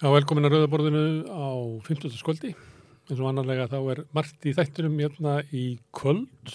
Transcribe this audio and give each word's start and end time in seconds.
Já, 0.00 0.06
velkomin 0.08 0.48
að 0.48 0.54
Rauðaborðinu 0.54 1.00
á 1.28 1.44
15. 1.84 2.14
skvöldi. 2.16 2.54
eins 3.10 3.18
og 3.20 3.26
annarlega 3.28 3.66
þá 3.68 3.80
er 3.92 3.98
margt 4.16 4.46
í 4.48 4.54
þættinum 4.56 4.96
hérna 4.96 5.34
í 5.52 5.64
kvöld. 5.92 6.54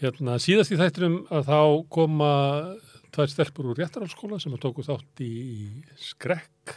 Hérna 0.00 0.38
síðast 0.40 0.72
í 0.72 0.78
þættinum 0.80 1.18
að 1.28 1.50
þá 1.50 1.60
koma 1.92 2.30
tvær 3.12 3.34
stelpur 3.34 3.68
úr 3.68 3.82
réttarálskóla 3.82 4.40
sem 4.40 4.56
að 4.56 4.64
tóku 4.64 4.86
þátt 4.86 5.20
í, 5.20 5.28
skrekk 6.00 6.72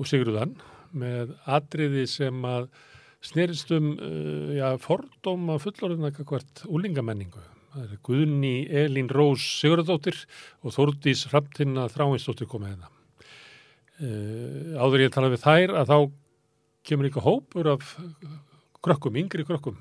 og 0.00 0.08
sigruðan 0.08 0.56
með 0.96 1.36
atriði 1.44 2.08
sem 2.08 2.48
að 2.48 2.72
snerist 3.20 3.68
um 3.76 3.92
uh, 3.92 4.56
já, 4.56 4.70
fordóma 4.80 5.60
fullorðina 5.60 6.16
hvert 6.16 6.64
úlingamenningu. 6.64 7.44
Það 7.74 7.90
er 7.90 8.06
Guðni 8.08 8.58
Elín 8.72 9.12
Rós 9.12 9.44
Sigurðardóttir 9.60 10.24
og 10.64 10.72
Þórdís 10.72 11.28
Hrafntinna 11.28 11.90
Þráinsdóttir 11.92 12.48
komið 12.48 12.78
hérna. 12.78 12.96
Uh, 13.98 14.76
áður 14.78 15.02
ég 15.02 15.14
tala 15.14 15.30
við 15.32 15.42
þær 15.42 15.72
að 15.80 15.88
þá 15.90 15.96
kemur 16.86 17.08
líka 17.08 17.22
hópur 17.24 17.72
af 17.72 17.96
krökkum, 18.84 19.16
yngri 19.18 19.42
krökkum 19.46 19.80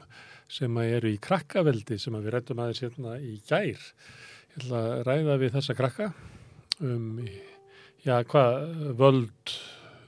sem 0.50 0.80
eru 0.82 1.12
í 1.12 1.20
krakkaveldi 1.22 2.00
sem 2.02 2.16
við 2.18 2.34
rættum 2.34 2.64
aðeins 2.64 2.82
hérna 2.82 3.18
í 3.22 3.36
gær. 3.46 3.78
Ég 3.78 4.64
ætla 4.64 4.82
að 4.82 5.04
ræða 5.06 5.36
við 5.44 5.54
þessa 5.58 5.76
krakka 5.78 6.08
um, 6.82 7.22
já, 8.02 8.16
hvað 8.32 8.58
völd 8.98 9.54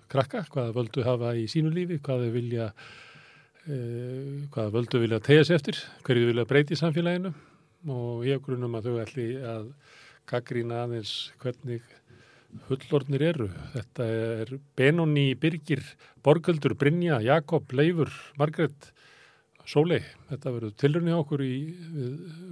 krakka, 0.10 0.42
hvað 0.50 0.74
völdu 0.80 1.06
hafa 1.06 1.36
í 1.38 1.46
sínu 1.52 1.70
lífi, 1.76 2.00
hvað 2.02 2.26
þau 2.26 2.34
vilja, 2.34 2.68
uh, 3.68 4.34
hvað 4.56 4.74
völdu 4.80 5.04
vilja 5.06 5.22
tegja 5.30 5.46
sér 5.46 5.62
eftir, 5.62 5.84
hverju 6.08 6.32
vilja 6.32 6.50
breyti 6.50 6.74
í 6.74 6.82
samfélaginu 6.82 7.36
og 7.94 8.26
ég 8.28 8.42
grunum 8.44 8.74
að 8.80 8.90
þau 8.90 9.02
ætli 9.06 9.30
að 9.38 9.70
gaggrína 10.30 10.84
aðeins 10.88 11.14
hvernig 11.42 11.86
fullornir 12.68 13.26
eru. 13.32 13.50
Þetta 13.74 14.06
er 14.06 14.54
Benóni, 14.78 15.34
Birgir, 15.40 15.84
Borgöldur, 16.26 16.76
Brynja, 16.80 17.20
Jakob, 17.26 17.70
Leifur, 17.76 18.12
Margret, 18.40 18.92
Sólei. 19.70 20.00
Þetta 20.32 20.54
verður 20.56 20.78
tilrunni 20.82 21.14
á 21.14 21.22
okkur 21.22 21.44
í 21.46 21.56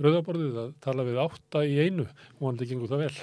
rauðaborðið 0.04 0.58
að 0.62 0.74
tala 0.86 1.06
við 1.08 1.22
átta 1.24 1.64
í 1.66 1.78
einu 1.82 2.06
og 2.06 2.44
hann 2.46 2.60
það 2.60 2.72
gengur 2.72 2.92
það 2.92 3.06
vel. 3.08 3.16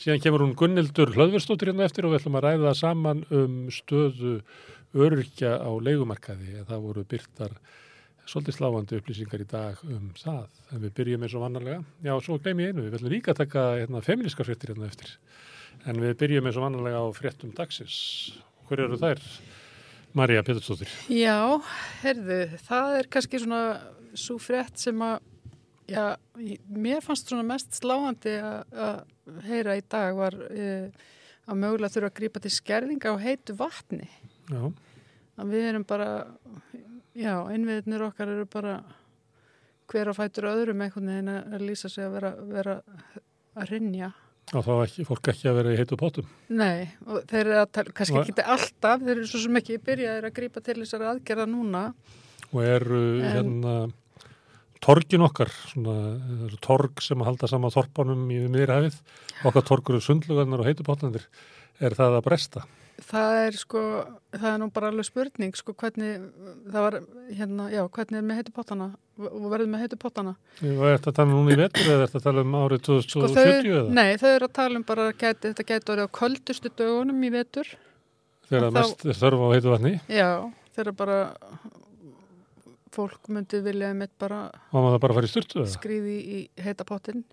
Síðan 0.00 0.22
kemur 0.24 0.44
hún 0.44 0.54
Gunnildur 0.56 1.12
Hlöðverstóttir 1.12 1.72
hérna 1.72 1.84
eftir 1.88 2.08
og 2.08 2.14
við 2.14 2.22
ætlum 2.22 2.38
að 2.40 2.46
ræða 2.46 2.72
saman 2.78 3.24
um 3.28 3.58
stöðu 3.74 4.38
örkja 4.96 5.58
á 5.60 5.70
leikumarkaði. 5.84 6.62
Það 6.64 6.86
voru 6.86 7.04
byrtar 7.10 7.58
svolítið 8.26 8.56
sláandi 8.56 9.00
upplýsingar 9.00 9.44
í 9.44 9.48
dag 9.50 9.82
um 9.84 10.08
það. 10.16 10.48
En 10.72 10.82
við 10.86 10.94
byrjum 10.96 11.26
eins 11.26 11.36
og 11.36 11.44
vannarlega. 11.44 11.82
Já, 12.06 12.14
svo 12.24 12.38
gleym 12.40 12.64
ég 12.64 12.72
einu. 12.72 12.86
Við 12.86 12.98
ætlum 12.98 13.12
líka 13.12 13.34
að 13.34 13.42
taka 13.44 13.66
hérna, 13.82 14.02
feministkar 14.06 14.48
fréttir 14.48 14.72
hérna 14.72 14.88
eftir. 14.88 15.12
En 15.86 16.00
við 16.02 16.16
byrjum 16.18 16.48
eins 16.48 16.56
og 16.58 16.66
vannarlega 16.66 16.98
á 16.98 17.06
fréttum 17.14 17.52
dagsins. 17.54 17.96
Hver 18.66 18.82
eru 18.86 18.98
þær? 18.98 19.22
Marja 20.16 20.42
Péturstóttir. 20.42 20.90
Já, 21.12 21.60
herðu, 22.00 22.40
það 22.66 22.94
er 22.98 23.08
kannski 23.12 23.40
svona 23.42 23.60
svo 24.16 24.38
frétt 24.40 24.80
sem 24.80 25.02
að, 25.04 25.20
já, 25.92 26.04
mér 26.72 27.04
fannst 27.04 27.30
svona 27.30 27.44
mest 27.46 27.76
sláandi 27.78 28.34
að 28.40 29.04
heyra 29.46 29.76
í 29.76 29.84
dag 29.84 30.16
var 30.16 30.38
e, 30.48 30.88
að 31.46 31.60
mögulega 31.62 31.92
þurfa 31.94 32.10
að 32.10 32.18
grípa 32.18 32.42
til 32.42 32.54
skerðinga 32.56 33.12
á 33.12 33.16
heitu 33.22 33.56
vatni. 33.58 34.08
Já. 34.50 34.62
Að 35.36 35.52
við 35.52 35.70
erum 35.70 35.86
bara, 35.86 36.10
já, 37.12 37.34
einviðnir 37.52 38.08
okkar 38.08 38.32
eru 38.32 38.48
bara 38.50 38.78
hver 39.92 40.10
á 40.10 40.14
fætur 40.16 40.48
öðrum 40.50 40.80
einhvern 40.82 41.12
veginn 41.12 41.34
að 41.36 41.66
lýsa 41.68 41.92
sig 41.92 42.06
að 42.06 42.16
vera, 42.16 42.32
vera 42.48 42.78
að 43.54 43.74
rinja. 43.74 44.14
Og 44.54 44.62
þá 44.62 44.72
ekki, 44.84 45.04
fólk 45.08 45.28
ekki 45.32 45.48
að 45.50 45.56
vera 45.58 45.74
í 45.74 45.76
heitu 45.80 45.96
pótum. 45.98 46.26
Nei, 46.54 46.86
og 47.02 47.24
þeir 47.26 47.40
eru 47.42 47.56
að 47.64 47.70
tala, 47.74 47.94
kannski 47.98 48.20
ekki 48.20 48.44
alltaf, 48.54 49.00
þeir 49.02 49.16
eru 49.16 49.26
svo 49.26 49.40
sem 49.42 49.58
ekki 49.58 49.78
byrjaðir 49.88 50.28
að 50.28 50.34
grípa 50.36 50.62
til 50.62 50.76
þessar 50.78 51.06
aðgerða 51.10 51.46
núna. 51.50 51.82
Og 52.52 52.60
eru 52.62 53.00
en... 53.16 53.32
hérna 53.32 53.76
torgin 54.86 55.24
okkar, 55.26 55.50
svona 55.72 55.96
torg 56.62 57.02
sem 57.02 57.18
að 57.22 57.30
halda 57.32 57.50
sama 57.50 57.72
þorpanum 57.74 58.26
í 58.30 58.38
miðrihafið, 58.46 58.98
okkar 59.48 59.66
torgur 59.66 60.02
sundlugarnar 60.04 60.62
og 60.62 60.68
heitu 60.68 60.86
pótandir, 60.86 61.26
er 61.82 61.96
það 61.98 62.20
að 62.20 62.26
bresta? 62.28 62.62
Það 63.06 63.38
er 63.42 63.58
sko, 63.60 63.80
það 64.32 64.50
er 64.52 64.60
nú 64.62 64.68
bara 64.72 64.92
alveg 64.92 65.08
spurning 65.08 65.58
sko 65.58 65.74
hvernig, 65.76 66.30
það 66.70 66.86
var 66.86 66.98
hérna, 67.34 67.66
já, 67.74 67.82
hvernig 67.98 68.20
er 68.20 68.28
með 68.30 68.40
heitu 68.40 68.54
pótana 68.56 68.92
og 69.16 69.46
verður 69.52 69.70
með 69.72 69.84
heitu 69.84 69.98
pótana. 70.00 70.34
Er 70.60 70.98
þetta 70.98 71.12
að 71.12 71.16
tala 71.18 71.30
núna 71.32 71.54
í 71.54 71.58
vetur 71.60 71.86
eða 71.86 71.96
er 71.96 72.10
þetta 72.10 72.20
að 72.20 72.26
tala 72.26 72.44
um 72.44 72.56
árið 72.60 72.82
2070 72.88 73.32
sko, 73.32 73.78
eða? 73.78 73.94
Nei, 73.96 74.10
þau 74.20 74.28
eru 74.32 74.48
að 74.48 74.54
tala 74.58 74.80
um 74.80 74.84
bara 74.90 75.06
gæti, 75.12 75.42
þetta 75.48 75.66
gæti 75.70 75.94
orðið 75.94 76.08
á 76.08 76.16
köldustu 76.20 76.72
dögunum 76.80 77.24
í 77.24 77.32
vetur. 77.32 77.72
Þegar 78.46 78.66
það 78.66 78.76
mest 78.78 79.06
er 79.06 79.20
þörf 79.22 79.42
á 79.42 79.48
heitu 79.54 79.72
vatni? 79.72 79.94
Já, 80.12 80.30
þegar 80.76 80.98
bara 81.00 81.18
fólk 82.96 83.32
myndi 83.32 83.60
vilja 83.64 83.92
með 83.96 84.12
bara, 84.20 84.40
bara 84.72 85.26
skrýði 85.72 86.16
í 86.16 86.42
heita 86.64 86.86
pótinn. 86.88 87.24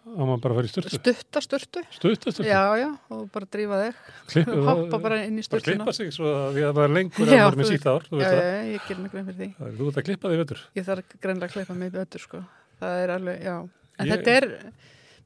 Á 0.00 0.22
maður 0.24 0.40
bara 0.40 0.54
að 0.54 0.58
fara 0.58 0.68
í 0.68 0.70
styrtu? 0.72 0.90
Stuttasturtu. 0.96 1.82
Stuttasturtu? 1.92 2.46
Já, 2.48 2.62
já, 2.80 2.86
og 3.12 3.26
bara 3.34 3.48
drífa 3.52 3.80
þig. 3.82 3.98
Klippa, 4.32 4.54
Hoppa 4.70 5.00
bara 5.02 5.18
inn 5.26 5.36
í 5.36 5.44
styrtuna. 5.44 5.84
Bara 5.84 5.92
klippa 5.92 5.96
sig 5.98 6.14
svo 6.16 6.30
að 6.30 6.56
við 6.56 6.68
að 6.70 6.78
vera 6.78 6.94
lengur 6.96 7.26
en 7.26 7.42
maður 7.44 7.58
með 7.60 7.68
síta 7.74 7.92
ár, 7.92 8.06
það. 8.08 8.22
Já, 8.24 8.30
já, 8.40 8.62
ég 8.70 8.86
ger 8.88 9.02
mig 9.02 9.12
grein 9.12 9.26
fyrir 9.28 9.38
því. 9.42 9.50
Það 9.58 9.68
er 9.68 9.74
þú 9.80 9.90
ert 9.90 10.00
að 10.00 10.06
klippa 10.08 10.32
þig 10.32 10.40
vettur. 10.40 10.62
Ég 10.78 10.88
þarf 10.88 11.18
greinlega 11.18 11.50
að 11.50 11.58
klippa 11.58 11.76
mig 11.82 11.92
vettur, 11.98 12.24
sko. 12.24 12.40
Það 12.80 13.02
er 13.02 13.12
alveg, 13.18 13.44
já. 13.44 13.56
En 14.00 14.08
ég... 14.08 14.14
þetta 14.14 14.36
er, 14.40 14.48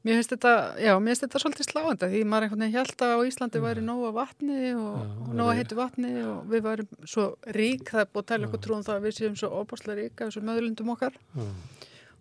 mér 0.03 0.19
finnst 0.19 0.35
þetta, 0.35 0.53
já, 0.83 0.91
mér 0.99 1.13
finnst 1.13 1.25
þetta 1.25 1.43
svolítið 1.45 1.69
sláanda 1.69 2.11
því 2.11 2.25
maður 2.27 2.49
einhvern 2.49 2.65
veginn 2.65 2.77
held 2.81 3.07
að 3.07 3.15
á 3.15 3.19
Íslandi 3.31 3.63
væri 3.63 3.85
nóga 3.85 4.11
vatni 4.19 4.73
og, 4.75 4.99
og 5.23 5.31
nóga 5.39 5.55
heitu 5.55 5.79
vatni 5.79 6.11
og 6.27 6.51
við 6.51 6.67
værim 6.67 6.91
svo 7.07 7.29
rík, 7.55 7.87
það 7.87 8.03
er 8.03 8.11
búið 8.11 8.25
að 8.25 8.29
tala 8.33 8.49
ykkur 8.49 8.63
trúum 8.67 8.83
það 8.85 8.99
að 8.99 9.07
við 9.07 9.17
séum 9.21 9.39
svo 9.39 9.51
óbáslega 9.55 9.97
rík 10.01 10.19
af 10.19 10.29
þessum 10.33 10.49
möðlundum 10.51 10.91
okkar. 10.97 11.15
Já. 11.31 11.47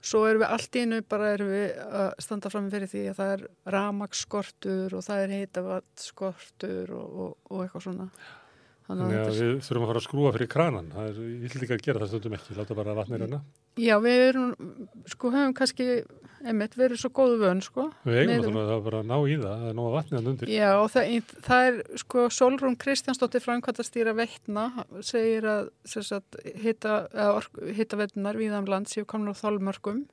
Svo 0.05 0.25
erum 0.29 0.43
við 0.43 0.51
allt 0.53 0.77
í 0.77 0.85
innu 0.85 1.01
bara 1.09 1.33
erum 1.33 1.49
við 1.49 1.79
að 2.01 2.09
standa 2.21 2.51
fram 2.53 2.71
fyrir 2.73 2.91
því 2.91 3.05
að 3.09 3.21
það 3.21 3.35
er 3.35 3.45
ramagskortur 3.73 4.97
og 4.99 5.05
það 5.07 5.23
er 5.23 5.37
heitavatsskortur 5.39 6.93
og, 6.93 7.21
og, 7.25 7.37
og 7.49 7.63
eitthvað 7.65 7.87
svona. 7.87 8.09
Þannig 8.85 9.15
að 9.17 9.39
við 9.39 9.53
þurfum 9.65 9.85
að 9.87 9.91
fara 9.91 10.01
að 10.01 10.05
skrúa 10.05 10.31
fyrir 10.35 10.51
kranan. 10.53 10.91
Það 10.93 11.07
er, 11.09 11.21
ég 11.25 11.45
vil 11.55 11.63
líka 11.63 11.77
að 11.79 11.85
gera 11.87 12.03
það 12.03 12.11
stundum 12.11 12.35
ekki, 12.37 12.57
láta 12.59 12.77
bara 12.77 12.97
vatnir 12.99 13.25
hérna. 13.25 13.39
Já, 13.81 13.95
við 14.05 14.25
erum, 14.27 14.51
sko, 15.09 15.31
höfum 15.33 15.55
kannski, 15.57 15.87
einmitt, 16.45 16.77
erum 16.89 17.01
svo 17.01 17.11
góðu 17.17 17.39
vön, 17.43 17.63
sko. 17.65 17.87
Við 18.07 18.19
eigum 18.23 18.45
þannig 18.47 18.61
að 18.63 18.73
það 18.73 18.83
bara 18.89 19.03
ná 19.09 19.15
í 19.19 19.37
það, 19.41 19.55
það 19.63 19.69
er 19.71 19.77
ná 19.79 19.83
að 19.85 19.95
vatnið 19.97 20.19
hann 20.19 20.31
undir. 20.33 20.53
Já, 20.55 20.71
og 20.79 20.91
það, 20.95 21.31
það 21.49 21.69
er, 21.69 21.79
sko, 22.05 22.27
Solrún 22.39 22.77
Kristjánsdóttir 22.85 23.45
framkvæmtastýra 23.45 24.17
veitna 24.19 24.67
segir 25.05 25.49
að, 25.51 25.71
sagt, 25.95 26.39
hita, 26.65 26.99
hita 27.79 28.01
veitnar 28.01 28.41
viðan 28.41 28.69
land 28.71 28.93
séu 28.93 29.07
komin 29.09 29.33
á 29.33 29.41
þálmörkum 29.41 30.05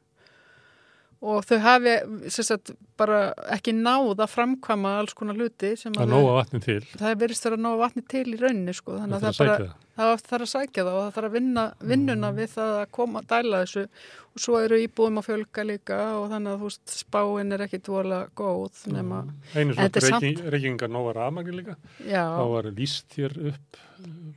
og 1.22 1.44
þau 1.46 1.58
hafi 1.62 1.94
sagt, 2.34 2.72
bara 2.98 3.20
ekki 3.54 3.74
náð 3.78 4.24
að 4.24 4.32
framkvama 4.32 4.96
alls 5.02 5.14
konar 5.18 5.38
hluti 5.38 5.76
að 5.78 6.10
nóga 6.10 6.34
vatni 6.40 6.62
til 6.64 6.80
það 6.96 7.20
verist 7.22 7.46
að 7.46 7.60
nóga 7.62 7.82
vatni 7.84 8.04
til 8.10 8.26
í 8.32 8.40
rauninni 8.40 8.74
sko. 8.74 8.98
þannig 8.98 9.28
að 9.30 9.38
það, 9.38 9.68
það, 10.00 10.24
þarf 10.32 10.48
að 10.48 10.52
sækja 10.56 10.88
það 10.88 10.92
og 10.96 11.04
það 11.04 11.14
þarf 11.18 11.30
að 11.30 11.38
vinna 11.38 11.68
vinnuna 11.94 12.32
mm. 12.32 12.42
við 12.42 12.52
það 12.56 12.74
að 12.80 12.92
koma 12.98 13.22
að 13.22 13.30
dæla 13.36 13.62
þessu 13.66 13.86
og 14.32 14.44
svo 14.46 14.60
eru 14.66 14.82
íbúðum 14.82 15.22
að 15.22 15.28
fjölga 15.30 15.68
líka 15.70 16.02
og 16.18 16.28
þannig 16.34 16.56
að 16.56 16.66
veist, 16.66 16.98
spáin 16.98 17.54
er 17.54 17.66
ekki 17.68 17.84
dvola 17.86 18.22
góð 18.42 18.86
nema, 18.96 19.24
einu 19.54 19.78
svona 19.78 20.54
reykingar 20.56 20.94
nóga 20.94 21.18
rafmagni 21.20 21.60
líka 21.62 21.78
Já. 22.02 22.26
þá 22.34 22.46
var 22.56 22.72
líst 22.74 23.20
hér 23.20 23.38
upp 23.54 23.84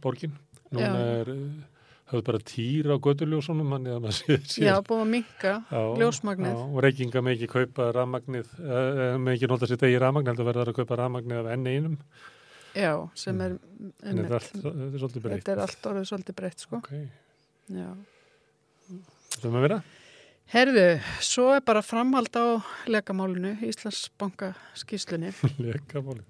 borgin 0.04 0.36
núna 0.68 0.90
Já. 0.90 1.22
er 1.22 1.32
hafði 2.10 2.22
bara 2.28 2.40
týr 2.50 2.90
á 2.92 2.96
göduljósunum 3.06 3.72
hann 3.74 3.88
eða 3.88 4.02
maður 4.04 4.18
séð 4.18 4.46
sér. 4.52 4.66
Já, 4.68 4.74
búið 4.84 5.02
að 5.04 5.10
minka 5.14 5.52
ljósmagnið. 6.02 6.52
Já, 6.52 6.62
og 6.68 6.84
reykinga 6.84 7.22
með 7.24 7.36
ekki 7.38 7.48
kaupa 7.54 7.88
rafmagnið, 7.96 8.52
með 9.24 9.32
ekki 9.34 9.50
nota 9.50 9.70
sér 9.70 9.80
degi 9.80 10.00
rafmagnið, 10.02 10.32
heldur 10.34 10.48
verður 10.50 10.72
að 10.74 10.78
kaupa 10.80 10.98
rafmagnið 11.00 11.40
af 11.40 11.50
enn 11.54 11.70
einum. 11.72 11.98
Já, 12.74 12.92
sem 13.18 13.40
er 13.44 13.56
en 14.02 14.20
þetta 14.20 14.28
er, 14.28 14.38
allt, 14.40 14.54
þetta 14.54 15.20
er. 15.22 15.34
Þetta 15.38 15.52
er 15.54 15.64
allt 15.64 15.90
orðið 15.90 16.08
svolítið 16.10 16.38
breytt, 16.40 16.64
sko. 16.66 16.80
Ok. 16.82 16.90
Já. 17.72 17.90
Þetta 19.34 19.46
er 19.48 19.54
með 19.54 19.66
vera? 19.68 19.78
Herðu, 20.52 21.00
svo 21.24 21.48
er 21.54 21.62
bara 21.64 21.80
framhald 21.82 22.34
á 22.36 22.60
lekamálinu, 22.90 23.54
Íslandsbanka 23.64 24.52
skýslunni. 24.76 25.32
Lekamálinu? 25.64 26.26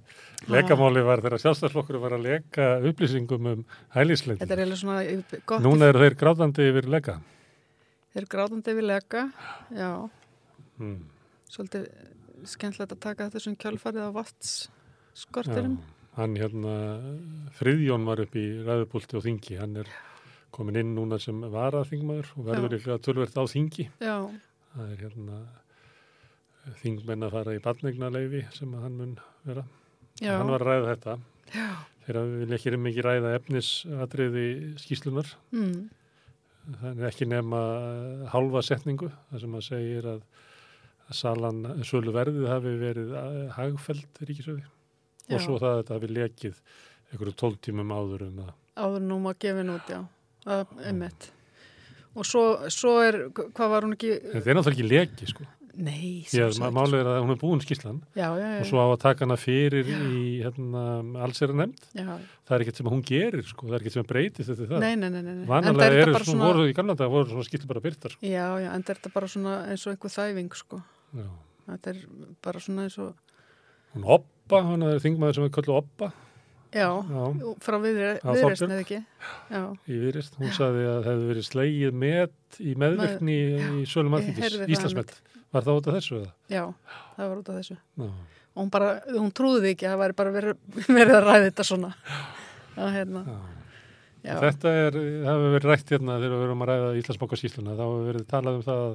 Lekamáli 0.52 1.02
var 1.04 1.22
þegar 1.24 1.40
sjálfstæðslokkur 1.40 1.98
var 2.02 2.14
að 2.18 2.26
leka 2.26 2.66
upplýsingum 2.84 3.48
um 3.50 3.62
hælisleitin. 3.96 4.42
Þetta 4.42 4.56
er 4.56 4.62
eiginlega 4.62 4.80
svona 4.80 5.40
gott. 5.48 5.64
Núna 5.64 5.88
eru 5.90 6.02
þeir 6.04 6.16
grátandi 6.20 6.68
yfir 6.68 6.88
leka. 6.94 7.16
Þeir 8.12 8.22
eru 8.22 8.30
grátandi 8.36 8.74
yfir 8.74 8.86
leka, 8.90 9.24
já. 9.74 9.90
Hmm. 10.78 10.98
Svolítið 11.50 11.88
skemmtilegt 12.50 12.92
að 12.94 13.02
taka 13.06 13.30
þessum 13.32 13.56
kjálfarið 13.60 14.08
á 14.08 14.10
vatsskortirum. 14.18 15.78
Hann 16.14 16.36
hérna, 16.38 16.74
Friðjón 17.58 18.04
var 18.06 18.22
upp 18.22 18.36
í 18.38 18.44
ræðupólti 18.62 19.18
og 19.18 19.24
þingi. 19.24 19.56
Hann 19.58 19.80
er 19.82 19.90
komin 20.54 20.78
inn 20.80 20.94
núna 20.96 21.18
sem 21.22 21.40
varaþingmaður 21.52 22.30
og 22.38 22.48
verður 22.48 22.76
ykkur 22.78 22.94
að 22.96 23.04
tölvert 23.06 23.38
á 23.38 23.44
þingi. 23.50 23.88
Já. 24.02 24.16
Það 24.74 24.92
er 24.92 25.02
hérna 25.04 25.40
þingmenn 26.80 27.26
að 27.26 27.34
fara 27.36 27.56
í 27.56 27.62
badnegnaleifi 27.64 28.44
sem 28.54 28.72
að 28.76 28.86
hann 28.86 28.96
mun 29.00 29.18
vera. 29.44 29.66
Já. 30.22 30.36
Hann 30.38 30.52
var 30.54 30.64
að 30.64 30.70
ræða 30.70 30.94
þetta. 30.94 31.18
Já. 31.54 31.68
Þeir 32.04 32.18
vilja 32.30 32.56
ekki 32.58 32.80
mikið 32.84 33.06
ræða 33.08 33.34
efnisatriði 33.38 34.46
skýslunar. 34.82 35.30
Mm. 35.54 35.76
Það 36.64 36.90
er 36.90 37.06
ekki 37.10 37.28
nema 37.28 37.60
halva 38.32 38.62
setningu, 38.64 39.10
þar 39.30 39.42
sem 39.42 39.56
að 39.58 39.64
segir 39.66 40.08
að, 40.14 40.20
að 41.10 41.18
salan, 41.18 41.62
sölu 41.84 42.14
verðið 42.14 42.48
hafi 42.48 42.74
verið 42.80 43.14
eh, 43.20 43.40
hagfæld 43.56 44.20
ríkisöði 44.24 44.64
Já. 44.64 45.36
og 45.36 45.42
svo 45.44 45.58
það 45.58 45.70
að 45.70 45.80
þetta 45.82 45.98
hafi 45.98 46.10
lekið 46.12 46.60
einhverju 47.10 47.34
tóltímum 47.42 47.92
áður 47.92 48.28
en 48.30 48.44
að 48.46 48.52
Áður 48.74 49.04
nú 49.06 49.20
maður 49.22 49.38
gefin 49.44 49.70
út, 49.70 49.90
já. 49.92 50.00
Er 50.46 50.64
einmitt. 50.84 51.30
Og 52.14 52.26
svo, 52.28 52.44
svo 52.70 52.98
er, 53.02 53.16
hvað 53.34 53.70
var 53.72 53.86
hún 53.88 53.94
ekki, 53.96 54.10
þetta 54.32 54.50
er 54.52 54.58
náttúrulega 54.58 54.74
ekki 54.76 54.88
leki 54.92 55.26
sko. 55.32 55.46
nei, 55.74 56.22
að 56.22 56.28
sjálfsagt, 56.30 56.74
málið 56.76 57.00
er 57.00 57.08
að 57.10 57.16
hún 57.24 57.32
er 57.34 57.38
búin 57.40 57.62
skýslan 57.64 57.96
Já, 58.14 58.28
já, 58.38 58.44
já. 58.52 58.58
og 58.60 58.66
svo 58.68 58.78
á 58.78 58.86
að 58.94 59.00
taka 59.02 59.24
hana 59.26 59.36
fyrir 59.42 59.88
í 59.90 60.20
hérna, 60.44 60.82
allsera 61.26 61.56
nefnd. 61.58 61.88
Já, 61.98 62.12
Það 62.46 62.54
er 62.54 62.62
ekkert 62.62 62.78
sem 62.78 62.86
að 62.86 62.94
hún 62.94 63.02
gerir 63.08 63.42
sko, 63.48 63.66
það 63.66 63.74
er 63.74 63.80
ekkert 63.82 63.96
sem 63.96 64.04
að 64.04 64.10
breytist 64.12 64.52
þetta 64.52 64.68
það. 64.70 64.84
nei, 64.84 64.92
nei, 65.00 65.08
nei, 65.10 65.22
nei. 65.24 65.46
Vanalega 65.50 65.88
er 65.90 65.98
eru 66.04 66.14
bara 66.14 66.28
svona, 66.28 66.46
voru 66.52 66.68
í 66.70 66.76
gamla 66.78 66.94
dag, 67.00 67.10
voru 67.10 67.26
svona 67.32 67.48
skýslu 67.48 67.66
bara 67.72 67.82
byrtar. 67.88 68.14
Sko. 68.14 68.28
Já, 68.30 68.46
já, 68.62 68.68
en 68.76 68.86
þetta 68.86 69.10
er 69.10 69.14
bara 69.18 69.32
svona 69.34 69.56
eins 69.72 69.86
og 69.88 69.96
einhver 69.96 70.14
þæfing, 70.14 70.54
sko. 70.62 70.80
Já. 71.18 71.26
Þetta 71.72 71.90
er 71.96 72.00
bara 72.46 72.62
svona 72.68 72.86
eins 72.86 72.98
og, 73.02 73.16
Hún 73.94 74.06
Oppa, 74.10 74.62
hann 74.70 74.82
er 74.86 75.02
þingmaður 75.02 75.34
sem 75.40 75.44
er 75.48 75.52
köllu 75.58 75.74
Oppa. 75.80 76.12
Já, 76.74 76.88
Já. 76.90 77.24
frá 77.64 77.76
viðre, 77.84 78.10
Já, 78.18 78.28
viðreisn 78.34 78.64
Þorbjörg. 78.64 78.74
eða 78.74 78.84
ekki. 78.84 78.98
Já, 79.54 79.62
í 79.88 79.98
viðrist, 80.04 80.36
hún 80.40 80.52
sagði 80.56 80.84
að 80.90 80.98
það 80.98 81.08
hefði 81.12 81.28
verið 81.30 81.46
slegið 81.48 81.98
met 82.04 82.58
í 82.60 82.74
meðvirkni 82.84 83.36
í 83.80 83.84
sölum 83.90 84.16
það 84.18 84.68
Íslandsmet 84.74 85.14
var 85.54 85.66
það 85.68 85.78
út 85.80 85.88
af 85.92 85.98
þessu 86.00 86.16
eða? 86.20 86.30
já, 86.50 86.64
það 87.16 87.28
var 87.30 87.42
út 87.42 87.50
af 87.54 87.60
þessu. 87.62 87.76
Já, 88.02 88.08
Og 88.54 88.62
hún 88.62 88.68
bara, 88.70 88.88
hún 89.10 89.32
trúði 89.34 89.72
ekki 89.74 89.86
að 89.88 89.94
það 89.96 90.00
væri 90.04 90.14
bara 90.20 90.30
verið, 90.30 90.58
verið 90.86 91.14
að 91.18 91.24
ræða 91.26 91.44
þetta 91.48 91.64
svona. 91.66 91.88
Já, 92.76 92.84
hérna, 92.94 93.22
já. 94.24 94.36
Þetta 94.44 94.70
er, 94.78 94.98
það 94.98 95.26
hefur 95.32 95.54
verið 95.56 95.70
rætt 95.72 95.90
hérna 95.94 96.18
þegar 96.22 96.34
við 96.38 96.44
erum 96.46 96.62
að 96.64 96.70
ræða 96.70 96.92
Íslandsbókarsýsluna, 97.00 97.74
þá 97.74 97.82
hefur 97.84 98.04
verið 98.12 98.26
talað 98.30 98.60
um 98.60 98.62
það 98.68 98.84
að 98.84 98.94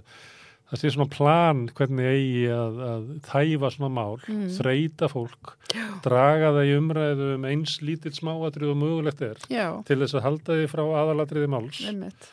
það 0.70 0.82
sé 0.84 0.92
svona 0.94 1.10
plan 1.10 1.62
hvernig 1.78 2.06
eigi 2.10 2.44
að, 2.54 2.80
að 2.90 3.06
þæfa 3.30 3.72
svona 3.76 3.90
mál, 3.96 4.18
Mm. 4.30 4.48
þreita 4.58 5.10
fólk, 5.12 5.54
draga 6.06 6.52
það 6.58 6.70
í 6.70 6.76
umræðu 6.78 7.30
um 7.36 7.48
eins 7.50 7.78
lítill 7.82 8.14
smáatrið 8.14 8.74
og 8.74 8.78
mögulegt 8.84 9.22
er 9.26 9.38
Já, 9.50 9.68
til 9.88 9.98
þess 10.04 10.18
að 10.20 10.26
halda 10.28 10.58
því 10.60 10.68
frá 10.72 10.84
aðalatriði 11.02 11.50
máls. 11.50 11.82
einmitt. 11.90 12.30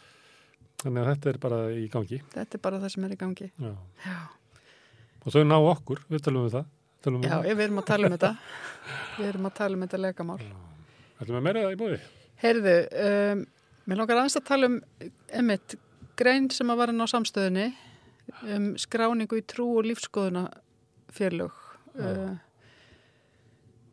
Þannig 0.83 1.03
að 1.03 1.09
þetta 1.15 1.31
er 1.33 1.39
bara 1.41 1.61
í 1.73 1.87
gangi. 1.91 2.19
Þetta 2.35 2.59
er 2.59 2.63
bara 2.67 2.79
það 2.83 2.91
sem 2.93 3.05
er 3.09 3.15
í 3.17 3.21
gangi. 3.21 3.51
Já. 3.57 3.73
Já, 4.05 4.17
Og 5.27 5.33
þau 5.35 5.43
ná 5.49 5.57
okkur, 5.59 6.03
við 6.13 6.21
talum 6.23 6.45
um 6.47 6.51
það. 6.53 6.67
Talum 7.03 7.17
um 7.19 7.25
já 7.27 7.33
það. 7.41 7.47
við 7.57 7.65
erum 7.65 7.81
að 7.81 7.87
tala 7.89 8.07
um 8.07 8.13
þetta. 8.19 8.31
Við 9.17 9.27
erum 9.33 9.47
að 9.49 9.55
tala 9.57 9.75
um 9.79 9.83
þetta 9.87 9.99
legamál. 10.05 10.39
Ætlum 11.17 11.37
við 11.39 11.43
meira 11.49 11.63
það 11.65 11.73
í 11.73 11.79
búið? 11.81 12.05
Heyrðu, 12.43 12.75
um, 13.09 13.41
mér 13.89 13.99
langar 14.03 14.21
aðeins 14.21 14.37
að 14.39 14.45
tala 14.47 14.69
um 14.71 14.77
einmitt 15.41 15.75
grein 16.21 16.47
sem 16.53 16.71
að 16.71 16.77
var 16.83 16.93
inn 16.93 17.01
á 17.03 17.07
samstöðunni 17.11 17.67
um 18.57 18.73
skráningu 18.81 19.39
í 19.39 19.45
trú 19.49 19.69
og 19.81 19.89
lífskoðunafélög 19.89 21.63
uh, 22.01 22.37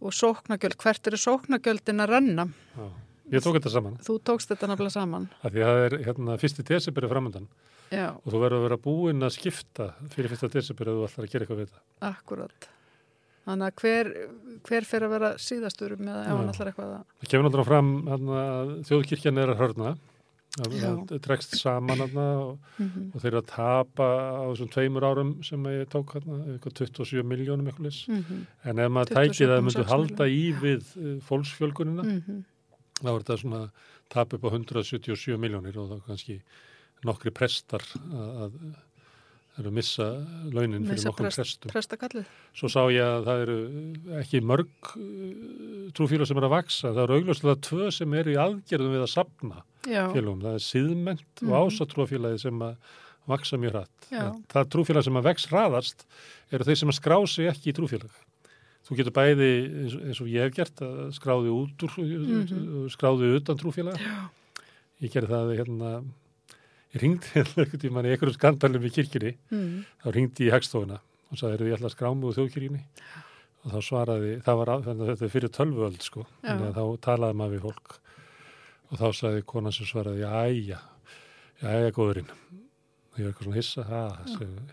og 0.04 0.16
sóknagjöld. 0.18 0.78
Hvert 0.82 1.10
eru 1.12 1.20
sóknagjöldin 1.22 2.04
að 2.04 2.16
renna? 2.18 2.48
Já. 2.76 2.88
Ég 3.32 3.44
tók 3.44 3.56
þetta 3.58 3.72
saman. 3.72 3.96
Þú 4.04 4.18
tókst 4.28 4.52
þetta 4.52 4.68
nafnilega 4.70 4.94
saman. 4.98 5.30
Af 5.42 5.54
því 5.54 5.64
að 5.64 5.70
það 5.72 5.86
er 5.88 5.96
hérna 6.10 6.36
fyrsti 6.42 6.66
desiberi 6.68 7.10
framöndan 7.10 7.48
Já, 7.94 8.08
og 8.18 8.28
þú 8.28 8.40
verður 8.42 8.58
að 8.58 8.66
vera 8.68 8.80
búinn 8.84 9.26
að 9.26 9.36
skipta 9.38 9.90
fyrir 10.14 10.32
fyrsta 10.32 10.50
desiberi 10.52 10.92
að 10.92 11.00
þú 11.00 11.08
ætlar 11.08 11.28
að 11.28 11.34
gera 11.34 11.46
eitthvað 11.46 11.62
við 11.62 11.74
það. 11.74 11.84
akkurat. 12.10 12.68
Þannig 13.44 13.68
að 13.68 13.82
hver, 13.84 14.10
hver 14.64 14.88
fyrir 14.88 15.06
að 15.08 15.14
vera 15.18 15.30
síðastur 15.46 15.96
með 16.00 16.20
ef 16.22 16.30
hann 16.32 16.52
allar 16.54 16.70
eitthvað 16.72 16.92
að... 16.96 17.06
Það 17.20 17.32
kemur 17.34 17.46
náttúrulega 17.48 17.70
fram 17.70 17.90
hérna, 18.08 18.44
að 18.44 18.74
þjóðkirkjan 18.90 19.42
er 19.44 19.52
að 19.52 19.64
hörna. 19.64 19.90
Það. 19.90 20.13
Það 20.54 21.14
dregst 21.26 21.56
saman 21.58 22.04
og, 22.06 22.58
Mm 22.78 23.10
og 23.14 23.22
þeir 23.22 23.38
að 23.40 23.48
tapa 23.50 24.06
á 24.06 24.44
þessum 24.52 24.70
tveimur 24.74 25.06
árum 25.06 25.32
sem 25.44 25.66
ég 25.72 25.90
tók 25.90 26.16
eitthvað 26.16 26.74
27 26.80 27.24
miljónum 27.26 27.70
leys. 27.80 28.06
-hmm. 28.08 28.46
En 28.64 28.80
ef 28.80 28.90
maður 28.92 29.14
tæki 29.18 29.46
það 29.46 29.58
að 29.58 29.62
27,6 29.62 29.66
myndu 29.66 29.90
halda 29.90 30.28
í 30.28 30.44
við 30.62 30.84
uh, 30.98 31.20
fólksfjölgunina, 31.30 32.04
Mm 32.04 32.44
þá 33.04 33.10
er 33.10 33.24
þetta 33.24 33.38
svona 33.42 33.62
tap 34.14 34.34
upp 34.34 34.46
á 34.48 34.50
177 34.54 35.38
miljónir 35.42 35.78
og 35.82 35.90
þá 35.92 36.08
kannski 36.08 36.40
nokkri 37.04 37.34
prestar 37.36 37.84
að, 38.14 38.30
að 38.46 38.52
eru 39.60 39.70
að 39.70 39.76
missa 39.78 40.06
launin 40.54 40.86
fyrir 40.88 41.04
nokkrum 41.06 41.28
prest- 41.30 41.68
prestum. 41.70 42.26
Svo 42.58 42.68
sá 42.74 42.82
ég 42.90 43.04
að 43.06 43.28
það 43.28 43.42
eru 43.44 43.58
ekki 44.22 44.42
mörg 44.42 44.94
trúfélag 45.94 46.28
sem 46.30 46.38
er 46.42 46.48
að 46.48 46.54
vaksa. 46.56 46.92
Það 46.94 47.04
eru 47.04 47.18
augljóslega 47.20 47.56
tvö 47.68 47.92
sem 47.94 48.14
eru 48.18 48.34
í 48.34 48.40
aðgerðum 48.42 48.96
við 48.98 49.04
að 49.06 49.12
sapna 49.14 49.64
félagum. 50.14 50.42
Það 50.42 50.58
er 50.58 50.66
síðment 50.68 51.42
Mhm. 51.42 51.52
og 51.52 51.72
ásatrúfélagi 51.72 52.40
sem 52.40 52.60
að 52.60 52.76
vaksa 53.28 53.58
mjög 53.58 53.72
hratt. 53.72 54.08
Það 54.50 54.70
trúfélag 54.74 55.04
sem 55.04 55.14
að 55.14 55.24
vex 55.24 55.46
hraðast 55.48 56.06
eru 56.52 56.64
þeir 56.64 56.78
sem 56.78 56.90
að 56.90 57.00
skrá 57.00 57.28
sig 57.28 57.46
ekki 57.48 57.72
í 57.72 57.74
trúfélag. 57.78 58.12
Þú 58.84 58.98
getur 58.98 59.14
bæði, 59.16 59.52
eins 60.10 60.20
og, 60.20 60.28
ég 60.28 60.42
hef 60.44 60.56
gert, 60.56 60.76
að 60.82 61.14
skráði 61.16 61.50
út 61.54 61.78
úr, 61.78 61.94
Mhm. 61.98 62.90
skráði 62.92 63.36
utan 63.40 63.58
trúfélag. 63.58 63.98
Ég 65.02 65.12
gerði 65.12 65.30
það 65.30 65.58
hérna, 65.58 66.04
ég 66.94 67.02
ringdi 67.02 67.34
hérna 67.34 67.64
einhvern 67.64 67.82
tímann 67.82 68.08
í 68.08 68.14
einhverjum 68.14 68.38
skandalum 68.38 68.88
í 68.88 68.94
kirkjunni. 68.94 69.36
Mm. 69.54 69.84
þá 70.04 70.08
ringdi 70.16 70.48
ég 70.48 70.52
í 70.52 70.56
hegstofuna 70.56 71.02
og 71.34 71.40
sagði, 71.40 71.58
eru 71.58 71.70
ég 71.72 71.78
ætla 71.80 71.90
að 71.90 71.96
skrá 71.96 72.10
mig 72.14 72.30
úr 72.30 72.38
þjóðkirkjunni. 72.38 72.84
Og 73.64 73.72
þá 73.72 73.80
svaraði, 73.88 74.32
það 74.44 74.58
var 74.60 74.72
að 74.74 74.90
þetta 74.90 75.26
er 75.26 75.32
fyrir 75.32 75.52
tölvuöld 75.56 76.02
sko, 76.04 76.26
Já. 76.44 76.50
þannig 76.50 76.66
að 76.68 76.80
þá 76.80 77.06
talaði 77.06 77.38
maður 77.40 77.54
við 77.54 77.68
fólk. 77.70 77.94
Og 78.92 79.00
þá 79.00 79.06
sagði 79.18 79.46
konan 79.50 79.74
sem 79.74 79.88
svaraði, 79.88 80.26
jæja 80.26 80.82
jæja 81.64 81.94
góðurinn. 81.96 82.30
Og 83.14 83.20
ég 83.22 83.26
var 83.26 83.32
eitthvað 83.32 83.48
svona 83.48 83.60
hissa, 83.60 84.04
segi, 84.34 84.64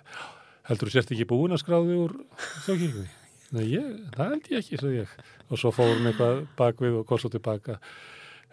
heldur 0.69 0.91
þú 0.91 0.95
sért 0.97 1.15
ekki 1.15 1.29
búin 1.29 1.55
að 1.55 1.63
skráði 1.63 1.99
úr 2.01 2.15
þjóðkirkjunni? 2.67 3.11
Nei, 3.51 3.65
ég, 3.67 3.87
það 4.15 4.33
held 4.33 4.49
ég 4.51 4.63
ekki, 4.63 4.79
sagði 4.81 5.01
ég. 5.01 5.15
Og 5.51 5.61
svo 5.61 5.73
fór 5.75 5.93
hún 5.97 6.11
eitthvað 6.11 6.45
bakvið 6.59 7.01
og 7.01 7.07
kom 7.09 7.21
svo 7.21 7.31
tilbaka 7.33 7.81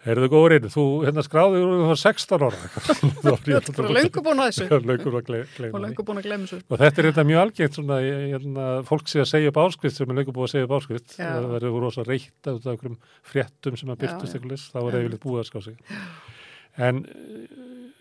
Heyrðu 0.04 0.28
góðurinn, 0.30 0.68
þú 0.70 0.82
hérna 1.02 1.22
skráði 1.26 1.58
úr 1.64 1.72
þú 1.74 1.86
var 1.88 1.98
16 1.98 2.44
ára 2.46 2.48
var 2.54 3.40
Þú 3.42 3.54
ert 3.56 3.70
bara 3.74 3.94
löngu 3.98 4.22
búin 4.22 4.42
að 4.44 4.50
þessu 4.52 4.66
búin 4.68 5.16
að 5.18 5.24
gle- 5.26 5.40
og 5.40 5.56
gleyma 5.56 5.72
því 5.74 5.82
löngu 5.84 6.04
búin 6.06 6.20
að 6.20 6.28
glemja 6.28 6.46
þessu. 6.52 6.60
Og 6.68 6.80
þetta 6.84 7.02
er 7.02 7.08
þetta 7.08 7.24
mjög 7.30 7.42
algengt 7.42 7.78
svona, 7.80 7.98
hérna, 8.06 8.68
fólk 8.86 9.10
sé 9.10 9.22
að 9.24 9.28
segja 9.32 9.50
upp 9.52 9.60
áskrift 9.64 9.98
sem 9.98 10.14
er 10.14 10.20
lengur 10.20 10.36
búið 10.38 10.46
að 10.46 10.54
segja 10.54 10.68
upp 10.68 10.76
áskrift. 10.78 11.16
Já. 11.18 11.26
Það 11.34 11.50
verður 11.56 11.82
rosa 11.82 12.06
reyta 12.06 12.54
út 12.54 12.62
af 12.68 12.72
einhverjum 12.76 12.98
fréttum 13.32 13.80
sem 13.82 13.90
að 13.90 13.98
já. 14.30 14.38
eitthvað 14.38 14.54
list, 14.54 14.70
þá 14.70 14.78
er 14.84 14.88
Já. 14.94 15.00
yfirleitt 15.02 15.26
búið 15.26 15.42
að 15.42 15.48
skrá 15.50 15.64
sig. 15.66 15.82
En 16.88 17.02
eh, 17.10 17.44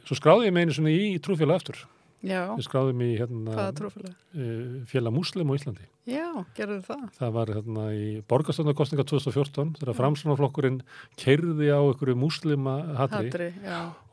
svo 0.05 0.19
skráði 0.21 0.51
ég 0.51 0.53
mig 0.53 0.67
einu 0.67 0.77
svona 0.77 0.93
í 0.93 1.09
trúfélag 1.17 1.63
aftur. 1.63 1.81
Já, 2.25 2.55
Við 2.57 2.65
skráðum 2.65 3.01
í 3.05 3.11
hérna, 3.19 3.53
uh, 3.53 4.85
félag 4.89 5.13
múslim 5.13 5.51
á 5.51 5.53
Íslandi. 5.53 5.83
Já, 6.09 6.25
gerðu 6.57 6.79
það. 6.87 7.03
Það 7.19 7.31
var 7.35 7.51
hérna 7.53 7.83
í 7.93 8.07
borgarstöndarkostninga 8.31 9.05
2014 9.05 9.75
þegar 9.77 9.97
framsunarflokkurinn 9.99 10.79
keirði 11.19 11.69
á 11.69 11.77
einhverju 11.83 12.15
múslima 12.17 12.73
hatri 12.97 13.29
Hatri, 13.29 13.49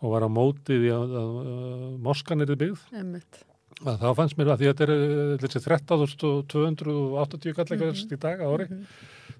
og 0.03 0.13
var 0.13 0.27
á 0.27 0.29
mótið 0.29 0.85
í 0.85 0.93
að, 0.93 1.17
að, 1.23 1.35
að 1.49 1.99
moskan 2.05 2.45
er 2.45 2.53
byggð 2.61 2.85
einmitt. 2.93 3.41
að 3.85 3.97
þá 4.05 4.09
fannst 4.21 4.37
mér 4.39 4.53
að 4.53 4.59
því 4.61 4.69
að 4.69 4.75
þetta 4.75 4.85
er 4.85 4.93
eh, 4.95 5.37
þessi 5.43 5.65
13.280 5.65 7.57
kallegast 7.57 8.07
Mhm. 8.11 8.15
í 8.15 8.21
dag 8.21 8.39
ári, 8.41 8.67
Mhm. 8.69 8.85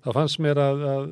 Þá 0.05 0.09
fannst 0.19 0.41
mér 0.45 0.59
að, 0.61 0.83
að 0.93 1.05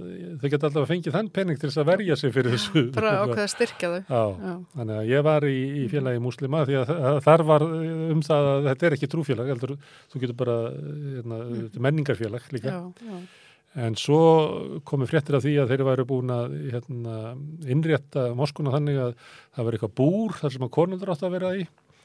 þau 0.43 0.49
geta 0.53 0.69
alltaf 0.69 0.89
fengið 0.93 1.15
þann 1.17 1.31
penning 1.33 1.59
til 1.61 1.69
þess 1.71 1.81
að 1.83 1.89
verja 1.93 2.17
sig 2.21 2.33
fyrir 2.35 2.55
þessu. 2.57 2.83
Bara 2.97 3.13
ákveða 3.25 3.47
að 3.47 3.53
styrkja 3.55 3.91
þau. 3.93 4.01
Já, 4.13 4.23
Já, 4.47 4.55
þannig 4.77 4.99
að 5.01 5.13
ég 5.13 5.25
var 5.29 5.47
í, 5.49 5.55
í 5.83 5.85
félagi 5.93 6.23
múslima 6.25 6.65
því 6.69 6.77
að 6.83 6.91
þa- 6.93 7.15
þar 7.29 7.45
var 7.53 7.65
um 7.73 8.21
það 8.27 8.51
að 8.53 8.67
þetta 8.71 8.89
er 8.91 8.97
ekki 8.99 9.11
trúfélag, 9.15 9.53
heldur, 9.55 9.73
þú 10.13 10.23
getur 10.27 10.39
bara 10.43 10.59
hérna, 10.73 11.41
er 11.71 11.81
menningarfélag 11.89 12.51
líka. 12.53 12.75
já, 12.77 13.09
já. 13.09 13.23
En 13.83 13.95
svo 13.97 14.19
komu 14.85 15.07
fréttir 15.09 15.33
af 15.39 15.47
því 15.47 15.55
að 15.63 15.71
þeir 15.73 15.83
væru 15.89 16.05
búin 16.11 16.29
að 16.35 16.59
hérna, 16.75 17.15
innrétta 17.73 18.27
moskuna 18.37 18.75
þannig 18.75 18.99
að 19.01 19.15
það 19.57 19.65
var 19.65 19.77
eitthvað 19.79 19.95
búr 20.03 20.35
þar 20.43 20.53
sem 20.53 20.67
að 20.67 20.71
konundur 20.77 21.13
átt 21.15 21.25
að 21.25 21.33
vera 21.39 21.53
í 21.57 21.63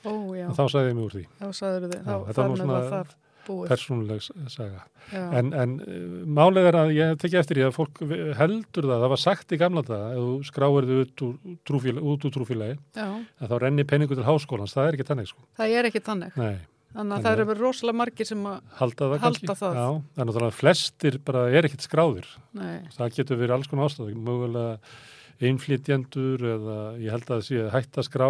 Ó, 0.07 0.13
já, 0.37 0.45
og 0.47 0.55
þá 0.55 0.61
sagði 0.71 0.87
ég 0.93 0.95
mig 0.95 1.03
úr 1.09 1.15
því. 1.17 1.23
þá 1.41 1.47
sagður 1.59 1.87
þið. 1.91 1.97
Já, 1.97 2.07
Þá 2.07 2.27
þetta 2.29 2.69
var 2.71 2.87
þar 2.93 3.11
það 3.47 3.51
búið. 3.55 3.71
persónuleg 3.71 4.21
saga. 4.51 4.83
En, 5.15 5.53
en 5.55 5.75
uh, 5.79 5.97
málið 6.37 6.67
er 6.69 6.77
að 6.81 6.93
ég 6.97 7.17
tekja 7.23 7.39
eftir 7.41 7.57
því 7.61 7.65
að 7.69 7.75
fólk 7.77 8.01
heldur 8.41 8.87
það, 8.91 9.01
það 9.05 9.11
var 9.15 9.21
sagt 9.23 9.51
í 9.55 9.59
gamla 9.61 9.83
daga, 9.87 10.09
ef 10.13 10.23
þú 10.27 10.37
skráir 10.51 10.87
þau 10.91 10.97
út 11.01 11.25
úr 11.27 11.59
trúfélagi, 11.71 12.07
út 12.13 12.25
úr 12.27 12.35
trúfélagi, 12.37 12.79
já, 12.97 13.07
að 13.41 13.53
þá 13.53 13.59
renni 13.65 13.87
peningu 13.87 14.17
til 14.19 14.27
háskólans, 14.27 14.75
það 14.75 14.89
er 14.91 14.97
ekki 14.99 15.07
tannig 15.11 15.31
sko. 15.31 15.45
það 15.57 15.77
er 15.79 15.89
ekki 15.91 16.03
þannig. 16.09 16.35
Nei, 16.41 16.57
Þannig 16.87 17.11
að 17.13 17.17
Þannig 17.17 17.25
það 17.25 17.27
að- 17.27 17.35
eru 17.37 17.45
verið 17.49 17.61
rosalega 17.67 17.97
margir 17.99 18.25
sem 18.25 18.45
að, 18.47 18.59
halda 18.79 19.07
það 19.11 19.19
Halda 19.27 19.55
það. 19.59 19.73
Já, 19.77 19.87
það 20.15 20.21
er 20.23 20.27
náttúrulega 20.29 20.55
flestir 20.55 21.17
bara 21.27 21.41
er 21.51 21.67
ekkit 21.67 21.83
skráðir. 21.85 22.29
nei, 22.57 22.77
Það 22.95 23.11
getur 23.17 23.37
verið 23.41 23.53
alls 23.57 23.67
konar 23.67 23.89
ástæð, 23.91 24.13
mögulega 24.15 24.79
einflytjendur 25.37 26.43
eða 26.49 26.77
ég 26.97 27.13
held 27.13 27.27
að 27.27 27.33
það 27.33 27.43
sé 27.45 27.65
hægt 27.73 27.97
að 27.99 28.07
skrá 28.07 28.27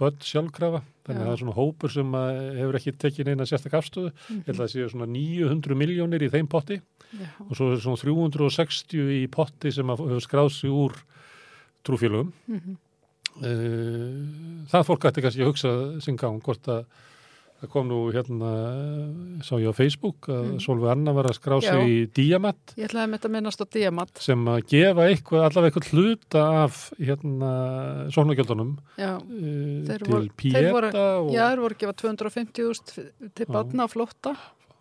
börn 0.00 0.18
sjálfkrafa, 0.20 0.82
þannig 1.06 1.22
að 1.22 1.28
það 1.28 1.34
er 1.34 1.42
svona 1.42 1.56
hópur 1.56 1.94
sem 1.94 2.16
hefur 2.58 2.78
ekki 2.80 2.96
tekið 3.00 3.30
neina 3.30 3.46
sérstak 3.48 3.76
afstöðu, 3.78 4.12
ég 4.12 4.48
held 4.50 4.56
að 4.58 4.64
það 4.64 4.72
séu 4.74 4.90
svona 4.92 5.08
900 5.14 5.78
miljónir 5.80 6.26
í 6.26 6.32
þeim 6.32 6.50
potti. 6.52 6.80
Já. 7.10 7.26
og 7.42 7.56
svo 7.58 7.72
er 7.74 7.80
svona 7.82 7.98
360 7.98 9.08
í 9.16 9.22
potti 9.32 9.72
sem 9.74 9.88
hefur 9.90 10.22
skráð 10.22 10.52
sig 10.54 10.70
úr 10.70 10.94
trúfélögum. 11.86 12.32
Mhm. 12.46 12.76
uh, 13.40 14.66
það 14.70 14.86
fólk 14.86 15.06
ætti 15.10 15.24
kannski 15.24 15.42
að 15.42 15.50
hugsa 15.50 15.72
sinn 16.04 16.18
gang 16.20 16.42
hvort 16.44 16.68
að 16.70 16.84
það 17.60 17.68
kom 17.74 17.88
nú 17.90 17.98
hérna 18.14 18.50
sá 19.44 19.54
ég 19.60 19.68
á 19.68 19.74
Facebook 19.76 20.28
að 20.32 20.46
Mm. 20.50 20.60
Solveig 20.64 20.90
Anna 20.94 21.12
var 21.12 21.24
að 21.28 21.36
skrá 21.36 21.60
sig 21.60 21.70
Já. 21.76 21.84
í 21.84 21.96
Diamat 22.16 22.74
Ég 22.76 22.88
ætlaði 22.88 23.04
að 23.06 23.14
þetta 23.18 23.30
minnast 23.34 23.60
á 23.60 23.66
Diamant. 23.70 24.18
sem 24.18 24.44
að 24.48 24.60
gefa 24.72 25.04
eitthvað, 25.10 25.44
allavega 25.48 25.70
eitthvað 25.70 25.90
hluta 25.92 26.44
af 26.64 26.78
hérna 26.98 27.50
sóknargjöldunum 28.14 28.72
Já, 28.98 29.12
uh, 29.16 29.84
Þeir 29.86 29.98
til 30.04 30.12
voru- 30.14 30.30
Pieta 30.36 30.72
voru- 30.72 30.94
og 30.94 31.30
já 31.34 31.44
þeir 31.50 31.60
voru 31.60 31.74
að 31.74 31.78
gefa 31.84 31.94
250.000 32.00 33.32
til 33.34 33.46
Já. 33.46 33.52
batna 33.52 33.84
á 33.84 33.88
flótta. 33.88 34.36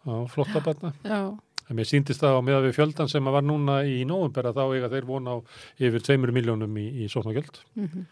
á 0.07 0.25
flottabarna. 0.31 0.93
Já, 1.03 1.37
En 1.69 1.75
mér 1.77 1.85
síndist 1.85 2.21
það 2.23 2.39
á 2.39 2.41
meða 2.41 2.63
við 2.65 2.73
fjöldan 2.79 3.07
sem 3.09 3.23
að 3.23 3.31
var 3.31 3.43
núna 3.43 3.83
í 3.85 4.01
nóvember 4.07 4.47
að 4.49 4.55
þá 4.57 4.63
eiga 4.73 4.89
þeir 4.89 5.05
vona 5.05 5.29
á 5.37 5.37
yfir 5.79 6.01
2 6.01 6.31
miljónum 6.33 6.73
í, 6.79 7.03
í 7.03 7.05
sóknargjöld. 7.11 7.59
mhm. 7.77 8.05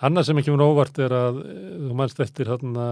Annað 0.00 0.24
sem 0.30 0.38
ekki 0.40 0.52
mér 0.54 0.64
óvart 0.64 0.98
er 1.04 1.12
að 1.12 1.42
eh, 1.44 1.60
þú 1.88 1.96
mannst 1.98 2.20
eftir 2.24 2.48
hérna 2.48 2.86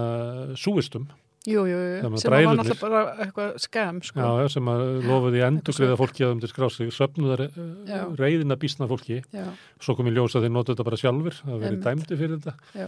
súistum 0.59 1.07
jú, 1.49 1.63
jú, 1.65 1.77
jú, 2.03 2.09
sem 2.21 2.33
var 2.35 2.43
náttúrulega 2.59 2.81
bara 2.83 3.23
eitthvað 3.25 3.53
skam, 3.63 4.01
sko. 4.05 4.19
já, 4.21 4.49
sem 4.53 4.67
að 4.69 4.81
lofuði 5.07 5.41
endur 5.47 5.77
greiða 5.79 5.95
fólki 5.97 6.25
að 6.27 6.33
um 6.35 6.41
til 6.43 6.49
skrá 6.51 6.67
sig 6.75 6.91
söfnuðar 6.93 7.45
Já. 7.87 8.01
reyðina 8.19 8.57
bísna 8.59 8.89
fólki. 8.91 9.21
Já, 9.33 9.47
svo 9.81 9.95
kom 9.97 10.09
í 10.11 10.13
ljós 10.13 10.35
að 10.35 10.45
þeir 10.45 10.53
notu 10.57 10.73
þetta 10.75 10.85
bara 10.89 10.99
sjálfur 10.99 11.37
það 11.39 11.63
verið 11.63 11.81
dæmdi 11.87 12.19
fyrir 12.19 12.35
þetta. 12.43 12.55
Já. 12.75 12.87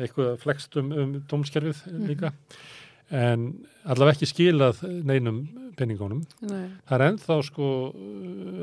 eitthvað 0.00 0.36
flext 0.40 0.76
um, 0.80 0.90
um 0.96 1.14
dómskerfið 1.28 1.82
Mhm. 1.92 2.06
líka. 2.08 2.32
En 3.10 3.46
allavega 3.84 4.16
ekki 4.16 4.28
skilað 4.30 4.80
neinum 5.04 5.40
penningunum 5.76 6.24
nei, 6.46 6.70
það 6.88 6.94
er 6.96 7.04
ennþá 7.10 7.38
sko 7.44 7.68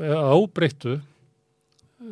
eh, 0.02 0.14
ábreyttu 0.34 0.98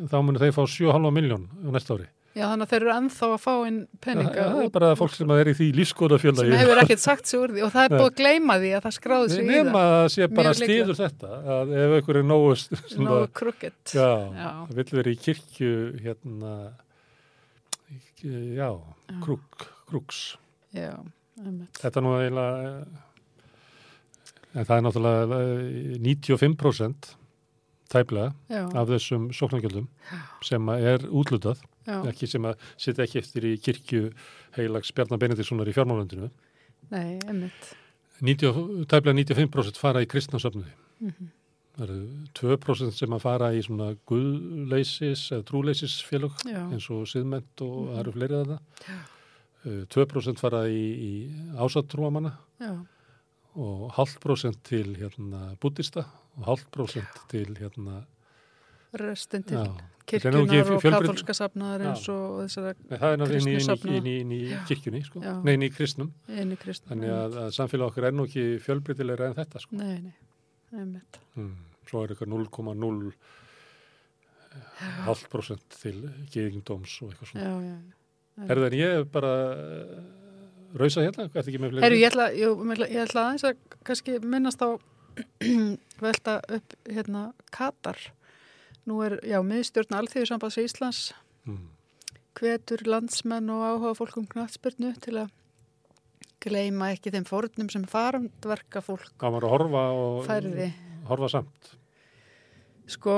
þá 0.07 0.17
munu 0.23 0.39
þeir 0.41 0.53
fá 0.55 0.63
7,5 0.69 1.11
miljón 1.15 1.47
á 1.65 1.69
næsta 1.73 1.97
ári 1.97 2.07
já, 2.37 2.43
þannig 2.51 2.65
að 2.67 2.71
þeir 2.73 2.83
eru 2.85 2.91
ennþá 2.95 3.27
að 3.33 3.41
fá 3.43 3.53
inn 3.67 3.77
peninga. 4.05 4.45
það 4.47 4.61
er 4.63 4.71
bara 4.77 4.91
fólk 4.99 5.13
sem 5.17 5.33
er 5.35 5.49
í 5.51 5.55
því 5.57 5.67
lífskoðafjöla 5.79 6.43
sem 6.43 6.53
hefur 6.61 6.81
ekkert 6.83 7.03
sagt 7.03 7.31
sig 7.31 7.39
úr 7.41 7.53
því 7.55 7.63
og 7.67 7.71
það 7.75 7.87
er 7.87 7.95
búið 7.95 8.07
að 8.11 8.17
gleyma 8.21 8.57
því 8.61 8.71
að 8.77 8.83
það 8.87 8.95
skráði 8.97 9.31
sig 9.33 9.47
í 9.47 9.57
það. 9.57 9.79
að 9.81 10.07
sé 10.15 10.27
bara 10.37 10.53
stiður 10.61 10.99
þetta 11.01 11.31
að 11.57 11.73
ef 11.81 11.95
einhver 11.99 12.19
er 12.21 12.27
nógu 12.31 12.55
Nógu 13.07 13.27
krukket. 13.41 13.79
já, 13.97 14.09
Já. 14.37 14.49
það 14.69 14.75
vill 14.81 14.89
vera 15.01 15.13
í 15.15 15.19
kirkju 15.27 15.73
hérna 16.05 16.53
já, 18.57 18.69
krúk, 19.23 19.67
krúks 19.89 20.21
Já, 20.75 20.93
einmitt. 21.41 21.77
þetta 21.81 21.99
er 22.01 22.05
nú 22.05 22.15
eiginlega 22.17 22.71
en 24.57 24.65
það 24.65 24.75
er 24.79 24.83
náttúrulega 24.87 25.37
eh, 25.37 25.97
95% 26.01 27.11
tæplega 27.93 28.31
Já, 28.51 28.63
af 28.73 28.89
þessum 28.89 29.29
sóknargjöldum 29.37 29.85
sem 30.43 30.69
er 30.75 31.05
útlutað, 31.07 31.61
já, 31.87 31.97
ekki 32.11 32.27
sem 32.27 32.43
að 32.49 32.57
sitja 32.77 33.03
ekki 33.07 33.19
eftir 33.23 33.47
í 33.49 33.55
kirkju 33.63 34.11
heilags 34.57 34.91
Bjarnar 34.93 35.19
Benediktssonar 35.23 35.67
í 35.71 35.73
fjármálöndinu. 35.77 36.29
nei, 36.91 37.17
einmitt. 37.27 37.73
90, 38.21 38.85
tæplega 38.89 39.13
95% 39.13 39.77
fara 39.77 40.01
í 40.01 40.07
kristnarsöfnuði. 40.09 40.71
Mhm. 41.01 41.27
Það 41.77 41.83
eru 41.89 41.97
2% 42.33 42.93
sem 42.97 43.09
að 43.13 43.21
fara 43.21 43.51
í 43.53 43.59
svona 43.61 43.91
guðleysis 44.09 45.27
eða 45.31 45.43
trúleysisfélög 45.45 46.33
Já, 46.49 46.63
eins 46.73 46.87
og 46.89 47.05
siðment 47.05 47.61
og 47.61 47.75
Mhm. 47.77 47.93
það 47.93 47.99
eru 47.99 48.11
fleiri 48.15 48.37
að 48.39 48.47
það. 48.47 49.85
2% 49.89 50.39
fara 50.39 50.63
í, 50.69 50.81
í 50.97 51.11
ásatrúamanna 51.59 52.31
já, 52.61 52.71
og 53.57 53.91
hálft 53.97 54.19
prósent 54.23 54.61
til 54.63 54.95
hérna 54.95 55.57
búddista 55.59 56.05
og 56.37 56.45
hálft 56.47 56.69
prósent 56.71 57.27
til 57.29 57.45
hérna 57.55 58.05
restin 59.01 59.45
til 59.47 59.63
kirkjunar 60.07 60.71
og 60.75 60.83
katholska 60.83 61.35
safnaðar 61.35 61.85
eins 61.89 62.05
og 62.11 62.43
þessara 62.45 62.73
Nei, 62.77 62.97
það 63.01 63.13
er 63.13 63.33
inn 63.37 63.49
í, 63.49 63.55
inn, 63.57 63.71
í, 63.73 63.97
inn, 63.97 64.07
í, 64.07 64.15
inn 64.23 64.35
í 64.37 64.41
kirkjunni 64.69 65.01
sko. 65.05 65.23
Nei, 65.23 65.53
inn 65.57 65.65
í 65.67 65.71
kristnum 65.73 66.13
einu 66.31 66.59
kristna. 66.61 66.93
þannig 66.93 67.15
að, 67.15 67.39
að 67.43 67.49
samfélag 67.57 67.91
okkar 67.91 68.09
er 68.09 68.15
nú 68.15 68.27
ekki 68.29 68.45
fjölbreytilegra 68.63 69.31
en 69.31 69.37
þetta 69.37 69.63
sko. 69.63 69.79
Nei, 69.79 69.97
nei, 70.05 70.15
einmitt. 70.75 71.19
mm. 71.35 71.53
svo 71.89 72.03
er 72.03 72.15
eitthvað 72.15 72.31
0,0 72.35 73.11
hálft 75.05 75.27
prósent 75.31 75.79
til 75.81 75.97
geðingdóms 76.33 76.99
og 77.03 77.11
eitthvað 77.11 77.33
svona 77.33 77.49
já. 77.49 77.55
já. 77.67 78.47
er 78.47 78.63
en 78.67 78.77
ég 78.77 78.99
er 79.01 79.07
bara 79.11 79.33
uh, 79.53 79.97
rausa 80.77 81.03
hérna, 81.03 81.27
hvað 81.27 81.41
er 81.41 81.51
ekki 81.51 81.61
með 81.63 81.73
fleiri 81.73 81.85
Herru, 81.85 81.99
ég 81.99 82.11
ætla, 82.11 82.29
jú, 82.37 82.53
ég 82.85 83.01
ætla 83.03 83.25
aðeins 83.27 83.47
að 83.49 83.79
kannski 83.87 84.19
minnast 84.23 84.63
á 84.63 84.69
velta 86.05 86.37
upp 86.53 86.75
hérna 86.85 87.31
Katar. 87.53 87.97
Nú 88.87 89.01
er, 89.03 89.17
já, 89.27 89.41
miðstjórn 89.43 89.97
Alþjóðsambands 89.97 90.59
Íslands 90.61 91.01
mm. 91.47 91.65
hvetur 92.39 92.85
landsmenn 92.87 93.49
og 93.51 93.65
áhuga 93.65 93.97
fólkum 93.99 94.27
knattspyrnu 94.31 94.93
til 95.03 95.17
að 95.23 95.33
gleima 96.43 96.91
ekki 96.93 97.11
þeim 97.11 97.25
fórnum 97.27 97.71
sem 97.73 97.83
farandverka 97.89 98.83
fólk 98.85 99.25
var 99.25 99.43
að 99.43 99.53
horfa 99.55 99.83
og 99.97 100.21
færði. 100.27 100.69
horfa 101.09 101.31
samt 101.33 101.73
Sko, 102.87 103.13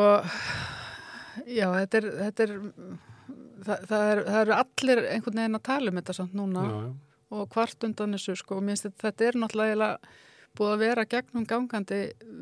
já, 1.45 1.67
þetta 1.75 1.99
er, 1.99 2.07
þetta 2.23 2.45
er, 2.47 2.53
það, 3.67 3.83
það 3.91 4.07
er, 4.07 4.21
eru 4.39 4.55
allir 4.55 5.01
einhvern 5.11 5.41
veginn 5.43 5.59
að 5.59 5.67
tala 5.67 5.91
um 5.91 5.99
þetta 5.99 6.15
samt 6.17 6.33
núna 6.37 6.63
já, 6.65 6.71
já. 6.87 6.87
og 7.37 7.53
hvart 7.53 7.85
undan 7.85 8.17
þessu, 8.17 8.35
sko, 8.39 8.57
og 8.57 8.65
minnst 8.65 8.87
þetta, 8.87 9.01
þetta 9.03 9.27
er 9.27 9.37
náttúrulega 9.43 9.91
búið 10.57 10.71
að 10.73 10.81
vera 10.81 11.03
gegnum 11.09 11.45
gangandi 11.47 11.99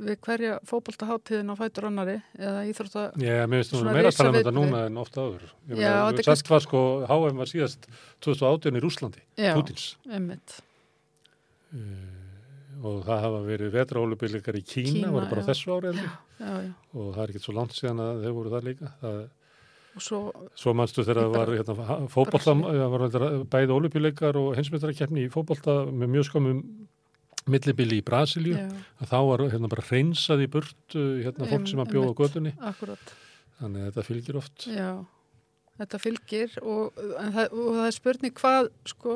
við 0.07 0.19
hverja 0.25 0.53
fótboltaháttíðin 0.69 1.51
á 1.51 1.55
fætur 1.59 1.87
annari 1.89 2.15
eða 2.37 2.63
íþrótta, 2.69 3.03
Ég 3.21 3.43
mér 3.51 3.61
finnst 3.63 3.75
Svona 3.75 3.95
meira 3.97 4.11
að 4.11 4.17
tala 4.17 4.31
um 4.31 4.37
þetta 4.39 4.53
núna 4.55 4.83
en 4.87 4.97
ofta 5.01 5.25
áður. 5.25 5.43
Ég 5.67 5.81
Já, 5.81 5.91
meina, 5.91 6.21
er 6.23 6.29
Sest 6.29 6.49
var 6.49 6.63
sko, 6.65 6.83
HM 7.09 7.41
var 7.43 7.51
síðast 7.51 7.89
2018 8.25 8.79
í 8.79 8.83
Rúslandi, 8.83 9.23
já, 9.37 9.53
Pútins. 9.57 9.89
emmitt, 10.09 10.61
Uh, 11.67 12.85
og 12.87 13.01
það 13.03 13.23
hafa 13.25 13.39
verið 13.43 13.73
vetraólubyllikar 13.73 14.55
í 14.55 14.61
Kína, 14.63 14.91
Kína, 14.93 15.09
voru 15.11 15.27
bara 15.27 15.41
já. 15.43 15.47
þessu 15.49 15.73
ári 15.75 15.89
já, 15.91 16.05
já, 16.39 16.69
og 16.95 17.09
það 17.11 17.19
er 17.25 17.33
ekkert 17.33 17.43
svo 17.43 17.55
langt 17.57 17.73
síðan 17.75 17.99
að 17.99 18.21
þeir 18.23 18.35
voru 18.37 18.53
það 18.53 18.67
líka. 18.69 18.91
Það, 19.01 19.17
svo, 19.97 20.19
svo 20.55 20.73
mannstu 20.79 21.03
þegar 21.03 21.19
það 21.25 21.35
var 21.35 21.51
hérna, 21.57 21.75
Brasilíu. 22.31 22.77
það 22.77 22.93
var 22.95 23.45
bæði 23.57 23.75
olubyllikar 23.75 24.39
og 24.39 24.55
heimsmyndarkeppni 24.55 25.25
í 25.25 25.31
fótbolta 25.33 25.75
með 25.91 26.13
mjög 26.15 26.29
skamum 26.29 26.63
millibili 27.47 27.99
í 28.01 28.05
Brasilíu. 28.05 28.57
Þá 29.03 29.17
var 29.29 29.43
hérna 29.51 29.69
bara 29.71 29.85
hreinsað 29.89 30.43
í 30.45 30.49
burtu 30.51 31.03
hérna 31.25 31.47
fólk 31.47 31.61
Em- 31.61 31.67
sem 31.71 31.79
að 31.83 31.91
bjóða 31.93 32.11
á 32.11 32.19
gödunni. 32.21 32.53
Þannig 33.57 33.81
að 33.83 33.91
þetta 33.91 34.05
fylgir 34.07 34.37
oft. 34.37 34.67
já, 34.69 34.89
þetta 35.79 35.99
fylgir 36.01 36.57
og, 36.61 36.93
það, 36.97 37.45
og 37.53 37.69
það 37.77 37.85
er 37.87 37.95
spurning 37.95 38.33
hvað, 38.37 38.69
sko, 38.85 39.15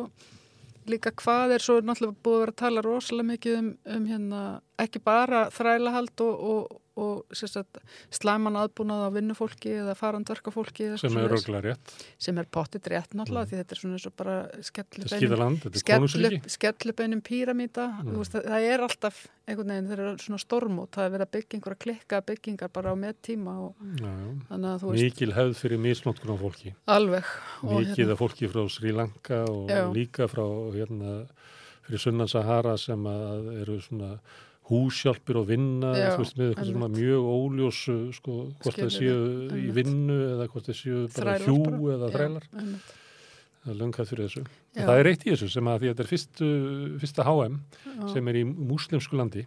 líka 0.88 1.11
hvað 1.21 1.55
er 1.57 1.65
svo 1.65 1.75
náttúrulega 1.81 2.17
búið 2.25 2.38
að 2.38 2.43
vera 2.45 2.55
að 2.55 2.61
tala 2.63 2.81
rosalega 2.85 3.29
mikið 3.31 3.57
um, 3.59 3.69
um 3.85 4.05
hérna, 4.09 4.41
ekki 4.81 5.00
bara 5.05 5.45
þrælahald 5.53 6.21
og, 6.25 6.45
og, 6.51 6.77
og 7.01 7.35
sérstætt, 7.38 7.79
slæman 8.13 8.57
aðbúnað 8.59 9.05
á 9.07 9.09
vinnufólki 9.15 9.71
eða 9.79 9.93
farandverkafólki 9.95 10.89
sem 11.00 11.07
er 11.07 11.13
svoleiðis. 11.15 11.38
örgulega 11.45 11.61
rétt. 11.71 11.93
sem 12.19 12.38
er 12.41 12.50
pottit 12.51 12.89
rétt 12.91 13.15
náttúrulega 13.15 13.45
Mm. 13.45 13.50
því 13.51 13.59
þetta 13.61 13.71
er 13.77 13.79
svona 13.81 13.95
eins 13.95 14.07
og 14.09 14.15
bara 14.19 14.35
skellubeinum 14.61 16.41
skellubeinum 16.51 17.21
píramíta 17.21 17.85
Mm. 18.01 18.09
mm. 18.11 18.23
það, 18.27 18.43
það 18.51 18.67
er 18.73 18.83
alltaf 18.88 19.21
einhvern 19.47 19.71
veginn 19.71 19.88
þeir 19.89 20.00
eru 20.03 20.17
svona 20.25 20.41
stormút, 20.43 20.91
það 20.91 21.05
er 21.07 21.13
verið 21.15 21.25
að 21.27 21.31
byggja 21.38 21.57
einhverja 21.57 21.81
klikka 21.85 22.21
byggingar 22.27 22.69
bara 22.73 22.91
á 22.91 22.95
með 22.95 23.15
tíma 23.23 23.55
og 23.69 23.75
Já, 23.97 24.11
já. 24.11 24.29
þannig 24.51 24.69
að 24.73 24.79
þú 24.83 24.91
veist 24.91 25.03
Mikil 25.03 25.31
hefð 25.33 25.55
fyrir 25.63 25.79
misnótkun 25.79 26.35
á 26.35 26.38
fólki. 26.43 26.75
alveg 26.88 27.25
og 27.63 27.71
Mikið 27.81 27.95
hérna, 27.95 28.11
af 28.11 28.19
fólki 28.19 28.51
frá 28.51 28.69
Sri 28.69 28.91
Lanka 28.91 29.43
og 29.50 29.69
Já. 29.69 29.83
líka 29.95 30.27
frá 30.27 30.45
hérna, 30.75 31.27
fyrir 31.88 32.00
sunnan 32.00 32.27
Sahara 32.27 32.77
sem 32.77 33.00
að 33.03 33.61
eru 33.63 33.79
svona 33.81 34.19
húsjálpir 34.70 35.36
og 35.41 35.48
vinna, 35.50 35.89
Já, 35.98 36.12
veist, 36.20 36.38
með 36.38 36.51
eitthvað 36.53 36.70
svona 36.72 36.89
mjög 36.94 37.30
óljósu, 37.36 37.96
sko, 38.15 38.36
hvort 38.62 38.77
það 38.80 38.91
séu 38.96 39.15
í 39.58 39.70
vinnu 39.75 40.18
eða 40.36 40.48
hvort 40.51 40.70
það 40.70 40.77
séu 40.80 41.00
bara 41.15 41.38
Þrælar 41.38 41.48
hjú 41.50 41.58
bara. 41.65 41.80
eða 41.96 42.10
Já, 42.12 42.15
þrælar. 42.18 42.46
einmitt. 42.62 42.98
Það 43.62 43.72
er 43.74 43.77
löngað 43.82 44.08
fyrir 44.10 44.25
þessu. 44.25 44.44
Já. 44.74 44.86
Það 44.88 45.00
er 45.01 45.08
eitt 45.12 45.25
í 45.27 45.32
þessu 45.34 45.50
sem 45.53 45.68
að 45.70 45.80
því 45.84 45.88
að 45.89 45.91
þetta 45.91 46.03
er 46.06 46.12
fyrstu, 46.12 46.48
fyrsta 47.03 47.25
HM 47.27 47.58
Já. 47.86 48.08
sem 48.13 48.27
er 48.32 48.39
í 48.39 48.44
múslimsku 48.48 49.18
landi 49.20 49.44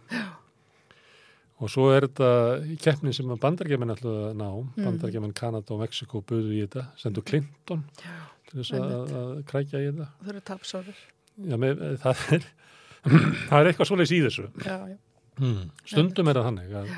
og 1.63 1.69
svo 1.71 1.85
er 1.95 2.05
þetta 2.07 2.29
keppnin 2.83 3.13
sem 3.15 3.29
að 3.31 3.39
bandargemenn 3.43 3.93
ætlaðu 3.95 4.23
að 4.29 4.37
ná, 4.39 4.47
Mm. 4.75 4.85
bandargemenn 4.85 5.33
Kanada 5.33 5.73
og 5.73 5.79
Mexiko 5.81 6.21
buðu 6.21 6.51
í 6.51 6.61
þetta, 6.67 6.85
sendu 6.99 7.23
Clinton 7.23 7.83
til 8.49 8.59
þess 8.61 8.71
að, 8.75 9.13
að 9.15 9.43
krækja 9.47 9.79
í 9.79 9.87
þetta. 9.91 10.07
þau 10.21 10.29
eru 10.33 10.41
tapsáður 10.51 10.95
Já, 11.49 11.55
með, 11.57 11.83
það 12.03 12.23
er 12.35 12.45
það 13.49 13.59
er 13.59 13.69
eitthvað 13.71 13.87
svoleiðis 13.89 14.15
í 14.15 14.21
þessu. 14.25 14.45
já, 14.65 14.77
já, 14.91 14.97
Mm. 15.39 15.69
Stundum 15.85 16.31
er 16.31 16.39
það 16.39 16.49
þannig 16.49 16.75
að 16.79 16.89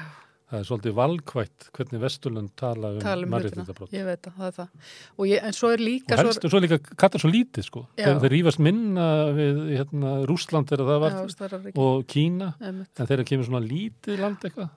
það 0.48 0.62
er 0.62 0.67
svolítið 0.70 0.94
valkvætt 0.96 1.65
hvernig 1.75 2.01
Vesturlund 2.06 2.51
tala 2.56 2.91
um, 2.96 3.00
um 3.03 3.32
mannréttindabrót. 3.34 3.91
ég 3.91 4.06
veit 4.08 4.29
að 4.29 4.38
það 4.38 4.48
er 4.48 4.53
það. 4.56 4.91
Og 5.17 5.27
ég, 5.27 5.41
en 5.44 5.56
svo 5.58 5.72
er 5.74 5.82
Og 5.82 5.84
líka 5.89 6.20
helst 6.22 6.46
er 6.48 6.53
svo 6.53 6.62
líka 6.63 6.77
kattar 6.88 7.24
svo 7.24 7.32
lítið 7.34 7.65
sko. 7.67 7.84
Já. 7.98 8.06
Þeir, 8.06 8.22
þeir 8.24 8.34
rífast 8.38 8.62
minna 8.63 9.08
við 9.36 9.60
hérna, 9.74 10.13
Rúsland 10.29 10.72
þegar 10.72 10.88
það 10.88 11.01
var 11.03 11.17
já, 11.17 11.74
og 11.84 12.06
Kína. 12.13 12.50
Einmitt, 12.63 12.94
en 12.96 13.10
þegar 13.12 13.27
kemur 13.27 13.50
svona 13.50 13.63
lítið 13.65 14.24
land 14.24 14.48
eitthvað 14.48 14.70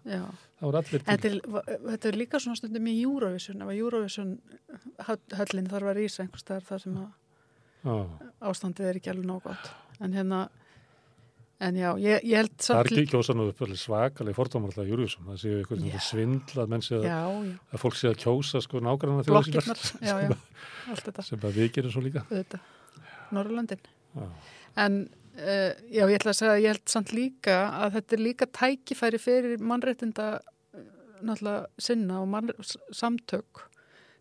Þetta 0.61 1.29
er, 1.31 1.39
þetta 1.87 2.11
er 2.11 2.19
líka 2.21 2.41
svona 2.43 2.59
stundum 2.59 2.89
í 2.91 2.97
Eurovision. 3.01 3.63
Ef 3.63 3.71
að 3.71 3.79
Eurovision 3.79 4.35
höll- 5.07 5.39
höllin 5.39 5.71
þarf 5.71 5.93
að 5.93 6.01
rísa 6.03 6.25
einhvers 6.25 6.45
staðar 6.45 6.67
þar 6.67 6.83
sem 6.83 6.99
að 7.01 8.03
ástandið 8.51 8.91
er 8.91 8.99
ekki 8.99 9.15
alveg 9.15 9.31
nóg 9.31 9.47
gott. 9.47 9.71
En 10.05 10.13
hérna 10.13 10.49
en 11.61 11.77
já, 11.77 11.89
ég, 12.01 12.25
ég 12.25 12.41
held 12.41 12.53
Það 12.57 12.67
samt 12.67 12.81
er 12.81 12.91
ekki 12.95 13.11
kjósa 13.13 13.35
nú 13.37 13.47
upp 13.51 13.63
alveg 13.67 13.81
svakalega 13.83 14.37
fordómar 14.39 14.71
alltaf 14.73 14.89
Júriusson, 14.89 15.27
það 15.29 15.41
séu 15.43 15.57
eitthvað 15.61 15.87
Já. 15.91 15.99
svindla 16.07 16.65
að 16.65 16.73
menn 16.73 16.85
séu 16.87 16.99
að, 17.01 17.07
já, 17.11 17.19
já, 17.51 17.55
að 17.77 17.83
fólk 17.85 17.99
séu 18.01 18.11
að 18.11 18.19
kjósa 18.25 18.63
sko 18.65 18.81
nágranna 18.87 19.25
þjóðar 19.27 19.49
blokkirnar. 19.51 19.83
Já, 20.01 20.15
já, 20.25 20.31
allt 20.95 21.09
þetta. 21.11 21.25
sem 21.29 21.45
að 21.51 21.59
við 21.61 21.73
gerum 21.77 21.95
svo 21.95 22.05
líka. 22.07 22.23
Auðvitað, 22.31 22.69
Norrlöndin 23.37 23.83
en 24.81 24.97
uh, 25.05 25.73
já, 25.91 26.05
ég 26.07 26.17
ætla 26.17 26.33
að 26.33 26.39
segja 26.41 26.55
að 26.55 26.63
ég 26.65 26.75
held 26.75 26.95
samt 26.95 27.13
líka 27.17 27.59
að 27.85 27.99
þetta 27.99 28.17
er 28.17 28.25
líka 28.25 28.49
tækifæri 28.61 29.21
fyrir 29.21 29.63
mannréttinda 29.73 30.31
eh, 30.41 30.89
náttúrulega 31.21 31.67
sinna 31.91 32.23
og 32.23 32.31
mann, 32.33 32.51
samtök 32.95 33.67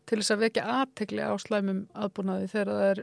til 0.10 0.20
þess 0.20 0.34
að 0.36 0.44
vekja 0.48 0.68
aðtegli 0.82 1.22
á 1.24 1.34
slæmum 1.42 1.84
aðbúnaði 1.94 2.48
þegar 2.52 2.72
það 2.74 2.86
er 2.92 3.02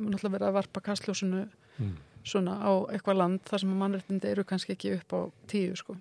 náttúrulega 0.00 0.34
verið 0.38 0.48
að 0.50 0.56
varpa 0.58 0.84
kastljósinu 0.90 1.46
Mm. 1.80 1.94
Svona 2.24 2.58
á 2.60 2.72
eitthvað 2.92 3.16
land 3.16 3.40
þar 3.48 3.58
sem 3.64 3.72
að 3.74 3.80
mannréttindi 3.84 4.30
eru 4.30 4.44
kannski 4.44 4.72
ekki 4.76 4.94
upp 4.98 5.12
á 5.16 5.20
tíu 5.50 5.74
sko. 5.76 5.96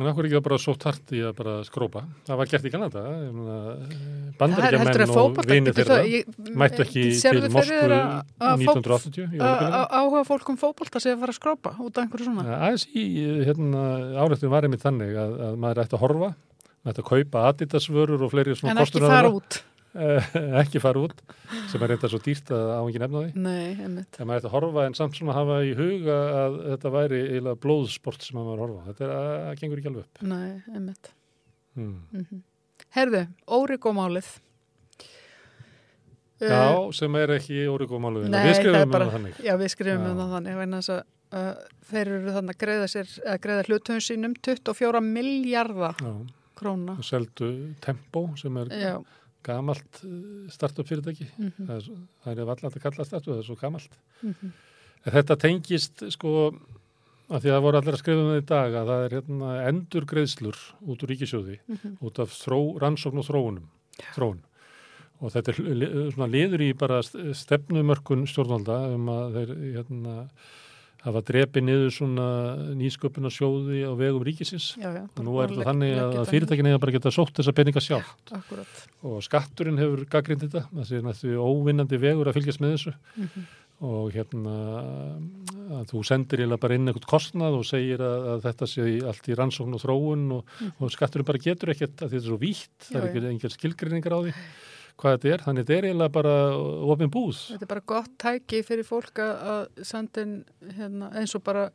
En 0.00 0.06
okkur 0.06 0.24
ekki 0.28 0.36
það 0.38 0.44
bara 0.46 0.56
svo 0.62 0.72
tart 0.78 1.10
í 1.12 1.18
að 1.26 1.32
bara 1.36 1.54
skrópa 1.66 2.04
það 2.24 2.36
var 2.38 2.46
gert 2.46 2.64
í 2.64 2.70
Kanada 2.70 3.00
Það 3.02 3.24
heldur 3.34 4.36
bandaríkjamenn 4.38 5.02
að 5.02 5.16
og 5.20 5.40
vinir 5.50 5.74
þeirra 5.76 5.96
það, 5.98 6.54
mættu 6.62 6.84
ekki 6.84 7.02
til 7.20 7.50
Moskvu 7.50 7.80
þér 7.80 7.94
að- 7.96 8.12
að 8.38 8.62
fót- 8.62 8.78
1980 8.78 9.24
í 9.26 9.26
að- 9.26 9.50
Ólympíuleikunum? 9.50 9.74
að- 9.80 9.90
áhuga 10.00 10.22
fólk 10.30 10.48
um 10.54 10.56
fótbolta 10.62 11.00
sé 11.02 11.10
að 11.14 11.18
fara 11.24 11.32
að 11.34 11.40
skrópa 11.40 11.70
út 11.82 11.98
af 11.98 12.04
einhverju 12.06 12.24
svona 12.30 12.46
Aðeins 12.60 12.86
í 12.94 13.04
hérna, 13.44 13.82
árættum 14.22 14.50
var 14.54 14.62
einmitt 14.62 14.84
þannig 14.86 15.12
að, 15.18 15.32
að 15.50 15.58
maður 15.58 15.82
ætti 15.84 15.98
að 15.98 16.04
horfa 16.06 16.30
maður 16.80 16.94
ætti 16.94 17.02
að 17.02 17.10
kaupa 17.10 17.44
Adidas-vörur 17.50 18.22
og 18.24 18.30
fleiri 18.32 18.54
svona 18.56 18.70
en 18.70 18.84
ekki 18.86 19.00
fara 19.04 19.28
út 19.28 19.58
Eh, 19.60 19.69
ekki 20.62 20.82
fara 20.82 21.02
út 21.02 21.22
sem 21.70 21.82
er 21.82 21.92
reynda 21.92 22.10
svo 22.10 22.20
dýrt 22.22 22.52
að 22.54 22.68
á 22.76 22.80
ekki 22.82 23.02
nefna 23.02 23.24
því. 23.24 23.30
Nei, 23.46 23.70
einmitt. 23.74 24.20
En 24.20 24.28
maður 24.28 24.42
ætti 24.42 24.50
að 24.50 24.54
horfa 24.56 24.84
en 24.86 24.98
samt 24.98 25.18
svona 25.18 25.38
hafa 25.38 25.62
í 25.66 25.72
huga 25.78 26.18
að 26.44 26.60
þetta 26.68 26.94
væri 26.94 27.22
eiginlega 27.24 27.62
blóðsport 27.64 28.26
sem 28.26 28.38
maður 28.38 28.62
horfa 28.66 28.84
þetta 28.90 29.06
er 29.08 29.16
að, 29.16 29.32
að 29.40 29.56
gengur 29.62 29.82
ekki 29.82 29.90
alveg 29.92 30.06
upp. 30.06 30.22
Nei, 30.30 30.52
einmitt. 30.74 31.12
Hmm. 31.78 31.98
mm 32.14 32.46
Herðu, 32.90 33.20
órigómálið 33.46 34.30
Já, 36.40 36.88
sem 36.96 37.16
er 37.20 37.34
ekki 37.36 37.64
órygómáluðin 37.68 38.32
Nei, 38.32 38.42
við 38.48 38.56
skrifum 38.56 38.86
um 38.86 38.94
það 38.94 39.10
þannig. 39.14 39.40
Já, 39.44 39.52
við 39.60 39.72
skrifum 39.74 40.06
um 40.08 40.20
það 40.20 40.34
þannig. 40.34 40.58
Vegna 40.60 40.80
þess 40.80 40.92
að 40.94 41.00
uh, 41.36 41.64
þeir 41.90 42.12
eru 42.16 42.34
þannig 42.36 42.54
að 42.54 42.60
greiða 42.64 42.86
sér 42.94 43.10
að 43.20 43.40
greiða 43.44 43.66
hlutöfum 43.68 44.04
sínum 44.06 44.36
24 44.48 45.02
miljardar 45.04 46.00
króna. 46.60 46.96
Og 46.96 47.06
seldu 47.06 47.50
Tempo 47.84 48.24
sem 48.40 48.56
er 48.62 48.72
Já, 48.72 48.94
gamalt 49.46 50.02
eh, 50.04 50.50
startup 50.52 50.86
fyrirtæki 50.88 51.26
mm 51.38 51.52
það 51.66 51.76
er, 52.26 52.38
er 52.38 52.44
valla 52.50 52.68
að 52.70 52.80
kalla 52.82 53.04
startup, 53.04 53.32
það 53.34 53.38
er 53.38 53.48
svo 53.48 53.56
gamalt. 53.60 53.98
-hmm. 54.22 54.52
En 55.06 55.12
þetta 55.12 55.36
tengist 55.40 56.02
sko 56.12 56.52
að 57.30 57.40
því 57.40 57.48
að 57.48 57.54
það 57.56 57.62
voru 57.62 57.78
allir 57.78 57.94
að 57.94 57.98
skrifa 58.02 58.20
um 58.20 58.30
það 58.30 58.42
í 58.42 58.46
dag 58.50 58.74
að 58.74 58.86
það 58.90 59.04
er 59.04 59.14
hérna 59.16 59.50
endur 59.68 60.04
greiðslur 60.04 60.56
út 60.86 61.02
úr 61.02 61.08
ríkisjóði 61.08 61.58
Mhm. 61.68 61.96
út 62.02 62.18
af 62.18 62.30
þró, 62.30 62.78
rannsókn 62.80 63.18
og 63.18 63.24
þróunum 63.28 63.66
þróun. 64.16 64.38
Og 65.20 65.30
þetta 65.32 65.48
er 65.52 66.10
svona 66.12 66.26
liður 66.32 66.60
í 66.64 66.72
bara 66.76 67.02
st- 67.02 67.34
stefnumörkun 67.34 68.26
stjórnvalda 68.26 68.94
um 68.94 69.06
að 69.08 69.32
þeir 69.36 69.50
hérna 69.76 70.28
hafa 71.04 71.22
drepi 71.30 71.62
niður 71.64 71.94
svona 71.96 72.26
nýsköpuna 72.76 73.32
sjóði 73.32 73.84
á 73.88 73.92
vegum 73.98 74.24
ríkisins. 74.26 74.74
Já, 74.80 74.90
já 74.98 75.04
og 75.06 75.22
nú 75.26 75.38
er 75.40 75.54
þetta 75.54 75.68
þannig 75.70 75.94
að, 75.94 76.02
að 76.02 76.18
það 76.18 76.34
fyrirtækin 76.34 76.70
eða 76.72 76.82
bara 76.82 76.96
geta 76.96 77.14
sótt 77.14 77.40
þessa 77.40 77.56
peninga 77.56 77.84
sjálf. 77.84 78.12
Akkurat. 78.36 78.84
Og 79.08 79.22
skatturinn 79.24 79.80
hefur 79.80 80.04
gaggrind 80.12 80.44
þetta. 80.44 80.66
Það 80.74 80.90
sé 80.90 81.00
næstu 81.06 81.38
óvinnandi 81.40 82.00
vegur 82.02 82.30
að 82.30 82.40
fylgjast 82.40 82.62
með 82.64 82.76
þessu. 82.76 82.94
Mm 83.16 83.48
og 83.80 84.10
hérna 84.12 84.54
að 85.78 85.86
þú 85.88 86.02
sendir 86.04 86.42
eiginlega 86.42 86.60
bara 86.60 86.76
inn 86.76 86.90
eitthvað 86.90 87.06
kostnað 87.14 87.54
og 87.56 87.62
segir 87.64 88.02
að, 88.04 88.26
að 88.34 88.42
þetta 88.44 88.66
sé 88.68 88.88
allt 89.08 89.30
í 89.30 89.36
rannsókn 89.38 89.76
og 89.76 89.82
þróun 89.84 90.26
og, 90.36 90.50
og 90.76 90.92
skatturinn 90.92 91.28
bara 91.28 91.40
getur 91.40 91.72
ekkert 91.72 92.04
að 92.04 92.12
þetta 92.12 92.20
er 92.20 92.26
svo 92.26 92.40
vítt, 92.42 92.76
það 92.90 92.98
Já, 92.98 93.00
er 93.00 93.08
ekki 93.08 93.30
einhver 93.30 93.54
skilgrinningar 93.54 94.16
á 94.16 94.20
því 94.20 94.34
hvað 95.00 95.16
þetta 95.16 95.32
er, 95.34 95.44
þannig 95.46 95.66
þetta 95.66 95.76
er 95.78 95.88
eiginlega 95.90 96.14
bara 96.18 96.34
ofin 96.94 97.10
búð. 97.14 97.40
Þetta 97.54 97.66
er 97.66 97.72
bara 97.74 97.84
gott 97.94 98.12
tæki 98.20 98.62
fyrir 98.66 98.86
fólk 98.88 99.20
að 99.24 99.82
inn 100.24 100.34
hérna, 100.76 101.10
eins 101.20 101.34
og 101.38 101.44
bara 101.46 101.66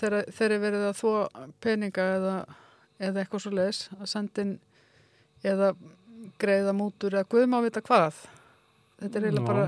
þegar 0.00 0.24
þeir 0.32 0.46
eru 0.50 0.60
verið 0.66 0.86
að 0.88 0.98
þvó 1.02 1.14
peninga 1.60 2.06
eða, 2.16 2.36
eða 3.02 3.22
eitthvað 3.24 3.44
svo 3.46 3.52
leis 3.58 3.82
að 4.00 4.06
senda 4.14 4.46
inn 4.46 4.54
eða 5.44 5.72
greiða 6.40 6.72
mútur 6.76 7.12
eða 7.18 7.28
guðum 7.28 7.58
að 7.58 7.64
vita 7.68 7.82
hvað 7.84 8.20
þetta 9.02 9.18
er 9.18 9.24
eiginlega 9.26 9.46
bara 9.48 9.64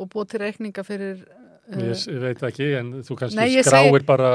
og 0.00 0.08
búið 0.12 0.28
til 0.34 0.40
reikninga 0.44 0.84
fyrir 0.86 1.22
Ég 1.70 1.92
s- 1.94 2.08
veit 2.10 2.40
ekki, 2.42 2.66
en 2.74 2.88
þú 3.06 3.14
kannski 3.14 3.36
Nei, 3.38 3.52
ég 3.54 3.62
skráir 3.62 3.92
segi- 3.92 4.06
bara 4.08 4.30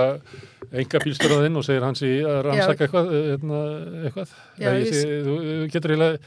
enga 0.72 1.00
bílstöraðinn 1.04 1.58
og 1.60 1.66
segir 1.68 1.84
hans 1.84 2.00
í 2.08 2.12
að 2.24 2.38
rannsaka 2.48 2.86
eitthvað, 2.86 3.10
hérna, 3.12 3.60
eitthvað. 4.08 4.30
Já, 4.62 4.70
ég 4.72 4.86
ég 4.86 4.94
sé, 4.94 5.10
þú 5.26 5.34
þú 5.44 5.66
getur 5.74 5.92
eiginlega 5.96 6.20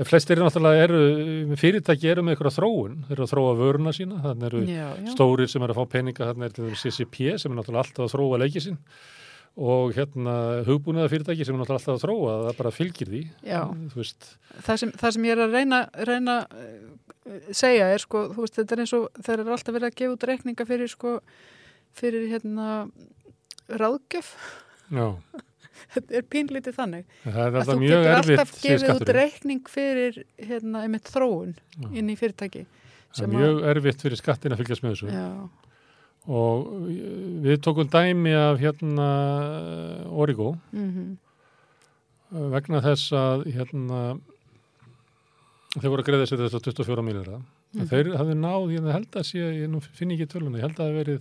flestir 0.00 0.38
eru 0.38 0.46
náttúrulega 0.46 0.84
eru, 0.86 1.00
fyrirtæki 1.60 2.08
eru 2.12 2.24
með 2.24 2.36
eitthvað 2.36 2.54
þróun, 2.56 2.94
þeir 3.08 3.16
eru 3.16 3.24
að 3.26 3.32
þróa 3.32 3.56
vöruna 3.58 3.92
sína, 3.96 4.20
þannig 4.24 4.46
eru 4.48 4.62
já, 4.64 4.86
já, 4.96 5.10
stórir 5.12 5.50
sem 5.52 5.64
eru 5.66 5.74
að 5.74 5.80
fá 5.80 5.90
peninga, 5.96 6.28
þannig 6.30 6.48
er 6.48 6.54
dæmis 6.56 6.84
CCP 6.86 7.34
sem 7.42 7.52
er 7.52 7.58
náttúrulega 7.58 7.84
alltaf 7.84 8.06
að 8.06 8.14
þróa 8.14 8.40
leikið 8.42 8.66
sinn. 8.66 8.78
Og 9.68 9.92
hérna 9.92 10.34
hugbúnaða 10.64 11.12
fyrirtæki 11.12 11.44
sem 11.44 11.52
er 11.52 11.60
náttúrulega 11.60 11.82
alltaf 11.82 11.98
að 11.98 12.04
þróa, 12.06 12.38
það 12.46 12.58
bara 12.62 12.74
fylgir 12.78 13.12
því, 13.12 13.22
já. 13.44 13.60
Það, 14.64 14.74
sem, 14.80 14.94
það 15.02 15.16
sem 15.18 15.28
ég 15.28 15.36
er 15.36 15.44
að 15.44 15.56
reyna, 15.58 15.82
reyna 16.08 16.38
uh, 16.48 17.38
segja 17.52 17.92
er 17.92 18.06
sko, 18.06 18.26
þú 18.32 18.46
veist, 18.46 18.56
þetta 18.62 18.76
er 18.78 18.84
eins 18.86 18.96
og 18.96 19.08
þeir 19.20 19.44
eru 19.44 19.56
alltaf 19.58 19.76
verið 19.76 19.90
að 19.90 19.98
gefa 20.00 20.16
út 20.16 20.28
reikninga 20.32 20.68
fyrir 20.72 20.92
sko, 20.94 21.16
fyrir 22.00 22.30
hérna 22.32 22.68
ráðgjöf, 23.68 24.32
já, 24.88 25.06
þetta 25.94 26.14
er 26.18 26.26
pínlítið 26.34 26.76
þannig 26.78 27.04
það 27.24 27.40
er 27.46 27.56
að 27.62 27.70
þú 27.72 27.78
getur 27.82 28.12
alltaf 28.18 28.54
gefið 28.62 28.94
út 28.96 29.12
reikning 29.16 29.64
fyrir 29.72 30.20
hérna, 30.38 30.84
einmitt 30.86 31.10
þróun 31.12 31.54
Já. 31.78 31.88
inn 31.92 32.12
í 32.12 32.16
fyrirtæki 32.20 32.64
Það 33.12 33.26
er 33.26 33.32
mjög 33.36 33.58
erfitt 33.74 34.00
fyrir 34.06 34.16
skattin 34.16 34.54
að 34.54 34.60
fylgjast 34.62 34.82
með 34.86 34.94
þessu. 34.94 35.08
já, 35.12 35.26
og 36.32 36.68
við 37.44 37.58
tókum 37.66 37.90
dæmi 37.92 38.32
af 38.38 38.60
hérna 38.62 39.08
Origo 40.22 40.54
mm 40.72 41.18
vegna 42.32 42.78
þess 42.80 43.10
að 43.12 43.42
hérna 43.52 43.98
þeir 45.76 45.90
voru 45.92 46.00
að 46.00 46.06
greiða 46.08 46.28
sér 46.30 46.40
þess 46.46 46.56
að 46.56 46.64
24 46.70 47.04
miljardar 47.04 47.42
Mhm. 47.72 47.86
þeir 47.88 48.08
hafði 48.20 48.34
náð, 48.36 48.64
ég 48.72 48.86
held 48.92 49.14
að 49.16 49.22
sé 49.24 49.38
ég 49.40 49.84
finn 49.96 50.10
ekki 50.12 50.26
töluna, 50.28 50.58
ég 50.60 50.64
held 50.66 50.76
að 50.76 50.88
það 50.88 50.96
verið 51.00 51.20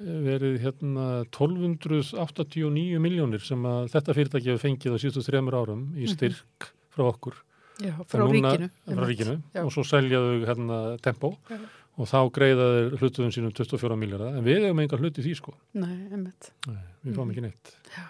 verið 0.00 0.54
hérna 0.64 1.06
1289 1.28 2.98
miljónir 3.04 3.42
sem 3.44 3.62
að 3.68 3.90
þetta 3.92 4.14
fyrirtæki 4.16 4.48
hefur 4.50 4.62
fengið 4.64 4.94
á 4.96 4.98
síðustu 5.02 5.24
þremur 5.26 5.56
árum 5.60 5.82
í 5.94 6.06
Mhm. 6.06 6.14
styrk 6.14 6.70
frá 6.94 7.04
okkur 7.10 7.34
já, 7.80 7.92
frá 8.08 8.24
núna- 8.24 8.54
ríkinu 8.56 8.70
frá 8.96 9.04
ríkinu 9.06 9.42
Já. 9.54 9.60
og 9.64 9.70
svo 9.72 9.84
seljaðu 9.84 10.46
hérna 10.46 10.98
tempo 11.02 11.36
Já. 11.50 11.58
og 11.98 12.06
þá 12.08 12.18
greiða 12.32 12.66
þeir 12.72 12.98
hlutuðum 12.98 13.32
sínum 13.34 13.52
24 13.52 13.96
miljardar 13.96 14.36
en 14.38 14.44
við 14.44 14.64
hefum 14.64 14.80
enga 14.80 14.96
hluti 14.96 15.20
í 15.20 15.24
því 15.28 15.36
sko 15.36 15.54
Nei, 15.74 16.08
einmitt 16.10 16.50
Nei, 16.66 16.82
við 17.04 17.14
fáum 17.14 17.30
ekki 17.30 17.42
neitt 17.42 17.74
Já. 17.96 18.08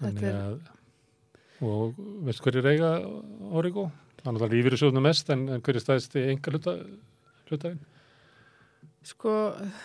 Þannig 0.00 0.22
er- 0.22 0.34
að 0.34 0.60
og 1.62 1.94
veist 2.24 2.40
hverju 2.40 2.62
reyga 2.64 2.90
Origo? 3.52 3.90
Það 4.16 4.26
er 4.26 4.32
náttúrulega 4.32 4.54
lífyrir 4.56 4.80
sjóðnum 4.80 5.02
mest 5.02 5.28
en, 5.30 5.48
en 5.48 5.60
hverju 5.60 5.80
stæðist 5.80 6.14
í 6.16 6.24
enga 6.30 6.50
hluta, 6.52 6.72
hlutafinn? 7.50 7.78
Sko, 9.00 9.32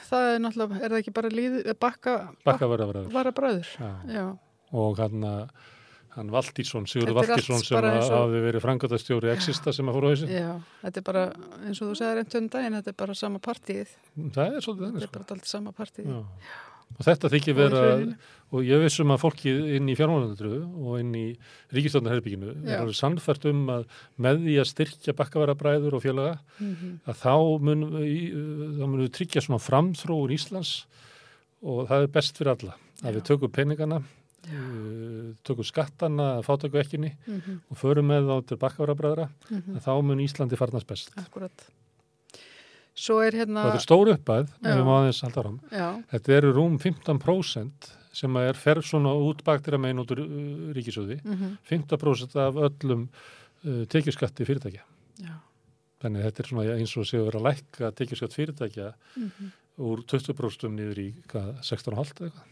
það 0.09 0.25
er 0.33 0.41
náttúrulega, 0.43 0.81
er 0.83 0.91
það 0.91 0.99
ekki 0.99 1.13
bara 1.15 1.29
líð, 1.31 1.53
bakka, 1.79 2.15
Bakka 2.43 2.67
verða 2.67 2.89
verða 2.89 3.13
vara 3.13 3.31
bræður 3.35 3.69
Já. 3.79 3.91
Já, 4.11 4.25
og 4.75 4.99
hann 4.99 5.23
að 5.23 5.45
hann 6.15 6.31
Valdísson, 6.31 6.85
Sigurður 6.87 7.21
Þetta 7.21 7.35
Valdísson 7.35 7.63
sem 7.63 7.87
hafi 8.15 8.41
verið 8.45 8.63
frangatastjóri 8.63 9.31
Exista 9.33 9.73
sem 9.75 9.87
að 9.91 9.97
fór 9.97 10.07
á 10.07 10.09
hausin 10.11 10.31
já, 10.31 10.51
þetta 10.83 11.01
er 11.01 11.05
bara 11.09 11.23
eins 11.61 11.81
og 11.81 11.89
þú 11.89 11.97
segir 11.99 12.21
einn 12.21 12.29
tönn 12.31 12.47
daginn, 12.51 12.77
þetta 12.79 12.93
er 12.93 12.97
bara 13.01 13.17
sama 13.19 13.41
partíið 13.43 13.91
það 14.35 14.55
er 14.59 14.65
svolítið 14.67 14.85
þetta 14.85 14.91
þannig 14.91 15.01
er 15.01 15.09
sko. 15.09 15.15
bara 15.17 15.25
alltaf 15.35 15.51
sama 15.51 15.75
partíið 15.75 16.11
Já. 16.11 16.19
og 16.95 17.03
þetta 17.09 17.31
þykir 17.35 17.57
vera. 17.59 17.83
Og 18.53 18.61
ég 18.63 18.79
vissum 18.83 19.09
að 19.11 19.21
fólki 19.23 19.51
inn 19.75 19.89
í 19.89 19.95
fjármálundru 19.97 20.59
og 20.85 20.99
inn 21.01 21.13
í 21.17 21.23
ríkistofnarherbygginu 21.73 22.51
er 22.69 22.81
alveg 22.83 22.95
sannfært 22.99 23.47
um 23.49 23.63
að 23.73 23.85
með 24.21 24.43
því 24.45 24.57
að 24.61 24.69
styrkja 24.69 25.15
bakkavara 25.17 25.55
bræður 25.57 25.97
og 25.97 26.03
félaga 26.05 26.37
Mhm. 26.59 26.99
að 27.07 27.15
þá 27.23 27.33
mun, 27.61 27.81
munum 27.89 29.01
við 29.05 29.11
tryggja 29.17 29.41
svona 29.43 29.59
framþróun 29.59 30.31
Íslands 30.37 30.85
og 31.65 31.87
það 31.89 32.03
er 32.03 32.07
best 32.07 32.37
fyrir 32.37 32.53
alla 32.55 32.75
að 33.03 33.09
Já. 33.11 33.15
við 33.17 33.23
tökum 33.31 33.51
peningana 33.51 33.97
uh, 33.99 35.33
tökum 35.43 35.65
skattana, 35.65 36.41
fátöku 36.45 36.77
ekkinni 36.79 37.11
mhm, 37.27 37.59
og 37.71 37.77
förum 37.81 38.05
með 38.13 38.29
þá 38.29 38.45
til 38.47 38.57
bakkavara 38.61 39.27
mhm, 39.49 39.79
þá 39.81 39.91
mun 40.05 40.19
Íslandi 40.21 40.55
farnast 40.55 40.87
best. 40.87 41.11
akkurat. 41.17 41.65
Svo 42.95 43.17
er 43.25 43.31
hérna, 43.35 43.65
þetta 43.67 43.75
er 43.81 43.83
stór 43.83 44.07
uppæð, 44.13 44.45
við 44.63 44.83
má 44.87 44.93
aðeins 45.01 45.17
halda 45.25 45.41
áram. 45.43 45.57
já, 45.71 45.87
Þetta 46.13 46.35
eru 46.37 46.53
rúm 46.55 46.77
15% 46.79 47.89
sem 48.15 48.37
er 48.39 48.55
ferð 48.59 48.85
svona 48.87 49.11
út 49.19 49.41
baktir 49.47 49.75
að 49.77 49.83
megin 49.85 50.01
út 50.03 50.13
úr 50.15 50.21
ríkisöði. 50.77 51.19
mhm, 51.23 51.57
15% 51.67 52.37
af 52.39 52.59
öllum 52.69 53.07
uh, 53.65 53.83
tekjuskatti 53.91 54.47
fyrirtækja. 54.47 54.83
já, 55.25 55.35
Þannig 56.03 56.21
að 56.21 56.27
þetta 56.29 56.43
er 56.43 56.49
svona 56.51 56.75
eins 56.75 56.93
og 56.99 57.07
séu 57.09 57.23
verið 57.25 57.39
að 57.41 57.47
lækka 57.49 57.91
tekjuskatt 57.99 58.35
fyrirtækja 58.35 58.91
mhm, 59.19 59.51
úr 59.85 60.03
20% 60.07 60.71
niður 60.75 61.01
í 61.03 61.09
hvað, 61.31 61.49
16,5 61.67 61.95
eða 61.95 62.29
eitthvað. 62.29 62.45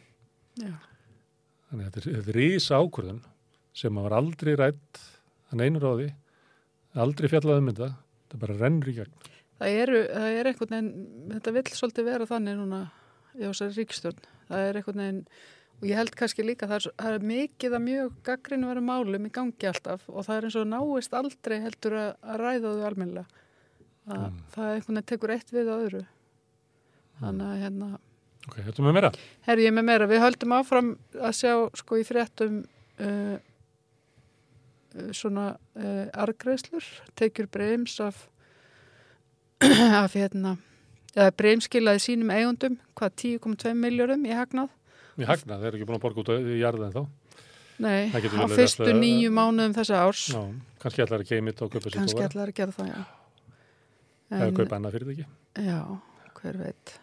já, 0.64 0.74
Þannig 1.70 1.86
að 1.88 1.94
þetta 1.98 2.10
er, 2.10 2.18
er 2.20 2.36
rísa 2.38 2.80
ákvörðun 2.84 3.22
sem 3.74 3.96
var 4.04 4.14
aldrei 4.20 4.54
rætt 4.60 5.00
að 5.50 5.62
neynur 5.64 5.86
á 5.90 5.94
því, 5.98 6.10
aldrei 7.04 7.30
fjallað 7.32 7.62
um 7.64 7.70
þetta, 7.72 7.88
þetta 8.26 8.42
bara 8.44 8.58
rennur 8.60 8.92
í 8.92 8.98
gegn. 9.00 9.16
Það 9.64 9.78
eru, 9.84 10.00
það 10.12 10.36
er 10.38 10.50
einhvern 10.50 10.74
veginn, 10.76 10.92
þetta 11.32 11.54
vill 11.56 11.66
svolítið 11.78 12.08
vera 12.10 12.28
þannig 12.30 12.58
núna 12.60 12.80
í 13.34 13.42
þessari 13.48 13.76
ríkstjórn. 13.80 14.24
Það 14.48 14.64
er 14.70 14.80
einhvern 14.80 15.02
veginn, 15.04 15.22
og 15.82 15.86
ég 15.90 15.98
held 16.00 16.16
kannski 16.20 16.44
líka, 16.48 16.68
það 16.70 16.78
er, 16.80 16.94
það 17.04 17.16
er 17.18 17.26
mikið 17.34 17.76
að 17.78 17.84
mjög 17.88 18.12
gaggrinu 18.30 18.70
verið 18.72 18.86
málum 18.88 19.26
í 19.28 19.32
gangi 19.36 19.68
alltaf 19.70 20.04
og 20.10 20.26
það 20.28 20.36
er 20.38 20.48
eins 20.50 20.58
og 20.62 20.68
náist 20.72 21.14
aldrei 21.20 21.58
heldur 21.64 21.96
að, 22.00 22.10
að 22.24 22.42
ræða 22.44 22.74
þau 22.78 22.88
almennilega. 22.92 23.28
Það, 24.04 24.24
Mm. 24.24 24.40
það 24.52 24.66
er 24.68 24.74
einhvern 24.78 24.98
veginn 24.98 25.06
tekur 25.14 25.32
eitt 25.32 25.52
við 25.56 25.70
á 25.72 25.76
öðru. 25.80 26.02
Þannig 27.22 27.48
að 27.54 27.62
hérna, 27.64 27.88
Ok, 28.44 28.56
þetta 28.66 28.84
með 28.84 28.94
meira. 28.98 29.12
herri 29.48 29.64
ég 29.64 29.72
með 29.78 29.86
meira, 29.88 30.08
við 30.12 30.20
höldum 30.20 30.56
áfram 30.58 30.90
að 31.16 31.36
sjá 31.38 31.54
sko 31.80 31.96
í 31.96 32.04
fréttum 32.04 32.58
uh, 33.00 33.38
svona 35.16 35.46
uh, 35.80 36.08
argreðslur, 36.26 36.84
tekjur 37.18 37.48
breyms 37.54 37.96
af, 38.04 38.26
af 40.04 40.14
hérna, 40.20 40.58
eða 41.16 41.32
breymskilaði 41.38 42.02
sínum 42.04 42.32
eigundum, 42.34 42.78
hvað 42.98 43.16
10,2 43.24 43.74
miljórum 43.78 44.24
í 44.26 44.34
hagnað? 44.34 44.70
Ég 45.22 45.30
hagna, 45.30 45.60
þeir 45.62 45.68
eru 45.70 45.78
ekki 45.78 45.86
búin 45.90 46.00
að 46.00 46.06
borga 46.08 46.24
út 46.24 46.32
í 46.34 46.56
jarða 46.62 46.88
en 46.90 46.96
þá. 46.96 47.04
Nei, 47.84 48.10
Það 48.14 48.26
á 48.38 48.48
fyrstu 48.54 48.86
að- 48.88 49.00
nýju 49.02 49.30
mánuðum 49.34 49.74
þessa 49.78 50.00
árs, 50.08 50.24
Já, 50.34 50.42
kannski 50.80 51.04
ætlar 51.04 51.22
að 51.24 51.30
geima 51.30 51.52
þetta 51.52 51.66
og 51.66 51.72
kaupa 51.74 51.90
sér 51.90 52.00
kannski 52.00 52.18
tóra. 52.18 52.28
ætlaði 52.30 52.48
að 52.50 52.58
gera 52.60 52.72
það, 52.72 52.88
já. 52.94 53.06
Eða 54.34 54.48
En, 54.48 54.56
kaupa 54.56 54.76
annað 54.78 54.94
fyrirtæki. 54.98 55.26
já, 55.58 55.80
hver 56.40 56.58
veit. 56.58 56.94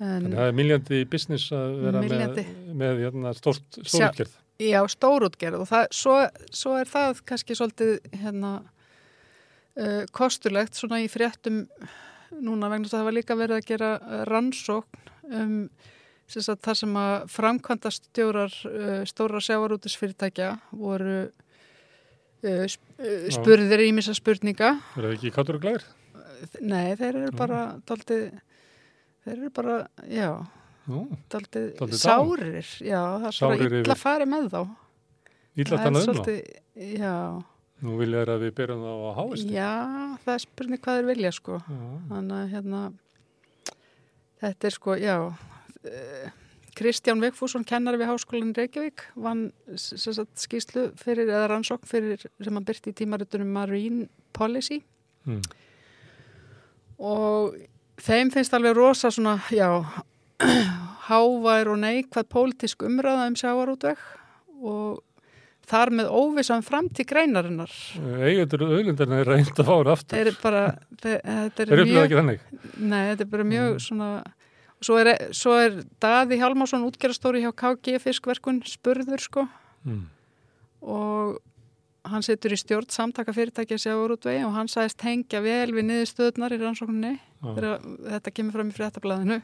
En, 0.00 0.06
Þannig 0.24 0.34
að 0.34 0.38
það 0.42 0.48
er 0.48 0.56
miljandi 0.58 1.04
business 1.10 1.50
að 1.54 1.76
vera 1.84 2.00
Milljarði. 2.02 2.44
með, 2.44 2.74
með 2.82 3.02
hérna, 3.04 3.34
stórt, 3.34 3.78
stórutgerð. 3.86 4.32
Já, 4.58 4.80
stórútgerð 4.86 5.60
og 5.60 5.68
það, 5.70 5.86
svo, 5.90 6.16
svo 6.50 6.74
er 6.80 6.86
það 6.90 7.22
kannski 7.26 7.54
svolítið 7.58 8.00
hérna, 8.22 8.52
uh, 9.76 10.04
kostulegt 10.12 10.74
svona 10.78 11.00
í 11.02 11.08
fréttum 11.10 11.64
núna 12.42 12.70
vegna 12.72 12.88
þess 12.88 12.94
að 12.94 13.00
það 13.00 13.08
var 13.08 13.16
líka 13.18 13.36
verið 13.38 13.58
að 13.58 13.68
gera 13.68 13.90
uh, 13.98 14.22
rannsókn 14.30 15.12
um 15.34 15.58
sem 16.30 16.40
sagt, 16.40 16.62
það 16.64 16.78
sem 16.80 16.96
að 16.96 17.14
framkvæmda 17.34 17.92
stjórar 17.92 18.54
uh, 18.70 19.02
stóra 19.08 19.42
sjávarútisfyrirtækja 19.44 20.50
voru 20.72 21.18
uh, 21.28 22.64
uh, 22.64 23.28
spurðir 23.34 23.84
ímissa 23.88 24.16
spurninga. 24.16 24.74
Verður 24.96 25.10
það 25.12 25.16
ekki 25.18 25.34
káttur 25.34 25.60
og 25.60 25.64
glæðir? 25.66 25.86
Nei, 26.64 26.94
þeir 26.98 27.10
eru 27.12 27.32
bara 27.36 27.62
daldið, 27.88 28.24
þeir 29.24 29.34
eru 29.36 29.50
bara, 29.54 29.78
já, 30.10 30.30
Nú, 30.84 31.06
daldið 31.32 31.70
Dálítið 31.78 32.00
sárir. 32.02 32.70
Já, 32.84 33.00
það 33.22 33.28
er 33.30 33.38
bara 33.40 33.78
illa 33.80 33.94
að 33.94 34.00
fara 34.02 34.28
með 34.28 34.48
þá. 34.52 34.60
illa 35.54 35.68
Það 35.70 35.76
er 35.76 35.84
talað 35.86 36.08
um 36.10 36.18
þá. 36.18 36.32
Já, 36.74 37.14
Nú 37.82 37.96
vilja 37.98 38.20
þeir 38.22 38.30
að 38.34 38.44
við 38.44 38.52
byrjum 38.60 38.84
þá 38.84 38.92
á 38.94 39.10
háist. 39.18 39.48
já, 39.50 39.72
það 40.24 40.34
er 40.34 40.42
spurning 40.44 40.80
hvað 40.84 41.00
þeir 41.00 41.08
vilja 41.10 41.32
sko. 41.34 41.58
Já. 41.58 41.82
Þannig 42.12 42.36
að 42.38 42.52
hérna, 42.54 42.82
þetta 44.44 44.68
er 44.70 44.74
sko, 44.78 44.94
já, 45.02 45.16
Kristján 46.74 47.20
Vigfússon, 47.22 47.62
kennari 47.66 48.00
við 48.00 48.08
Háskólan 48.10 48.54
Reykjavík, 48.56 49.04
vann 49.14 49.44
sagt, 49.76 50.32
skýslu 50.42 50.88
fyrir, 50.98 51.28
eða 51.30 51.50
rannsókn 51.52 51.86
fyrir, 51.86 52.24
sem 52.42 52.54
hann 52.56 52.64
byrti 52.66 52.90
í 52.90 52.96
tímaritunum 53.02 53.52
Marine 53.54 54.08
Policy 54.34 54.82
Mm. 55.24 55.40
og 57.00 57.54
þeim 57.96 58.28
finnst 58.34 58.52
alveg 58.52 58.74
rosa 58.76 59.08
svona, 59.14 59.38
já, 59.48 59.70
hávær 61.08 61.70
og 61.72 61.78
neikvæð 61.80 62.26
pólitísk 62.28 62.84
umræða 62.84 63.30
um 63.30 63.36
sjávarútveg 63.40 64.02
og 64.60 65.00
þar 65.70 65.90
með 65.98 66.10
óvissan 66.12 66.62
framtíð 66.66 67.06
greinarinnar. 67.12 67.72
Eigendur 68.20 68.64
auðlindarinn 68.68 69.18
er 69.22 69.30
reynd 69.30 69.52
að 69.54 69.68
fá 69.68 69.74
hann 69.78 69.90
aftur. 69.94 70.16
Þeir 70.18 70.26
eru 70.30 70.40
bara, 70.42 70.62
þeir, 71.02 71.18
þetta 71.24 71.56
Þeir 71.58 71.72
er 71.72 71.82
upplýða 71.84 71.94
mjög, 71.94 72.04
ekki 72.08 72.18
þannig. 72.20 72.44
nei, 72.92 73.00
þetta 73.10 73.24
er 73.26 73.30
bara 73.36 73.46
mjög 73.54 73.78
svona, 73.84 74.10
svo 74.84 74.98
er, 75.00 75.10
svo 75.32 75.56
er 75.62 75.78
Daði 76.04 76.38
Hjálmarsson 76.42 76.84
útgerastóri 76.90 77.42
hjá 77.44 77.50
KG 77.64 77.98
fiskverkun 78.04 78.62
spurður 78.68 79.20
sko 79.30 79.48
Mm. 79.84 80.06
og 80.80 81.40
hann 82.08 82.22
situr 82.24 82.52
í 82.52 82.56
stjórn 82.56 82.88
samtaka 82.92 83.32
fyrirtækja 83.36 83.76
sjávarútvegi 83.82 84.44
og 84.46 84.54
hann 84.56 84.68
sagðist 84.72 85.00
hengja 85.04 85.42
vel 85.44 85.72
við 85.76 85.84
niðurstöðunar 85.90 86.54
í 86.56 86.58
rannsókninni 86.60 87.10
Já. 87.18 87.50
þegar 87.50 87.84
þetta 88.14 88.32
kemur 88.38 88.56
fram 88.56 88.70
í 88.72 88.76
fréttablaðinu 88.78 89.38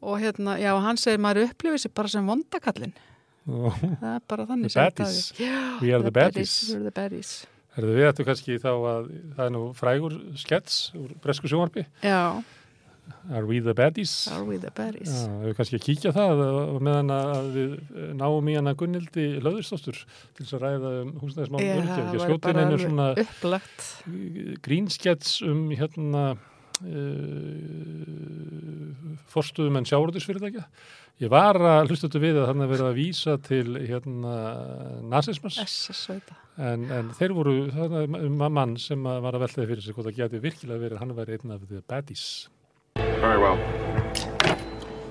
og 0.00 0.16
hérna, 0.22 0.56
já, 0.60 0.70
hann 0.80 0.96
segir 1.00 1.20
maður 1.20 1.48
upplifir 1.50 1.82
sér 1.82 1.92
bara 1.96 2.08
sem 2.12 2.24
vondakallin. 2.28 2.92
Það 3.48 4.10
er 4.14 4.26
bara 4.28 4.46
þannig 4.50 4.74
We 5.80 5.94
are 5.94 6.02
the 6.04 6.12
baddies. 6.12 7.32
Við 7.78 8.04
ættu 8.08 8.24
kannski 8.26 8.58
þá 8.58 8.70
að 8.74 9.10
það 9.36 9.44
er 9.44 9.52
nú 9.54 9.64
frægur 9.78 10.16
skets 10.38 10.78
úr 10.98 11.12
bresku 11.22 11.50
sjónvarpi. 11.50 11.86
Já, 12.02 12.42
Are 13.32 13.46
we 13.46 13.60
the 13.60 13.74
baddies? 13.74 14.28
are 14.32 14.44
we 14.44 14.58
the 14.60 14.70
baddies 14.74 15.08
Já, 15.12 15.28
við 15.40 15.54
kannski 15.56 15.78
að 15.78 15.84
kíkja 15.86 16.12
það 16.16 16.42
meðan 16.84 17.12
að 17.14 17.48
við 17.54 17.72
eh, 17.72 18.10
náum 18.16 18.50
í 18.52 18.56
hana 18.58 18.74
Gunnildi 18.78 19.24
Löðurstóttur 19.44 19.98
til 20.36 20.44
þess 20.44 20.56
að 20.58 20.64
ræða 20.64 20.92
um 21.02 21.10
húsnæðismál 21.22 21.62
Já, 21.62 21.68
það 21.72 21.78
inn 21.78 22.42
bara 22.44 22.66
alveg 22.66 23.22
upplagt 23.24 23.86
grínskets 24.64 25.38
um 25.48 25.62
hérna 25.72 26.24
uh, 26.84 27.58
forstuðum 29.32 29.80
en 29.80 29.88
sjávarútisfyrirtækja. 29.88 30.64
Ég 31.18 31.30
var 31.32 31.56
að 31.58 31.88
hlusta 31.88 32.06
þetta 32.06 32.20
við 32.22 32.36
að 32.38 32.44
þannig 32.46 32.64
að 32.64 32.72
vera 32.76 32.88
að 32.92 32.98
vísa 33.00 33.32
til 33.42 33.72
hérna 33.88 34.34
nazismas 35.10 35.56
en, 36.62 36.84
en 36.94 37.08
þeir 37.18 37.34
voru 37.34 37.54
þannig 37.74 38.14
um 38.22 38.44
mann 38.54 38.76
sem 38.78 39.02
að 39.02 39.18
var 39.24 39.34
að 39.34 39.42
veltaði 39.42 39.66
fyrir 39.72 39.82
sig 39.82 39.96
hvort 39.96 40.06
það 40.06 40.20
geti 40.20 40.40
virkilega 40.44 40.84
verið 40.84 41.02
hann 41.02 41.16
væri 41.16 41.38
einn 41.38 41.56
af 41.56 41.64
the 41.66 41.82
baddies. 41.90 42.24
Very 42.94 43.42
well. 43.42 43.58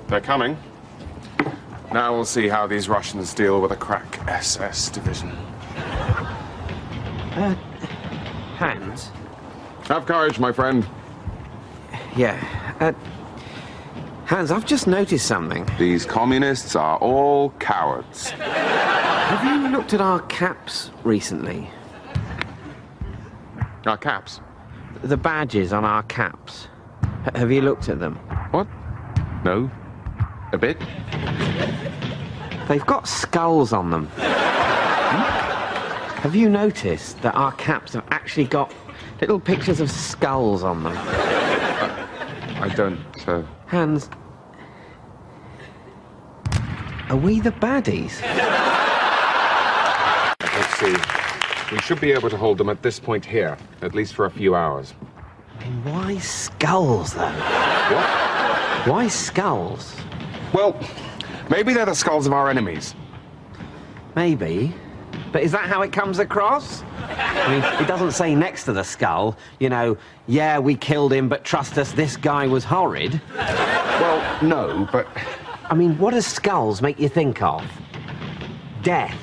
They're 0.08 0.24
coming. 0.24 0.56
Now 1.92 2.16
we'll 2.16 2.26
see 2.26 2.48
how 2.48 2.68
these 2.68 2.88
Russians 2.88 3.34
deal 3.34 3.60
with 3.60 3.72
a 3.72 3.76
crack 3.76 4.20
SS 4.28 4.88
division. 4.90 5.32
Uh, 7.36 7.54
Hans? 8.56 9.12
Have 9.90 10.06
courage, 10.06 10.40
my 10.40 10.54
friend. 10.54 10.88
Yeah. 12.16 12.40
Uh, 12.80 12.94
Hans, 14.28 14.52
I've 14.52 14.66
just 14.66 14.88
noticed 14.88 15.26
something. 15.26 15.66
These 15.80 16.04
communists 16.06 16.76
are 16.76 16.98
all 16.98 17.52
cowards. 17.60 18.32
Have 18.32 19.44
you 19.46 19.70
looked 19.70 19.94
at 19.94 20.02
our 20.02 20.20
caps 20.24 20.92
recently? 21.06 21.70
Our 23.86 23.96
caps. 23.98 24.42
The 25.02 25.16
badges 25.16 25.72
on 25.72 25.86
our 25.86 26.04
caps. 26.04 26.68
H- 27.26 27.38
have 27.38 27.54
you 27.54 27.62
looked 27.62 27.88
at 27.88 28.00
them? 28.00 28.16
What? 28.52 28.68
No. 29.46 29.72
A 30.52 30.58
bit? 30.58 30.78
They've 32.68 32.86
got 32.86 33.08
skulls 33.08 33.72
on 33.72 33.92
them. 33.92 34.08
Have 36.18 36.36
you 36.36 36.50
noticed 36.50 37.22
that 37.22 37.34
our 37.36 37.54
caps 37.54 37.94
have 37.94 38.04
actually 38.12 38.46
got 38.46 38.74
little 39.22 39.40
pictures 39.40 39.80
of 39.80 39.90
skulls 39.90 40.64
on 40.64 40.84
them? 40.84 40.98
Uh, 40.98 42.08
I 42.60 42.70
don't. 42.70 43.00
Uh, 43.28 43.44
Hans, 43.68 44.10
are 47.10 47.16
we 47.16 47.40
the 47.40 47.52
baddies? 47.52 48.22
let's 50.42 50.80
see. 50.80 50.96
We 51.72 51.80
should 51.82 52.02
be 52.02 52.12
able 52.12 52.30
to 52.30 52.38
hold 52.38 52.58
them 52.58 52.70
at 52.70 52.82
this 52.82 53.00
point 53.00 53.26
here, 53.26 53.58
at 53.82 53.94
least 53.94 54.16
for 54.16 54.26
a 54.26 54.32
few 54.32 54.56
hours. 54.56 54.94
I 55.60 55.64
mean, 55.64 55.84
why 55.84 56.18
skulls, 56.18 57.14
though? 57.14 57.32
What? 57.32 58.88
Why 58.88 59.08
skulls? 59.08 59.96
Well, 60.54 60.80
maybe 61.50 61.74
they're 61.74 61.86
the 61.86 61.94
skulls 61.94 62.26
of 62.26 62.34
our 62.34 62.50
enemies. 62.50 62.96
Maybe. 64.16 64.74
But 65.32 65.44
is 65.44 65.52
that 65.52 65.66
how 65.66 65.82
it 65.82 65.92
comes 65.92 66.20
across? 66.20 66.84
I 67.10 67.50
mean, 67.50 67.82
it 67.82 67.88
doesn't 67.88 68.12
say 68.12 68.36
next 68.36 68.66
to 68.66 68.74
the 68.74 68.84
skull, 68.84 69.38
you 69.60 69.70
know, 69.70 69.98
yeah, 70.28 70.60
we 70.60 70.76
killed 70.76 71.14
him, 71.14 71.30
but 71.30 71.44
trust 71.44 71.78
us, 71.78 71.92
this 71.92 72.18
guy 72.18 72.48
was 72.48 72.64
horrid. 72.64 73.22
Well, 73.36 74.44
no, 74.44 74.88
but 74.92 75.08
I 75.70 75.74
mean, 75.74 75.98
what 75.98 76.14
do 76.14 76.22
skulls 76.22 76.82
make 76.82 77.00
you 77.00 77.10
think 77.10 77.42
of? 77.42 77.64
death, 78.88 79.20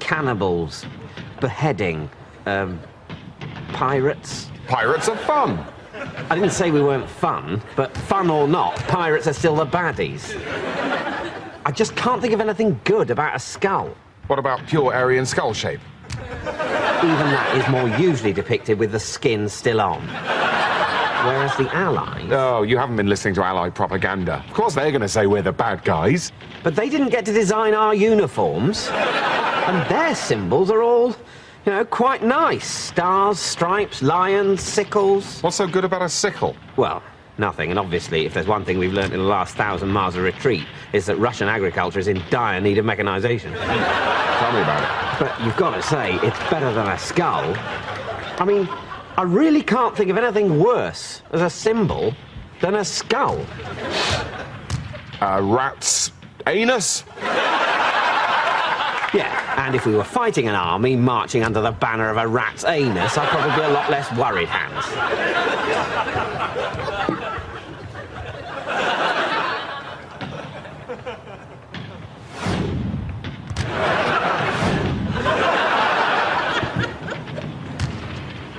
cannibals, 0.00 0.84
beheading, 1.40 2.10
um, 2.44 2.78
pirates. 3.72 4.50
Pirates 4.66 5.08
are 5.08 5.16
fun. 5.16 5.64
I 6.28 6.34
didn't 6.34 6.50
say 6.50 6.70
we 6.70 6.82
weren't 6.82 7.08
fun, 7.08 7.62
but 7.74 7.96
fun 7.96 8.28
or 8.28 8.46
not, 8.46 8.76
pirates 8.80 9.26
are 9.26 9.32
still 9.32 9.56
the 9.56 9.64
baddies. 9.64 10.36
I 11.64 11.70
just 11.70 11.96
can't 11.96 12.20
think 12.20 12.34
of 12.34 12.40
anything 12.42 12.78
good 12.84 13.10
about 13.10 13.34
a 13.34 13.38
skull. 13.38 13.96
What 14.28 14.38
about 14.38 14.66
pure 14.66 14.92
Aryan 14.92 15.24
skull 15.24 15.54
shape? 15.54 15.80
Even 16.10 17.30
that 17.32 17.56
is 17.56 17.66
more 17.70 17.88
usually 17.98 18.34
depicted 18.34 18.78
with 18.78 18.92
the 18.92 19.00
skin 19.00 19.48
still 19.48 19.80
on. 19.80 20.06
Whereas 21.26 21.56
the 21.56 21.74
Allies. 21.74 22.30
Oh, 22.30 22.62
you 22.62 22.76
haven't 22.76 22.96
been 22.96 23.08
listening 23.08 23.32
to 23.34 23.42
Allied 23.42 23.74
propaganda. 23.74 24.44
Of 24.46 24.52
course 24.52 24.74
they're 24.74 24.90
going 24.90 25.00
to 25.00 25.08
say 25.08 25.26
we're 25.26 25.40
the 25.40 25.50
bad 25.52 25.82
guys. 25.82 26.30
But 26.62 26.76
they 26.76 26.90
didn't 26.90 27.08
get 27.08 27.24
to 27.24 27.32
design 27.32 27.72
our 27.72 27.94
uniforms. 27.94 28.88
And 28.92 29.90
their 29.90 30.14
symbols 30.14 30.70
are 30.70 30.82
all, 30.82 31.16
you 31.64 31.72
know, 31.72 31.86
quite 31.86 32.22
nice. 32.22 32.66
Stars, 32.66 33.38
stripes, 33.38 34.02
lions, 34.02 34.62
sickles. 34.62 35.40
What's 35.40 35.56
so 35.56 35.66
good 35.66 35.86
about 35.86 36.02
a 36.02 36.08
sickle? 36.08 36.54
Well, 36.76 37.02
nothing. 37.38 37.70
And 37.70 37.78
obviously, 37.78 38.26
if 38.26 38.34
there's 38.34 38.46
one 38.46 38.64
thing 38.64 38.78
we've 38.78 38.92
learnt 38.92 39.12
in 39.12 39.20
the 39.20 39.26
last 39.26 39.56
thousand 39.56 39.88
miles 39.88 40.16
of 40.16 40.22
retreat, 40.22 40.66
it's 40.92 41.06
that 41.06 41.16
Russian 41.16 41.48
agriculture 41.48 41.98
is 41.98 42.08
in 42.08 42.22
dire 42.30 42.60
need 42.60 42.78
of 42.78 42.84
mechanization. 42.84 43.52
Tell 43.54 44.52
me 44.52 44.60
about 44.60 44.82
it. 44.82 45.20
But 45.20 45.44
you've 45.44 45.56
got 45.56 45.74
to 45.74 45.82
say, 45.82 46.14
it's 46.16 46.38
better 46.50 46.72
than 46.72 46.86
a 46.88 46.98
skull. 46.98 47.54
I 47.56 48.44
mean, 48.44 48.68
I 49.16 49.22
really 49.22 49.62
can't 49.62 49.96
think 49.96 50.10
of 50.10 50.16
anything 50.16 50.60
worse 50.60 51.22
as 51.32 51.42
a 51.42 51.50
symbol 51.50 52.14
than 52.60 52.76
a 52.76 52.84
skull. 52.84 53.44
A 55.20 55.42
rat's 55.42 56.12
anus? 56.46 57.04
Yeah, 59.14 59.64
and 59.66 59.74
if 59.74 59.86
we 59.86 59.94
were 59.94 60.04
fighting 60.04 60.48
an 60.48 60.54
army 60.54 60.94
marching 60.94 61.42
under 61.42 61.62
the 61.62 61.72
banner 61.72 62.10
of 62.10 62.18
a 62.18 62.28
rat's 62.28 62.64
anus, 62.64 63.16
I'd 63.16 63.28
probably 63.28 63.56
be 63.56 63.62
a 63.62 63.70
lot 63.70 63.90
less 63.90 64.12
worried, 64.12 64.48
Hans. 64.48 64.84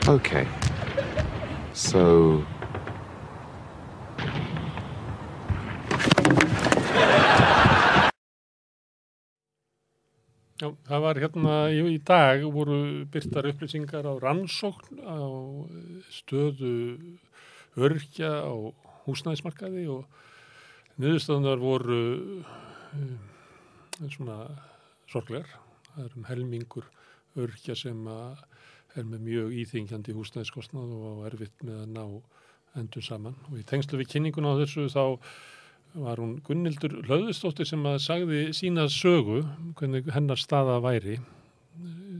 Okay. 0.09 0.41
So. 1.77 2.41
Já, 10.57 10.71
það 10.89 11.03
var 11.05 11.21
hérna 11.21 11.53
í, 11.69 11.99
dag 12.01 12.41
voru 12.49 13.05
byrtar 13.13 13.51
upplýsingar 13.51 14.09
á 14.09 14.17
rannsókn 14.17 14.97
á 15.05 15.21
stöðu 16.09 16.73
örkja 17.77 18.33
á 18.49 18.53
húsnæðismarkaði 19.05 19.85
og 19.93 20.09
niðurstöðunar 20.97 21.61
voru 21.61 22.03
um, 22.97 23.17
svona 24.09 24.41
sorglegar. 25.05 25.53
Það 25.93 26.05
er 26.07 26.17
um 26.17 26.29
helmingur 26.33 26.89
örkja 27.37 27.77
sem 27.77 28.09
að 28.09 28.48
er 28.99 29.07
með 29.09 29.25
mjög 29.27 29.55
íþingjandi 29.63 30.15
húsnæðiskostnað 30.17 30.91
og 30.97 31.23
erfitt 31.29 31.65
með 31.65 31.83
að 31.83 31.95
ná 31.95 32.03
endur 32.79 33.05
saman. 33.05 33.37
Og 33.49 33.59
í 33.61 33.65
tengslu 33.67 33.99
við 33.99 34.11
kynninguna 34.13 34.53
á 34.53 34.59
þessu 34.61 34.87
þá 34.93 35.03
var 35.99 36.21
hún 36.21 36.37
Gunnildur 36.45 36.99
Hlöðustóttir 37.07 37.67
sem 37.67 37.85
að 37.89 37.97
sagði 38.03 38.41
sína 38.53 38.85
sögu, 38.93 39.41
hvernig 39.79 40.09
hennar 40.13 40.37
staða 40.37 40.77
væri. 40.83 41.17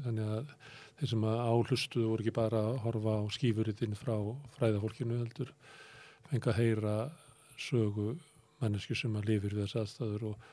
Þannig 0.05 0.31
að 0.37 0.53
þeir 0.99 1.11
sem 1.13 1.27
að 1.29 1.41
áhlustuðu 1.45 2.09
voru 2.09 2.25
ekki 2.25 2.35
bara 2.35 2.63
að 2.71 2.79
horfa 2.85 3.17
á 3.21 3.23
skífuritinn 3.35 3.97
frá 3.99 4.15
fræðafólkinu 4.57 5.19
heldur 5.21 5.53
fengi 6.29 6.49
að 6.51 6.59
heyra 6.59 6.95
sögu 7.59 8.13
mannesku 8.59 8.97
sem 8.97 9.15
að 9.15 9.29
lifir 9.31 9.55
við 9.55 9.67
þess 9.67 9.79
aðstæður 9.83 10.31
og 10.31 10.47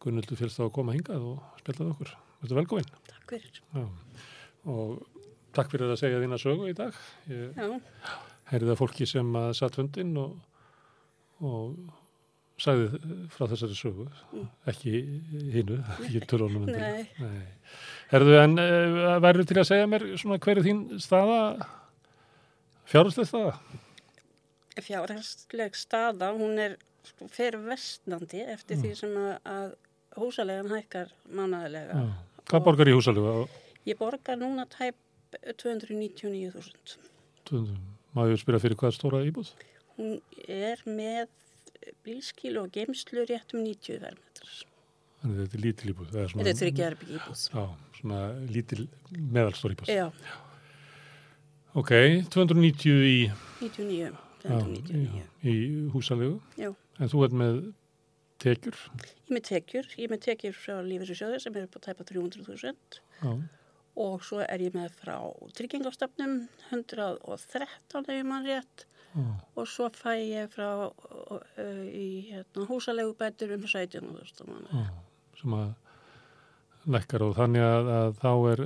Gunnildur 0.00 0.38
fyrst 0.40 0.60
á 0.62 0.64
að 0.64 0.74
koma 0.78 0.94
hingað 0.96 1.26
og 1.34 1.58
spiltaði 1.60 1.92
okkur. 1.92 2.12
Þetta 2.40 2.54
er 2.54 2.60
velgóinn. 2.62 2.92
Takk 3.10 3.34
fyrir. 3.34 3.58
Já. 3.74 3.82
Og 4.72 5.19
takk 5.56 5.72
fyrir 5.72 5.90
að 5.90 6.00
segja 6.02 6.20
þína 6.22 6.38
sögu 6.40 6.68
í 6.70 6.76
dag. 6.76 7.00
Ég 7.30 7.58
heyrði 8.50 8.70
það 8.72 8.78
fólki 8.80 9.08
sem 9.08 9.34
að 9.40 9.50
satt 9.58 9.78
fundin 9.78 10.14
og, 10.20 10.38
og 11.46 11.74
sagði 12.60 13.00
frá 13.32 13.46
þessari 13.48 13.76
sögu, 13.78 14.06
ekki 14.68 14.94
hinu, 15.54 15.78
ekki 16.06 16.24
tölunum 16.30 16.66
undir. 16.66 17.06
Nei. 17.20 17.44
Herðu, 18.10 18.34
en 18.42 18.58
uh, 18.60 19.12
verður 19.22 19.48
til 19.48 19.60
að 19.62 19.70
segja 19.70 19.90
mér 19.90 20.08
svona 20.20 20.40
hver 20.42 20.60
er 20.60 20.66
þín 20.66 20.82
staða, 21.00 21.38
fjárhundslega 22.90 23.30
staða? 23.30 23.86
fjárhagsleg 24.80 25.76
staða, 25.76 26.32
hún 26.36 26.58
er 26.60 26.76
sko, 27.06 27.28
fer 27.32 27.58
vestnandi 27.64 28.42
eftir 28.52 28.80
því 28.80 28.92
sem 28.98 29.16
að, 29.18 29.32
að 29.44 30.20
húsalegan 30.20 30.72
hækkar 30.72 31.12
mánæðilega. 31.28 32.00
Já. 32.00 32.42
Hvað 32.50 32.66
borgar 32.66 32.90
í 32.90 32.96
húsalega? 32.96 33.34
Ég 33.88 33.98
borgar 34.00 34.38
núna 34.40 34.66
tæp 34.70 34.98
299.000. 35.30 36.98
Má 38.14 38.20
ég 38.26 38.38
spyrja 38.42 38.60
fyrir 38.62 38.76
hvað 38.80 38.94
stóra 38.96 39.20
íbúð? 39.26 39.48
Hún 39.96 40.10
er 40.50 40.78
með 40.86 41.26
bílskíl 42.06 42.56
og 42.60 42.66
geimslu 42.74 43.20
rétt 43.28 43.54
um 43.54 43.60
90 43.64 44.00
vermetrar. 44.02 44.54
Þannig 45.20 45.36
að 45.36 45.40
þetta 45.44 45.56
er 45.58 45.62
lítil 45.64 45.90
íbúð. 45.92 46.06
Þetta 46.14 46.50
er 46.50 46.58
þryggja 46.60 46.84
erbygg 46.92 47.10
íbúð. 47.18 47.40
Já, 47.54 47.64
svona 48.00 48.20
lítil 48.50 48.82
meðalstór 49.36 49.70
íbúð. 49.76 49.88
Já, 49.94 50.06
Ok, 51.70 51.92
290 52.34 53.04
í, 53.06 53.18
99, 53.60 54.16
já, 54.42 54.42
299. 54.42 55.22
í, 55.46 55.52
í 55.54 55.56
húsalegu. 55.94 56.40
Já. 56.58 56.72
En 56.98 57.06
þú 57.12 57.18
ert 57.28 57.34
með 57.38 57.54
tekjur. 58.42 58.74
Ég 59.28 59.32
með 59.36 59.44
tekjur, 59.46 59.86
ég 60.02 60.08
með 60.10 60.20
tekjur 60.24 60.56
frá 60.58 60.80
lífeyrissjóði 60.82 61.38
sem 61.44 61.54
er 61.60 61.68
upp 61.68 61.78
á 61.78 61.80
tæpa 61.86 62.02
300.000 62.08 62.74
Já. 63.22 63.30
Og 64.00 64.24
svo 64.24 64.40
er 64.44 64.64
ég 64.64 64.76
með 64.76 64.94
frá 65.00 65.16
tryggingastofnum 65.58 66.38
113 66.70 68.00
ef 68.00 68.14
ég 68.14 68.26
mann 68.28 68.46
rétt 68.48 68.86
Já. 69.10 69.26
og 69.58 69.68
svo 69.68 69.88
fæ 69.90 70.14
ég 70.22 70.50
frá 70.52 70.70
uh, 70.86 71.84
í 71.86 72.30
hérna, 72.30 72.66
húsalegu 72.68 73.14
bætur 73.18 73.56
um 73.56 73.64
17.000 73.66 74.46
mann. 74.48 74.68
Já, 74.70 74.84
sem 75.40 75.56
að 75.58 75.70
lækkar 76.90 77.24
og 77.26 77.34
þannig 77.36 77.64
að, 77.64 77.90
að 77.96 78.14
þá 78.22 78.30
er, 78.52 78.62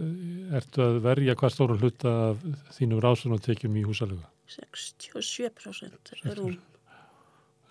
ertu 0.60 0.84
að 0.84 1.00
verja 1.08 1.36
hvað 1.40 1.54
stóru 1.54 1.78
hluta 1.80 2.12
af 2.28 2.44
þínum 2.76 3.02
rásun 3.02 3.34
og 3.34 3.42
tekjum 3.44 3.80
í 3.80 3.86
húsalegu 3.88 4.22
67% 4.54 6.14
er 6.30 6.38
hún. 6.38 6.58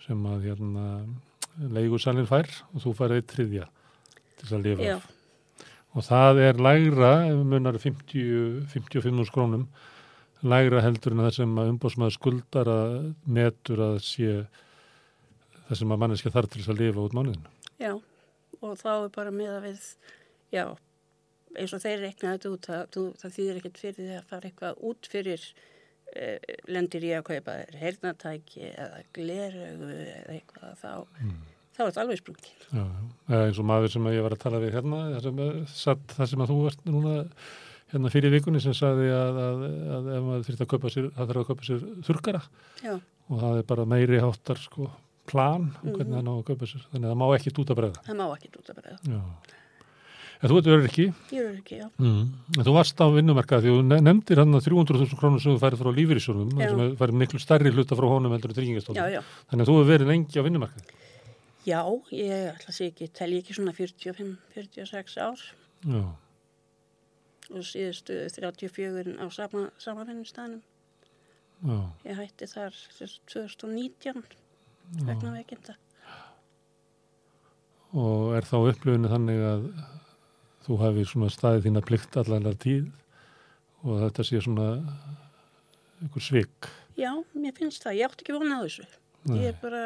sem 0.03 0.25
að 0.27 0.49
hérna 0.49 0.87
leigursalinn 1.73 2.27
fær 2.27 2.49
og 2.73 2.83
þú 2.83 2.95
fær 2.97 3.13
eitt 3.15 3.29
triðja 3.31 3.69
til 4.41 4.49
að 4.57 4.65
lifa 4.67 4.87
Já, 4.87 4.95
af. 4.97 5.11
Og 5.93 6.01
það 6.07 6.39
er 6.41 6.57
lægra, 6.65 7.09
ef 7.29 7.35
við 7.37 7.49
munar 7.51 7.75
50, 7.77 8.63
55 8.73 9.29
krónum, 9.33 9.67
lægra 10.43 10.81
heldur 10.83 11.13
en 11.13 11.21
það 11.27 11.35
sem 11.37 11.51
að 11.61 11.69
umbóðsmaður 11.75 12.15
skuldar 12.17 12.71
að 12.73 12.95
metur 13.37 13.83
að 13.91 13.99
sé 14.03 14.31
það 15.67 15.77
sem 15.79 15.93
að 15.93 16.01
manneskja 16.01 16.31
þarf 16.33 16.49
til 16.51 16.63
þess 16.63 16.73
að 16.73 16.81
lifa 16.81 17.05
út 17.05 17.13
mánuðin. 17.17 17.45
já, 17.79 17.93
og 18.63 18.73
þá 18.81 18.89
er 18.95 19.11
bara 19.15 19.31
með 19.35 19.53
að 19.57 19.67
við, 19.69 19.85
já, 20.55 20.65
eins 21.59 21.73
og 21.77 21.83
þeir 21.85 22.01
rekna 22.07 22.33
þetta 22.35 22.51
út, 22.55 22.67
það, 22.71 22.83
þú- 22.97 23.13
það 23.21 23.35
þýðir 23.37 23.61
ekkert 23.61 23.79
fyrir 23.83 23.99
því 24.01 24.17
að 24.17 24.27
fara 24.33 24.49
eitthvað 24.49 24.83
út 24.89 25.09
fyrir 25.13 25.45
eh, 26.15 26.39
lendir 26.73 27.05
í 27.07 27.13
að 27.17 27.25
kaupa 27.29 27.55
þér 27.61 27.79
heyrnatæki 27.83 28.65
eða 28.73 29.01
gleraugu 29.13 29.91
eða 29.93 30.35
eitthvað, 30.39 30.73
þá, 30.81 30.93
þá 31.73 31.79
er 31.83 31.91
þetta 31.91 32.01
alveg 32.05 32.19
sprungin. 32.21 32.55
Já, 32.73 32.83
já. 32.83 33.03
Eða 33.33 33.45
eins 33.49 33.59
og 33.59 33.67
maður 33.69 33.93
sem 33.93 34.09
ég 34.13 34.23
var 34.25 34.35
að 34.37 34.43
tala 34.45 34.59
við 34.63 34.73
hérna, 34.77 34.99
það 35.13 35.21
sem, 35.27 35.43
að- 35.43 36.27
sem 36.33 36.43
að 36.45 36.51
þú 36.53 36.57
varst 36.63 36.83
núna 36.89 37.15
hérna 37.93 38.09
fyrir 38.13 38.31
vikunni 38.33 38.61
sem 38.61 38.73
sagði 38.73 39.09
að, 39.13 39.39
að, 39.47 39.63
að 39.97 40.11
ef 40.17 40.23
maður 40.27 40.45
þurft 40.49 40.61
að 40.65 40.69
kaupa 40.73 40.89
sér, 40.93 41.09
það 41.13 41.27
þarf 41.31 41.41
að 41.43 41.49
kaupa 41.51 41.67
sér 41.69 41.81
þurkara 42.07 42.43
Já, 42.83 42.93
og 43.29 43.41
það 43.43 43.57
er 43.61 43.67
bara 43.73 43.85
meiri 43.85 44.21
háttar 44.23 44.57
sko 44.61 44.87
plan 45.29 45.69
um 45.83 45.91
hvernig 45.95 46.15
það 46.17 46.23
ná 46.27 46.31
að 46.33 46.45
kaupa 46.51 46.67
sér. 46.67 46.81
Þannig 46.91 47.05
að 47.07 47.11
það 47.13 47.19
má 47.21 47.27
ekki 47.37 47.53
út 47.53 47.69
að 47.73 47.77
breyða. 47.79 48.01
það 48.07 48.17
má 48.19 48.25
ekki 48.37 48.49
út 48.59 48.71
að 48.73 48.79
bregða. 48.81 48.97
Já. 49.13 49.21
En 50.43 50.49
þú 50.51 50.57
ert 50.59 50.85
ekki, 50.89 51.03
Ég 51.31 51.39
er 51.39 51.53
ekki, 51.55 51.75
já. 51.79 51.85
mm. 52.03 52.23
en 52.59 52.65
þú 52.67 52.73
varst 52.75 52.99
á 52.99 53.07
vinnumarkað 53.15 53.61
því 53.63 53.69
þú 53.77 53.83
ne- 53.87 53.99
nefndir 54.03 54.41
hann 54.41 54.57
að 54.57 54.65
300.000 54.67 55.15
krónur 55.21 55.39
sem 55.39 55.53
þú 55.55 55.61
færið 55.61 55.79
frá 55.79 55.91
lífyrísjónum, 55.95 56.49
Já. 56.59 56.67
sem 56.73 56.97
færið 56.99 57.15
miklu 57.21 57.39
stærri 57.39 57.71
hluta 57.71 57.95
frá 57.95 58.07
honum 58.11 58.33
heldur 58.35 58.51
en 58.51 58.51
Já, 58.51 58.57
tryggingastofnum. 58.59 59.13
já. 59.13 59.21
Þannig 59.53 59.63
að 59.63 59.69
þú 59.71 59.77
hefur 59.77 59.91
verið 59.93 60.11
lengi 60.11 60.35
á 60.35 60.43
vinnumarkað. 60.43 60.91
Já, 61.63 61.79
ég 62.11 62.49
ætla 62.51 62.69
að 62.71 62.75
segja 62.75 62.91
ekki, 62.91 63.07
tel 63.15 63.29
ég 63.31 63.43
ekki 63.43 63.55
svona 63.55 63.73
45-46 63.77 65.17
ár 65.23 65.43
Já, 65.87 66.01
og 67.53 67.63
síðustu 67.67 68.17
34 68.35 69.15
á 69.19 69.25
sama, 69.31 69.69
sama 69.79 70.03
vinnustæðinum. 70.07 70.61
já, 71.63 71.77
Ég 72.09 72.19
hætti 72.19 72.47
þar 72.51 72.75
sem 72.75 73.07
sagt 73.07 73.31
2019 73.31 74.23
vegna 75.07 75.31
veikinda. 75.37 75.75
og 77.93 78.33
er 78.37 78.47
þá 78.47 78.55
upplifinu 78.71 79.09
þannig 79.11 79.41
að 79.45 79.65
þú 80.65 80.77
hafi 80.81 81.03
svona 81.05 81.29
staðið 81.29 81.65
þína 81.67 81.83
plikt 81.85 82.17
allanlega 82.17 82.59
tíð 82.63 82.87
og 83.83 83.99
þetta 84.01 84.23
sé 84.25 84.39
svona 84.41 84.67
einhver 86.01 86.23
svik. 86.23 86.69
Já, 86.97 87.11
mér 87.35 87.53
finnst 87.57 87.83
það. 87.83 87.97
Ég 87.99 88.07
átti 88.09 88.23
ekki 88.25 88.35
vonað 88.37 88.63
þessu. 88.65 88.85
Nei. 89.29 89.37
Ég 89.43 89.51
er 89.51 89.57
bara 89.61 89.83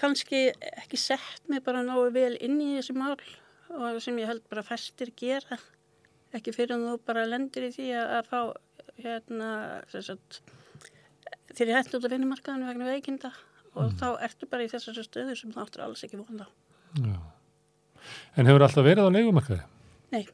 kannski 0.00 0.42
ekki 0.76 1.00
sett 1.00 1.48
mig 1.50 1.64
bara 1.66 1.84
náðu 1.86 2.10
vel 2.14 2.34
inn 2.44 2.60
í 2.60 2.74
þessi 2.76 2.96
mál 2.96 3.16
og 3.76 3.98
sem 4.04 4.18
ég 4.20 4.30
held 4.30 4.44
bara 4.50 4.64
fæstir 4.66 5.12
gera 5.18 5.58
ekki 6.36 6.54
fyrir 6.54 6.76
en 6.76 6.86
þú 6.90 6.96
bara 7.08 7.26
lendir 7.28 7.68
í 7.68 7.72
því 7.74 7.90
að, 7.96 8.12
að 8.18 8.30
fá 8.30 8.40
hérna 9.02 9.50
að 9.86 10.40
þeir 11.56 11.68
eru 11.68 11.76
hægt 11.78 11.94
út 11.96 12.06
af 12.06 12.12
vinnumarkaðinu 12.12 12.68
vegna 12.68 12.90
veikinda 12.90 13.32
og 13.76 13.92
þá 14.00 14.08
ertu 14.24 14.48
bara 14.50 14.64
í 14.64 14.70
þessari 14.72 15.04
stöðu 15.04 15.36
sem 15.36 15.52
þú 15.52 15.62
áttur 15.62 15.84
alls 15.84 16.04
ekki 16.06 16.20
vonað. 16.20 16.48
Já. 16.96 17.16
En 18.36 18.48
hefur 18.48 18.64
alltaf 18.64 18.86
verið 18.86 19.08
á 19.08 19.14
leikumarkaði? 19.16 19.62
Nei. 20.14 20.24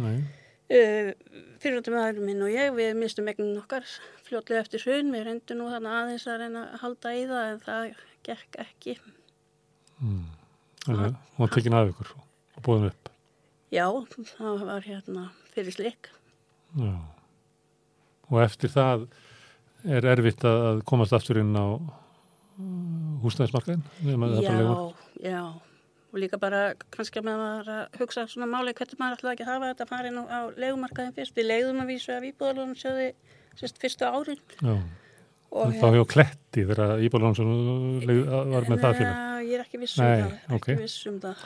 Nei. 0.00 0.16
Uh, 0.70 1.10
fyrirvættum 1.62 1.96
aðeins 1.98 2.22
minn 2.22 2.44
og 2.46 2.52
ég, 2.52 2.70
við 2.76 2.92
mistum 2.98 3.26
megnin 3.26 3.58
okkar 3.58 3.86
fljótlega 4.26 4.62
eftir 4.62 4.82
hrun, 4.84 5.10
við 5.14 5.26
reyndum 5.26 5.58
nú 5.58 5.70
þannig 5.72 5.96
aðeins 5.98 6.26
að 6.30 6.44
reyna 6.44 6.62
að 6.68 6.82
halda 6.84 7.14
í 7.14 7.24
það 7.30 7.48
en 7.48 7.62
það 7.64 7.88
gekk 8.26 8.60
ekki. 8.64 8.96
Þannig 10.00 11.06
að 11.06 11.14
hún 11.14 11.44
var 11.44 11.54
tekin 11.54 11.76
af 11.76 11.92
ykkur 11.92 12.12
og 12.16 12.62
búin 12.66 12.88
upp. 12.90 13.10
Já, 13.70 13.86
það 14.34 14.64
var 14.66 14.86
hérna 14.86 15.26
fyrir 15.54 15.76
slik. 15.76 16.10
Já. 16.78 16.94
Og 18.30 18.38
eftir 18.42 18.72
það 18.72 19.08
er 19.88 20.06
erfitt 20.12 20.44
að 20.46 20.60
að 20.68 20.84
komast 20.88 21.14
aftur 21.16 21.40
inn 21.40 21.54
á 21.56 21.78
húsnæðismarkaðin? 23.24 23.84
Já, 24.44 24.94
já. 25.24 25.42
Og 26.10 26.18
líka 26.18 26.40
bara 26.42 26.72
kannski 26.90 27.20
að 27.20 27.28
maður 27.28 27.68
að 27.70 28.00
hugsa 28.00 28.24
svona 28.28 28.48
máli 28.50 28.74
hvernig 28.74 28.98
maður 28.98 29.20
ætlaði 29.20 29.36
ekki 29.36 29.44
að 29.46 29.52
hafa 29.52 29.68
þetta 29.70 29.84
að 29.84 29.92
fara 29.92 30.10
inn 30.10 30.18
á, 30.18 30.40
legumarkaðin 30.58 31.14
fyrst. 31.14 31.36
Við 31.36 31.46
legðum 31.46 31.84
að 31.84 31.92
vísu 31.92 32.14
af 32.16 32.26
íbúðalunum 32.26 32.78
sjöði 32.78 33.12
fyrstu 33.78 34.08
árin. 34.10 34.42
Já. 34.58 34.74
Og 35.50 35.72
Þá 35.74 35.88
hjá 35.96 36.04
Kletti 36.12 36.62
þegar 36.68 37.00
Íbálánsson 37.02 37.48
var 38.06 38.64
með 38.70 38.78
það 38.84 38.92
fyrir. 39.00 39.16
Nei, 39.16 39.42
ég 39.48 39.54
er 39.58 39.62
ekki 39.64 39.78
viss 39.82 39.96
um 39.98 40.04
Nei, 40.04 40.20
það. 40.20 40.30
Ekki 40.46 40.54
ok. 40.56 40.66
viss 40.78 40.98
um 41.10 41.16
það. 41.24 41.36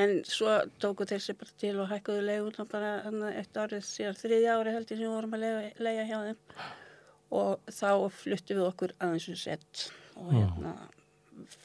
En 0.00 0.10
svo 0.24 0.48
tóku 0.80 1.04
þeir 1.10 1.20
sér 1.26 1.36
bara 1.42 1.52
til 1.60 1.74
og 1.82 1.90
hækkuðu 1.90 2.22
leguna 2.24 2.64
bara 2.70 2.90
eitt 3.36 3.54
árið 3.60 3.82
síðan 3.84 4.16
þriðja 4.16 4.54
ári 4.56 4.72
held 4.76 4.88
ég 4.88 4.96
sem 4.96 5.04
við 5.04 5.12
vorum 5.12 5.36
að 5.36 5.42
lega, 5.44 5.60
lega 5.84 6.04
hjá 6.08 6.18
þeim. 6.30 6.40
Og 7.40 7.52
þá 7.68 7.90
fluttum 8.22 8.56
við 8.62 8.68
okkur 8.70 8.92
aðeins 8.98 9.28
um 9.28 9.36
sett 9.42 9.74
og 10.16 10.32
hérna 10.34 10.72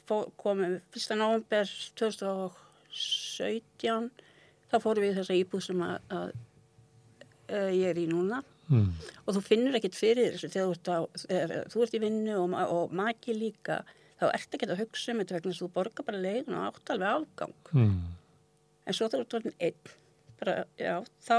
fó- 0.06 0.30
komum 0.38 0.76
1. 0.92 1.16
november 1.16 1.64
2017 1.98 4.10
þá 4.70 4.76
fórum 4.82 5.04
við 5.06 5.16
þessa 5.20 5.36
íbúð 5.40 5.62
sem 5.68 5.80
að, 5.86 5.96
að, 6.12 6.28
að 7.56 7.68
ég 7.76 7.88
er 7.94 7.98
í 8.02 8.06
núna 8.10 8.38
Mm. 8.70 8.88
og 9.26 9.34
þú 9.36 9.40
finnur 9.46 9.76
ekkert 9.78 9.94
fyrir 9.94 10.32
þessu 10.34 10.48
þegar 10.50 10.66
þú 10.66 10.72
ert, 10.74 10.88
á, 10.90 10.98
þegar 11.22 11.68
þú 11.70 11.82
ert 11.84 11.94
í 11.94 12.00
vinnu 12.02 12.32
og, 12.40 12.54
og 12.76 12.92
maki 12.98 13.34
líka 13.38 13.76
þá 14.18 14.24
ert 14.32 14.56
ekki 14.56 14.66
að 14.66 14.80
hugsa 14.80 15.12
um 15.12 15.20
þetta 15.22 15.36
vegna 15.36 15.52
þess 15.52 15.60
að 15.62 15.66
þú 15.68 15.72
borgar 15.76 16.06
bara 16.08 16.22
leiðin 16.24 16.56
og 16.58 16.64
átt 16.72 16.90
alveg 16.96 17.12
afgang 17.20 17.54
Mm. 17.72 18.00
en 18.86 18.92
svo 18.98 19.06
þú 19.12 19.20
ert 19.22 19.36
orðin 19.38 19.54
einn 19.60 19.94
bara, 20.40 20.56
já, 20.78 20.94
þá 21.28 21.38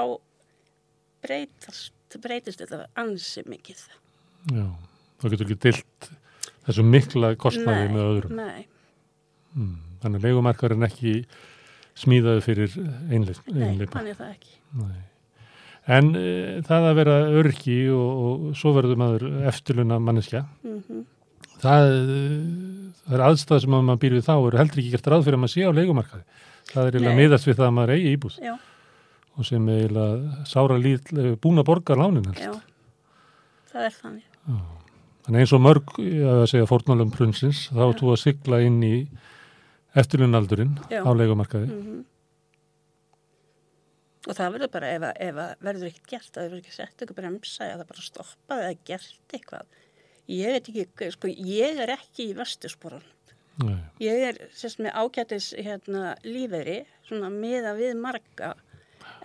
breytast, 1.26 1.92
breytist 2.24 2.62
þetta 2.64 2.86
ansi 3.02 3.44
mikið 3.50 3.84
Já. 4.54 4.68
Þá 5.20 5.26
getur 5.34 5.48
ekki 5.48 5.60
dilt 5.68 6.08
þessu 6.68 6.84
mikla 6.86 7.34
kostnaði 7.40 7.92
með 7.92 8.04
öðrum. 8.14 8.36
nei, 8.40 8.66
Mm. 9.58 9.78
Þannig 10.04 10.20
að 10.20 10.26
leikumarkaðurinn 10.28 10.86
ekki 10.86 11.12
smíðaði 11.98 12.42
fyrir 12.46 12.74
einleip. 13.10 13.40
nei, 13.48 13.88
hann 13.90 14.08
er 14.12 14.18
það 14.20 14.34
ekki 14.36 14.52
Nei. 14.78 15.00
En 15.88 16.10
e, 16.20 16.24
það 16.68 16.86
að 16.90 16.98
vera 17.00 17.18
örki 17.40 17.78
og, 17.96 18.24
og 18.28 18.58
svo 18.60 18.74
verður 18.76 19.00
maður 19.00 19.28
eftirluna 19.48 20.02
manneskja, 20.04 20.44
mm 20.68 21.06
það, 21.62 21.92
eh, 21.98 23.04
það 23.04 23.18
er 23.18 23.26
aðstæð 23.28 23.62
sem 23.64 23.76
að 23.78 23.86
maður 23.88 24.02
býr 24.04 24.16
við 24.18 24.26
þá 24.28 24.34
og 24.36 24.58
heldur 24.60 24.82
ekki 24.82 24.94
gert 24.94 25.10
ráð 25.12 25.24
fyrir 25.26 25.38
að 25.38 25.44
maður 25.44 25.54
sé 25.56 25.66
á 25.66 25.72
leikumarkaði. 25.78 26.26
Það 26.68 26.82
er 26.82 26.98
eiginlega 26.98 27.20
miðast 27.22 27.48
við 27.48 27.56
það 27.58 27.68
að 27.68 27.76
maður 27.78 27.94
eigi 27.96 28.12
íbúð 28.18 28.40
já, 28.44 28.54
og 29.38 29.48
sem 29.48 29.70
eiginlega 29.72 30.42
sára 30.52 30.80
lít 30.84 31.14
búin 31.42 31.62
að 31.62 31.70
borga 31.70 31.98
lánin 31.98 32.28
helst. 32.28 32.44
já, 32.44 32.52
það 33.72 33.88
er 33.88 33.96
þannig 34.02 34.26
Þannig 35.28 35.44
eins 35.44 35.52
og 35.58 35.60
mörg, 35.60 35.90
að 36.32 36.42
segja 36.48 36.68
fórnálum 36.70 37.10
prunsins, 37.12 37.66
þá 37.68 37.82
Já. 37.82 37.88
er 37.90 37.98
þú 38.00 38.12
að 38.14 38.20
sigla 38.22 38.60
inn 38.64 38.78
í 38.88 38.94
eftirlunaldurinn 40.00 40.78
Já. 40.88 41.02
á 41.04 41.12
leikumarkaði. 41.12 41.68
mm 41.68 42.06
og 44.28 44.36
það 44.38 44.54
verður 44.58 44.72
bara 44.78 44.94
ef, 44.94 45.02
að- 45.10 45.20
ef 45.28 45.36
verður 45.64 45.90
ekkert 45.92 46.10
gert 46.14 46.32
það 46.36 46.48
verður 46.48 46.62
ekki 46.64 46.76
sett 46.78 46.98
eitthvað 47.04 47.20
bremsa 47.22 47.68
eða 47.74 47.88
bara 47.90 48.06
stoppað 48.08 48.64
eða 48.66 48.80
gert 48.92 49.36
eitthvað 49.38 49.78
ég 50.28 50.52
veit 50.58 50.68
ekki, 50.74 51.12
sko, 51.16 51.28
ég 51.32 51.80
er 51.86 51.94
ekki 51.98 52.30
í 52.32 52.36
vestursporan 52.38 53.06
Nei. 53.58 53.78
Ég 54.04 54.20
er 54.28 54.36
sérst 54.54 54.78
með 54.86 54.94
ágætis 55.02 55.48
hérna, 55.58 56.12
lífeyri, 56.22 56.84
svona 57.08 57.32
miða 57.34 57.72
við 57.74 57.96
marga, 57.98 58.52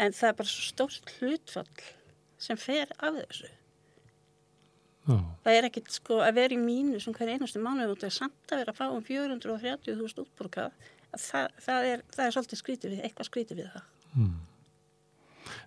en 0.00 0.14
það 0.16 0.28
er 0.30 0.36
bara 0.38 0.48
svo 0.48 0.62
stórt 0.70 1.10
hlutfall 1.18 1.82
sem 2.40 2.56
fer 2.56 2.88
af 2.96 3.18
þessu. 3.18 3.50
Já. 5.04 5.18
Það 5.44 5.58
er 5.58 5.66
ekkit 5.68 5.92
sko 5.98 6.22
að 6.24 6.38
vera 6.38 6.56
í 6.56 6.60
mínu 6.62 7.00
sem 7.04 7.12
hver 7.18 7.34
einustu 7.34 7.60
mánuð 7.60 7.92
út 7.96 8.06
og 8.08 8.14
samt 8.16 8.54
að 8.54 8.62
vera 8.62 8.72
að 8.72 8.80
fá 8.80 8.86
um 8.94 9.04
430.000 9.04 10.24
útborgað, 10.24 10.72
að 11.12 11.24
það, 11.26 11.48
það, 11.66 11.90
er, 11.92 12.04
það 12.16 12.24
er 12.30 12.34
svolítið 12.38 12.62
skrítið 12.62 12.94
við, 12.96 13.04
eitthvað 13.10 13.28
skrítið 13.28 13.60
við 13.60 13.70
það. 13.74 13.86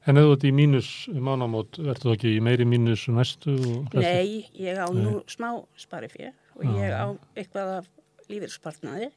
En 0.05 0.19
ef 0.21 0.25
þú 0.27 0.33
ert 0.35 0.45
í 0.45 0.51
mínus 0.55 0.89
mánamót, 1.09 1.79
ertu 1.81 2.09
þú 2.09 2.13
ekki 2.15 2.33
í 2.37 2.41
meiri 2.45 2.65
mínus 2.69 3.07
næstu? 3.09 3.55
og 3.57 3.87
þessu? 3.93 4.03
Nei, 4.05 4.45
ég 4.61 4.77
á 4.77 4.87
nú 4.93 5.17
smá 5.31 5.49
spari 5.81 6.09
fyrir 6.11 6.33
og 6.55 6.65
ég 6.79 6.93
á 6.93 7.07
eitthvað 7.35 7.71
af 7.79 7.87
lífeyrspartnaði. 8.29 9.09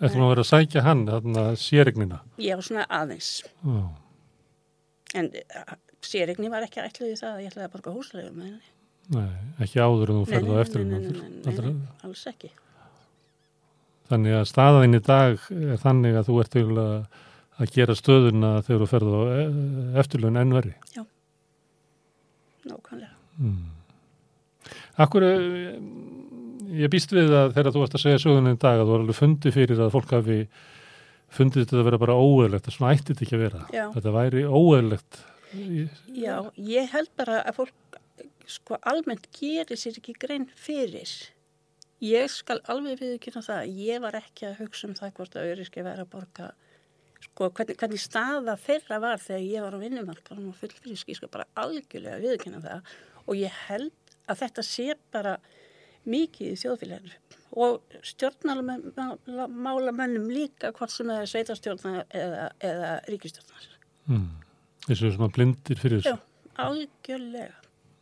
Ertu 0.00 0.18
nú 0.20 0.26
að 0.26 0.32
vera 0.34 0.44
að 0.44 0.50
sækja 0.50 0.84
hann, 0.84 1.04
þarna 1.08 1.44
séregnina? 1.60 2.22
Ég 2.42 2.56
á 2.56 2.60
svona 2.64 2.86
aðeins, 2.92 3.30
Já. 3.64 3.78
en 5.16 5.30
sérigni 6.04 6.50
var 6.52 6.66
ekki 6.66 6.82
ætluð 6.84 7.14
í 7.14 7.20
það 7.20 7.34
að 7.34 7.44
ég 7.44 7.52
ætlaði 7.52 7.68
að 7.68 7.76
borga 7.76 7.94
húslegum 7.96 8.36
með 8.40 8.50
henni. 8.50 8.72
Nei, 9.16 9.30
ekki 9.62 9.78
áður 9.80 10.12
en 10.12 10.18
þú 10.20 10.24
ferð 10.32 10.46
á 10.46 10.48
nei, 10.48 10.56
nei, 10.56 10.64
eftirlunaldur. 10.64 11.20
nei, 11.20 11.30
nei, 11.30 11.54
nei, 11.54 11.74
nei, 11.76 11.92
alls 12.08 12.24
ekki. 12.32 12.50
Þannig 14.06 14.36
að 14.38 14.44
staðaðinn 14.50 14.98
í 14.98 15.02
dag 15.06 15.46
er 15.50 15.80
þannig 15.82 16.18
að 16.18 16.28
þú 16.28 16.36
ert 16.42 16.56
eiginlega 16.58 16.96
að 16.96 17.22
gera 17.76 17.94
stöðuna 17.96 18.50
þegar 18.66 18.82
þú 18.82 18.88
ferð 18.90 19.14
á 19.16 19.20
e- 19.32 20.00
eftirlun 20.02 20.40
enn 20.40 20.52
verri. 20.52 20.74
Nákvæmlega. 22.66 23.12
Akkur, 24.96 25.22
eh, 25.22 25.76
ég 26.82 26.90
býst 26.92 27.12
við 27.12 27.30
að 27.30 27.54
þegar 27.54 27.72
þú 27.72 27.82
varst 27.82 27.96
að 27.96 28.04
segja 28.04 28.22
söguna 28.24 28.52
í 28.52 28.58
dag 28.58 28.80
að 28.80 28.86
þú 28.86 28.92
var 28.92 29.04
alveg 29.04 29.20
fundið 29.20 29.56
fyrir 29.56 29.80
að 29.80 29.92
fólk 29.94 30.10
hafi 30.16 30.48
fundið 31.36 31.64
þetta 31.64 31.80
að 31.80 31.88
vera 31.88 31.98
bara 31.98 32.18
óeðlegt, 32.18 32.66
að 32.66 32.76
svona 32.76 32.92
ætti 32.94 33.12
þetta 33.12 33.24
ekki 33.26 33.36
að 33.36 33.44
vera. 33.44 33.62
Já. 33.72 33.84
Þetta 33.94 34.12
væri 34.16 34.44
óeðlegt. 34.44 35.22
Já, 36.12 36.36
ég 36.56 36.90
held 36.92 37.10
bara 37.16 37.42
að 37.42 37.54
fólk 37.60 38.00
sko 38.46 38.78
almennt 38.86 39.26
gerir 39.34 39.78
sér 39.78 39.98
ekki 39.98 40.14
grein 40.18 40.46
fyrir. 40.54 41.10
Ég 42.04 42.28
skal 42.30 42.60
alveg 42.68 43.00
viðkynna 43.00 43.42
það 43.42 43.62
að 43.62 43.78
ég 43.86 44.02
var 44.04 44.18
ekki 44.18 44.50
að 44.50 44.58
hugsa 44.60 44.88
um 44.88 44.96
það 44.98 45.14
hvort 45.16 45.36
að 45.36 45.50
auðvitað 45.50 45.86
væri 45.86 46.04
að 46.04 46.10
borga 46.12 46.48
sko 47.24 47.48
hvernig, 47.56 47.76
hvernig 47.80 48.00
staða 48.02 48.54
þeirra 48.60 48.96
var 49.02 49.18
þegar 49.22 49.44
ég 49.46 49.60
var 49.64 49.76
á 49.76 49.82
vinnumarkanum 49.82 50.50
og 50.52 50.58
fullfrísk, 50.60 51.06
ég 51.10 51.18
skal 51.18 51.32
bara 51.32 51.48
algjörlega 51.58 52.22
viðkynna 52.22 52.60
það 52.64 52.80
og 53.26 53.34
ég 53.40 53.52
held 53.66 53.96
að 54.26 54.40
þetta 54.42 54.62
sé 54.66 54.86
bara 55.14 55.34
mikið 56.06 56.46
í 56.52 56.58
þjóðfélaginu 56.60 57.14
og 57.56 57.72
stjórnmálamönnum 58.04 60.26
líka 60.30 60.72
hvort 60.76 60.92
sem 60.92 61.08
það 61.08 61.20
er 61.22 61.26
sveitarstjórnar 61.30 62.04
eða, 62.14 62.42
eða 62.60 62.90
ríkistjórnar. 63.08 63.64
Mm. 64.10 64.28
Þessu 64.86 65.12
svona 65.14 65.32
blindir 65.34 65.78
fyrir 65.80 66.00
Já, 66.02 66.04
þessu. 66.12 66.18
algjörlega. 66.66 67.56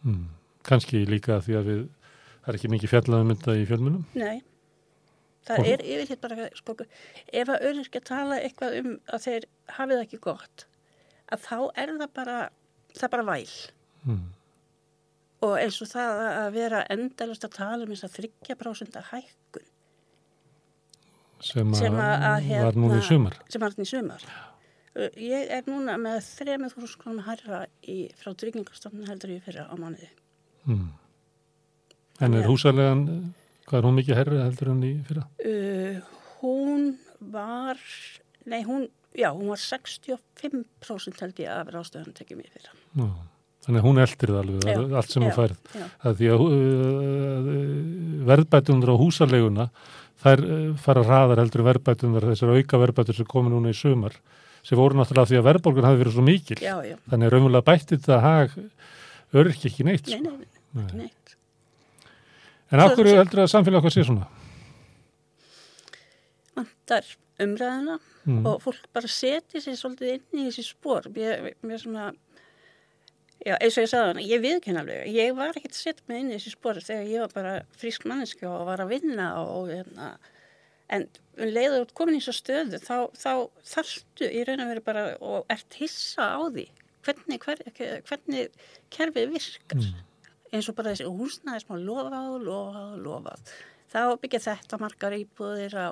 Mm. 0.04 0.26
Kanski 0.66 0.96
líka 1.08 1.32
því 1.44 1.52
að 1.60 1.64
við, 1.70 1.80
það 2.42 2.50
er 2.50 2.56
ekki 2.58 2.72
mikið 2.74 2.92
fjallaðum 2.92 3.28
mynda 3.32 3.50
í 3.56 3.68
fjölmunum. 3.70 4.04
Nei, 4.18 4.38
það 5.46 5.66
er 5.72 5.82
yfirleitt 5.84 6.20
bara, 6.24 6.48
sko, 6.56 6.76
ef 7.32 7.48
að 7.52 7.66
auðvitað 7.68 8.04
tala 8.10 8.38
eitthvað 8.40 8.78
um 8.80 8.94
að 9.12 9.24
þeir 9.26 9.46
hafið 9.78 10.02
ekki 10.04 10.20
gott, 10.24 10.66
að 11.32 11.44
þá 11.48 11.58
er 11.84 11.92
það 11.98 12.08
bara, 12.14 12.38
það 12.94 13.04
er 13.08 13.12
bara 13.16 13.28
væl. 13.28 13.52
Mm. 14.06 14.24
Og 15.44 15.54
eins 15.60 15.82
og 15.84 15.88
það 15.90 16.22
að 16.30 16.50
vera 16.54 16.82
endalast 16.94 17.44
að 17.44 17.56
tala 17.58 17.84
um 17.84 17.92
þess 17.92 18.06
að 18.08 18.18
30% 18.48 19.00
hækkun 19.10 19.70
Sem, 21.44 21.74
Sem 21.76 21.92
að- 21.92 22.22
að 22.24 22.62
var 22.64 22.72
núna 22.72 22.94
í 22.94 23.00
hérna- 23.00 23.08
sumar. 23.08 23.34
sem 23.52 23.60
var 23.60 23.70
þannig 23.74 23.84
í 23.84 23.90
sumar. 23.90 24.22
Ég 25.18 25.50
er 25.50 25.62
núna 25.66 25.96
með 26.00 26.20
3.000 26.38 26.96
krónum 26.96 27.24
herra 27.26 27.66
í, 27.82 28.08
frá 28.16 28.32
tryggingastofnun 28.32 29.06
heldur 29.08 29.28
ég 29.34 29.42
fyrra 29.42 29.66
á 29.68 29.74
mánuði. 29.76 30.08
Mm. 30.66 30.88
En 32.20 32.34
er 32.34 32.46
húsarlegan, 32.46 33.34
hvað 33.68 33.78
er 33.80 33.86
hún 33.88 33.98
mikið 34.00 34.18
herri 34.20 34.40
heldur 34.42 34.72
en 34.74 34.82
í 34.86 34.92
fyrra? 35.08 35.24
Uh, 35.44 36.00
hún 36.42 36.88
var, 37.34 37.80
nei 38.50 38.62
hún, 38.66 38.88
já, 39.16 39.30
hún 39.32 39.48
var 39.52 39.60
65% 39.62 41.22
held 41.24 41.40
ég 41.44 41.48
af 41.54 41.70
ráðstöðunum 41.72 42.16
tekið 42.18 42.40
mér 42.42 42.50
fyrir. 42.54 42.74
Já. 43.00 43.08
Þannig 43.64 43.80
að 43.80 43.86
hún 43.88 43.98
eldir 44.02 44.28
það 44.28 44.40
alveg, 44.42 44.64
Já, 44.68 44.80
allt 45.00 45.12
sem 45.14 45.22
já, 45.22 45.26
hún 45.30 45.36
færð. 45.38 45.60
já. 45.72 45.84
Það 46.02 46.16
því 46.18 46.26
að 46.34 46.42
uh, 46.44 47.52
verðbætundur 48.28 48.92
á 48.92 48.96
húsaleguna, 49.00 49.66
þær 50.24 50.42
uh, 50.44 50.66
fara 50.84 51.04
hraðar 51.08 51.40
heldur 51.42 51.64
verðbætundur, 51.70 52.26
þessar 52.32 52.52
auka 52.58 52.80
verðbætur 52.82 53.16
sem 53.22 53.28
komi 53.30 53.52
núna 53.54 53.72
í 53.72 53.78
sumar, 53.78 54.16
sem 54.64 54.76
voru 54.80 54.98
náttúrulega 55.00 55.30
því 55.32 55.38
að 55.40 55.46
verðbólgun 55.48 55.88
hafi 55.88 56.00
verið 56.02 56.16
svo 56.18 56.24
mikil. 56.28 56.58
Já, 56.60 56.76
já, 56.84 56.96
Þannig 57.08 57.26
að 57.30 57.34
raunverulega 57.38 57.68
bætti 57.70 57.96
þetta 57.98 58.20
hag 58.24 58.58
örk 59.40 59.66
ekki 59.70 59.88
neitt. 59.88 60.12
nei, 60.12 60.20
Sko. 60.20 60.36
nei, 60.36 60.48
nei, 60.76 60.84
ekki 60.84 61.00
neitt. 61.00 61.23
En 62.74 62.82
af 62.82 62.96
hverju 62.96 63.14
heldur 63.20 63.44
að 63.44 63.52
samfélag 63.52 63.78
okkar 63.84 63.94
sé 63.94 64.04
svona? 64.08 64.26
Vantar 66.56 67.06
umræðina 67.42 67.98
Mm. 68.24 68.46
og 68.48 68.62
fólk 68.64 68.86
bara 68.96 69.08
setja 69.10 69.60
sér 69.60 69.76
svolítið 69.76 70.14
inn 70.14 70.38
í 70.40 70.44
þessi 70.48 70.62
spór. 70.64 71.04
Mér, 71.12 71.76
svona, 71.76 72.06
já, 73.44 73.58
eins 73.58 73.76
og 73.76 73.84
ég 73.84 73.90
sagði 73.90 74.06
hana, 74.08 74.22
ég 74.24 74.40
viðkynna 74.40 74.80
alveg, 74.80 75.10
ég 75.12 75.34
var 75.36 75.52
ekkert 75.52 75.76
setja 75.76 76.06
mig 76.08 76.22
inn 76.22 76.30
í 76.30 76.38
þessi 76.38 76.54
spór 76.54 76.80
þegar 76.80 77.10
ég 77.10 77.20
var 77.20 77.34
bara 77.34 77.52
frísk 77.76 78.06
manneski 78.08 78.48
og 78.48 78.64
var 78.70 78.80
að 78.80 78.94
vinna 78.94 79.26
og, 79.42 79.50
og 79.58 79.68
hérna, 79.74 80.08
en 80.88 81.04
um 81.36 81.52
leiðu 81.52 81.82
út 81.84 81.92
komin 81.92 82.16
í 82.16 82.22
þessu 82.22 82.38
stöðu, 82.38 82.80
þá, 82.80 82.96
þá 83.12 83.32
þarftu 83.74 84.30
í 84.30 84.46
raun 84.48 84.64
og 84.64 84.72
veru 84.72 84.84
bara 84.88 85.04
og 85.20 85.44
ert 85.52 85.76
hissa 85.82 86.30
á 86.32 86.40
því 86.48 86.64
hvernig, 87.04 87.44
hver, 87.44 87.60
hvernig 88.08 88.48
kerfið 88.88 89.36
virkar. 89.36 89.84
Eins 90.54 90.68
og 90.70 90.76
bara 90.78 90.92
þessi 90.94 91.06
húsnæði 91.10 91.62
sem 91.64 91.72
að 91.76 91.86
lofað, 91.88 92.34
lofað, 92.46 92.92
lofað. 93.04 93.54
Þá 93.94 94.00
byggja 94.22 94.40
þetta 94.48 94.78
margar 94.82 95.16
íbúðir 95.18 95.74
á, 95.78 95.88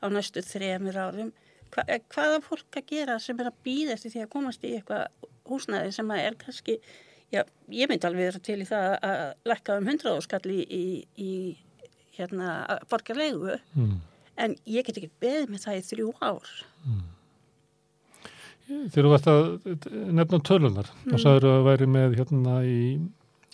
á 0.00 0.06
næstu 0.12 0.42
þremur 0.44 0.96
árum. 1.00 1.32
Hva, 1.74 1.84
eh, 1.88 2.00
hvað 2.12 2.36
er 2.38 2.44
fólk 2.46 2.78
að 2.80 2.86
gera 2.92 3.18
sem 3.20 3.40
er 3.40 3.50
að 3.50 3.58
býða 3.66 3.96
eftir 3.96 4.12
því 4.14 4.22
að 4.24 4.32
komast 4.32 4.64
í 4.64 4.72
eitthvað 4.76 5.28
húsnæði 5.50 5.92
sem 5.96 6.10
er 6.16 6.36
kannski, 6.40 6.78
já, 7.34 7.42
ég 7.70 7.88
myndi 7.90 8.06
alveg 8.08 8.28
vera 8.30 8.42
til 8.48 8.58
í 8.62 8.68
það 8.68 8.98
að 9.02 9.22
lækka 9.52 9.76
um 9.80 9.88
100 9.92 10.14
áskall 10.16 10.52
í, 10.54 10.60
í, 10.70 10.84
í 11.18 11.32
hérna, 12.16 12.78
borgarlegu, 12.88 13.58
Mm. 13.76 13.98
en 14.38 14.56
ég 14.66 14.84
get 14.86 14.96
ekki 14.96 15.10
beðið 15.20 15.50
með 15.52 15.64
það 15.66 15.76
í 15.80 15.84
þrjú 15.90 16.08
ár. 16.22 16.48
Þegar 18.66 19.06
þú 19.06 19.10
varst 19.12 19.28
að 19.30 19.44
nefna 20.18 20.40
tölunar, 20.42 20.88
Mm. 21.04 21.12
þá 21.12 21.16
sagður 21.22 21.44
að 21.52 21.66
væri 21.68 21.86
með 21.86 22.16
hérna 22.18 22.54
í 22.66 22.80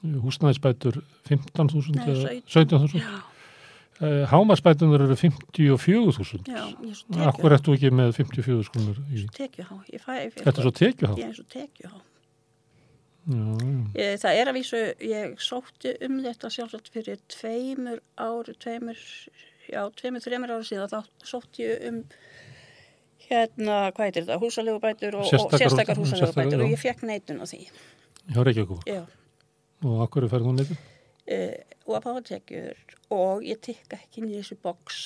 húsnæðisbætur 0.02 1.02
15.000 1.28 1.94
Nei, 1.94 2.06
eða 2.06 2.32
17. 2.46 2.48
17.000. 2.48 2.98
Já, 3.04 3.20
Uh, 4.02 4.24
Hámarsbætunar 4.26 5.02
eru 5.04 5.14
54.000. 5.14 6.48
já, 6.48 6.62
ég 6.82 6.88
er 6.90 6.96
svo 6.96 7.26
Akkur 7.28 7.52
ertu 7.54 7.74
ekki 7.76 7.90
með 7.94 8.08
54 8.16 8.64
skrúnur 8.66 8.96
í? 9.14 9.20
Þetta 9.30 10.48
er 10.50 10.64
svo 10.64 10.72
tekjuhá? 10.74 11.14
Ég 11.20 11.28
er 11.28 11.36
svo 11.36 11.44
tekjuhá. 11.52 12.00
Já, 13.30 13.36
já. 13.36 13.76
Ég, 14.00 14.16
það 14.24 14.40
er 14.40 14.50
að 14.50 14.56
vísu, 14.58 14.80
ég 15.06 15.36
sótti 15.38 15.92
um 16.08 16.18
þetta 16.24 16.50
sjálfsagt 16.50 16.90
fyrir 16.96 17.20
tveimur 17.30 18.00
ári, 18.18 18.56
tveimur, 18.64 18.98
já, 19.70 19.84
tveimur, 20.00 20.24
þreimur 20.26 20.56
ári 20.56 20.66
síðan, 20.72 20.90
þá 20.90 21.30
sótti 21.30 21.62
ég 21.68 21.86
um 21.92 22.02
hérna, 23.28 23.78
hvað 23.94 24.08
heitir 24.08 24.26
þetta, 24.26 24.40
húsalegubætur 24.42 25.20
og, 25.20 25.28
Sérstakar 25.30 25.62
sérstakar 25.68 26.00
hús- 26.02 26.10
húsalegubætur 26.16 26.58
og 26.64 26.66
já. 26.66 26.74
ég 26.74 26.82
fekk 26.88 27.06
neitun 27.06 27.38
á 27.38 27.46
því. 27.46 27.62
Hjá 28.34 28.42
Reykjavík. 28.50 28.82
Já, 28.90 29.04
Og 29.82 30.00
akkur 30.04 30.24
er 30.26 30.32
ferð 30.32 30.48
hún 30.50 30.60
neitt? 30.60 30.72
uh, 30.72 31.56
og 31.86 31.96
að 31.98 32.04
fá 32.06 32.22
tekjur 32.28 32.80
og 33.14 33.42
ég 33.46 33.58
tikka 33.62 33.98
ekki 33.98 34.22
inn 34.22 34.30
í 34.30 34.38
þessu 34.38 34.56
boks 34.62 34.98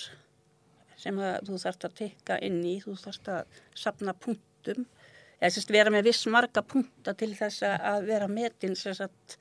sem 1.00 1.16
að 1.20 1.46
þú 1.48 1.58
þarft 1.62 1.84
að 1.88 1.94
tikka 2.00 2.36
inn 2.44 2.58
í, 2.64 2.74
þú 2.84 2.94
þarft 3.00 3.28
að 3.32 3.58
sapna 3.76 4.14
punktum, 4.16 4.86
eða 5.40 5.50
sérst 5.52 5.72
vera 5.72 5.92
með 5.92 6.08
viss 6.08 6.26
marga 6.32 6.62
punkta 6.64 7.12
til 7.14 7.32
þess 7.36 7.62
að- 7.68 8.06
vera 8.08 8.28
metin 8.28 8.76
sérst 8.76 9.36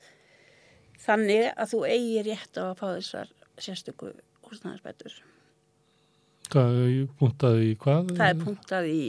þannig 1.06 1.52
að 1.56 1.72
þú 1.72 1.80
eigi 1.88 2.22
rétt 2.26 2.60
á 2.60 2.64
að 2.72 2.76
fá 2.80 2.86
þessar 2.96 3.32
sérstöku 3.58 4.12
húsnæðarsbætur. 4.46 5.14
Hvað, 6.52 7.08
puntaði 7.18 7.70
í 7.72 7.76
hvað? 7.82 8.12
Það 8.16 8.28
er 8.28 8.42
punktað 8.44 8.88
í 8.92 9.00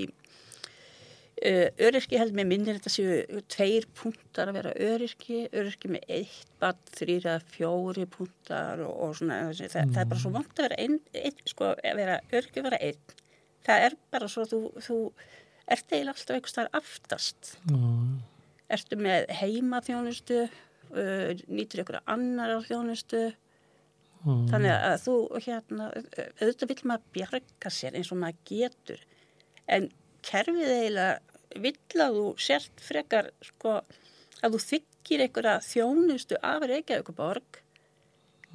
öryrki 1.38 2.18
held 2.18 2.34
með 2.38 2.48
minnir 2.50 2.78
þetta 2.80 2.92
séu 2.92 3.42
tveir 3.52 3.86
punktar 3.98 4.50
að 4.50 4.58
vera 4.58 4.74
öryrki, 4.88 5.44
öryrki 5.52 5.92
með 5.94 6.14
eitt, 6.20 6.52
bad, 6.62 6.80
þrýra, 6.98 7.38
fjóri 7.54 8.08
punktar 8.10 8.82
og, 8.86 8.94
og 9.06 9.18
svona, 9.20 9.40
það, 9.54 9.76
það 9.94 10.02
er 10.02 10.12
bara 10.14 10.24
svo 10.24 10.32
vant 10.34 10.54
að 10.56 10.68
vera 10.68 10.80
einn, 10.86 11.00
ein, 11.22 11.42
sko, 11.52 11.74
að 11.78 12.00
vera 12.02 12.20
öryrki 12.32 12.64
að 12.64 12.70
vera 12.70 12.82
einn. 12.90 13.18
Það 13.68 13.88
er 13.88 13.98
bara 14.16 14.30
svo 14.32 14.48
þú, 14.50 14.62
þú 14.82 14.98
ert 15.68 15.92
eiginlega 15.92 16.16
alltaf 16.16 16.38
einhvers 16.38 16.58
þar 16.58 16.72
aftast. 16.82 17.54
Já, 17.68 17.84
Ertu 18.78 18.98
með 19.00 19.30
heimaþjónustu, 19.32 20.42
uh, 20.92 21.44
nýtur 21.48 21.86
ykkur 21.86 22.02
annar 22.04 22.58
á 22.58 22.60
þjónustu, 22.66 23.30
já. 23.32 23.44
Þannig 24.50 24.74
að 24.74 24.96
þú, 25.06 25.14
hérna, 25.46 25.86
auðvitað 26.42 26.72
vill 26.72 26.90
maður 26.90 27.04
bjarga 27.16 27.72
sér 27.72 27.96
eins 27.96 28.10
og 28.12 28.20
maður 28.20 28.40
getur. 28.50 29.04
En 29.70 29.88
kerfið 30.26 30.72
eiginlega 30.74 31.20
vill 31.57 32.01
að 32.03 32.18
þú 32.18 32.26
sért 32.47 32.82
frekar, 32.84 33.30
sko, 33.45 33.78
að 34.43 34.57
þú 34.57 34.59
þykir 34.72 35.24
einhverja 35.28 35.55
þjónustu 35.65 36.41
af 36.43 36.65
Reykjavíkuborg 36.70 37.63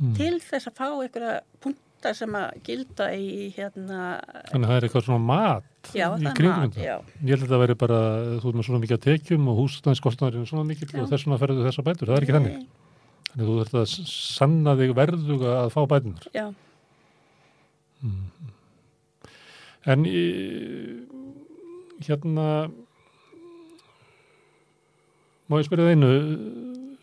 Mm. 0.03 0.15
til 0.17 0.39
þess 0.41 0.67
að 0.67 0.75
fá 0.81 0.87
einhverja 0.89 1.41
punta 1.61 2.11
sem 2.17 2.33
að 2.35 2.55
gilda 2.65 3.11
í, 3.15 3.53
hérna, 3.55 3.99
Þannig 4.49 4.65
að 4.65 4.71
það 4.71 4.77
er 4.79 4.87
eitthvað 4.89 5.05
svona 5.05 5.27
mat 5.29 5.91
já, 5.93 6.07
í 6.17 6.25
það 6.25 6.79
já. 6.81 6.95
Ég 7.23 7.29
held 7.29 7.37
að 7.37 7.43
þetta 7.45 7.61
væri 7.61 7.77
bara, 7.83 7.99
þú 8.41 8.49
er 8.49 8.57
með 8.57 8.67
svona 8.67 8.81
mikið 8.83 8.97
að 8.97 9.05
tekjum 9.05 9.51
og 9.53 9.61
húsnæðiskostnaður 9.61 10.41
er 10.41 10.49
svona 10.49 10.65
mikið 10.73 10.95
og 10.97 11.13
þess 11.13 11.27
vegna 11.29 11.39
ferðu 11.45 11.67
þessa 11.69 11.85
bætur. 11.87 12.09
Það 12.09 12.17
er 12.17 12.27
ekki 12.27 12.37
þannig. 12.39 12.57
Nei, 12.57 12.67
Þannig 13.29 13.45
að 13.45 13.53
þú 13.53 13.59
þarf 13.61 13.79
að 13.83 13.95
sanna 14.17 14.75
þig 14.81 14.95
verðuga 15.03 15.53
að 15.61 15.71
fá 15.77 15.81
bætunar. 15.93 16.27
Já, 16.33 16.47
En 19.93 20.05
í, 20.07 20.23
hérna, 22.01 22.47
má 25.51 25.59
ég 25.61 25.67
spyrja 25.69 25.87
það 25.89 25.95
einu, 25.97 26.11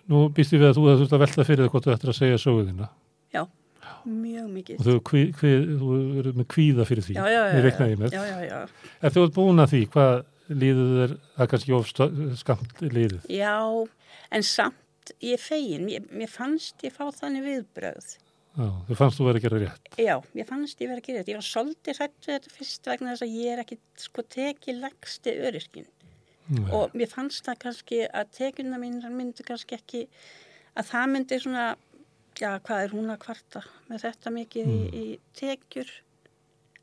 nú 0.09 0.23
býst 0.33 0.53
ég 0.55 0.61
við 0.63 0.71
að 0.71 0.79
þú 0.79 0.87
þurft 0.89 1.15
að 1.17 1.23
velta 1.25 1.45
fyrir 1.47 1.63
það 1.65 1.71
hvort 1.75 1.87
þú 1.89 1.93
ættir 1.95 2.11
að 2.13 2.17
segja 2.19 2.39
söguðina. 2.41 2.87
já, 3.35 3.43
mjög 4.09 4.47
mikið. 4.55 4.79
Og 4.79 4.87
þú, 4.87 4.95
kví, 5.09 5.23
kví, 5.37 5.51
þú 5.81 5.99
eru 6.23 6.33
með 6.39 6.47
kvíða 6.55 6.85
fyrir 6.89 7.05
því. 7.05 7.15
Já, 7.19 7.25
já, 7.29 7.41
já. 7.45 8.11
Já, 8.15 8.23
já, 8.25 8.37
já. 8.49 8.59
Ef 9.05 9.13
þú 9.15 9.25
ert 9.27 9.35
búin 9.37 9.63
að 9.63 9.73
því, 9.73 9.81
hvað 9.93 10.13
líður 10.49 10.93
þér, 10.97 11.17
er 11.37 11.51
kannski 11.51 11.75
of 11.77 11.89
sta- 11.91 12.09
skamt 12.41 12.81
líðið? 12.81 13.19
Já, 13.29 13.53
en 14.33 14.43
samt 14.49 15.13
ég 15.21 15.41
fegin, 15.41 15.85
mér 16.09 16.29
fannst 16.31 16.81
ég 16.85 16.95
fá 16.95 17.05
þannig 17.13 17.45
viðbröð. 17.45 18.15
Já, 18.59 18.71
þú 18.89 18.95
fannst 18.99 19.19
þú 19.19 19.25
verið 19.29 19.39
að 19.39 19.45
gera 19.45 19.59
rétt. 19.61 19.85
Já, 20.03 20.15
mér 20.35 20.47
fannst 20.49 20.81
ég 20.83 20.89
verið 20.91 20.99
að 21.01 21.05
gera 21.07 21.19
þetta. 21.21 21.31
Ég 21.31 21.39
var 21.39 21.47
svolítið 21.47 21.99
hrætt 21.99 22.25
við 22.25 22.33
þetta 22.33 22.51
fyrst 22.57 22.89
vegna 22.91 23.13
þess 23.13 23.25
að 23.25 23.37
ég 23.39 23.53
er 23.53 23.61
ekki 23.63 23.77
sko 24.03 24.25
tekið 24.35 24.81
legsti 24.83 25.35
öryrkin. 25.47 25.87
Nei. 26.49 26.65
Og 26.75 26.97
mér 26.97 27.11
fannst 27.11 27.45
það 27.45 27.61
kannski 27.63 28.01
að 28.09 28.33
tekjuna 28.35 28.81
mínar 28.81 29.15
myndu 29.15 29.45
kannski 29.47 29.77
ekki 29.77 30.03
að 30.75 30.91
það 30.91 31.07
myndi 31.13 31.39
svona, 31.39 31.65
já, 32.35 32.51
hvað 32.65 32.83
er 32.83 32.93
hún 32.97 33.13
að 33.13 33.23
kvarta 33.23 33.63
með 33.87 34.05
þetta 34.07 34.35
mikið 34.35 34.71
í, 34.75 34.79
í 34.89 35.05
tekjur. 35.39 35.95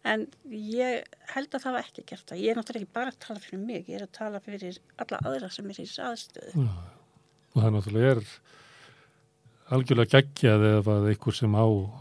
En 0.07 0.29
ég 0.49 1.17
held 1.35 1.57
að 1.59 1.65
það 1.67 1.77
var 1.77 1.89
ekki 1.91 2.07
gert 2.09 2.31
það. 2.31 2.41
Ég 2.41 2.53
er 2.53 2.61
náttúrulega 2.61 2.87
ekki 2.87 2.97
bara 2.97 3.13
að 3.13 3.23
tala 3.27 3.43
fyrir 3.43 3.65
mig, 3.67 3.89
ég 3.91 3.99
er 3.99 4.07
að 4.07 4.15
tala 4.17 4.41
fyrir 4.45 4.79
alla 5.03 5.25
aðra 5.27 5.51
sem 5.53 5.73
er 5.73 5.81
í 5.83 5.89
aðstöðu. 6.09 6.69
Og 7.53 7.59
það 7.59 7.75
náttúrulega 7.75 8.15
er 8.15 8.29
algjörlega 9.75 10.13
geggjað 10.21 10.65
ef 10.79 10.89
að 10.93 11.07
einhver 11.11 11.35
sem 11.37 11.55
á 11.59 11.65
uh, 11.67 11.93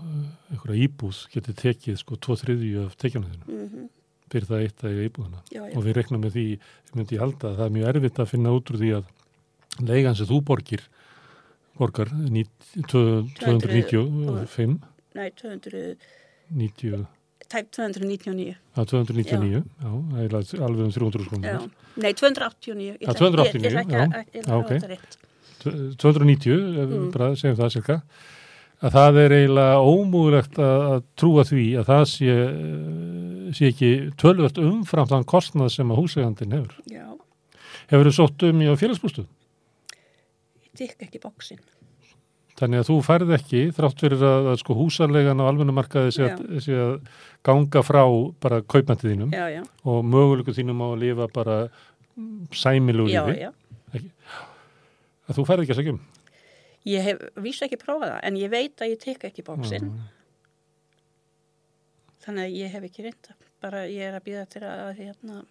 einhverja 0.53 0.85
íbúð 0.87 1.21
geti 1.33 1.53
tekið 1.61 1.97
sko 2.01 2.17
tvo 2.21 2.35
þriðju 2.37 2.85
af 2.85 2.97
tekjunum 3.01 3.31
þínum. 3.35 3.47
Mm 3.51 3.91
Fyrir 4.35 4.47
það 4.49 4.63
eitt 4.65 4.81
að 4.83 4.89
eiga 4.91 5.03
íbúðuna. 5.07 5.39
Já, 5.53 5.59
já. 5.69 5.73
Og 5.77 5.83
við 5.85 5.93
reiknum 5.95 6.21
með 6.25 6.31
því, 6.33 6.43
ég 6.57 6.95
myndi 6.97 7.15
ég 7.15 7.21
halda 7.21 7.47
að 7.51 7.59
það 7.59 7.65
er 7.69 7.73
mjög 7.75 7.89
erfitt 7.91 8.19
að 8.23 8.29
finna 8.31 8.53
út 8.57 8.71
úr 8.73 8.77
því 8.81 8.89
að 8.97 9.85
leigan 9.85 10.15
sem 10.17 10.27
þú 10.31 10.39
borgir, 10.47 10.81
borgar 11.77 12.09
ní- 12.33 12.47
tvö- 12.89 13.27
295, 13.37 14.79
Nei, 15.15 15.29
200, 15.29 15.95
90, 16.57 17.05
tæp 17.47 17.69
299. 17.77 18.55
að 18.75 18.89
299, 18.91 19.61
já, 19.85 19.93
er 20.25 20.35
alveg 20.65 20.83
um 20.87 20.91
300 20.97 21.21
Já. 21.21 21.27
skonum. 21.29 21.71
Nei, 21.95 22.11
289. 22.13 22.89
Ég 22.89 23.05
Já, 23.05 23.07
ætla- 23.13 23.19
289, 23.21 23.61
ég- 23.61 23.61
ég 23.61 23.71
ætla 23.71 23.81
ekki 23.85 24.41
já. 24.41 24.43
Já, 24.43 24.57
ok. 24.57 25.24
Hafa 25.65 25.75
þetta 25.75 25.89
rétt. 25.89 25.99
290, 26.05 26.55
ef 26.55 26.89
við 26.89 26.97
Mm. 27.01 27.11
bara 27.15 27.29
segjum 27.35 27.59
það 27.59 27.73
cirka, 27.75 27.97
að 28.85 28.91
það 28.95 29.19
er 29.23 29.35
eiginlega 29.39 29.83
ómúðulegt 29.89 30.57
að, 30.59 30.81
að 30.93 31.03
trúa 31.17 31.43
því 31.47 31.65
að 31.79 31.85
það 31.91 32.03
sé, 32.11 32.35
sé 33.55 33.69
ekki 33.71 33.91
tölvöld 34.19 34.57
umfram 34.61 35.07
þann 35.11 35.25
kostnað 35.29 35.71
sem 35.75 35.91
að 35.93 36.01
húsegandin 36.03 36.51
hefur. 36.59 36.75
Já, 36.91 37.05
Hefur 37.85 38.07
þið 38.09 38.15
sótt 38.17 38.43
um 38.49 38.61
í 38.65 38.67
félagsbústu? 38.81 39.25
ég 40.65 40.71
tikka 40.75 41.05
ekki 41.05 41.19
bóksinn. 41.21 41.59
Þannig 42.55 42.79
að 42.81 42.87
þú 42.87 42.95
færð 43.03 43.31
ekki, 43.35 43.61
þrátt 43.75 43.99
fyrir 43.99 44.21
að, 44.23 44.45
að 44.53 44.57
sko 44.61 44.75
húsarlegan 44.79 45.41
á 45.43 45.45
almennumarkaði 45.51 46.11
sé, 46.15 46.23
að- 46.31 46.61
sé 46.63 46.71
að 46.73 46.93
ganga 47.43 47.81
frá 47.83 48.01
bara 48.39 48.61
kaupmæntið 48.63 49.11
þínum 49.11 49.31
já, 49.35 49.45
já, 49.59 49.61
og 49.85 50.05
mögulegu 50.07 50.55
þínum 50.55 50.79
á 50.81 50.87
að 50.95 50.99
lifa 51.03 51.27
bara 51.35 51.57
sæmilugu 52.55 53.11
já, 53.11 53.25
lífi, 53.27 53.41
já. 53.43 53.51
Að 55.25 55.39
þú 55.39 55.47
færð 55.49 55.65
ekki 55.65 55.75
að 55.75 55.81
segja 55.81 55.95
um. 55.95 56.03
Ég 56.85 57.07
hef 57.07 57.23
vísa 57.41 57.65
ekki 57.65 57.81
prófað 57.81 58.11
það, 58.13 58.19
en 58.29 58.37
ég 58.37 58.51
veit 58.53 58.81
að 58.83 58.91
ég 58.91 59.01
tek 59.01 59.25
ekki 59.29 59.45
bóksinn. 59.45 59.89
Mm. 59.89 60.13
Þannig 62.25 62.45
að 62.45 62.57
ég 62.59 62.73
hef 62.73 62.87
ekki 62.89 63.05
reynda. 63.05 63.35
Bara 63.61 63.85
ég 63.89 64.05
er 64.05 64.17
að 64.17 64.25
býða 64.27 64.45
til 64.53 64.63
að 64.69 64.91
hérna, 64.99 65.41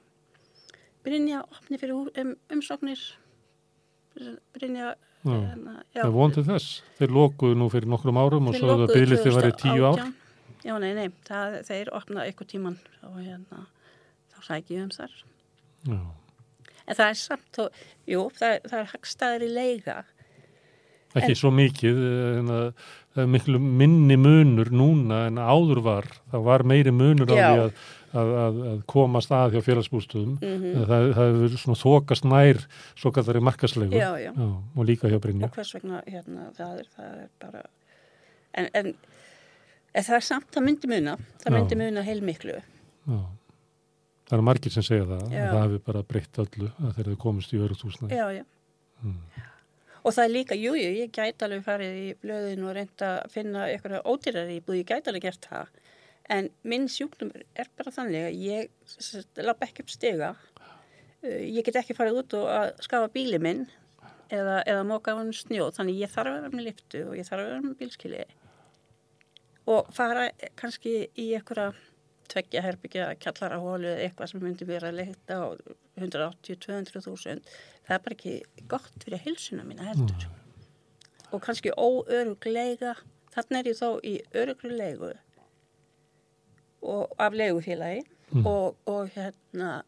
Brynja 1.05 1.43
opni 1.45 1.79
fyrir 1.81 2.21
um, 2.23 2.35
umsóknir. 2.55 3.01
Brynja, 4.55 4.95
Já. 5.27 5.35
hérna. 5.35 5.77
Það 5.93 6.17
vondið 6.17 6.49
þess. 6.49 6.77
Þeir 7.01 7.15
lokuðu 7.19 7.59
nú 7.61 7.69
fyrir 7.73 7.91
nokkrum 7.93 8.21
árum 8.23 8.49
og 8.49 8.57
svo 8.57 8.71
að 8.71 8.85
lokuðu 8.85 9.01
bygglistið 9.01 9.37
var 9.37 9.49
í 9.51 9.55
tíu 9.61 9.85
ár. 9.85 10.01
2018. 10.01 10.21
Já, 10.65 10.75
nei, 10.81 10.91
nei, 10.97 11.09
það, 11.29 11.59
þeir 11.69 11.91
opna 11.93 12.25
eitthvað 12.25 12.51
tíman 12.55 12.77
og 13.05 13.17
hérna, 13.21 13.67
þá 14.33 14.39
sækjum 14.47 14.79
við 14.79 14.85
um 14.87 14.93
þar. 14.95 15.17
Já. 15.85 15.99
En 16.85 16.99
það 16.99 17.09
er 17.11 17.19
samt, 17.21 17.59
og, 17.65 17.85
jú, 18.11 18.27
það, 18.37 18.59
það 18.69 18.79
er 18.83 18.91
hagstæðir 18.93 19.45
í 19.47 19.51
leiga. 19.55 19.97
Ekki 21.15 21.31
En- 21.31 21.39
svo 21.39 21.51
mikið, 21.55 21.99
en 22.41 22.49
að 22.51 22.65
það 23.15 23.21
er 23.23 23.29
miklu 23.31 23.59
minni 23.63 24.17
munur 24.19 24.71
núna 24.75 25.21
en 25.29 25.37
áður 25.39 25.81
var. 25.85 26.09
Það 26.33 26.43
var 26.49 26.65
meiri 26.67 26.91
munur 26.91 27.31
á 27.31 27.37
Já. 27.39 27.45
því 27.47 27.61
að, 27.63 27.77
að, 28.15 28.33
að, 28.43 28.81
komast 28.91 29.31
að 29.35 29.55
hjá 29.55 29.63
félagsbústöðum. 29.69 30.35
Mm 30.43 30.83
Það, 30.91 31.07
það 31.15 31.29
hefur 31.39 31.57
svona 31.63 31.79
þokast 31.85 32.27
nær 32.27 32.61
svo 32.99 33.13
kallari 33.15 33.45
markaslegu. 33.47 33.95
Já, 33.95 34.11
já. 34.19 34.33
og 34.35 34.85
líka 34.91 35.09
hjá 35.13 35.21
Brynja. 35.23 35.47
Og 35.47 35.55
hvers 35.55 35.73
vegna, 35.79 36.03
hérna, 36.11 36.49
það 36.59 36.83
er, 36.83 36.91
það 36.99 37.15
er 37.23 37.31
bara, 37.47 37.63
en, 38.59 38.69
en, 38.75 38.93
það 39.95 40.19
er 40.19 40.27
samt, 40.33 40.51
það 40.51 40.67
myndi 40.67 40.91
muna, 40.91 41.17
það 41.45 41.49
Já. 41.49 41.57
myndi 41.61 41.81
muna 41.85 42.05
heilmiklu. 42.11 42.59
Já. 43.07 43.23
Það 44.25 44.37
eru 44.39 44.47
margir 44.49 44.73
sem 44.73 44.85
segja 44.87 45.09
það. 45.09 45.25
Það 45.35 45.59
hefur 45.63 45.83
bara 45.89 46.05
breytt 46.09 46.39
öllu 46.45 46.71
að 46.81 46.95
þeir 46.97 47.07
eru 47.07 47.19
komist 47.21 47.53
í 47.53 47.61
örugt 47.61 47.85
húsnæði. 47.85 48.17
Já, 48.17 48.27
já. 48.39 48.45
Mm. 49.05 49.19
Og 50.05 50.13
það 50.13 50.27
er 50.27 50.33
líka, 50.33 50.57
jú, 50.61 50.75
jú, 50.77 50.89
ég 50.99 51.13
gæti 51.17 51.47
alveg 51.47 51.63
farið 51.65 51.95
í 51.97 52.09
blöðin 52.21 52.65
og 52.69 52.75
reynda 52.77 53.11
að 53.23 53.31
finna 53.33 53.69
eitthvað 53.71 54.03
ódýrari 54.05 54.59
íbúð, 54.59 54.81
ég 54.83 54.89
gæti 54.91 55.13
alveg 55.13 55.25
gert 55.25 55.49
það. 55.49 55.71
En 56.35 56.49
minn 56.65 56.85
sjúknum 56.89 57.31
er 57.37 57.71
bara 57.77 57.93
þannig 57.93 58.27
að 58.29 58.43
ég 58.45 59.41
lappa 59.45 59.69
ekki 59.69 59.85
upp 59.85 59.93
stiga. 59.93 60.35
Uh, 61.25 61.41
Ég 61.41 61.65
get 61.65 61.81
ekki 61.81 61.97
farið 61.97 62.21
út 62.21 62.37
og 62.37 62.51
að 62.53 62.69
skafa 62.85 63.09
bíli 63.13 63.41
minn 63.41 63.67
eða, 64.29 64.61
eða 64.61 64.85
móka 64.89 65.17
á 65.17 65.21
hann 65.21 65.33
snjóð. 65.37 65.73
Þannig 65.79 66.01
ég 66.05 66.13
þarf 66.13 66.33
að 66.33 66.39
vera 66.39 66.53
með 66.53 66.67
liftu 66.69 67.03
og 67.09 67.17
ég 67.17 67.29
þarf 67.29 67.45
að 67.45 67.51
vera 67.51 67.65
með 67.65 67.77
bílskili. 67.81 68.25
Og 69.73 69.89
fara 69.97 70.29
kannski 70.61 70.95
í 71.17 71.31
einhverja 71.37 71.73
tveggja 72.33 72.63
herbyggja 72.65 73.09
kjallara 73.23 73.61
hólu 73.63 73.91
eða 73.91 74.07
eitthvað 74.07 74.31
sem 74.33 74.45
myndi 74.45 74.69
vera 74.69 74.91
að 74.91 75.01
leita 75.01 75.41
á 75.41 75.47
180-200 76.01 77.05
þúsund. 77.05 77.53
Það 77.85 77.97
er 77.97 78.05
bara 78.07 78.19
ekki 78.19 78.35
gott 78.71 79.05
fyrir 79.05 79.23
hilsuna 79.27 79.67
mína 79.67 79.91
heldur. 79.91 80.29
Og 81.35 81.43
kannski 81.45 81.75
óöruglega 81.75 82.95
þannig 83.35 83.61
er 83.61 83.71
ég 83.73 83.79
þó 83.81 83.89
í 84.07 84.15
öruglegu 84.37 85.13
og 86.85 87.15
af 87.19 87.37
legufélagi 87.37 88.05
og, 88.45 88.77
og 88.91 89.13
hérna 89.15 89.83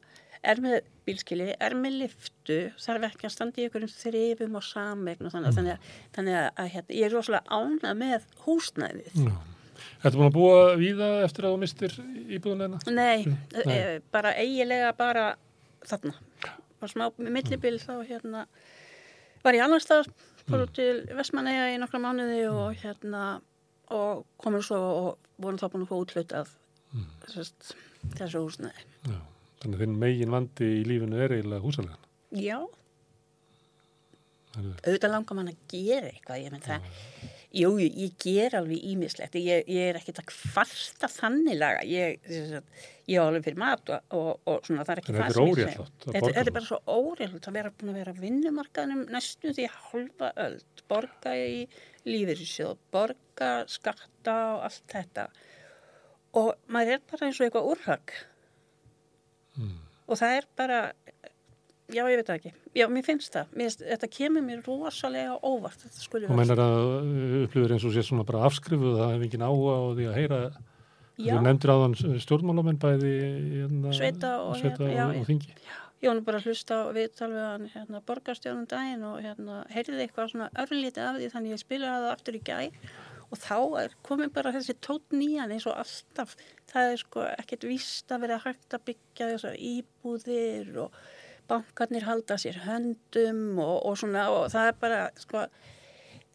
er 0.47 0.61
með 0.63 0.79
bílskili, 1.07 1.51
er 1.63 1.75
með 1.79 2.01
liftu 2.03 2.59
þarf 2.83 3.09
ekki 3.11 3.29
að 3.29 3.35
standa 3.35 3.61
í 3.61 3.67
einhverjum 3.67 3.93
þrifum 3.93 4.59
og 4.59 4.65
samegn 4.67 5.29
og 5.29 5.35
þannig, 5.35 5.59
þannig, 5.59 5.75
að, 5.75 5.93
þannig 6.17 6.39
að, 6.39 6.49
að 6.63 6.73
hérna, 6.75 6.97
ég 6.99 7.07
er 7.09 7.15
rosalega 7.15 7.61
ánað 7.61 8.01
með 8.03 8.27
húsnæðið. 8.45 9.21
Þetta 10.03 10.15
búin 10.17 10.29
að 10.29 10.37
búa 10.37 10.61
víða 10.81 11.09
eftir 11.25 11.47
að 11.47 11.55
þú 11.55 11.61
mistir 11.63 11.97
íbúðunina? 12.37 12.81
Nei, 12.93 13.27
Nei. 13.27 13.77
e, 13.77 13.99
bara 14.15 14.33
eigilega 14.39 14.93
bara 14.99 15.27
þarna. 15.87 16.15
Var 16.81 16.93
smá 16.93 17.07
millibil 17.19 17.77
þá 17.83 17.93
hérna 18.09 18.47
var 19.45 19.57
ég 19.57 19.65
annar 19.65 19.83
stað, 19.85 20.11
fór 20.47 20.65
út 20.67 20.75
til 20.77 21.05
Vestmanneja 21.17 21.69
í 21.75 21.81
nokkra 21.83 22.01
mánuði 22.03 22.43
og 22.51 22.79
hérna 22.83 23.27
og 23.95 24.25
komur 24.43 24.65
svo 24.67 24.81
og 24.81 25.11
vorum 25.43 25.61
þá 25.61 25.69
búin 25.71 25.87
að 25.87 25.93
fá 25.93 25.97
útlutað 26.01 26.55
sest, 27.31 27.75
þessu 28.17 28.43
húsnaði. 28.43 28.87
Já. 29.07 29.21
Þannig 29.63 29.77
að 29.79 29.85
þinn 29.85 30.01
megin 30.01 30.35
vandi 30.35 30.73
í 30.81 30.83
lífinu 30.87 31.21
er 31.23 31.37
eiginlega 31.37 31.65
húsalega. 31.65 31.97
Já, 32.37 32.59
Það 34.57 34.69
auðvitað 34.89 35.13
langar 35.13 35.37
mann 35.37 35.51
að 35.51 35.57
gera 35.69 36.11
eitthvað, 36.11 36.39
ég 36.41 36.53
menn 36.55 36.63
það, 36.65 36.87
jú, 37.57 37.71
ég 37.81 38.13
ger 38.21 38.57
alveg 38.59 38.85
ímislegt, 38.93 39.39
ég, 39.41 39.65
ég 39.71 39.91
er 39.91 39.99
ekkert 40.01 40.21
að 40.23 40.29
kvarta 40.33 41.11
þannig 41.13 41.59
laga, 41.59 41.83
ég, 41.89 42.21
á 42.27 43.23
alveg 43.25 43.47
fyrir 43.47 43.61
mat 43.63 43.93
og, 43.95 44.15
og, 44.19 44.31
og 44.45 44.69
svona 44.69 44.85
það 44.87 44.95
er 44.95 45.03
ekki 45.03 45.17
það 45.17 45.27
er 45.27 45.37
sem 45.37 45.51
ég 45.51 45.81
að 45.81 45.91
Þetta, 46.07 46.33
er 46.43 46.53
bara 46.59 46.69
svo 46.69 46.81
óréttlátt 46.87 47.51
að 47.51 47.59
vera 47.59 47.75
búin 47.75 47.93
að 47.93 47.99
vera 48.03 48.15
á 48.17 48.23
vinnumarkaðnum 48.23 49.03
næstu 49.15 49.55
því 49.57 49.69
halva 49.75 50.33
öll, 50.47 50.63
borga 50.91 51.35
í 51.41 51.59
lífeyrissjóð, 52.07 52.79
borga 52.95 53.51
skatta 53.71 54.39
og 54.55 54.65
allt 54.69 54.85
þetta. 54.93 55.29
Og 56.37 56.53
maður 56.71 56.99
er 56.99 57.07
bara 57.11 57.29
eins 57.31 57.41
og 57.41 57.49
eitthvað 57.49 57.71
úrhag 57.75 58.17
Mm. 59.57 59.77
og 60.05 60.19
það 60.21 60.35
er 60.37 60.47
bara 60.59 60.79
já, 61.93 62.03
ég 62.11 62.19
veit 62.19 62.29
það 62.29 62.39
ekki. 62.41 62.53
Já, 62.77 62.87
mér 62.93 63.07
finnst 63.07 63.35
það, 63.35 63.55
mér, 63.61 63.75
þetta 63.81 64.09
kemur 64.17 64.45
mér 64.47 64.63
rosalega 64.67 65.37
óvart 65.47 65.85
vera 66.13 66.39
meinar 66.39 66.63
að 66.63 66.79
upplifir 67.45 67.75
eins 67.77 67.87
og 67.87 67.95
sé 67.95 68.05
svona 68.07 68.27
bara 68.27 68.45
afskrifuð, 68.49 68.99
það 68.99 69.15
hef 69.15 69.27
engin 69.29 69.47
áhuga 69.47 69.77
á 69.79 69.85
því 69.99 70.09
að 70.11 70.19
heyra, 70.21 70.41
já, 71.17 71.33
þú 71.33 71.41
nefndir 71.47 71.73
á 71.73 71.77
þann 71.83 72.21
stjórnmálamenn 72.27 72.81
bæði 72.83 73.17
hérna, 73.57 73.97
Sveita 73.97 74.37
og 74.45 74.55
hérna, 74.61 74.93
já, 74.93 75.03
og, 75.07 75.19
og 75.23 75.31
þingi. 75.31 75.59
ég 76.03 76.11
var 76.11 76.19
nú 76.19 76.29
bara 76.29 76.43
að 76.43 76.51
hlusta 76.51 76.81
og 76.85 76.95
við 76.99 77.11
talum 77.19 77.39
við 77.39 77.51
hann 77.51 77.69
hérna, 77.75 78.05
borgarstjónum 78.11 78.71
daginn 78.71 79.11
og 79.11 79.19
hérna, 79.25 79.61
heyrði 79.73 80.07
eitthvað 80.07 80.33
svona 80.35 80.53
örlítið 80.65 81.05
af 81.07 81.21
því 81.21 81.35
þannig 81.35 81.55
ég 81.57 81.63
spilaði 81.63 82.07
það 82.07 82.15
aftur 82.17 82.41
í 82.41 82.47
gær. 82.51 82.81
Og 83.27 83.41
þá 83.43 83.57
er 83.81 83.95
komin 84.07 84.31
bara 84.31 84.53
þessi 84.55 84.77
tótt 84.87 85.11
nýjan 85.11 85.51
eins 85.51 85.65
og 85.67 85.75
alltaf. 85.81 86.37
Það 86.71 86.93
er 86.93 87.01
sko 87.01 87.25
ekkert 87.27 87.65
víst 87.67 88.13
að 88.15 88.23
vera 88.23 88.37
hægt 88.45 88.77
að 88.77 88.85
byggja 88.87 89.31
þessar 89.33 89.57
íbúðir 89.59 90.69
og 90.85 91.01
bankarnir 91.51 92.07
halda 92.09 92.37
sér 92.41 92.59
höndum 92.67 93.59
og, 93.63 93.77
og 93.91 93.99
svona 94.01 94.27
og 94.35 94.49
það 94.53 94.71
er 94.73 94.79
bara 94.83 95.01
sko 95.21 95.45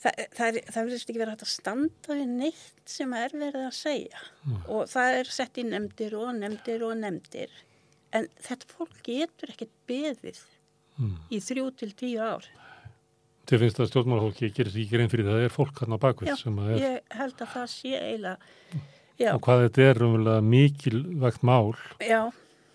það, 0.01 0.21
það, 0.37 0.59
það 0.71 0.79
verðist 0.87 1.09
ekki 1.11 1.19
verið 1.21 1.33
hægt 1.35 1.45
að 1.47 1.51
standa 1.55 2.17
við 2.21 2.31
neitt 2.37 2.95
sem 2.95 3.13
er 3.17 3.35
verið 3.35 3.67
að 3.67 3.75
segja. 3.77 4.23
Og 4.67 4.87
það 4.91 5.19
er 5.19 5.29
sett 5.39 5.59
í 5.61 5.67
nefndir 5.67 6.15
og 6.19 6.31
nefndir 6.39 6.87
og 6.87 6.95
nefndir. 7.03 7.53
En 8.11 8.25
þetta 8.43 8.71
fólk 8.75 8.97
getur 9.07 9.53
ekkert 9.53 9.75
beðið 9.87 10.41
Mm. 11.01 11.13
í 11.31 11.37
þrjú 11.41 11.63
til 11.79 11.87
tíu 11.97 12.19
ár. 12.21 12.43
Þið 13.49 13.61
finnst 13.63 13.79
að 13.81 13.87
stjórnmálafólki 13.89 14.49
gerir 14.53 14.75
ekki 14.83 14.99
reyn 14.99 15.09
fyrir 15.09 15.25
það, 15.25 15.37
það 15.39 15.45
er 15.47 15.53
fólk 15.55 15.79
hann 15.81 15.95
á 15.95 16.03
bakvið 16.03 16.29
Já, 16.29 16.35
sem 16.37 16.57
að 16.61 16.71
ég 16.77 16.97
held 17.17 17.41
að 17.41 17.49
það 17.55 17.69
sé 17.71 17.93
eiginlega 17.95 18.81
já, 19.17 19.29
og 19.31 19.39
hvað 19.47 19.63
þetta 19.63 19.85
er 19.87 20.01
umverulega 20.05 20.43
mikilvægt 20.51 21.47
mál. 21.47 21.71
Já, 22.03 22.19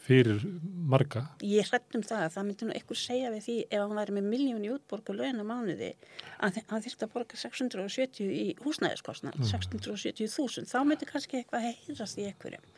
fyrir 0.07 0.43
marga. 0.87 1.27
ég 1.43 1.67
hrætt 1.71 1.99
um 1.99 2.05
það 2.07 2.25
að 2.25 2.35
það 2.37 2.49
myndi 2.49 2.69
nú 2.69 2.75
einhver 2.77 3.01
segja 3.01 3.33
við 3.35 3.47
því 3.47 3.57
ef 3.67 3.83
hann 3.83 4.01
væri 4.01 4.17
með 4.17 4.29
miljón 4.33 4.67
í 4.67 4.73
útborgu 4.75 5.17
á 5.19 5.45
mánuði 5.45 5.93
að 6.39 6.61
hann 6.71 6.85
þyrfti 6.85 7.07
að 7.07 7.15
borga 7.15 7.41
670 7.41 8.31
í 8.31 8.47
húsnæðiskostnað, 8.63 9.41
670.000 9.51 10.71
þá 10.71 10.79
myndi 10.87 11.09
kannski 11.11 11.41
eitthvað 11.41 11.71
heyrast 11.71 12.21
í 12.21 12.29
einhverjum 12.31 12.75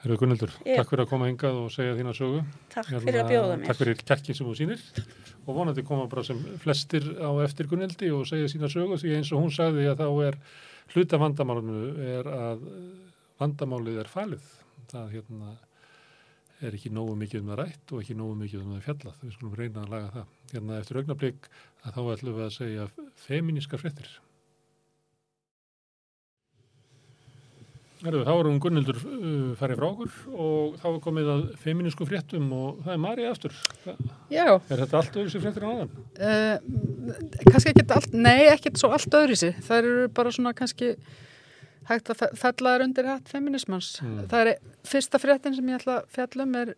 Herðu 0.00 0.16
Gunnildur, 0.16 0.52
Já. 0.64 0.78
takk 0.78 0.94
fyrir 0.94 1.02
að 1.04 1.10
koma 1.10 1.26
hingað 1.28 1.56
og 1.60 1.72
segja 1.74 1.92
þína 1.98 2.12
sögu. 2.16 2.38
takk 2.72 2.86
fyrir 2.88 3.18
að 3.20 3.32
bjóða 3.34 3.56
mér 3.60 3.68
Takk 3.68 3.80
fyrir 3.82 3.98
kjarkin 4.00 4.36
sem 4.38 4.48
þú 4.48 4.54
sýnir 4.56 4.84
og 5.44 5.58
vonandi 5.58 5.84
koma 5.84 6.06
bara 6.08 6.24
sem 6.24 6.40
flestir 6.62 7.04
á 7.20 7.28
eftir 7.44 7.68
Gunnildi 7.68 8.08
og 8.16 8.24
segja 8.30 8.48
sína 8.48 8.70
sögu 8.72 8.96
því 8.96 9.18
eins 9.18 9.32
og 9.36 9.44
hún 9.44 9.52
sagði 9.52 9.84
að 9.90 10.00
þá 10.00 10.08
er 10.30 10.38
hluta 10.94 11.20
vandamálinu 11.20 11.82
er 12.16 12.30
að 12.32 12.64
vandamálið 13.40 13.98
er 14.04 14.10
falið. 14.12 14.46
Það 14.90 15.12
hérna 15.16 15.52
er 16.60 16.74
ekki 16.76 16.90
nógu 16.92 17.14
mikið 17.16 17.40
um 17.44 17.52
það 17.54 17.60
rætt 17.62 17.92
og 17.94 18.02
ekki 18.02 18.16
nógu 18.18 18.34
mikið 18.42 18.64
um 18.64 18.72
það 18.76 18.82
fjallað. 18.88 19.20
Við 19.24 19.36
skulum 19.36 19.54
reyna 19.60 19.84
að 19.84 19.92
laga 19.94 20.10
það. 20.16 20.32
Hérna 20.54 20.80
eftir 20.82 20.98
augnablík 21.00 21.46
að 21.86 21.94
þá 21.96 22.00
ætlum 22.16 22.36
við 22.36 22.44
að 22.48 22.56
segja 22.58 22.88
feminíska 23.26 23.80
fréttir. 23.80 24.10
Herðu, 28.00 28.20
þá 28.24 28.30
erum 28.40 28.58
Gunnildur 28.64 28.96
uh, 28.96 29.48
farið 29.60 29.76
frá 29.76 29.86
okkur 29.90 30.12
og 30.32 30.76
þá 30.80 30.84
er 30.88 31.00
komið 31.04 31.26
að 31.34 31.40
feminísku 31.60 32.06
fréttum 32.08 32.46
og 32.56 32.78
það 32.86 32.94
er 32.94 33.00
Marja 33.02 33.32
aftur. 33.34 33.58
Já, 34.32 34.46
Er 34.56 34.80
þetta 34.86 35.00
allt 35.02 35.18
öðru 35.20 35.32
sér 35.34 35.42
fréttir 35.44 35.66
á 35.68 35.70
aðan? 35.74 35.90
uh, 36.16 37.42
kannski 37.50 37.74
ekki 37.74 37.84
allt, 37.98 38.16
nei, 38.16 38.46
ekkert 38.54 38.80
svo 38.80 38.88
allt 38.96 39.16
öðru 39.20 39.36
sig. 39.36 39.52
Það 39.68 39.82
eru 39.82 40.08
bara 40.16 40.32
svona 40.32 40.54
kannski 40.56 40.94
hægt 41.88 42.10
að 42.12 42.36
þær 42.38 42.84
undir 42.84 43.08
hatt 43.08 43.30
feminismans. 43.30 43.94
Mm. 44.04 44.26
Það 44.30 44.52
er 44.52 44.74
fyrsta 44.86 45.20
fréttin 45.22 45.56
sem 45.56 45.70
ég 45.70 45.80
ætla 45.80 46.00
að 46.00 46.10
fjallum 46.16 46.58
er 46.60 46.74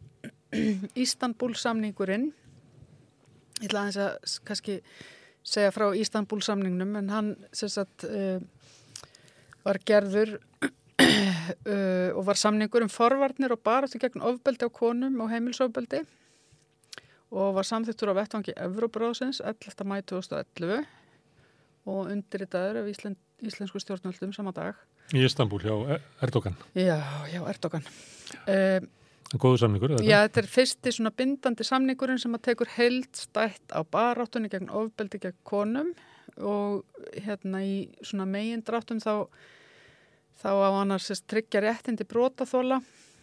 Ístanbúl 1.05 1.57
samningurinn. 1.59 2.31
Ég 3.61 3.69
ætla 3.69 3.87
aðeins 3.87 4.01
að 4.03 4.39
kannski 4.49 4.79
segja 5.43 5.73
frá 5.75 5.89
Ístanbúl 5.99 6.43
samningnum 6.45 6.97
en 7.01 7.11
hann 7.13 7.35
sagt 7.53 8.07
uh, 8.07 8.39
var 9.67 9.79
gerður 9.87 10.37
uh, 10.63 10.71
og 12.17 12.25
var 12.29 12.39
samningur 12.39 12.87
um 12.87 12.93
forvarnir 12.93 13.55
og 13.55 13.63
baráttu 13.65 14.01
gegn 14.03 14.23
ofbeldi 14.23 14.69
á 14.69 14.71
konum 14.71 15.21
og 15.25 15.33
heimilsofbeldi 15.33 16.05
og 17.33 17.55
var 17.57 17.67
samþýttur 17.67 18.13
á 18.13 18.19
vettvangi 18.21 18.55
Evróbráðsins 18.61 19.41
11. 19.41 19.87
mæ 19.89 20.03
2011 20.05 20.85
og 21.89 22.11
undirritaður 22.13 22.83
af 22.83 22.91
Íslen, 22.93 23.17
íslensku 23.43 23.81
stjórnaldum 23.81 24.33
sama 24.33 24.53
dag. 24.53 24.77
Í 25.13 25.23
Istanbul 25.27 25.61
hjá 25.61 26.01
Erdogan. 26.25 26.57
Já, 26.73 26.99
já, 27.29 27.41
Erdogan. 27.53 27.85
Uh, 28.49 28.81
Góðu 29.33 29.63
samningur? 29.63 29.95
Já, 30.05 30.27
þetta 30.27 30.41
er 30.43 30.49
fyrsti 30.53 30.93
svona 30.93 31.13
bindandi 31.17 31.65
samningurinn 31.65 32.21
sem 32.21 32.35
að 32.37 32.47
tekur 32.51 32.71
heldstætt 32.75 33.73
á 33.73 33.81
baráttunni 33.85 34.51
gegn 34.53 34.73
ofbeldi 34.73 35.21
gegn 35.23 35.39
konum 35.49 35.93
og 36.37 36.83
hérna 37.17 37.63
í 37.65 37.77
svona 38.05 38.27
megin 38.29 38.65
dráttum 38.65 39.01
þá, 39.01 39.29
þá 40.41 40.51
á 40.53 40.71
annars 40.81 41.25
tryggja 41.29 41.65
réttindi 41.65 42.05
brótaþóla 42.09 42.83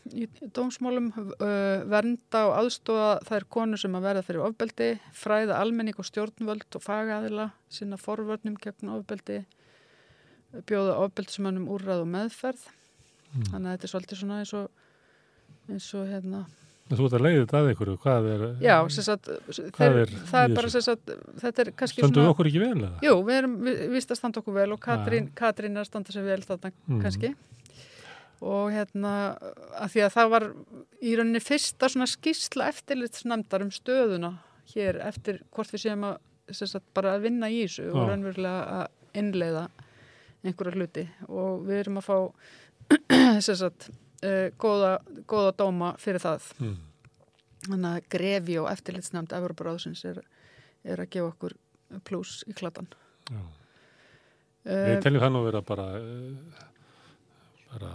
í 0.09 0.25
dómsmálum, 0.55 1.11
uh, 1.13 1.85
vernda 1.89 2.45
og 2.49 2.55
aðstóða 2.63 3.09
þær 3.27 3.45
konur 3.51 3.81
sem 3.81 3.97
að 3.97 4.05
verða 4.07 4.25
fyrir 4.25 4.45
ofbeldi, 4.47 4.89
fræða 5.13 5.59
almenning 5.61 5.99
og 5.99 6.07
stjórnvöld 6.07 6.77
og 6.79 6.85
fagaðila 6.85 7.49
sína 7.69 7.99
forvörnum 8.01 8.57
gegn 8.61 8.93
ofbeldi, 8.95 9.43
bjóða 10.69 10.99
ofbeldismannum 11.05 11.69
úrrað 11.71 12.03
og 12.03 12.11
meðferð. 12.13 12.67
Mm. 13.29 13.49
Þannig 13.51 13.65
að 13.67 13.73
þetta 13.75 13.87
er 13.87 13.93
svolítið 13.93 14.21
svona 14.23 14.39
eins 14.41 14.53
og 14.57 14.69
eins 15.69 15.91
og 15.97 16.09
hérna 16.09 16.45
Þú 16.89 17.05
ert 17.05 17.15
að 17.19 17.21
leiði 17.21 17.41
þetta 17.43 17.59
að 17.59 17.67
ykkur, 17.69 17.89
hvað 18.01 18.27
er 18.31 18.43
Já, 18.63 18.73
sagt, 18.89 19.27
þeir, 19.53 19.97
er 19.99 20.13
það 20.31 20.39
er 20.47 20.53
bara 20.57 20.69
sagt, 20.73 21.11
þetta 21.37 21.61
er 21.61 21.69
kannski 21.77 22.01
Standuðu 22.01 22.23
svona... 22.23 22.31
okkur 22.33 22.49
ekki 22.49 22.61
vel? 22.63 22.71
Eða? 22.79 22.89
Jú, 23.05 23.11
við 23.27 23.37
erum 23.43 23.53
vist 23.93 24.13
að 24.13 24.17
standa 24.17 24.41
okkur 24.41 24.55
vel 24.55 24.65
og 24.73 24.81
Katrín, 24.81 25.27
Katrín 25.37 25.77
er 25.77 25.83
að 25.83 25.89
standa 25.91 26.15
sér 26.15 26.25
vel 26.25 26.39
þarna 26.47 26.71
mm. 26.73 27.03
kannski 27.03 27.31
og 28.39 28.71
hérna 28.73 29.13
að 29.75 29.93
því 29.93 30.03
að 30.07 30.13
það 30.15 30.33
var 30.33 30.47
í 31.03 31.13
rauninni 31.19 31.43
fyrsta 31.43 31.91
svona 31.93 32.09
skísla 32.09 32.71
eftirlitsnæmdar 32.73 33.67
um 33.67 33.71
stöðuna 33.75 34.33
hér 34.73 35.01
eftir 35.05 35.43
hvort 35.53 35.75
við 35.75 35.85
séum 35.85 36.07
að 36.09 36.17
sagt, 36.57 36.87
bara 36.97 37.13
að 37.19 37.27
vinna 37.27 37.51
í 37.53 37.61
þessu 37.67 37.91
og 37.91 38.09
raunverulega 38.09 38.79
að 38.79 39.19
innleiða 39.19 39.67
einhverja 40.43 40.77
hluti. 40.77 41.05
Og 41.27 41.65
við 41.67 41.83
erum 41.83 41.99
að 42.01 42.07
fá 42.09 42.17
sagt, 43.47 43.89
uh, 44.23 44.47
góða, 44.61 44.93
góða 45.29 45.55
dóma 45.63 45.93
fyrir 46.01 46.23
það. 46.23 46.51
Mm. 46.59 46.77
þannig 47.67 47.89
að 47.91 48.09
grefi 48.15 48.57
og 48.61 48.69
eftirlitsnæmt 48.71 49.33
Európaráðsins 49.35 50.05
er, 50.07 50.21
er 50.87 51.01
að 51.03 51.09
gefa 51.11 51.31
okkur 51.33 51.55
pluss 52.07 52.45
í 52.47 52.53
klatan 52.55 52.87
uh, 53.33 53.49
Við 54.63 55.01
teljum 55.03 55.23
það 55.25 55.33
nú 55.33 55.41
vera 55.43 55.61
bara 55.65 55.87
uh, 55.99 56.63
bara, 57.73 57.91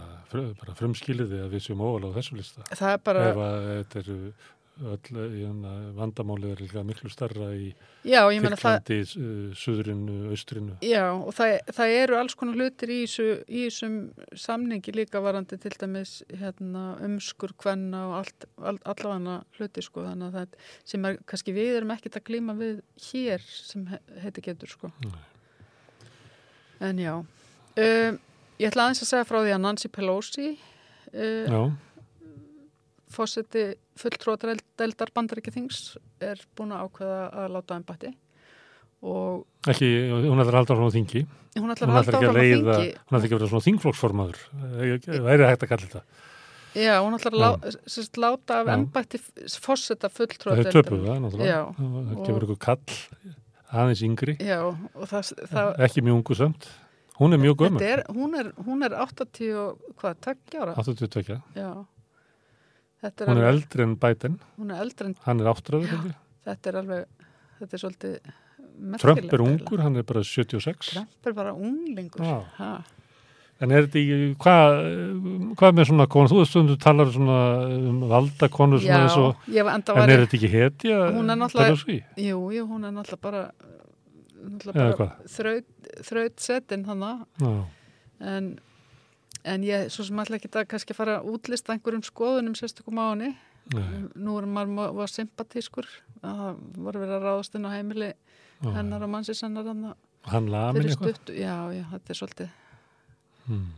bara 0.59 0.75
frumskiliði 0.77 1.41
að 1.43 1.55
við 1.55 1.65
séum 1.67 1.83
óval 1.83 2.11
á 2.11 2.17
þessu 2.19 2.37
lista. 2.37 2.65
Það 2.71 2.91
er 2.91 3.01
bara 3.09 3.25
ef 3.29 3.41
að 3.45 3.65
þetta 3.69 4.01
eru 4.03 4.17
vandamálið 4.75 6.51
er 6.51 6.61
líka 6.65 6.81
miklu 6.83 7.09
starra 7.11 7.47
í 7.55 7.69
Tyrklandi, 8.03 8.97
Suðrinu, 9.55 10.15
Austrinu. 10.33 10.75
Já 10.83 11.13
og 11.13 11.31
það, 11.37 11.53
það 11.77 11.93
eru 12.01 12.17
alls 12.19 12.35
konar 12.35 12.59
hlutir 12.59 12.91
í 12.91 12.97
þessum 13.07 13.95
samningi 14.35 14.91
líka 14.95 15.21
varandi 15.23 15.57
til 15.63 15.71
dæmis 15.79 16.17
hérna, 16.27 16.83
umskur, 17.05 17.55
kvenna 17.61 18.03
og 18.09 18.17
allt, 18.19 18.49
all, 18.59 18.81
allavega 18.83 19.37
hluti 19.55 19.85
sko 19.85 20.03
þannig 20.09 20.27
að 20.27 20.37
það 20.41 20.59
sem 20.91 21.07
er, 21.07 21.17
kannski 21.31 21.55
við 21.55 21.79
erum 21.79 21.95
ekkert 21.95 22.19
að 22.19 22.27
glíma 22.27 22.57
við 22.59 22.83
hér 23.07 23.47
sem 23.47 23.87
heiti 24.25 24.43
getur 24.43 24.75
sko. 24.75 24.91
Nei. 25.07 25.23
en 26.83 26.99
já. 26.99 27.15
Um, 27.79 28.21
ég 28.59 28.69
ætla 28.69 28.89
aðeins 28.89 29.03
að 29.05 29.11
segja 29.13 29.27
frá 29.31 29.39
því 29.39 29.55
að 29.55 29.65
Nancy 29.69 29.91
Pelosi 29.95 30.51
uh, 31.15 31.47
fósetti 31.55 31.71
fulltróðadeldar 33.15 35.11
bandaríkja 35.15 35.55
þings 35.55 35.81
er 36.23 36.41
búin 36.57 36.75
að 36.75 36.85
ákveða 36.85 37.23
að 37.41 37.55
láta 37.55 37.79
ennbætti 37.79 38.11
og 39.05 39.69
ekki, 39.69 39.89
hún 40.11 40.41
ætlar 40.41 40.55
að 40.55 40.61
halda 40.61 40.77
frá 40.79 40.93
þingi. 40.95 41.23
Hún 41.55 41.73
ætlar 41.73 41.91
að 41.91 41.97
halda 41.99 42.13
frá 42.13 42.21
þingi. 42.21 42.91
hún 43.05 43.17
ætlar 43.17 43.25
ekki 43.25 43.35
að 43.35 43.39
vera 43.39 43.49
svona 43.51 43.65
þingflokksformaður. 43.67 44.39
Það 45.05 45.29
er 45.33 45.43
hægt 45.45 45.65
að 45.65 45.71
kalla 45.71 45.89
þetta. 45.89 46.03
Já, 46.75 46.93
hún 46.99 47.15
ætlar 47.15 47.35
að 47.35 47.43
lá, 47.43 47.49
láta 48.25 48.59
af 48.61 48.71
ennbætti 48.73 49.21
fósetta 49.63 50.09
fulltróðadeldar 50.11 50.71
það 50.71 50.81
er 50.81 50.87
töpuð 50.89 51.05
það, 51.05 51.19
náttúrulega. 51.25 51.59
Það 51.77 52.23
gefur 52.25 52.47
ykkur 52.47 52.61
kall 52.65 52.97
aðeins 53.75 54.03
yngri. 54.09 54.35
Já, 54.43 54.59
það, 55.05 55.31
það, 55.53 55.71
ekki 55.87 56.03
mjög 56.03 56.19
ungu 56.19 56.39
samt. 56.41 56.67
Hún 57.15 57.31
er 57.31 57.39
mjög 57.39 57.61
gömur 57.61 57.83
hún 58.11 58.33
er, 58.35 58.49
hún 58.65 58.83
er 58.83 58.95
80 58.99 59.53
og 59.55 59.93
hvað, 60.01 60.17
20 60.25 60.57
ára? 60.59 60.73
82 60.75 61.37
já 61.55 61.69
Er 63.05 63.29
hún 63.29 63.37
er 63.37 63.45
alveg, 63.45 63.53
eldri 63.53 63.85
en 63.85 63.93
bætinn. 64.01 64.39
Hún 64.57 64.73
er 64.73 64.81
eldri 64.81 65.11
en... 65.11 65.15
Hann 65.27 65.43
er 65.43 65.51
áttræður. 65.51 66.09
Þetta 66.45 66.71
er 66.71 66.77
alveg, 66.81 67.29
þetta 67.59 67.77
er 67.77 67.81
svolítið 67.83 68.15
merkilegt. 68.75 69.01
Trump 69.05 69.35
er 69.37 69.43
ungur, 69.45 69.83
hann 69.85 69.99
er 70.01 70.05
bara 70.09 70.23
76. 70.25 70.91
Trump 70.95 71.29
er 71.29 71.35
bara 71.37 71.53
unglingur. 71.53 72.25
En 73.63 73.71
er 73.71 73.85
þetta 73.85 74.01
í, 74.01 74.15
hvað, 74.41 74.73
hvað 75.55 75.77
með 75.77 75.87
svona 75.87 76.07
konur? 76.11 76.31
Þú 76.33 76.41
veist, 76.41 76.57
þú 76.57 76.75
talar 76.83 77.13
svona 77.13 77.37
um 77.77 78.01
valdakonur 78.11 78.81
svona 78.83 79.05
eins 79.05 79.15
og... 79.21 79.45
Já, 79.47 79.63
en 79.69 79.85
er 80.03 80.25
þetta 80.25 80.37
ekki 80.41 80.51
hetja? 80.51 80.97
Hún 81.15 81.31
er 81.31 81.39
náttúrulega, 81.39 82.01
jú, 82.19 82.41
jú, 82.51 82.65
hún 82.67 82.83
er 82.89 82.91
náttúrulega 82.97 83.23
bara, 83.23 83.43
náttúrulega 84.41 84.97
bara 84.99 85.31
þraut, 85.37 85.69
þraut 86.09 86.43
setin 86.43 86.83
hann 86.89 87.05
að. 87.13 87.53
En 88.33 88.51
en 89.45 89.65
ég, 89.65 89.89
svo 89.93 90.05
sem 90.07 90.19
alltaf 90.21 90.47
það 90.51 90.69
kannski 90.71 90.95
fara 90.97 91.19
að 91.19 91.29
útlista 91.33 91.73
einhverjum 91.73 92.05
skoðunum 92.05 92.55
sérstökum 92.57 93.01
á 93.01 93.05
henni 93.11 93.31
nú 93.73 94.37
er 94.37 94.47
maður 94.49 94.93
var 94.99 95.11
sympatískur 95.11 95.87
það 96.21 96.59
voru 96.77 97.01
verið 97.01 97.15
að 97.17 97.25
ráðast 97.25 97.57
inn 97.57 97.65
á 97.65 97.71
heimili 97.73 98.11
Ó. 98.61 98.69
hennar 98.75 99.05
og 99.05 99.11
mannsins 99.11 99.41
hennar 99.45 99.95
hann 100.29 100.49
lamin 100.49 100.89
eitthvað? 100.89 101.33
Já, 101.33 101.55
já, 101.73 101.83
þetta 101.93 102.13
er 102.13 102.19
svolítið 102.19 102.51
hmm. 103.45 103.71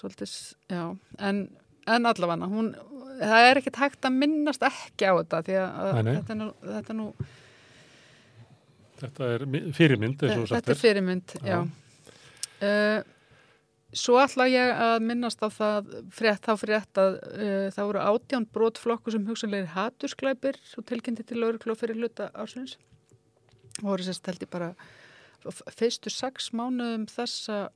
svolítið, 0.00 0.36
já 0.72 0.84
en, 1.28 1.42
en 1.88 2.10
allavega, 2.12 2.48
hún 2.52 2.72
það 3.18 3.50
er 3.50 3.60
ekkert 3.60 3.82
hægt 3.82 4.08
að 4.08 4.16
minnast 4.22 4.64
ekki 4.68 5.10
á 5.10 5.12
þetta 5.20 5.42
því 5.48 5.60
að 5.64 5.92
nei, 5.92 6.02
nei. 6.08 6.14
þetta 6.16 6.34
er 6.34 6.40
nú 6.40 6.48
þetta 6.62 6.94
er, 6.94 6.98
nú, 7.02 7.10
þetta 9.02 9.30
er 9.34 9.46
fyrirmynd 9.76 10.26
þetta 10.54 10.64
er 10.64 10.82
fyrirmynd, 10.86 11.38
já, 11.42 11.54
já. 11.54 11.62
Uh, 12.58 13.17
Svo 13.96 14.18
ætla 14.20 14.44
ég 14.52 14.70
að 14.84 14.98
minnast 15.00 15.40
á 15.40 15.48
það 15.48 15.86
frétt, 16.12 16.44
þá 16.44 16.60
frétt 16.60 16.98
að 17.00 17.14
uh, 17.24 17.68
það 17.72 17.86
voru 17.88 18.02
átján 18.04 18.46
brotflokku 18.52 19.14
sem 19.14 19.24
hugsanlega 19.24 19.64
er 19.64 19.70
hatursklæpir 19.72 20.58
og 20.76 20.84
tilkynnti 20.90 21.24
til 21.24 21.40
lauruglu 21.40 21.76
fyrir 21.78 21.96
hluta 21.96 22.28
ásins. 22.36 22.76
Og 23.80 23.94
voru 23.94 24.04
sérst 24.04 24.28
held 24.28 24.44
ég 24.44 24.50
bara 24.52 24.74
fyrstu 25.72 26.12
sex 26.12 26.50
mánuðum 26.52 27.06
þessa 27.08 27.68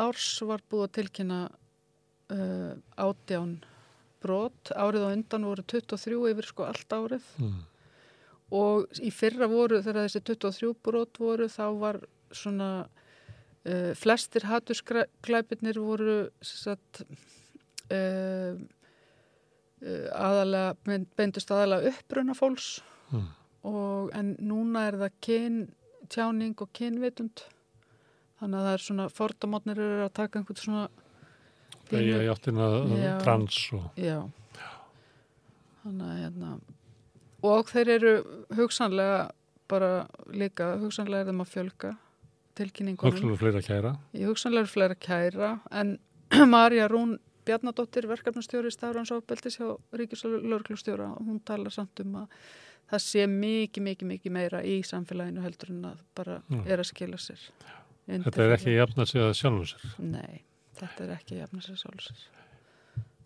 árs 0.00 0.30
var 0.48 0.64
búið 0.72 0.88
að 0.88 0.94
tilkynna 0.98 1.40
uh, 1.46 2.72
átján 2.98 3.60
brot. 4.22 4.72
Árið 4.74 5.06
og 5.06 5.14
undan 5.18 5.46
voru 5.46 5.66
23 5.70 6.18
yfir 6.32 6.48
sko 6.48 6.66
allt 6.66 6.96
árið. 6.96 7.28
Mm. 7.38 7.60
Og 8.58 8.98
í 8.98 9.12
fyrra 9.14 9.46
voru 9.48 9.78
þegar 9.84 10.08
þessi 10.08 10.24
23 10.32 10.74
brot 10.82 11.22
voru 11.22 11.46
þá 11.46 11.64
var 11.78 12.00
svona 12.34 12.72
Uh, 13.62 13.92
flestir 13.94 14.42
hatusklæpirnir 14.50 15.78
voru 15.78 16.16
satt, 16.42 17.04
uh, 17.94 18.56
uh, 18.58 20.08
aðalega, 20.18 20.98
beindust 21.14 21.52
aðalega 21.54 21.92
uppruna 21.92 22.34
fólks 22.34 22.72
mm. 23.12 23.28
og, 23.70 24.10
en 24.18 24.34
núna 24.42 24.88
er 24.88 24.98
það 25.04 25.14
kyn, 25.28 25.62
tjáning 26.10 26.58
og 26.58 26.72
kynvitund. 26.74 27.44
Þannig 28.42 28.58
að 28.58 28.66
það 28.66 28.74
er 28.74 28.84
svona 28.88 29.08
fordamotnir 29.14 29.78
eru 29.86 30.04
að 30.08 30.14
taka 30.18 30.40
einhvern 30.40 30.62
svona 30.64 30.84
Þegar 31.86 32.06
ég 32.08 32.30
átti 32.32 32.50
hérna 32.50 33.16
trans 33.22 33.58
og 33.76 34.00
Já, 34.00 34.18
já. 34.58 34.70
Þannig 35.84 36.14
hérna 36.24 36.54
og 37.42 37.70
þeir 37.70 37.90
eru 37.96 38.12
hugsanlega 38.56 39.22
bara 39.70 39.92
líka, 40.30 40.76
hugsanlega 40.80 41.24
er 41.24 41.30
þeim 41.30 41.44
að 41.44 41.52
fjölga 41.52 41.92
tilkynningunum. 42.58 43.12
Hugsanlega 43.12 43.40
fleira 43.40 43.62
kæra. 43.66 43.92
Ég 44.16 44.30
hugsanlega 44.30 44.70
fleira 44.70 44.96
kæra 44.98 45.52
en 45.70 45.98
Marja 46.54 46.88
Rún 46.90 47.18
Bjarnadóttir, 47.46 48.06
verkefnastjóri 48.06 48.70
Stafransofbeldis 48.70 49.58
hjá 49.58 49.72
Ríkislauglustjóra, 49.98 51.08
hún 51.18 51.40
talar 51.44 51.74
samt 51.74 52.04
um 52.04 52.20
að 52.20 52.36
það 52.92 53.02
sé 53.02 53.24
mikið, 53.26 53.84
mikið, 53.88 54.08
mikið 54.12 54.34
meira 54.36 54.60
í 54.62 54.76
samfélaginu 54.86 55.42
heldur 55.42 55.72
en 55.74 55.88
að 55.90 56.04
bara 56.18 56.38
Já. 56.46 56.60
er 56.66 56.82
að 56.84 56.88
skila 56.92 57.18
sér. 57.18 57.42
Þetta 58.06 58.44
er 58.44 58.54
ekki 58.56 58.76
jafn 58.76 59.02
að 59.02 59.10
segja 59.10 59.34
sjálfur 59.38 59.72
sér? 59.72 59.96
Nei, 60.12 60.42
þetta 60.78 61.04
er 61.06 61.12
ekki 61.16 61.40
jafn 61.40 61.58
að 61.58 61.66
segja 61.66 61.82
sjálfur 61.82 62.06
sér. 62.08 62.24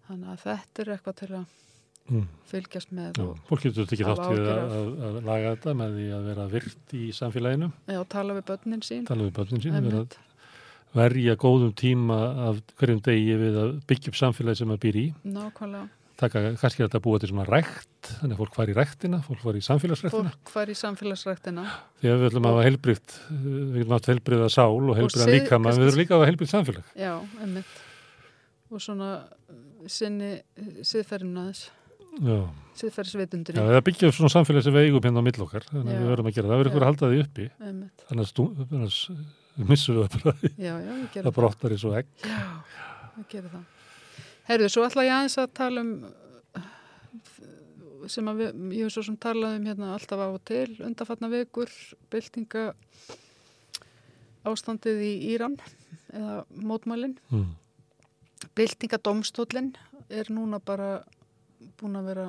Þannig 0.07 0.33
að 0.33 0.43
þetta 0.47 0.83
er 0.85 0.93
eitthvað 0.95 1.19
til 1.21 1.31
að 1.35 1.55
Mm. 2.07 2.27
fylgjast 2.47 2.93
með 2.95 3.17
Já, 3.19 3.27
fólk 3.49 3.65
getur 3.67 3.83
ekki 3.91 4.05
Hafa 4.07 4.29
þátt 4.29 4.37
í 4.39 4.45
að, 4.47 4.77
að, 4.77 4.91
að 5.09 5.17
laga 5.27 5.49
þetta 5.57 5.73
með 5.81 5.97
því 5.99 6.05
að 6.15 6.29
vera 6.31 6.45
virt 6.53 6.95
í 6.95 7.05
samfélaginu, 7.17 7.69
já, 7.91 8.01
tala 8.15 8.37
við 8.37 8.45
börnin 8.53 8.83
sín. 8.87 9.05
Tala 9.09 9.27
við 9.27 9.33
börnin 9.41 9.65
sín, 9.65 9.91
að 9.91 10.17
verja 10.97 11.35
góðum 11.37 11.73
tíma 11.77 12.19
af 12.49 12.61
hverjum 12.79 13.01
degi 13.05 13.35
við 13.43 13.59
að 13.65 13.73
byggja 13.91 14.13
upp 14.13 14.19
samfélagi 14.23 14.61
sem 14.63 14.71
að 14.77 14.83
býr 14.87 14.99
í. 15.03 15.07
nákvæmlega, 15.27 15.89
Taka, 16.17 16.41
kannski 16.57 16.81
er 16.81 16.87
þetta 16.89 17.03
búið 17.05 17.21
til 17.27 17.29
svona 17.29 17.45
rækt, 17.45 18.07
þannig 18.23 18.33
að 18.33 18.39
fólk 18.41 18.55
fari 18.57 18.73
í 18.73 18.77
ræktina, 18.79 19.19
fólk 19.27 19.43
fari 19.43 19.61
í 19.61 19.65
samfélagsræktina. 19.67 20.31
fólk 20.33 20.53
fær 20.55 20.71
í 20.73 20.77
samfélagsræktina. 20.81 21.65
Því 22.01 22.09
að 22.09 22.23
við 22.23 22.29
ætlum 22.31 22.47
að 22.49 22.55
hafa 22.55 22.63
heilbrygt, 22.65 23.17
við 23.43 23.75
getum 23.83 23.97
átt 23.99 24.09
heilbryða 24.09 24.47
sál 24.55 24.79
og 24.81 24.97
heilbryða 24.97 25.27
sið- 25.27 25.35
líka, 25.37 25.59
maður 25.61 25.83
við 25.83 25.91
erum 25.91 26.01
líka 26.01 26.15
að 26.15 26.23
hafa 26.23 26.31
heilbrygt 26.31 26.55
samfélag. 26.55 26.85
já, 26.97 27.13
einmitt. 27.43 27.75
Og 28.73 28.81
svona 28.81 29.11
sinni 29.87 30.31
siðferðin 30.81 31.37
aðeins 31.37 31.67
Já, 32.17 32.37
siðferðisvitundur 32.81 33.59
Já 33.59 33.63
eða 33.65 33.85
byggja 33.85 34.11
upp 34.11 34.17
svona 34.17 34.33
samfélag 34.33 34.65
sem 34.65 34.75
við 34.77 34.89
eigum 34.89 35.05
hérna 35.05 35.21
á 35.21 35.27
mill 35.27 35.41
okkar, 35.45 35.67
þannig 35.69 35.93
að 35.93 36.03
við 36.03 36.13
verðum 36.13 36.31
að 36.31 36.37
gera 36.37 36.47
það, 36.47 36.53
það 36.53 36.61
verður 36.63 36.73
ykkur 36.73 36.85
að 36.87 36.91
halda 36.91 37.11
því 37.13 37.23
uppi, 37.25 37.49
annars, 38.77 39.01
missum 39.73 39.99
við 39.99 40.07
það 40.07 40.23
bara, 40.27 40.53
já, 40.57 40.73
já, 40.73 40.93
við 40.93 41.03
það 41.03 41.11
gerum 41.17 41.27
það 41.29 41.37
brottar 41.41 41.75
í 41.75 41.81
svo 41.83 41.93
egg. 41.99 42.15
já, 42.23 42.41
við 43.17 43.27
gerum 43.35 43.57
það. 43.57 43.67
Herðu, 44.47 44.71
svo 44.73 44.87
ætla 44.87 45.05
ég 45.07 45.17
aðeins 45.17 45.39
að 45.43 45.53
tala 45.59 45.85
um 45.85 45.93
sem 48.13 48.29
að 48.31 48.41
við, 48.41 48.59
ég 48.77 48.87
hef 48.87 48.95
svo 48.95 49.05
sem 49.07 49.19
talað 49.21 49.57
um 49.59 49.67
hérna 49.67 49.93
alltaf 49.97 50.21
á 50.23 50.29
og 50.29 50.41
til, 50.47 50.69
undarfatna 50.85 51.31
vikur 51.33 51.73
byltinga 52.13 52.69
ástandið 54.47 55.03
í 55.03 55.13
Íran 55.33 55.57
eða 56.15 56.37
mótmælin. 56.55 57.17
Mm. 57.33 57.55
Byltingadómstólinn 58.57 59.73
er 60.13 60.31
núna 60.31 60.61
bara 60.63 61.01
búin 61.81 61.99
að 62.01 62.11
vera 62.11 62.27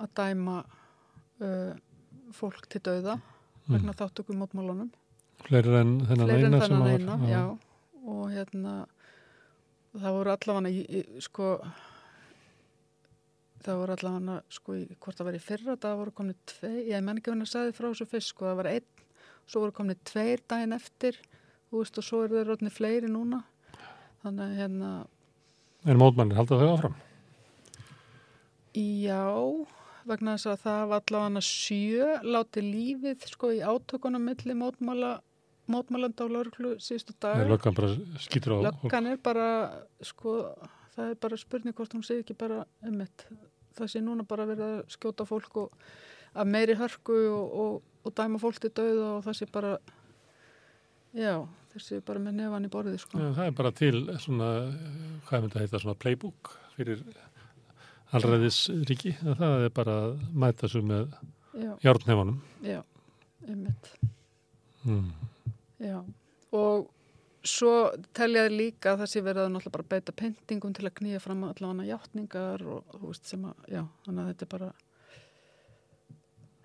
að 0.00 0.14
dæma 0.20 0.56
uh, 0.64 1.74
fólk 2.36 2.68
til 2.70 2.82
dauða 2.86 3.18
vegna 3.70 3.94
þáttökum 3.96 4.40
mótmálunum. 4.40 4.90
Fleiri 5.46 5.76
en 5.78 5.92
þennan 6.08 6.28
Fleiri 6.28 6.46
en 6.46 6.54
eina 6.54 6.62
sem 6.64 6.74
þennan 6.74 6.82
var, 6.84 6.96
eina, 6.96 7.30
já. 7.30 7.42
Og 8.10 8.24
hérna, 8.32 8.74
það 9.94 10.16
voru 10.16 10.32
allavega, 10.34 11.02
sko, 11.24 11.50
það 13.64 13.82
voru 13.82 13.96
allavega, 13.96 14.38
sko, 14.56 14.78
í, 14.80 14.86
hvort 14.96 15.20
það 15.20 15.30
var 15.30 15.38
í 15.38 15.42
fyrra, 15.44 15.76
það 15.84 16.00
voru 16.00 16.16
komni 16.16 16.36
tvei, 16.54 16.74
ég 16.90 17.04
menn 17.06 17.20
ekki 17.20 17.32
að 17.32 17.38
hann 17.38 17.52
sagði 17.52 17.76
frá 17.76 17.88
þessu 17.90 18.08
fyrst, 18.10 18.34
sko, 18.34 18.48
það 18.48 18.58
var 18.62 18.70
einn, 18.74 19.06
svo 19.50 19.64
voru 19.64 19.76
komni 19.76 19.96
tveir 20.10 20.44
daginn 20.50 20.76
eftir, 20.76 21.20
þú 21.70 21.84
veist, 21.84 22.00
og 22.00 22.08
svo 22.08 22.24
eru 22.26 22.40
þeir 22.40 22.50
rótni 22.52 22.74
fleiri 22.74 23.12
núna. 23.12 23.42
Þannig 24.24 24.58
hérna, 24.58 24.90
En 25.88 25.96
mótmannir, 25.96 26.36
halda 26.36 26.58
þau 26.60 26.74
áfram? 26.74 26.98
Já, 28.76 29.26
vegna 30.06 30.36
þess 30.36 30.50
að 30.52 30.60
það 30.64 30.82
var 30.92 31.02
allavega 31.02 31.42
sjö 31.42 32.10
láti 32.22 32.62
lífið 32.62 33.26
sko 33.32 33.50
í 33.56 33.60
átökunum 33.66 34.22
milli 34.30 34.54
mótmála, 34.54 35.16
mótmálanda 35.70 36.26
og 36.26 36.34
lauruglu 36.36 36.76
síðustu 36.78 37.16
er 37.16 37.20
dag. 37.26 37.48
löggan 37.50 37.74
bara 37.74 37.90
skýtur 38.22 38.54
á 38.54 38.70
Löggan 38.70 39.10
er 39.10 39.18
bara, 39.18 39.48
sko, 40.02 40.54
það 40.94 41.10
er 41.10 41.18
bara 41.26 41.40
spurning 41.40 41.74
hvort 41.74 41.96
hún 41.96 42.06
sé 42.06 42.20
ekki 42.22 42.36
bara 42.38 42.64
ummitt. 42.86 43.26
Það 43.74 43.90
sé 43.90 44.02
núna 44.04 44.26
bara 44.26 44.46
verið 44.46 44.66
að 44.66 44.80
skjóta 44.94 45.26
fólk 45.26 45.56
og 45.64 45.74
að 46.34 46.52
meiri 46.54 46.76
hörku 46.78 47.16
og, 47.30 47.56
og, 47.62 47.82
og 48.06 48.14
dæma 48.14 48.38
fólk 48.38 48.60
til 48.62 48.70
dauða 48.70 49.16
og 49.16 49.24
það 49.26 49.38
sé 49.40 49.50
bara, 49.50 49.72
já, 51.16 51.34
sé 51.74 51.98
bara 52.06 52.22
með 52.22 52.38
nefan 52.38 52.66
í 52.66 52.70
borðið, 52.70 53.02
sko. 53.02 53.18
Já, 53.18 53.32
það 53.34 53.50
er 53.50 53.58
bara 53.58 53.74
til 53.82 53.96
svona, 54.22 54.50
hvað 55.26 55.44
myndi 55.44 55.58
að 55.58 55.66
heita, 55.66 55.82
svona 55.82 55.98
playbook 55.98 56.54
fyrir 56.76 57.02
allræðisríki. 58.16 59.12
Það 59.22 59.66
er 59.66 59.74
bara 59.76 59.96
að 60.06 60.22
mæta 60.44 60.70
svo 60.70 60.82
með 60.86 61.12
Já, 61.60 61.72
járnhefanum. 61.84 62.40
já, 62.64 62.80
ummitt. 63.48 63.90
Mm. 64.86 65.10
Já, 65.80 65.98
og 66.56 66.88
svo 67.46 67.72
teljaði 68.16 68.52
líka 68.56 68.92
að 68.94 69.02
það 69.02 69.10
sé 69.12 69.22
verið 69.24 69.42
að 69.46 69.50
náttúrulega 69.54 69.76
bara 69.78 69.88
beita 69.94 70.12
pentingum 70.16 70.74
til 70.76 70.86
að 70.88 70.94
knýja 71.00 71.20
fram 71.24 71.44
allavega 71.48 71.88
hjáttningar 71.88 72.64
og 72.68 72.94
þú 72.96 73.02
veist 73.06 73.30
sem 73.32 73.44
að, 73.48 73.66
já, 73.72 73.82
þannig 74.06 74.22
að 74.22 74.30
þetta 74.32 74.46
er 74.46 74.52
bara 74.54 74.70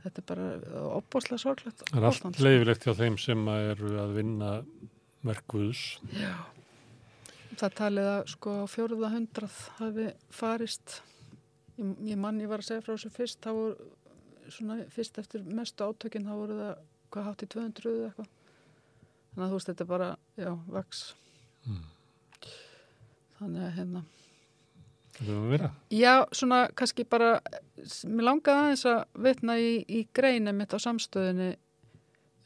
þetta 0.06 0.22
er 0.22 0.28
bara 0.32 0.48
opbóslega 1.00 1.42
sorglegt 1.42 1.86
Það 1.90 2.02
er 2.02 2.10
allt 2.12 2.42
leifilegt 2.44 2.86
hjá 2.86 2.94
þeim 3.00 3.16
sem 3.22 3.48
að 3.52 3.70
eru 3.74 3.94
að 4.04 4.14
vinna 4.20 4.52
merkuðus. 5.26 5.84
Já, 6.14 6.36
það 7.58 7.78
talið 7.80 8.10
að 8.12 8.22
sko 8.36 8.56
fjóruða 8.70 9.10
hundrað 9.16 9.60
hafi 9.80 10.10
farist 10.36 11.00
ég, 11.78 11.94
ég 12.12 12.18
mann 12.22 12.42
ég 12.42 12.50
var 12.52 12.64
að 12.64 12.70
segja 12.70 12.86
frá 12.86 12.94
þessu 12.96 13.12
fyrst 13.16 13.42
þá 13.44 13.52
voru 13.56 13.92
svona 14.54 14.80
fyrst 14.94 15.18
eftir 15.22 15.46
mestu 15.48 15.88
átökin 15.88 16.28
þá 16.28 16.34
voru 16.38 16.58
það 16.60 16.74
hvað 17.14 17.30
hátt 17.30 17.46
í 17.46 17.52
200 17.56 17.94
eða 17.94 18.10
eitthvað 18.10 18.34
þannig 19.36 19.46
að 19.46 19.50
þú 19.54 19.60
veist 19.60 19.70
þetta 19.72 19.86
er 19.86 19.94
bara, 19.94 20.10
já, 20.40 20.52
vaks 20.80 21.06
Mm. 21.66 21.80
þannig 23.40 23.64
að 23.66 23.72
hérna 23.80 24.02
Það 25.16 25.30
er 25.32 25.38
að 25.40 25.46
vera. 25.50 25.68
Já, 25.96 26.12
svona 26.36 26.58
kannski 26.76 27.06
bara, 27.08 27.30
mér 28.12 28.28
langaði 28.28 28.60
aðeins 28.66 28.84
að 28.92 29.22
vitna 29.26 29.56
í, 29.58 29.72
í 29.88 30.02
greinu 30.14 30.52
mitt 30.54 30.76
á 30.76 30.80
samstöðinni 30.84 31.48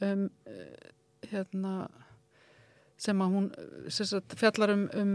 um, 0.06 0.28
eh, 0.46 0.92
hérna, 1.32 1.74
sem 3.02 3.24
að 3.26 3.34
hún 3.36 3.50
sem 3.90 4.08
sagt, 4.12 4.38
fjallar 4.38 4.76
um, 4.76 4.86
um 5.02 5.14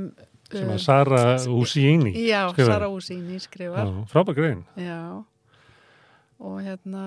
Sem 0.51 0.67
um, 0.67 0.75
að 0.75 0.83
Sara 0.85 1.23
Husíni. 1.49 2.13
Já, 2.27 2.43
skrifaði. 2.53 2.73
Sara 2.73 2.91
Húsíni 2.93 3.41
skrifar. 3.43 3.89
Já, 3.89 4.05
frábær 4.13 4.37
grein. 4.37 4.61
Já, 4.79 5.01
og 6.45 6.61
hérna, 6.65 7.07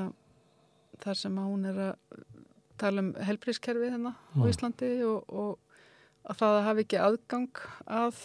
þar 1.04 1.20
sem 1.22 1.38
að 1.38 1.52
hún 1.52 1.70
er 1.70 1.84
að 1.92 2.18
tala 2.82 3.06
um 3.06 3.14
helbrískerfi 3.28 3.94
hérna 3.94 4.16
á. 4.18 4.42
Íslandi 4.50 4.92
og, 5.06 5.24
og 5.30 6.28
að 6.28 6.42
það 6.42 6.60
hafi 6.68 6.86
ekki 6.86 7.00
aðgang 7.02 7.64
að 7.86 8.20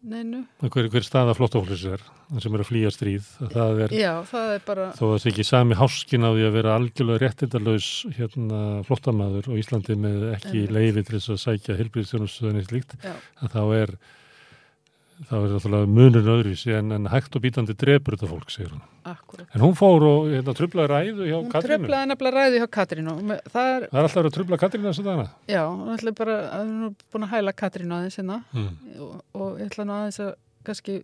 neinu. 0.00 0.44
Hver, 0.62 0.88
hver 0.92 1.04
staða 1.04 1.34
flóttafólks 1.36 1.82
er, 1.92 2.04
sem 2.40 2.54
er 2.56 2.62
að 2.62 2.68
flýja 2.70 2.92
stríð. 2.94 3.26
að 3.44 3.56
Það 3.56 3.82
er, 3.84 3.96
Já, 4.00 4.12
það 4.30 4.54
er 4.54 4.62
bara, 4.68 4.86
þó 4.96 5.02
að 5.08 5.12
það 5.12 5.20
sé 5.24 5.32
ekki 5.32 5.46
sami 5.50 5.76
háskin 5.80 6.24
á 6.24 6.30
því 6.30 6.46
að 6.46 6.56
vera 6.56 6.76
algjörlega 6.78 7.22
réttindalaus 7.24 7.90
hérna 8.16 8.62
flóttamaður 8.88 9.50
og 9.52 9.60
Íslandi 9.60 9.98
með 10.00 10.24
ekki 10.36 10.64
leifi 10.72 11.04
til 11.04 11.18
þess 11.18 11.34
að 11.34 11.42
sækja 11.44 11.78
helbriðstjónustöðinni 11.82 12.64
slíkt, 12.68 12.96
já, 13.04 13.12
að 13.44 13.56
þá 13.56 13.62
er 13.82 13.94
þá 15.28 15.34
er 15.36 15.54
það 15.60 15.82
munur 15.92 16.28
öðruvísi 16.32 16.72
en, 16.78 16.92
en 16.96 17.08
hægt 17.12 17.34
og 17.36 17.42
bítandi 17.44 17.74
drepur 17.76 18.16
þetta 18.16 18.28
fólk, 18.30 18.50
segir 18.54 18.70
hún. 18.72 18.80
akkurat. 19.10 19.46
En 19.54 19.60
hún 19.64 19.74
fór 19.76 20.04
og 20.06 20.28
hérna, 20.32 20.54
trublaði 20.56 20.88
ræðu 20.92 21.26
hjá 21.28 21.36
Hún 21.36 21.50
Katrínu. 21.52 21.76
tröflaði 21.84 22.08
nefnilega 22.10 22.36
ræði 22.38 22.60
hjá 22.62 22.68
Katrínu. 22.76 23.14
Það 23.50 23.68
er, 23.74 23.86
Það 23.90 23.98
er 24.00 24.04
alltaf 24.06 24.16
verið 24.20 24.30
að 24.30 24.36
trubla 24.38 24.58
Katrínu 24.62 24.88
þess 24.90 25.02
að 25.02 25.08
dana. 25.10 25.26
já, 25.50 25.62
hún 25.68 25.92
ætla 25.96 26.14
bara, 26.20 26.36
hún 26.64 26.84
er 26.88 26.94
búin 27.12 27.26
að 27.28 27.32
hæla 27.34 27.52
Katrínu 27.62 27.96
aðeins 27.98 28.16
hérna 28.20 28.38
Mm. 28.52 28.70
og, 29.00 29.14
og 29.34 29.58
ég 29.60 29.70
ætla 29.70 29.84
nú 29.88 29.96
aðeins 29.98 30.20
að 30.24 30.34
kannski 30.64 30.98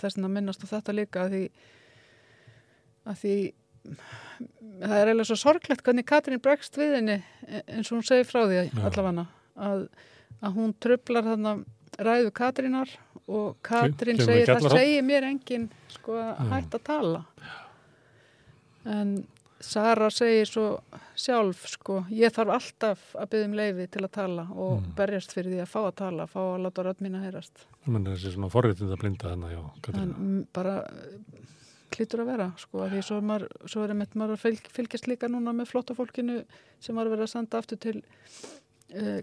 þess 0.00 0.18
að 0.18 0.28
minnast 0.36 0.64
á 0.64 0.66
þetta 0.72 0.92
líka 0.96 1.24
að 1.26 1.32
því 1.36 1.42
að 3.12 3.16
því 3.22 3.36
það 4.82 4.96
er 4.98 5.08
eiginlega 5.10 5.28
svo 5.28 5.36
sorglegt 5.40 5.82
hvernig 5.86 6.06
Katrín 6.08 6.40
bregst 6.42 6.76
við 6.78 6.92
henni 6.98 7.16
e- 7.48 7.62
eins 7.66 7.90
og 7.90 7.98
hún 7.98 8.06
segir 8.06 8.28
frá 8.28 8.44
því 8.46 8.60
allavega 8.78 9.24
að, 9.58 9.86
að 10.42 10.54
hún 10.58 10.74
trublar 10.82 11.26
þarna 11.26 11.54
ræðu 11.98 12.30
Katrínar 12.32 12.88
og 13.28 13.56
Katrín 13.62 14.18
í 14.20 14.24
segir 14.24 14.46
það 14.48 14.62
kjallarhorn." 14.62 14.78
segir 14.78 15.02
mér 15.06 15.28
enginn 15.28 15.68
sko 15.88 16.16
að 16.18 16.32
Já. 16.38 16.48
hægt 16.54 16.74
að 16.78 16.82
tala 16.84 17.24
en 18.84 19.26
Sara 19.62 20.08
segir 20.10 20.48
svo 20.50 20.64
sjálf 21.14 21.68
sko, 21.70 22.00
ég 22.10 22.32
þarf 22.34 22.50
alltaf 22.56 23.02
að 23.14 23.28
byggja 23.30 23.46
um 23.46 23.52
leifi 23.54 23.84
til 23.94 24.00
að 24.02 24.10
tala 24.16 24.46
og 24.50 24.80
Mm. 24.80 24.94
berjast 24.96 25.32
fyrir 25.36 25.52
því 25.52 25.60
að 25.62 25.70
fá 25.70 25.80
að 25.86 25.94
tala, 26.00 26.26
fá 26.26 26.40
að 26.40 26.62
láta 26.64 26.82
rödd 26.82 27.00
mín 27.00 27.14
að 27.14 27.24
heyrast. 27.28 27.62
Það 27.86 27.94
er 27.94 28.16
þessi 28.16 28.32
svona 28.34 28.50
forréttind 28.50 28.90
að 28.90 28.98
blinda 28.98 29.28
hana 29.30 29.50
hjá 29.52 29.94
En 29.94 30.14
mm, 30.14 30.46
bara 30.52 30.74
eh, 30.82 31.46
hlýtur 31.92 32.24
að 32.24 32.26
vera, 32.32 32.52
sko, 32.58 32.78
að 32.82 32.90
því 32.90 33.02
svo 33.06 33.16
er 33.16 33.22
maður, 33.22 33.48
svo 33.66 33.84
er 33.84 33.94
maður 33.94 34.34
að 34.34 34.42
fylg, 34.42 34.66
fylgjast 34.72 35.06
líka 35.06 35.28
núna 35.30 35.54
með 35.54 35.70
flotta 35.70 35.94
fólkinu 35.94 36.44
sem 36.80 36.96
var 36.96 37.06
að 37.06 37.10
vera 37.10 37.22
að 37.22 37.34
senda 37.36 37.58
aftur 37.58 37.78
til 37.78 38.02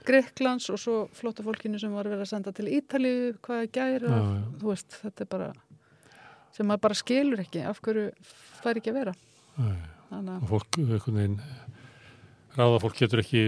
Greiklands 0.06 0.70
og 0.74 0.80
svo 0.82 0.98
flotta 1.14 1.46
fólkinu 1.46 1.80
sem 1.82 1.94
var 1.94 2.10
vera 2.10 2.26
að 2.26 2.32
senda 2.32 2.54
til 2.56 2.70
Ítalíu, 2.74 3.34
hvað 3.46 3.66
er 3.66 3.74
gæri 3.76 4.10
já. 4.10 4.22
þú 4.62 4.72
veist, 4.72 5.00
þetta 5.04 5.26
er 5.26 5.32
bara 5.36 5.50
sem 6.56 6.68
maður 6.68 6.86
bara 6.88 6.98
skilur 6.98 7.44
ekki, 7.44 7.64
af 7.70 7.82
hverju 7.86 8.08
fær 8.64 8.80
ekki 8.80 8.94
að 8.94 9.02
vera. 9.04 9.18
Og 10.10 10.48
fólk, 10.50 10.80
einhvern 10.82 11.20
veginn 11.20 11.42
ráða 12.58 12.80
fólk 12.82 12.98
getur 12.98 13.22
ekki 13.22 13.42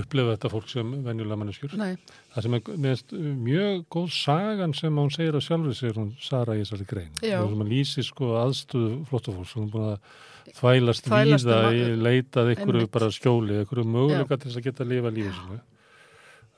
upplefa 0.00 0.34
þetta 0.34 0.50
fólk 0.50 0.70
sem 0.72 0.94
venjulega 1.04 1.38
manneskjur. 1.42 1.74
nei, 1.78 1.96
Það 2.34 2.46
sem 2.46 2.56
er 2.56 3.34
mjög 3.46 3.84
góð 3.92 4.08
sagan 4.16 4.74
sem 4.74 4.96
hún 5.02 5.12
segir 5.14 5.36
að 5.36 5.44
sjálfur 5.46 5.76
sér 5.76 6.00
hún 6.00 6.14
Sara 6.22 6.56
í 6.56 6.64
þessari 6.64 6.88
grein. 6.88 7.12
Það 7.20 7.50
sem 7.52 7.66
að 7.66 7.74
lýsi 7.74 8.06
sko 8.06 8.32
aðstöðu 8.40 8.96
flóttafólks 9.10 9.54
hún 9.58 9.68
er 9.68 9.74
búin 9.74 9.90
að 9.92 10.16
þvælast, 10.54 11.08
víða, 11.10 11.56
um 11.68 11.74
í 11.74 11.82
að- 11.86 12.02
leitað 12.06 12.52
Einmitt. 12.56 12.90
bara 12.92 13.08
skjóli, 13.10 13.58
einhverju 13.62 13.84
möguleika 13.84 14.38
til 14.38 14.50
þess 14.50 14.60
að 14.60 14.66
geta 14.68 14.84
að 14.84 14.92
lifa 14.94 15.10
lífið 15.16 15.34
sinu 15.40 15.60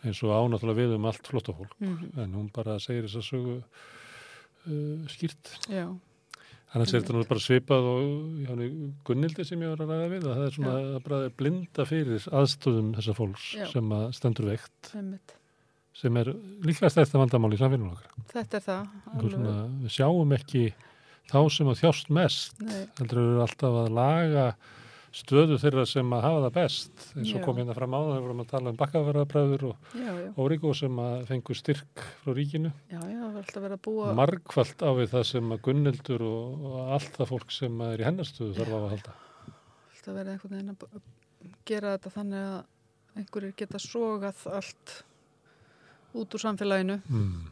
eins 0.04 0.20
og 0.22 0.30
ánáttúrulega 0.30 0.78
við 0.78 0.92
um 0.94 1.06
allt 1.10 1.26
flóttafólk 1.26 1.72
mm, 1.80 2.18
en 2.22 2.34
hún 2.38 2.50
bara 2.54 2.78
segir 2.78 3.08
þess 3.08 3.16
að 3.18 3.26
sögu 3.32 3.56
uh, 4.68 5.08
skýrt. 5.10 5.54
já, 5.68 5.86
Annars 6.74 6.92
er 6.92 7.00
þetta 7.00 7.14
nú 7.16 7.24
bara 7.24 7.40
svipað 7.40 7.86
og 7.88 8.02
Gunnildi 9.08 9.44
sem 9.48 9.62
ég 9.64 9.70
var 9.72 9.80
að 9.86 9.88
ræða 9.94 10.08
við 10.12 10.26
að 10.28 10.34
það 10.36 10.44
er 10.46 10.54
svona 10.58 10.74
að 10.76 10.98
bara 11.06 11.20
blinda 11.40 11.86
fyrir 11.88 12.26
aðstöðum 12.28 12.90
þessa 12.98 13.14
fólks 13.16 13.46
Já. 13.56 13.64
sem 13.72 13.88
að 13.96 14.04
stendur 14.18 14.50
veikt 14.50 14.90
einmitt. 14.94 15.32
sem 15.96 16.16
er 16.20 16.28
líklega 16.62 16.90
stærsta 16.92 17.18
vandamál 17.18 17.50
í 17.56 17.58
samfélagum 17.58 17.94
okkar. 17.96 18.12
Þetta 18.34 18.60
er 18.60 18.66
það. 18.68 18.84
Við 19.82 19.94
sjáum 19.96 20.34
ekki 20.36 20.66
þá 21.28 21.38
sem 21.52 21.70
að 21.72 21.80
þjást 21.84 22.10
mest 22.18 22.60
heldur 22.98 23.22
við 23.22 23.40
alltaf 23.46 23.78
að 23.84 23.94
laga 23.98 24.48
stöðu 25.18 25.56
þeirra 25.58 25.82
sem 25.88 26.10
að 26.12 26.24
hafa 26.26 26.40
það 26.44 26.52
best 26.58 27.04
eins 27.16 27.30
og 27.32 27.38
Já. 27.40 27.44
kom 27.46 27.56
hérna 27.58 27.74
fram 27.74 27.94
á 27.96 28.00
það, 28.00 28.10
við 28.12 28.24
vorum 28.26 28.42
að 28.42 28.50
tala 28.50 28.70
um 28.72 28.76
bakkaverðabræður 28.78 29.62
og 29.70 29.94
já, 29.96 30.10
já, 30.20 30.26
óríku 30.44 30.72
sem 30.76 30.98
að 31.02 31.14
fengu 31.30 31.56
styrk 31.56 32.02
frá 32.22 32.34
ríkinu 32.36 32.72
það 32.92 33.76
búa. 33.88 34.10
margfalt 34.20 34.84
á 34.84 34.90
við 35.00 35.08
það 35.14 35.24
sem 35.30 35.54
að 35.56 35.62
Gunnildur 35.64 36.24
og, 36.28 36.66
og 36.68 36.92
allt 36.98 37.16
það 37.16 37.30
fólk 37.32 37.56
sem 37.56 37.80
er 37.88 38.04
í 38.04 38.06
hennarstöðu 38.08 38.58
þarf 38.60 38.76
að 38.78 38.86
halda. 38.92 39.16
alltaf 39.48 40.18
verið 40.20 40.32
einhvern 40.34 40.54
veginn 40.58 40.76
að 40.76 41.56
gera 41.72 41.94
þetta 41.96 42.14
þannig 42.18 42.46
að 42.52 43.18
einhverjir 43.18 43.56
geta 43.64 43.80
sogað 43.82 44.44
allt 44.60 44.94
út 46.18 46.36
úr 46.36 46.44
samfélaginu 46.44 47.00
Mm. 47.08 47.48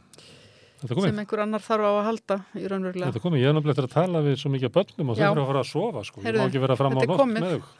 Sem 0.77 1.17
einhver 1.17 1.41
annar 1.41 1.63
þarf 1.65 1.89
á 1.89 1.91
að 1.91 2.03
halda 2.05 2.35
í 2.53 2.67
raunverulega. 2.69 3.09
Þetta 3.09 3.21
komið, 3.23 3.41
ég 3.41 3.49
er 3.49 3.55
náttúrulega 3.57 3.73
eftir 3.73 3.87
að 3.87 3.95
tala 3.95 4.19
við 4.27 4.35
svo 4.37 4.51
mikið 4.53 4.73
börnum 4.75 5.09
og 5.09 5.17
þau 5.17 5.23
eru 5.27 5.41
að 5.41 5.47
fara 5.51 5.61
að 5.63 5.69
sofa 5.71 6.03
sko, 6.05 6.21
ég 6.21 6.37
má 6.37 6.43
ekki 6.45 6.61
vera 6.61 6.77
fram 6.77 6.97
á 6.97 7.01
nótt 7.01 7.23
með 7.31 7.47
þau. 7.47 7.71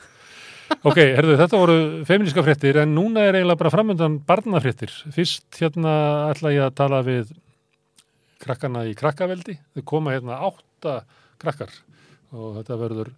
Ok, 0.84 0.98
herðu, 1.00 1.36
þetta 1.40 1.60
voru 1.62 1.76
feministka 2.10 2.44
fréttir 2.44 2.80
en 2.82 2.96
núna 2.96 3.24
er 3.28 3.38
eiginlega 3.38 3.62
bara 3.62 3.72
framöndan 3.72 4.18
barnafréttir. 4.28 4.92
Fyrst 5.16 5.62
hérna 5.62 5.94
ætla 6.32 6.52
ég 6.56 6.66
að 6.66 6.74
tala 6.82 7.04
við 7.06 7.32
krakkana 8.44 8.84
í 8.90 8.96
krakkaveldi. 8.98 9.56
Þau 9.78 9.86
koma 9.94 10.16
hérna 10.18 10.42
átta 10.50 11.00
krakkar 11.42 11.72
og 12.36 12.58
þetta 12.60 12.80
verður 12.82 13.14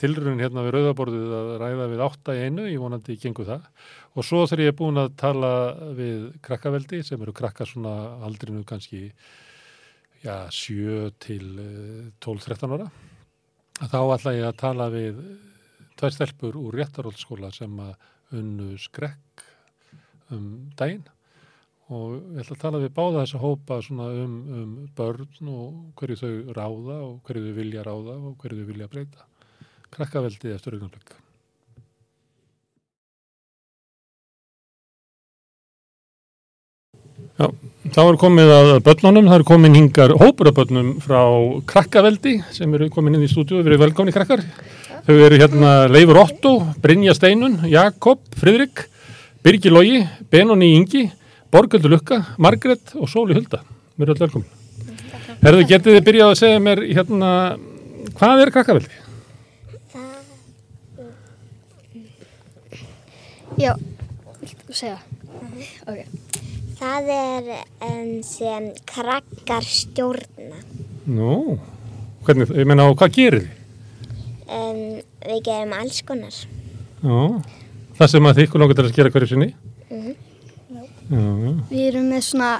tilrun 0.00 0.42
hérna 0.42 0.64
við 0.66 0.74
rauðaborðið 0.76 1.32
að 1.38 1.50
ræða 1.62 1.88
við 1.92 2.02
átta 2.08 2.34
í 2.34 2.44
einu, 2.48 2.66
ég 2.66 2.82
vonandi 2.82 3.16
gengur 3.22 3.48
það. 3.48 3.66
Og 4.14 4.26
svo 4.26 4.42
þegar 4.48 4.64
ég 4.64 4.72
er 4.72 4.78
búin 4.78 5.00
að 5.02 5.14
tala 5.20 5.50
við 5.98 6.28
krakkaveldi 6.44 7.02
sem 7.06 7.22
eru 7.22 7.34
krakkar 7.36 7.70
svona 7.70 7.94
aldrinu 8.26 8.64
kannski 8.66 9.06
já, 10.24 10.50
7 10.50 11.12
til 11.22 11.50
eh, 11.62 12.12
12-13 12.24 12.76
ára. 12.76 12.90
Þá 13.80 13.98
ætla 14.02 14.36
ég 14.36 14.48
að 14.48 14.60
tala 14.60 14.90
við 14.92 15.18
tvær 15.98 16.14
stelpur 16.14 16.58
úr 16.58 16.78
réttarhóllskóla 16.78 17.50
sem 17.54 17.74
að 17.82 18.38
unnu 18.38 18.78
skrekk 18.80 19.44
um 20.34 20.72
daginn 20.78 21.04
og 21.92 22.14
ég 22.16 22.40
ætla 22.40 22.56
að 22.56 22.62
tala 22.62 22.80
við 22.80 22.94
báða 22.96 23.24
þessa 23.24 23.40
hópa 23.42 23.78
svona 23.84 24.06
um, 24.22 24.36
um 24.56 24.74
börn 24.96 25.50
og 25.52 25.98
hverju 25.98 26.16
þau 26.22 26.54
ráða 26.56 26.96
og 27.04 27.18
hverju 27.26 27.44
þau 27.44 27.56
vilja 27.58 27.84
ráða 27.84 28.16
og 28.16 28.36
hverju 28.40 28.62
þau 28.62 28.70
vilja 28.70 28.88
breyta. 28.90 29.26
Krakkaveldi 29.94 30.54
eftir 30.54 30.74
augnablik. 30.74 31.14
Já, 37.34 37.48
þá 37.90 38.00
er 38.04 38.16
komið 38.18 38.50
að 38.54 38.68
börnunum, 38.86 39.26
það 39.26 39.40
er 39.40 39.44
komin 39.48 39.74
hingar 39.74 40.12
hópur 40.20 40.50
af 40.50 40.56
börnum 40.58 40.90
frá 41.02 41.20
krakkaveldi 41.66 42.36
sem 42.54 42.74
eru 42.78 42.86
komin 42.94 43.16
inn 43.16 43.26
í 43.26 43.30
stúdíu, 43.30 43.58
við 43.58 43.72
erum 43.72 43.82
velkomni 43.82 44.14
krakkar. 44.14 44.42
Þau 45.04 45.16
eru 45.18 45.38
hérna 45.40 45.72
Leifur 45.90 46.20
Otto, 46.22 46.54
Brynja 46.82 47.14
Steinun, 47.16 47.58
Jakob, 47.68 48.22
Fridrik, 48.38 48.86
Birgi 49.44 49.72
Logi, 49.72 50.02
Benoni 50.30 50.72
Ingi, 50.78 51.04
Borgöldur 51.52 51.92
Lukka, 51.92 52.20
Margret 52.38 52.94
og 52.98 53.10
Sóli 53.10 53.36
Hulda. 53.36 53.64
Við 53.98 54.06
erum 54.06 54.14
öll 54.14 54.24
velkomin. 54.26 54.50
Herðu, 55.42 55.66
getið 55.74 55.98
þið 55.98 56.06
byrjað 56.06 56.32
að 56.32 56.40
segja 56.40 56.62
mér 56.62 56.86
hérna, 56.86 57.32
hvað 58.14 58.44
er 58.46 58.54
krakkaveldi? 58.54 59.03
Já, 63.54 63.74
viltu 64.40 64.74
segja? 64.74 64.98
Ok. 65.86 66.00
Það 66.74 67.10
er 67.14 67.50
um, 67.86 68.08
sem 68.26 68.66
krakkar 68.88 69.62
stjórna. 69.62 70.58
Nú, 71.06 71.58
hvernig, 72.26 72.50
ég 72.50 72.66
meina, 72.66 72.88
og 72.90 72.98
hvað 72.98 73.14
gerir 73.14 73.44
þið? 73.44 73.60
Um, 74.44 74.80
við 75.24 75.42
gerum 75.46 75.74
alls 75.78 76.00
konar. 76.06 76.40
Já, 77.04 77.18
það 78.00 78.10
sem 78.12 78.28
að 78.28 78.38
þið 78.38 78.48
ykkur 78.48 78.64
langar 78.64 78.78
til 78.80 78.86
að 78.88 78.96
gera 78.98 79.12
hverju 79.14 79.30
sinni? 79.30 79.50
Mhm. 79.90 80.16
Já, 80.74 80.82
já. 81.14 81.52
Við 81.70 81.84
erum 81.92 82.08
með 82.10 82.24
svona 82.26 82.50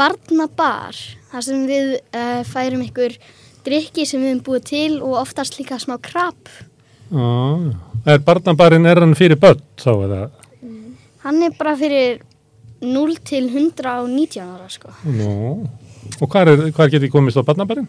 barnabar, 0.00 0.98
þar 1.30 1.46
sem 1.46 1.62
við 1.70 1.92
uh, 2.00 2.42
færum 2.48 2.82
ykkur 2.88 3.14
drikki 3.68 4.08
sem 4.08 4.24
við 4.24 4.34
höfum 4.34 4.42
búið 4.48 4.66
til 4.72 4.98
og 5.04 5.20
oftast 5.22 5.60
líka 5.60 5.78
smá 5.78 6.00
krabb. 6.02 6.50
Já, 7.14 7.30
já. 7.70 7.89
Er 8.08 8.18
barnabarinn, 8.24 8.86
er 8.88 9.00
hann 9.02 9.14
fyrir 9.18 9.36
börn 9.40 9.60
þá 9.80 9.90
eða? 10.06 10.20
Hann 11.24 11.42
er 11.44 11.52
bara 11.58 11.74
fyrir 11.76 12.20
0 12.80 13.16
til 13.28 13.48
119 13.50 14.40
ára, 14.40 14.68
sko. 14.72 14.92
Nú, 15.04 15.66
og 16.20 16.30
hvað 16.32 16.52
er, 16.54 16.62
hvað 16.76 16.94
getið 16.94 17.12
komist 17.12 17.36
á 17.36 17.44
barnabarinn? 17.44 17.88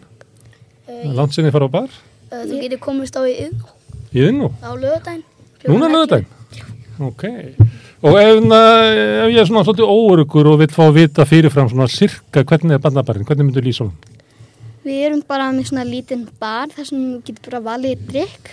Uh, 0.84 1.12
Langt 1.16 1.32
sinni 1.36 1.52
fara 1.54 1.64
á 1.64 1.72
bar? 1.72 1.88
Uh, 2.28 2.42
þú 2.44 2.60
getur 2.60 2.82
komist 2.82 3.16
á 3.16 3.24
í 3.24 3.32
yðn 3.46 3.62
Í 4.12 4.26
þinn 4.26 4.42
nú? 4.42 4.50
á 4.60 4.68
lögadaginn. 4.76 5.24
Núna 5.64 5.88
lögðan? 5.88 6.26
Ok. 7.02 7.22
Og 8.04 8.16
ef, 8.18 8.42
ef 8.42 9.30
ég 9.32 9.38
er 9.40 9.46
svona 9.48 9.62
svolítið 9.64 9.88
óörugur 9.88 10.50
og 10.52 10.58
vil 10.60 10.68
fá 10.74 10.82
að 10.90 10.96
vita 10.98 11.24
fyrirfram 11.24 11.70
svona 11.70 11.86
sirka 11.88 12.42
hvernig 12.44 12.76
er 12.76 12.82
barnabarinn, 12.84 13.24
hvernig 13.24 13.48
myndur 13.48 13.64
lýsa 13.64 13.86
hún? 13.86 13.94
Við 14.82 15.04
erum 15.06 15.22
bara 15.24 15.46
með 15.54 15.70
svona 15.70 15.86
lítinn 15.86 16.26
bar 16.42 16.68
þar 16.74 16.88
sem 16.90 17.00
þú 17.00 17.20
getur 17.30 17.46
bara 17.54 17.62
valið 17.70 18.04
drikk. 18.10 18.50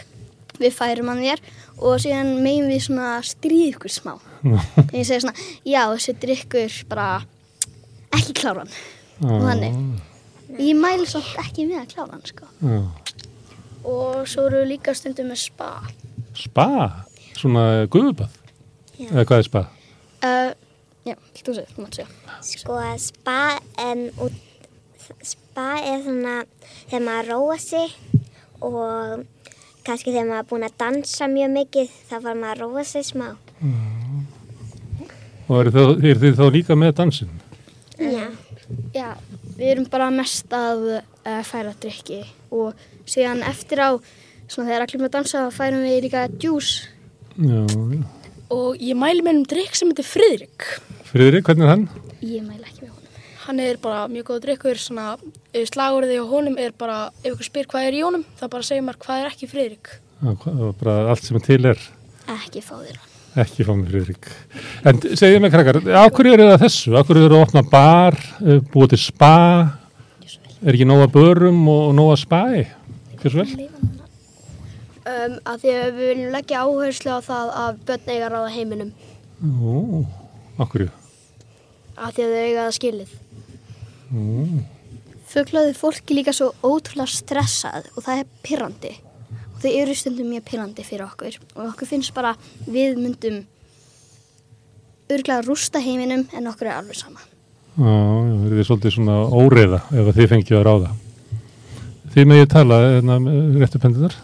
Við 0.60 0.76
færum 0.76 1.12
hann 1.12 1.24
þér 1.24 1.42
og 1.80 2.00
síðan 2.04 2.34
megin 2.44 2.70
við 2.72 2.82
svona 2.90 3.12
stríð 3.24 3.74
ykkur 3.74 3.94
smá. 3.94 4.14
Þegar 4.44 4.98
ég 5.00 5.08
segi 5.08 5.24
svona, 5.24 5.48
já 5.68 5.82
þessi 5.94 6.16
drikkur 6.20 6.78
bara 6.92 7.10
ekki 8.18 8.36
klára 8.42 8.66
hann. 8.66 8.74
Og 9.24 9.46
þannig. 9.48 9.80
Ég 10.60 10.80
mæli 10.80 11.08
samt 11.08 11.32
ekki 11.44 11.68
með 11.70 11.84
að 11.84 11.94
klára 11.94 12.18
hann 12.18 12.26
sko. 12.28 12.50
Já. 12.60 12.80
Og 13.90 14.28
svo 14.28 14.50
eru 14.50 14.64
við 14.64 14.74
líka 14.74 14.96
stundum 14.98 15.32
með 15.32 15.42
spa. 15.46 15.70
Spa? 16.36 16.68
Svona 17.40 17.86
guðubað? 17.92 18.36
Eða 19.00 19.24
hvað 19.30 19.40
er 19.40 19.48
spa? 19.48 19.64
Uh, 20.20 20.52
já, 21.08 21.16
þú 21.40 21.56
segir, 21.56 21.72
þú 21.72 21.86
mátt 21.86 22.00
segja. 22.00 22.10
Sko 22.44 22.80
spa, 23.00 23.40
um, 23.86 24.06
út, 24.26 24.36
spa 25.24 25.68
er 25.80 26.04
svona 26.04 26.36
þegar 26.90 27.06
maður 27.08 27.32
róa 27.32 27.60
sig 27.64 27.96
og 28.60 29.24
kannski 29.90 30.14
þegar 30.14 30.28
maður 30.30 30.44
er 30.44 30.50
búin 30.52 30.68
að 30.68 30.78
dansa 30.84 31.28
mjög 31.32 31.54
mikið 31.56 31.96
þá 32.10 32.16
var 32.26 32.38
maður 32.38 32.52
að 32.52 32.62
róa 32.64 32.84
sig 32.86 33.08
smá. 33.08 33.28
Og 35.50 35.56
eru 35.64 35.74
þið, 35.74 36.06
er 36.06 36.22
þið 36.22 36.38
þá 36.38 36.46
líka 36.54 36.78
með 36.78 36.96
dansin? 37.00 37.32
Já. 38.00 38.28
Já, 38.94 39.08
við 39.58 39.72
erum 39.74 39.88
bara 39.90 40.12
mest 40.14 40.54
að 40.54 40.86
uh, 41.00 41.42
færa 41.48 41.74
drikki 41.82 42.22
og 42.54 42.78
síðan 43.10 43.42
eftir 43.50 43.82
á, 43.82 43.90
svona 44.46 44.70
þegar 44.70 44.86
allir 44.86 45.02
með 45.02 45.10
að 45.10 45.16
dansa, 45.18 45.44
þá 45.48 45.58
færum 45.58 45.86
við 45.88 46.00
líka 46.06 46.28
djús. 46.36 46.72
Já, 47.40 47.66
já. 47.66 48.06
Og 48.54 48.80
ég 48.82 48.98
mæli 48.98 49.26
með 49.26 49.42
um 49.42 49.44
drikk 49.50 49.76
sem 49.78 49.90
heitir 49.92 50.08
Friðrik. 50.10 50.70
Friðrik, 51.10 51.46
hvernig 51.50 51.68
er 51.68 51.74
hann? 51.74 51.90
Ég 52.22 52.46
mæli 52.46 52.66
ekki 52.66 52.82
með 52.86 52.90
honum. 52.94 52.99
Hann 53.50 53.58
er 53.66 53.80
bara 53.82 54.04
mjög 54.06 54.28
góð 54.28 54.42
drikkur, 54.44 54.78
svona 54.78 55.16
eh, 55.58 55.64
slagorðið 55.66 56.20
á 56.22 56.26
honum 56.30 56.58
er 56.62 56.70
bara, 56.78 56.98
ef 57.24 57.32
ykkur 57.32 57.48
spyr 57.48 57.70
hvað 57.72 57.88
er 57.88 57.96
í 57.98 58.02
honum, 58.06 58.26
það 58.38 58.52
bara 58.54 58.68
segir 58.68 58.84
maður 58.86 59.00
hvað 59.08 59.22
er 59.24 59.30
ekki 59.32 59.48
Friðrik. 59.50 59.90
Já, 60.22 60.34
bara 60.78 60.98
allt 61.10 61.26
sem 61.26 61.40
til 61.42 61.58
er. 61.66 61.82
Ekki 62.30 62.62
fá 62.62 62.76
þér 62.76 63.00
hann. 63.00 63.16
Ekki 63.42 63.66
fá 63.66 63.72
mig 63.80 63.90
Friðrik. 63.90 64.30
En 64.92 65.02
segið 65.02 65.42
mér 65.42 65.54
krakkar, 65.56 65.80
á 65.82 66.06
hverju 66.14 66.36
eru 66.36 66.46
það 66.52 66.62
þessu? 66.68 66.94
Á 66.94 67.02
hverju 67.02 67.26
eru 67.26 67.40
að 67.40 67.46
opna 67.48 67.64
bar, 67.72 68.20
eh, 68.44 68.62
búið 68.70 68.94
til 68.94 69.02
spa? 69.08 69.34
Er 70.62 70.76
ekki 70.78 70.86
nóga 70.86 71.10
börum 71.10 71.66
og 71.74 71.90
nóga 71.98 72.20
spai? 72.22 72.68
Hversu 73.18 73.42
vel? 73.42 73.68
Um, 75.10 75.40
að 75.42 75.66
því 75.66 75.74
að 75.74 75.90
við 75.98 76.08
viljum 76.14 76.34
leggja 76.38 76.62
áherslu 76.70 77.18
á 77.18 77.20
það 77.26 77.52
að 77.66 77.84
börn 77.90 78.10
eiga 78.14 78.26
að 78.28 78.34
ráða 78.36 78.50
heiminum 78.54 78.92
Ó, 79.42 80.06
á 80.62 80.64
hverju? 80.70 80.92
að 82.00 82.14
því 82.16 82.24
að 82.26 82.34
þau 82.34 82.44
eiga 82.44 82.66
það 82.68 82.76
skilið. 82.78 83.16
Fuglaði 85.30 85.76
fólki 85.78 86.18
líka 86.18 86.34
svo 86.34 86.52
ótrúlega 86.66 87.12
stressað 87.14 87.92
og 87.96 88.06
það 88.06 88.24
er 88.24 88.30
pirrandi. 88.46 88.94
Og 89.54 89.62
þau 89.64 89.72
eru 89.72 89.96
stundum 89.98 90.32
mjög 90.32 90.46
pirrandi 90.48 90.86
fyrir 90.88 91.06
okkur. 91.06 91.38
Og 91.58 91.68
okkur 91.72 91.90
finnst 91.90 92.16
bara 92.16 92.34
við 92.66 92.98
myndum 92.98 93.44
örglega 95.10 95.44
rústa 95.46 95.82
heiminum 95.84 96.26
en 96.34 96.50
okkur 96.50 96.70
er 96.70 96.80
alveg 96.80 96.98
sama. 96.98 97.22
Já, 97.80 97.86
það 97.86 98.58
er 98.58 98.68
svolítið 98.68 98.96
svona 98.98 99.22
óreiða 99.30 99.84
ef 99.94 100.10
að 100.10 100.18
þið 100.18 100.34
fengið 100.34 100.58
að 100.58 100.66
ráða. 100.68 100.92
Þið 102.10 102.28
með 102.28 102.40
ég 102.42 102.50
tala, 102.50 102.78
hérna, 102.96 103.18
réttu 103.62 103.80
pendunar? 103.82 104.16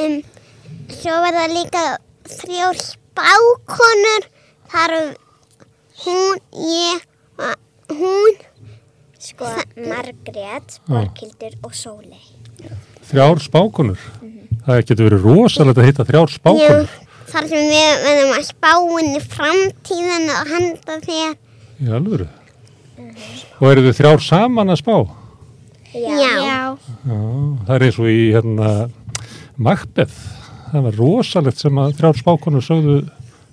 Um, 0.00 0.20
svo 0.96 1.16
verða 1.26 1.48
líka 1.52 1.82
þrjár 2.38 2.80
spákonur. 2.80 4.30
Það 4.72 4.86
eru 4.86 5.02
hún, 6.04 6.40
ég, 6.66 7.04
hún, 7.92 8.40
Sko, 9.20 9.44
Margrét, 9.76 10.78
Borghildur 10.88 11.52
og 11.60 11.74
Sóley. 11.76 12.22
Þrjár 13.10 13.40
spákonur. 13.44 14.00
Það 14.64 14.78
getur 14.88 15.08
verið 15.10 15.26
rosalegt 15.26 15.80
að 15.80 15.88
hitta 15.90 16.06
þrjár 16.08 16.32
spákonur. 16.32 16.94
Þar 17.30 17.48
sem 17.50 17.66
við 17.68 17.90
verðum 18.06 18.32
að 18.38 18.46
spá 18.48 18.70
inn 18.80 19.10
í 19.12 19.20
framtíðan 19.34 20.24
og 20.34 20.52
handa 20.54 20.96
þér. 21.04 21.36
Í 21.84 21.92
alvöru. 21.98 22.28
Og 23.60 23.68
eru 23.68 23.84
þið 23.84 23.98
þrjár 24.00 24.24
saman 24.24 24.72
að 24.72 24.80
spá? 24.80 24.96
Já. 25.92 26.16
Já. 26.16 26.58
Já, 27.04 27.20
það 27.66 27.74
er 27.76 27.86
eins 27.90 28.00
og 28.00 28.08
í 28.08 28.18
hérna 28.32 28.72
Macbeth. 29.60 30.18
Það 30.70 30.88
var 30.88 31.00
rosalegt 31.02 31.60
sem 31.60 31.82
að 31.82 31.96
þrjár 32.00 32.20
spákonur 32.24 32.64
sögðu 32.64 32.98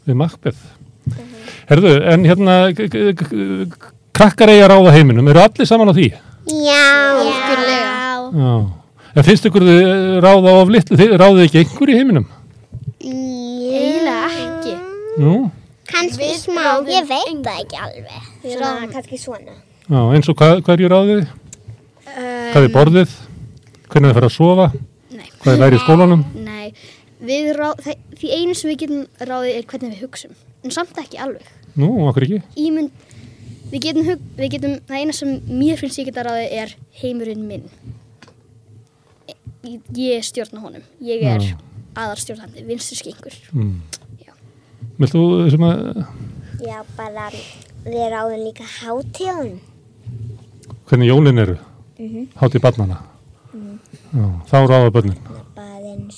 við 0.08 0.20
Macbeth. 0.24 0.64
Herðu, 1.68 1.94
en 2.14 2.24
hérna 2.28 2.56
krakkar 4.16 4.52
eiga 4.54 4.70
ráða 4.72 4.94
heiminum, 4.96 5.28
eru 5.28 5.42
allir 5.44 5.68
saman 5.68 5.92
á 5.92 5.94
því? 5.98 6.08
Já. 6.64 6.84
Já. 8.38 8.54
En 9.18 9.26
finnst 9.26 9.48
ykkur 9.50 9.66
þið 9.66 9.86
ráða 10.24 10.54
of 10.62 10.72
litlu, 10.72 10.98
þið 11.00 11.16
ráðið 11.20 11.46
ekki 11.48 11.62
einhver 11.64 11.92
í 11.92 11.98
heiminum? 11.98 12.28
Eiginlega 13.02 14.28
ekki. 14.34 14.76
Nú, 15.22 15.38
Kanski 15.88 16.34
smá, 16.36 16.66
ég 16.92 17.08
veit 17.08 17.40
það 17.46 17.62
ekki 17.64 17.78
alveg. 17.80 18.26
Svona, 18.44 18.88
kannski 18.92 19.18
svona. 19.22 19.54
já, 19.88 20.00
eins 20.14 20.28
og 20.30 20.36
hvað, 20.40 20.60
hverju 20.68 20.90
ráðið 20.92 21.22
þið? 21.22 21.30
Hvað 22.52 22.66
er 22.68 22.74
borðið? 22.76 23.16
Hvernig 23.88 24.10
þið 24.12 24.18
fara 24.18 24.30
að 24.30 24.36
sofa? 24.36 24.68
Nei. 25.16 25.30
Hvað 25.44 25.54
er 25.54 25.62
læri 25.64 25.78
í 25.78 25.84
skólanum? 25.86 26.26
Nei, 26.36 26.68
við 26.74 26.97
ráð, 27.22 27.80
það, 27.84 28.02
því 28.20 28.32
einu 28.38 28.54
sem 28.56 28.70
við 28.72 28.80
getum 28.84 29.06
ráðið 29.30 29.56
er 29.58 29.66
hvernig 29.72 29.94
við 29.96 30.02
hugsum. 30.06 30.36
En 30.64 30.72
samt 30.72 30.98
ekki 31.02 31.18
alveg. 31.22 31.46
Nú, 31.78 31.90
okkur 32.10 32.26
ekki? 32.28 32.42
Ímynd, 32.58 32.92
við 33.72 33.82
getum, 33.88 34.06
hug, 34.08 34.20
við 34.38 34.52
getum, 34.56 34.76
það 34.90 35.00
eina 35.02 35.14
sem 35.14 35.34
mér 35.50 35.78
finnst 35.82 36.00
ég 36.02 36.10
geta 36.10 36.24
ráðið 36.28 36.54
er 36.62 36.76
heimurinn 37.02 37.48
minn. 37.48 37.68
Ég, 39.68 39.82
ég 39.98 40.24
stjórna 40.24 40.62
honum. 40.64 40.84
Ég 41.04 41.24
er 41.28 41.42
Já. 41.44 41.58
aðar 41.98 42.22
stjórnandi, 42.22 42.64
vinstri 42.68 42.96
skengur. 43.02 43.36
Mm. 43.52 43.82
Já. 44.24 44.34
Vilt 45.02 45.14
þú 45.16 45.24
sem 45.52 45.66
að, 45.68 46.06
Já, 46.64 46.80
bara 46.98 47.28
við 47.86 48.06
ráðum 48.14 48.46
líka 48.46 48.64
hátíðun. 48.78 49.58
hvernig 50.88 51.08
jólin 51.10 51.38
eru? 51.40 51.58
Mhm. 52.00 52.28
Hátíð 52.38 52.62
barnana? 52.62 53.02
Já, 54.14 54.26
þá 54.48 54.56
ráða 54.70 54.92
börnin. 54.92 55.18
Baðin 55.98 56.12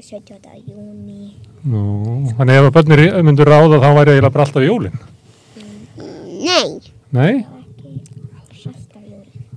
17. 0.00 0.38
júni. 0.64 1.34
Nú, 1.68 1.82
þannig 2.38 2.58
ef 2.58 2.66
að 2.68 2.74
börnir 2.76 3.00
myndur 3.26 3.50
ráða 3.50 3.80
þá 3.82 3.88
væri 3.98 4.14
bara 4.24 4.44
alltaf 4.46 4.64
jólin. 4.64 4.94
Nei. 6.38 6.78
Nei? 7.12 7.34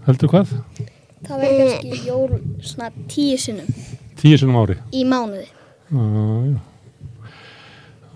Heldur 0.07 0.31
hvað? 0.31 0.51
Það 1.27 1.43
verður 1.45 1.69
kannski 1.71 2.09
jól 2.09 2.39
svona 2.65 2.89
tíu 3.07 3.37
sinnum 3.37 3.67
Tíu 4.19 4.37
sinum 4.41 4.57
ári. 4.59 4.75
í 4.91 5.03
mánuði. 5.07 5.45
Já, 5.91 6.01
já. 6.49 6.57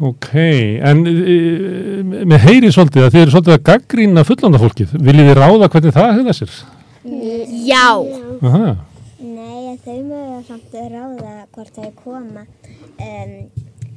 Ok, 0.05 0.31
en 0.35 1.05
e, 1.07 1.35
með 2.27 2.41
heyri 2.49 2.71
svolítið 2.73 3.05
að 3.05 3.13
þið 3.13 3.21
eru 3.21 3.31
svolítið 3.35 3.53
að 3.55 3.63
gaggrína 3.69 4.25
fullanda 4.27 4.59
fólkið. 4.59 4.97
Viljið 4.99 5.29
þið 5.29 5.39
ráða 5.39 5.69
hvernig 5.71 5.95
það 5.95 6.11
hefða 6.17 6.35
sér? 6.35 6.57
Já. 7.69 7.85
Aha, 8.41 8.73
þau 9.85 9.97
mögum 10.09 10.43
samt 10.47 10.73
ráða 10.91 11.33
hvort 11.55 11.75
þau 11.77 11.91
koma, 12.03 12.43
um, 12.99 13.35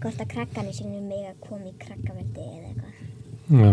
hvort 0.02 0.20
að 0.22 0.30
krakkarnir 0.34 0.76
sínum 0.76 1.06
mig 1.08 1.24
að 1.30 1.38
koma 1.48 1.66
í 1.70 1.74
krakkaveldi 1.80 2.44
eða 2.44 2.66
eitthvað. 2.70 2.94
já. 3.58 3.72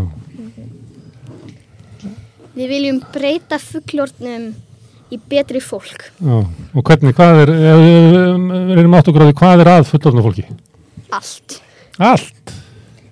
Við 2.55 2.69
viljum 2.71 3.01
breyta 3.11 3.57
fugglórnum 3.59 4.45
í 5.13 5.17
betri 5.29 5.59
fólk. 5.61 6.05
Já, 6.23 6.37
og 6.39 6.81
hvernig, 6.87 7.15
hvað 7.17 7.41
er, 7.43 7.51
við 7.51 8.79
erum 8.79 8.95
átt 8.97 9.09
á 9.09 9.11
því, 9.11 9.33
hvað 9.41 9.63
er 9.65 9.71
að 9.73 9.89
fullorðna 9.91 10.23
fólki? 10.25 10.45
Allt. 11.15 11.57
Allt? 11.99 12.53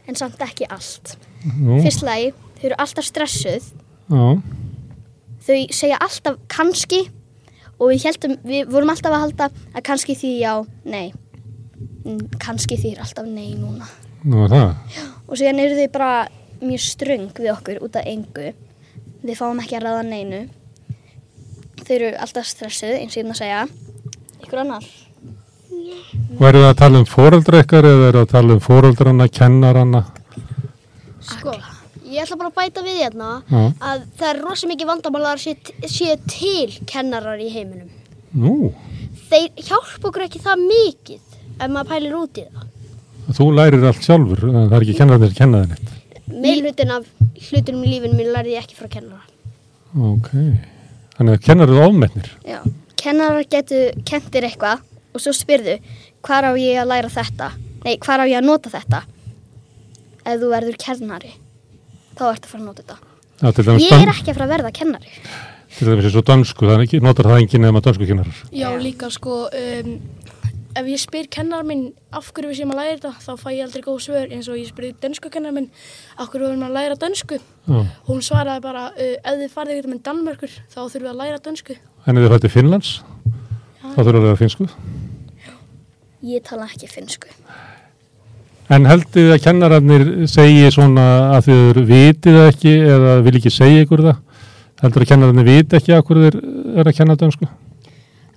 En 0.08 0.18
samt 0.20 0.39
ekki 0.43 0.66
allt. 0.72 1.18
Nú, 1.60 1.82
Fyrst 1.84 2.04
lagi, 2.08 2.32
þau 2.60 2.66
eru 2.70 2.80
alltaf 2.86 3.08
stressuð. 3.08 3.68
já, 4.08 4.26
Þau 5.43 5.58
segja 5.76 5.97
alltaf 5.99 6.38
kannski 6.47 7.01
og 7.84 7.92
við, 7.92 8.06
heldum, 8.08 8.34
við 8.48 8.72
vorum 8.72 8.92
alltaf 8.94 9.14
að 9.18 9.24
halda 9.26 9.50
að 9.76 9.84
kannski 9.90 10.16
því 10.20 10.32
já, 10.40 10.54
nei. 10.88 11.12
Mm, 12.04 12.24
Kannski 12.40 12.78
því 12.80 12.94
er 12.96 13.04
alltaf 13.06 13.28
nei 13.28 13.54
núna. 13.60 13.88
nú 14.24 14.46
er 14.46 14.54
það. 14.56 14.98
Og 15.28 15.40
síðan 15.40 15.60
eru 15.64 15.78
þau 15.82 15.92
bara 15.98 16.12
mjög 16.64 16.84
ströng 16.88 17.30
við 17.38 17.52
okkur 17.54 17.82
út 17.84 17.96
af 18.00 18.08
engu. 18.08 18.54
Við 19.24 19.40
fáum 19.40 19.60
ekki 19.64 19.78
að 19.80 19.86
ráða 19.88 20.04
neinu. 20.08 20.42
Þau 21.84 21.94
eru 21.98 22.12
alltaf 22.24 22.48
stressuð, 22.48 22.96
eins 23.02 23.16
og 23.16 23.20
ég 23.22 23.26
er 23.28 23.34
að 23.34 23.42
segja. 23.42 23.64
Ykkur 24.44 24.62
annar? 24.64 24.86
Eru 26.44 26.60
það 26.64 26.70
að 26.70 26.78
tala 26.80 27.00
um 27.04 27.08
foreldra 27.08 27.62
ykkar 27.64 27.88
eða 27.88 28.08
eru 28.10 28.20
það 28.20 28.26
að 28.28 28.32
tala 28.34 28.54
um 28.58 28.62
foreldrana, 28.64 29.28
kennaranna? 29.40 30.02
Sko, 31.24 31.54
ég 32.14 32.24
ætla 32.26 32.38
bara 32.39 32.51
að 32.51 32.57
bæta 32.59 32.84
við 32.86 32.99
hérna 33.03 33.30
Já. 33.49 33.61
að 33.89 34.03
það 34.20 34.30
er 34.30 34.41
rosa 34.45 34.70
mikið 34.72 34.89
vandamál 34.91 35.24
að 35.32 35.41
sé, 35.43 35.53
sé 35.89 36.16
til 36.30 36.76
kennarar 36.89 37.41
í 37.43 37.49
heiminum. 37.53 37.89
Nú, 38.34 38.74
Þeir 39.34 39.49
hjálpa 39.66 40.09
okkur 40.09 40.26
ekki 40.28 40.41
það 40.43 40.64
mikið 40.68 41.38
ef 41.64 41.70
maður 41.74 41.89
pælir 41.89 42.16
út 42.20 42.38
í 42.38 42.45
það. 42.45 42.70
þú 43.38 43.45
lærir 43.57 43.86
allt 43.89 44.03
sjálfur, 44.05 44.41
það 44.51 44.74
er 44.78 44.86
ekki 44.86 44.95
kennararnir 44.99 45.32
að 45.34 45.38
kenna 45.41 45.61
þér 45.64 45.70
neitt. 45.74 45.91
Meil 46.43 46.61
hlutin 46.64 46.91
af 46.93 47.05
hlutunum 47.49 47.84
í 47.86 47.91
lífinu 47.93 48.18
mín 48.20 48.32
lærði 48.34 48.53
ég 48.55 48.64
ekki 48.66 48.78
frá 48.78 48.89
kennara. 48.93 49.24
Ok, 49.93 50.30
þannig 51.18 51.38
að 51.38 51.43
kennar 51.45 51.70
eru 51.72 51.84
ofmennir. 51.88 52.30
Já. 52.47 52.59
Kennarar 53.03 53.45
getur 53.51 53.91
kentir 54.07 54.45
eitthvað 54.47 54.82
og 55.14 55.22
svo 55.22 55.34
spyrðu 55.36 55.78
hvar 56.26 56.47
á 56.49 56.51
ég 56.57 56.80
að 56.82 56.89
læra 56.93 57.11
þetta? 57.14 57.49
Nei, 57.84 57.97
hvar 58.01 58.24
á 58.24 58.26
ég 58.30 58.38
að 58.39 58.47
nota 58.47 58.72
þetta? 58.74 59.01
Ef 60.24 60.39
þú 60.39 60.49
verður 60.53 60.78
kennari, 60.80 61.34
þá 62.18 62.24
ertu 62.34 62.47
að 62.47 62.51
fara 62.53 62.61
að 62.61 62.68
nota 62.70 62.84
þetta. 62.84 62.97
Já, 63.43 63.47
til 63.57 63.66
dæmis, 63.68 63.84
Ég 63.89 64.01
er 64.03 64.11
ekki 64.14 64.30
að 64.32 64.38
fara 64.38 64.45
að 64.47 64.53
verða 64.57 64.72
kennari. 64.78 65.09
til 65.78 65.88
dæmis 65.89 66.05
eins 66.05 66.16
og 66.20 66.26
dansku, 66.30 66.68
ekki, 66.80 66.99
notar 67.01 67.26
það 67.32 67.41
enginn 67.43 67.61
nema 67.66 67.82
dansku 67.82 68.05
kennarar. 68.07 68.43
Já, 68.53 68.70
líka 68.78 69.09
sko, 69.11 69.49
um, 69.49 69.95
ef 70.76 70.86
ég 70.89 71.01
spyr 71.01 71.28
kennar 71.30 71.64
minn 71.66 71.93
af 72.14 72.32
hverju 72.34 72.49
við 72.51 72.59
séum 72.61 72.72
að 72.74 72.80
læra 72.82 72.95
þetta, 72.97 73.11
þá 73.26 73.34
fæ 73.41 73.49
ég 73.53 73.64
aldrei 73.66 73.84
góð 73.86 73.99
svör 74.05 74.32
eins 74.32 74.47
og 74.49 74.57
ég 74.57 74.70
spyrði 74.70 74.93
dönsku 75.01 75.30
kennar 75.34 75.51
minn 75.53 75.70
af 76.18 76.30
hverju 76.30 76.45
við 76.45 76.53
erum 76.53 76.68
að 76.70 76.76
læra 76.78 76.95
dönsku. 77.01 77.39
Já. 77.68 77.80
Hún 78.07 78.22
svaraði 78.22 78.61
bara, 78.61 78.86
uh, 78.93 79.16
ef 79.24 79.39
þið 79.41 79.53
farið 79.57 79.80
ykkur 79.82 79.93
með 79.95 80.03
Danmörkur, 80.07 80.53
þá 80.70 80.80
þurfum 80.86 81.03
við 81.07 81.11
að 81.14 81.20
læra 81.24 81.41
dönsku. 81.49 81.78
En 82.05 82.18
ef 82.18 82.24
þið 82.24 82.34
fætti 82.38 82.53
Finnlands, 82.53 82.93
þá 83.82 83.99
þurfa 84.03 84.18
að 84.20 84.26
læra 84.28 84.39
finsku. 84.43 84.70
Ég 86.24 86.43
tala 86.47 86.70
ekki 86.70 86.88
finnsku. 86.88 87.28
En 88.74 88.88
heldið 88.89 89.28
þið 89.28 89.34
að 89.36 89.41
kennararnir 89.43 90.05
segi 90.32 90.69
svona 90.74 91.05
að 91.36 91.49
þið 91.49 91.80
vitið 91.89 92.38
það 92.39 92.47
ekki 92.49 92.74
eða 92.95 93.15
vil 93.26 93.34
ekki 93.38 93.51
segja 93.53 93.84
ykkur 93.86 94.05
það? 94.07 94.21
Heldur 94.84 95.05
að 95.05 95.11
kennararnir 95.11 95.47
viti 95.47 95.78
ekki 95.78 95.93
að 95.95 96.05
hverju 96.07 96.24
þeir 96.24 96.38
eru 96.82 96.91
að 96.91 96.97
kenna 96.97 97.17
dönsku? 97.19 97.49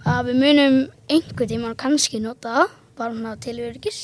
Að 0.07 0.28
við 0.28 0.43
munum 0.43 0.76
einhver 1.11 1.51
tíma 1.51 1.72
kannski 1.78 2.20
nota 2.22 2.53
það, 2.59 2.74
bara 2.99 3.14
svona 3.14 3.37
til 3.43 3.57
öryggis. 3.59 4.01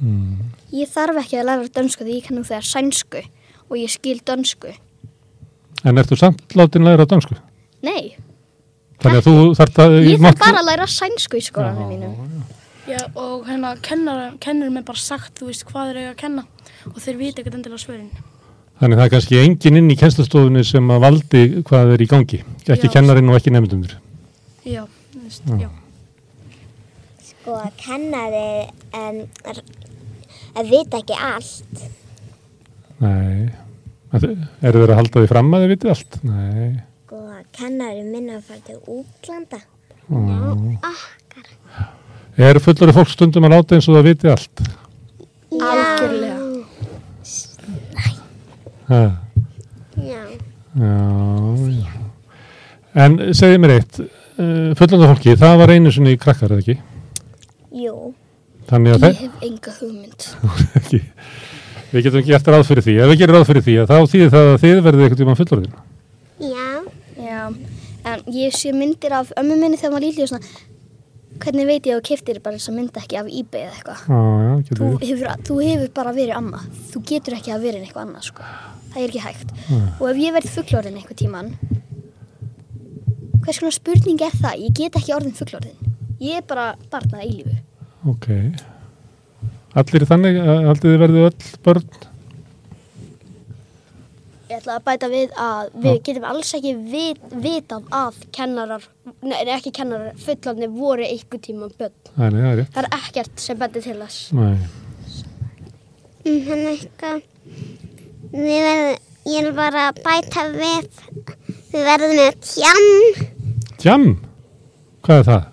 Mm. 0.00 0.52
Ég 0.74 0.92
þarf 0.92 1.20
ekki 1.24 1.40
að 1.40 1.48
læra 1.50 1.72
dönsku 1.78 2.06
því 2.06 2.18
ég 2.18 2.28
kannu 2.28 2.44
þegar 2.46 2.68
sænsku 2.70 3.24
og 3.68 3.80
ég 3.80 3.92
skil 3.92 4.20
dönsku. 4.24 4.72
En 5.84 6.00
ertu 6.00 6.16
samt 6.16 6.56
látin 6.56 6.86
læra 6.86 7.08
dönsku? 7.08 7.36
Nei, 7.84 8.14
Þannig 9.04 9.20
að 9.20 9.26
þú 9.26 9.54
þarf 9.58 9.80
að... 9.84 9.94
ég 10.06 10.20
þarf 10.22 10.40
bara 10.40 10.60
að 10.62 10.68
læra 10.70 10.86
sænsku 10.88 11.40
í 11.40 11.44
skólanum 11.44 11.90
mínum. 11.90 12.14
Já, 12.14 12.63
og 13.14 13.46
hérna 13.48 13.74
kennar, 13.82 14.34
kennarum 14.42 14.76
er 14.78 14.84
bara 14.86 15.00
sagt, 15.00 15.38
þú 15.38 15.48
veist, 15.48 15.64
hvað 15.68 15.92
er 15.92 16.00
eiga 16.02 16.12
að 16.12 16.20
kenna 16.20 16.44
og 16.90 16.98
þeir 17.00 17.20
vita 17.20 17.40
ekkert 17.40 17.56
endilega 17.58 17.80
svörin. 17.80 18.10
Þannig 18.80 18.96
að 18.96 19.00
það 19.00 19.06
er 19.06 19.12
kannski 19.14 19.40
engin 19.40 19.78
inn 19.80 19.92
í 19.92 19.96
kennslustofunni 19.96 20.64
sem 20.66 20.90
að 20.90 21.04
valdi 21.06 21.42
hvað 21.64 21.94
er 21.94 22.04
í 22.04 22.08
gangi. 22.10 22.40
Ekki 22.66 22.90
Já. 22.90 22.92
kennarinn 22.96 23.30
og 23.30 23.38
ekki 23.38 23.52
nefndundur. 23.54 23.96
Já, 24.66 24.82
þú 25.12 25.22
veist, 25.22 25.48
Já. 25.48 25.58
já. 25.62 25.70
Sko, 27.24 27.58
kennari 27.80 28.46
um, 28.98 29.20
að 30.58 30.72
vita 30.72 31.00
ekki 31.00 31.20
allt. 31.30 31.84
Nei. 33.04 33.52
Eru 34.14 34.80
þeir 34.82 34.92
að 34.92 34.98
halda 35.00 35.22
því 35.22 35.30
fram 35.30 35.54
að 35.54 35.64
þið 35.64 35.72
vitið 35.74 35.94
allt? 35.94 36.18
Nei. 36.28 36.68
Sko, 37.04 37.22
kennari 37.56 38.04
minna 38.08 38.38
að 38.40 38.48
fara 38.50 38.64
til 38.68 38.80
útlanda. 38.98 39.62
Mm. 40.08 40.74
Okkar. 40.82 41.48
Er 42.36 42.58
fullori 42.62 42.94
fólk 42.96 43.10
stundum 43.12 43.44
að 43.46 43.52
láta 43.54 43.76
eins 43.76 43.86
og 43.88 43.94
það 43.98 44.08
vitið 44.08 44.32
allt? 44.34 44.64
Algjörlega. 45.54 46.40
Ha. 48.88 49.02
Já. 50.04 50.22
Já, 50.74 50.96
já. 51.70 51.92
En 53.04 53.14
segið 53.34 53.60
mér 53.62 53.72
eitt, 53.76 54.00
uh, 54.02 54.74
fullanda 54.78 55.08
fólki, 55.12 55.36
það 55.38 55.56
var 55.62 55.72
einu 55.74 55.92
sinni 55.94 56.16
krakkar, 56.20 56.52
eða 56.54 56.62
ekki? 56.64 56.76
Jú. 57.84 57.94
Þannig 58.70 58.96
að 58.96 59.06
Ég 59.06 59.06
þeir, 59.06 59.16
hef 59.22 59.46
enga 59.48 59.76
hugmynd. 59.78 60.28
ekki, 60.80 61.00
við 61.94 62.06
getum 62.08 62.20
ekki 62.22 62.36
eftir 62.38 62.54
ráð 62.56 62.66
fyrir 62.70 62.86
því. 62.86 62.94
Ef 63.04 63.10
við 63.12 63.22
gerum 63.22 63.38
ráð 63.38 63.48
fyrir 63.50 63.66
því, 63.66 63.74
að 63.82 63.90
þá 63.94 63.96
þýðir 64.14 64.34
það 64.34 64.50
að 64.52 64.60
þið 64.64 64.82
verðið 64.88 65.06
einhvern 65.06 65.20
tímann 65.22 65.40
fullorðin. 65.40 65.74
Já. 66.50 66.68
Já. 67.24 67.40
ég 68.34 68.54
sé 68.58 68.72
myndir 68.74 69.14
af 69.16 69.30
ömmu 69.38 69.56
minni 69.58 69.78
þegar 69.80 69.94
maður 69.94 70.06
lítið 70.10 70.26
og 70.26 70.30
svona 70.34 70.73
hvernig 71.42 71.66
veit 71.68 71.86
ég 71.88 71.94
að 71.96 72.00
þú 72.00 72.06
keftir 72.10 72.38
bara 72.44 72.56
þess 72.58 72.70
að 72.70 72.76
mynda 72.78 73.00
ekki 73.02 73.18
af 73.20 73.28
eBay 73.30 73.64
eða 73.64 73.74
eitthvað 73.78 74.00
Já, 74.08 74.20
já, 74.44 74.52
getur 74.68 74.82
þú 74.84 74.90
hefur, 75.04 75.42
þú 75.48 75.56
hefur 75.64 75.90
bara 75.98 76.12
verið 76.16 76.36
amma 76.38 76.60
þú 76.92 77.02
getur 77.10 77.36
ekki 77.38 77.54
að 77.54 77.64
verið 77.68 77.86
eitthvað 77.86 78.06
annað 78.06 78.28
sko. 78.28 78.42
það 78.94 79.00
er 79.02 79.08
ekki 79.08 79.24
hægt 79.24 79.54
Nei. 79.70 79.88
og 79.98 80.06
ef 80.12 80.20
ég 80.22 80.36
verð 80.38 80.52
fullorðin 80.58 81.00
eitthvað 81.00 81.20
tíman 81.24 81.50
hvers 83.44 83.58
konar 83.60 83.76
spurning 83.76 84.22
er 84.24 84.36
það 84.40 84.62
ég 84.64 84.76
get 84.78 84.98
ekki 85.00 85.14
orðin 85.16 85.36
fullorðin 85.40 85.92
ég 86.24 86.38
er 86.40 86.46
bara 86.48 86.68
barnað 86.92 87.26
í 87.28 87.32
lífu 87.40 87.60
Ok. 88.04 88.26
Allir 89.80 90.04
þannig, 90.04 90.36
allir 90.44 90.98
verðu 91.00 91.22
öll 91.30 91.46
börn? 91.64 91.86
Ég 94.54 94.60
ætla 94.60 94.74
að 94.78 94.84
bæta 94.86 95.08
við 95.10 95.32
að 95.42 95.70
við 95.82 95.96
getum 96.06 96.24
alls 96.28 96.50
ekki 96.54 96.72
vit, 96.86 97.22
vitað 97.42 97.88
að 97.98 98.20
kennarar, 98.36 98.84
nei 99.26 99.40
ekki 99.50 99.72
kennarar, 99.74 100.12
fullorðni 100.22 100.68
voru 100.70 101.02
einhver 101.08 101.40
tíma 101.42 101.66
börn. 101.74 101.96
Nei, 102.14 102.28
nei, 102.30 102.38
það 102.38 102.50
er 102.52 102.60
rétt. 102.60 102.70
Það 102.76 102.84
er 102.84 102.94
ekkert 103.00 103.42
sem 103.42 103.58
bendir 103.58 103.82
til 103.88 103.96
þess. 103.98 104.20
Nei. 104.38 104.54
Mm, 106.22 106.38
Hann 106.46 106.64
eitthvað, 106.70 107.26
við 108.30 108.62
verðum, 108.68 109.02
ég 109.32 109.50
er 109.50 109.58
bara 109.58 109.88
að 109.88 110.00
bæta 110.06 110.46
við, 110.54 111.02
við 111.74 111.90
verðum 111.90 112.16
með 112.22 112.40
tjam, 112.46 112.88
Jam? 113.84 114.08
Hvað 115.04 115.18
er 115.18 115.30
það? 115.32 115.52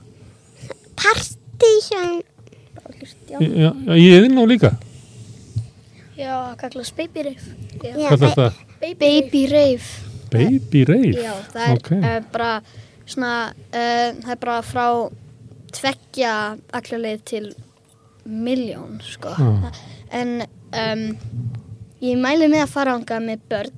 já, 3.42 3.70
ég 3.98 4.20
er 4.20 4.30
inn 4.30 4.38
á 4.38 4.46
líka. 4.46 4.76
Já, 6.22 6.36
kallast 6.62 6.94
baby 6.94 7.32
já, 7.34 7.96
Hvað 7.98 8.30
er 8.30 8.38
það? 8.38 8.68
Baby 8.82 9.46
rave 9.52 9.90
Baby 10.32 10.84
rave? 10.88 11.18
já, 11.26 11.34
það 11.54 11.66
er 11.68 11.74
Ok. 11.76 11.92
uh, 11.92 12.20
bara 12.32 12.52
svona 13.06 13.32
uh, 13.52 14.08
það 14.24 14.32
er 14.36 14.40
bara 14.46 14.62
frá 14.64 14.86
tveggja 15.76 16.34
allarleið 16.78 17.24
til 17.32 17.50
miljón 18.26 19.00
sko 19.04 19.34
Já. 19.36 19.72
en 20.22 20.34
um, 20.46 21.04
ég 22.02 22.18
mæli 22.22 22.48
með 22.52 22.64
að 22.66 22.74
fara 22.74 22.96
ánga 22.98 23.20
með 23.24 23.44
börn 23.50 23.74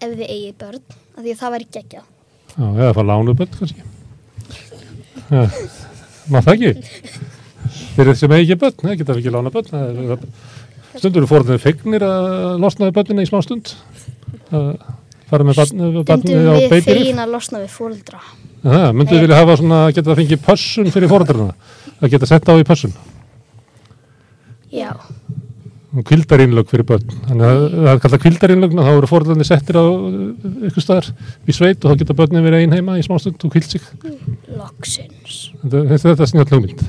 ef 0.00 0.10
þið 0.10 0.24
eigið 0.28 0.56
börn 0.62 0.82
af 1.14 1.22
því 1.22 1.30
að 1.34 1.40
það 1.42 1.54
væri 1.56 1.68
geggjað 1.78 2.10
Já, 2.54 2.64
eða 2.70 2.88
að 2.90 2.94
fara 2.98 3.08
lánu 3.10 3.34
börn 3.34 3.54
kannski. 3.58 3.82
Má 6.30 6.38
það 6.44 6.52
ekki? 6.54 6.72
Fyrir 7.96 8.16
sem 8.18 8.34
eigi 8.36 8.56
börn, 8.60 8.76
það 8.80 8.98
geta 9.00 9.16
ekki 9.18 9.32
lána 9.34 9.50
börn. 9.54 9.70
Það 9.70 9.98
er- 10.14 10.28
Stundur 10.94 11.24
eru 11.24 11.30
fórðinu 11.30 11.62
fegnir 11.62 12.04
að 12.06 12.58
losna 12.62 12.88
við 12.88 12.96
börnina 12.98 13.24
í 13.24 13.30
smá 13.30 13.40
stund. 13.44 13.74
Að 14.54 14.70
fara 15.30 15.46
með 15.46 15.60
stundum 15.64 16.02
á 16.04 16.54
við 16.54 16.68
baby 16.68 16.80
rave. 16.80 16.82
fegin 16.88 17.22
að 17.22 17.32
losna 17.34 17.62
við 17.62 17.70
fóreldra 17.74 18.20
Það, 18.64 18.86
myndu 18.96 19.18
vilja 19.20 19.38
hafa 19.40 19.56
svona, 19.60 19.78
geta 19.92 20.08
það 20.08 20.20
fengið 20.22 20.44
pössun 20.46 20.92
fyrir 20.92 21.10
fóröldrarna? 21.10 21.72
Að 22.00 22.14
geta 22.14 22.28
sett 22.30 22.48
á 22.48 22.54
í 22.56 22.64
pössun? 22.64 22.94
já, 24.72 24.92
Kvildarínlög 25.94 26.66
fyrir 26.66 26.86
börn. 26.88 27.10
Þannig 27.28 27.44
að 27.46 27.60
það 27.74 27.88
er 27.92 28.00
kallað 28.02 28.22
kvildarínlögn 28.24 28.80
og 28.80 28.86
þá 28.88 28.92
eru 28.94 29.10
fóröldrarnir 29.10 29.46
settir 29.46 29.76
á 29.78 29.84
uh, 29.84 30.24
ykkur 30.66 30.82
staðar 30.82 31.10
í 31.46 31.54
sveit 31.54 31.84
og 31.84 31.92
þá 31.92 32.00
geta 32.00 32.16
börnin 32.18 32.46
verið 32.46 32.64
ein 32.64 32.74
heima 32.74 32.96
í 32.98 33.04
smá 33.06 33.14
stund 33.22 33.44
og 33.46 33.52
kvilt 33.54 33.76
sig. 33.76 33.84
loksins 34.58 35.36
Þetta, 35.62 35.84
þetta, 35.92 36.16
er 36.16 36.32
snjátt 36.32 36.54
hugmynd. 36.56 36.82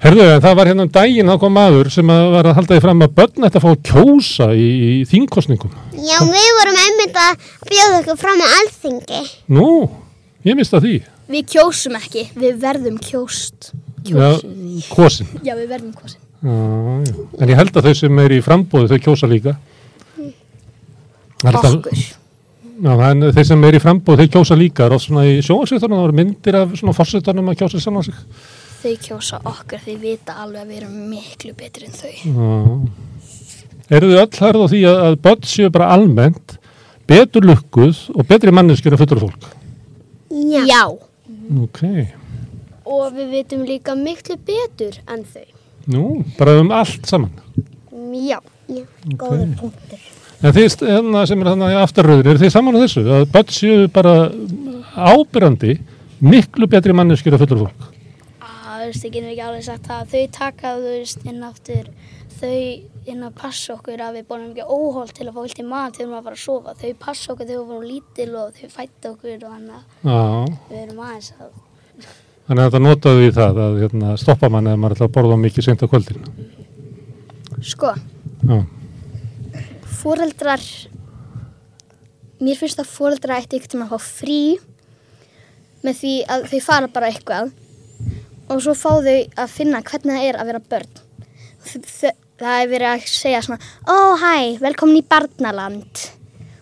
Herðu, 0.00 0.22
en 0.32 0.40
það 0.40 0.54
var 0.56 0.68
hérna 0.70 0.84
um 0.86 0.92
daginn, 0.94 1.28
þá 1.28 1.36
kom 1.42 1.52
maður 1.52 1.90
sem 1.92 2.08
að 2.12 2.22
var 2.32 2.46
að 2.48 2.54
halda 2.56 2.76
því 2.76 2.82
fram 2.86 3.02
að 3.04 3.10
börn 3.18 3.44
ætti 3.48 3.58
að 3.60 3.64
fá 3.66 3.70
að 3.70 3.82
kjósa 3.90 4.46
í, 4.56 4.68
í 4.80 4.92
þingkostningum. 5.10 5.74
já, 6.00 6.16
við 6.24 6.46
vorum 6.58 6.78
einmitt 6.86 7.18
að 7.20 7.50
bjóða 7.68 7.98
okkur 8.00 8.16
fram 8.22 8.40
á 8.40 8.48
alþingi. 8.62 9.20
Nú, 9.52 9.66
ég 10.48 10.56
mista 10.56 10.80
því. 10.80 10.94
við 11.30 11.44
kjósum 11.52 11.98
ekki, 12.00 12.24
við 12.34 12.56
verðum 12.62 12.96
kjóst 13.04 13.72
Já, 14.08 14.30
kosin. 14.88 15.28
já, 15.44 15.52
við 15.58 15.68
verðum 15.68 15.92
kjósin 15.92 16.18
Já, 16.40 16.54
já. 17.04 17.14
En 17.44 17.50
ég 17.52 17.58
held 17.60 17.76
að 17.76 17.84
þau 17.90 17.94
sem 18.00 18.18
er 18.24 18.32
í 18.32 18.40
frambóði, 18.40 18.88
þau 18.94 19.02
kjósa 19.04 19.28
líka. 19.28 19.52
Það 20.16 21.50
er 21.50 21.58
alltaf- 21.60 21.76
okkur 21.76 22.00
Já, 22.80 22.94
en 23.10 23.26
þeir 23.36 23.44
sem 23.50 23.64
er 23.68 23.76
í 23.76 23.82
frambóði, 23.84 24.24
þau 24.24 24.32
kjósa 24.38 24.56
líka. 24.56 24.80
Það 24.80 24.88
er 24.88 24.96
oft 24.96 25.04
svona 25.10 25.26
í 25.28 25.36
sjóasveitunum, 25.44 25.98
það 26.00 26.06
eru 26.08 26.16
myndir 26.22 26.56
af 26.62 26.72
svona 26.80 26.96
fórsetunum 26.96 27.52
að 27.52 27.58
kjósa 27.60 27.80
saman 27.84 28.02
sig. 28.08 28.14
Þau 28.82 28.94
kjósa 29.04 29.40
okkur, 29.44 29.82
þau 29.84 29.96
vita 30.02 30.36
alveg 30.42 30.62
að 30.62 30.72
við 30.72 30.80
erum 30.80 30.98
miklu 31.10 31.54
betri 31.58 31.88
en 31.88 31.96
þau 31.96 32.12
Já. 32.20 33.08
Eru 33.90 34.10
þau 34.12 34.20
öll 34.22 34.40
hærð 34.44 34.62
á 34.62 34.66
því 34.70 34.80
að, 34.86 34.98
að 35.06 35.18
börn 35.26 35.48
séu 35.50 35.70
bara 35.74 35.90
almennt 35.96 36.56
betur 37.10 37.46
lukkuð 37.48 38.04
og 38.14 38.28
betri 38.28 38.54
manneskjur 38.54 38.94
af 38.94 39.02
fullur 39.02 39.24
fólk? 39.24 39.48
Já. 40.30 40.62
já. 40.68 40.84
Ok. 41.64 41.82
Og 42.86 43.10
við 43.16 43.34
vitum 43.34 43.66
líka 43.66 43.96
miklu 43.98 44.38
betur 44.46 45.00
en 45.10 45.26
þau. 45.26 45.48
Nú, 45.90 46.06
bara 46.38 46.60
um 46.62 46.70
allt 46.74 47.10
saman. 47.10 47.34
Já. 48.14 48.38
Já, 48.70 48.84
góður 49.18 49.54
punktur. 49.58 50.02
En 50.40 50.54
þið 50.54 50.84
hérna, 50.86 51.26
sem 51.28 51.40
er 51.42 51.48
þannig 51.50 51.78
aftarröður, 51.82 52.28
eru 52.30 52.40
þið 52.40 52.52
saman 52.54 52.78
á 52.78 52.82
þessu? 52.84 53.02
Að 53.16 53.24
börn 53.34 53.54
séu 53.56 53.88
bara 53.92 54.14
ábyrrandi 54.94 55.80
miklu 56.22 56.68
betri 56.70 56.94
manneskjur 56.94 57.34
af 57.36 57.42
fullur 57.42 57.66
fólk? 57.66 57.99
Það 58.80 58.88
veist, 58.88 59.02
ég 59.04 59.12
getur 59.12 59.28
ekki 59.28 59.42
alveg 59.44 59.64
sagt 59.66 59.88
það. 59.90 60.06
Þau 60.08 60.28
taka, 60.32 60.70
þú 60.80 60.92
veist, 60.94 61.24
inn 61.28 61.42
aftur, 61.44 61.88
þau 62.40 62.60
inn 63.12 63.26
að 63.26 63.34
passa 63.36 63.74
okkur 63.74 64.00
að 64.00 64.14
við 64.16 64.24
bónum 64.30 64.54
ekki 64.54 64.64
óholt 64.64 65.12
til 65.18 65.26
að 65.26 65.34
fá 65.34 65.40
vilt 65.44 65.60
í 65.60 65.66
mat 65.68 65.98
þegar 65.98 66.00
við 66.00 66.06
erum 66.06 66.16
að 66.16 66.28
fara 66.30 66.38
að 66.38 66.44
sofa. 66.46 66.74
Þau 66.80 66.94
passa 67.02 67.34
okkur 67.34 67.48
þegar 67.50 67.60
við 67.60 67.68
vorum 67.74 67.84
lítil 67.90 68.28
og 68.40 68.56
þau 68.56 68.72
fætta 68.72 69.12
okkur 69.12 69.34
og 69.36 69.52
þannig 69.52 69.76
að 69.76 69.84
Já. 70.08 70.16
við 70.70 70.80
erum 70.80 71.04
aðeins 71.04 71.30
að... 71.36 71.52
Þannig 72.48 72.64
að 72.64 72.70
þetta 72.70 72.82
notaðu 72.86 73.28
í 73.28 73.36
það 73.36 73.62
að 73.66 73.78
hérna, 73.84 74.16
stoppa 74.24 74.52
mann 74.56 74.72
eða 74.72 74.80
maður 74.80 74.96
ætla 74.96 75.10
að 75.10 75.14
borða 75.18 75.38
mikið 75.44 75.68
seint 75.68 75.84
á 75.84 75.92
kvöldin. 75.92 76.26
sko, 77.60 77.94
Já. 78.48 78.58
fóreldrar 80.00 80.68
mér 82.40 82.56
finnst 82.56 82.80
að 82.80 82.94
fóreldrar 82.96 83.44
ætti 83.44 83.60
ykkur 83.60 83.76
til 83.76 83.84
að 83.84 83.92
fá 83.92 84.08
frí 84.08 84.42
með 85.84 86.00
því 86.00 86.14
að 86.32 86.48
þau 86.54 86.60
fara 86.64 86.88
bara 86.88 87.12
eitthvað 87.12 87.52
og 88.50 88.62
svo 88.64 88.74
fá 88.74 88.90
þau 88.98 89.16
að 89.16 89.52
finna 89.54 89.82
hvernig 89.86 90.16
það 90.16 90.28
er 90.28 90.38
að 90.40 90.50
vera 90.50 90.62
börn. 90.72 91.02
Það 92.40 92.56
er 92.56 92.70
verið 92.70 92.88
að 92.88 93.10
segja 93.12 93.42
svona 93.44 93.60
ó 93.84 94.16
hæ, 94.20 94.34
velkomin 94.62 95.02
í 95.02 95.06
barnaland. 95.06 96.08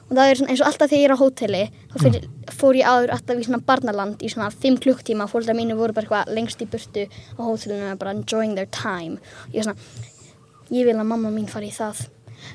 Og 0.09 0.17
það 0.17 0.27
er 0.27 0.39
svona 0.41 0.53
eins 0.53 0.63
og 0.63 0.69
alltaf 0.71 0.91
þegar 0.91 1.03
ég 1.03 1.09
er 1.09 1.15
á 1.15 1.23
hóteli 1.23 1.63
þá 1.93 1.97
fyrir, 2.03 2.29
fór 2.59 2.79
ég 2.79 2.89
áður 2.89 3.13
alltaf 3.15 3.41
í 3.41 3.47
svona 3.47 3.61
barnaland 3.69 4.23
í 4.25 4.31
svona 4.33 4.49
5 4.51 4.79
klukktíma 4.85 5.29
fóreldrar 5.31 5.57
mínu 5.59 5.77
voru 5.79 5.97
bara 5.97 6.07
eitthvað 6.09 6.33
lengst 6.37 6.65
í 6.65 6.69
burtu 6.71 7.05
á 7.09 7.41
hótelinu 7.45 7.91
og 7.93 8.01
bara 8.01 8.15
enjoying 8.17 8.57
their 8.57 8.71
time. 8.73 9.21
Og 9.49 9.59
ég 9.59 9.63
er 9.63 9.69
svona 9.69 9.79
ég 10.73 10.89
vil 10.89 10.97
að 10.97 11.09
mamma 11.09 11.33
mín 11.33 11.49
fari 11.51 11.69
í 11.71 11.77
það. 11.77 12.07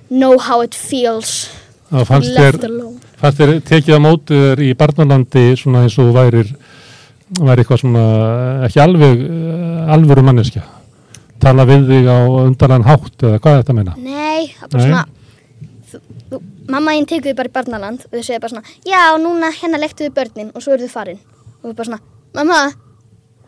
Know 0.09 0.39
how 0.41 0.63
it 0.65 0.75
feels. 0.77 1.47
Það 1.93 2.07
fannst 2.09 2.33
left 2.33 2.57
þér, 2.63 2.71
alone. 2.71 3.11
fannst 3.21 3.39
þér 3.39 3.51
tekið 3.69 3.97
á 3.97 3.99
mótið 4.01 4.43
þér 4.47 4.61
í 4.65 4.69
barnalandi 4.77 5.43
svona 5.59 5.83
eins 5.85 5.97
og 6.01 6.13
værir, 6.15 6.49
væri 7.39 7.63
eitthvað 7.63 7.81
svona 7.81 8.05
ekki 8.67 8.81
alveg 8.83 9.25
uh, 9.25 9.93
alvöru 9.95 10.23
manneskja. 10.27 10.63
Tala 11.43 11.65
við 11.67 11.89
þig 11.89 12.07
á 12.07 12.17
undarlegan 12.43 12.87
hátt 12.87 13.25
eða 13.27 13.41
hvað 13.43 13.57
er 13.57 13.63
þetta 13.63 13.73
að 13.73 13.79
meina? 13.79 13.95
Nei, 13.99 14.53
það 14.53 14.65
er 14.65 14.73
bara 14.73 14.85
svona 14.87 15.03
þú, 15.91 16.01
þú, 16.29 16.39
mamma 16.71 16.95
þín 16.95 17.09
tekur 17.11 17.29
þið 17.29 17.39
bara 17.41 17.51
í 17.51 17.55
barnaland 17.57 18.05
og 18.07 18.15
þau 18.15 18.23
segja 18.23 18.43
bara 18.43 18.53
svona, 18.53 18.77
já, 18.87 19.01
núna 19.21 19.51
hérna 19.57 19.81
lektu 19.81 20.05
þið 20.05 20.15
börnin 20.19 20.53
og 20.53 20.63
svo 20.63 20.75
eru 20.75 20.87
þið 20.87 20.95
farin. 20.95 21.19
Og 21.61 21.69
þau 21.69 21.75
bara 21.81 21.89
svona, 21.89 22.01
mamma, 22.39 22.61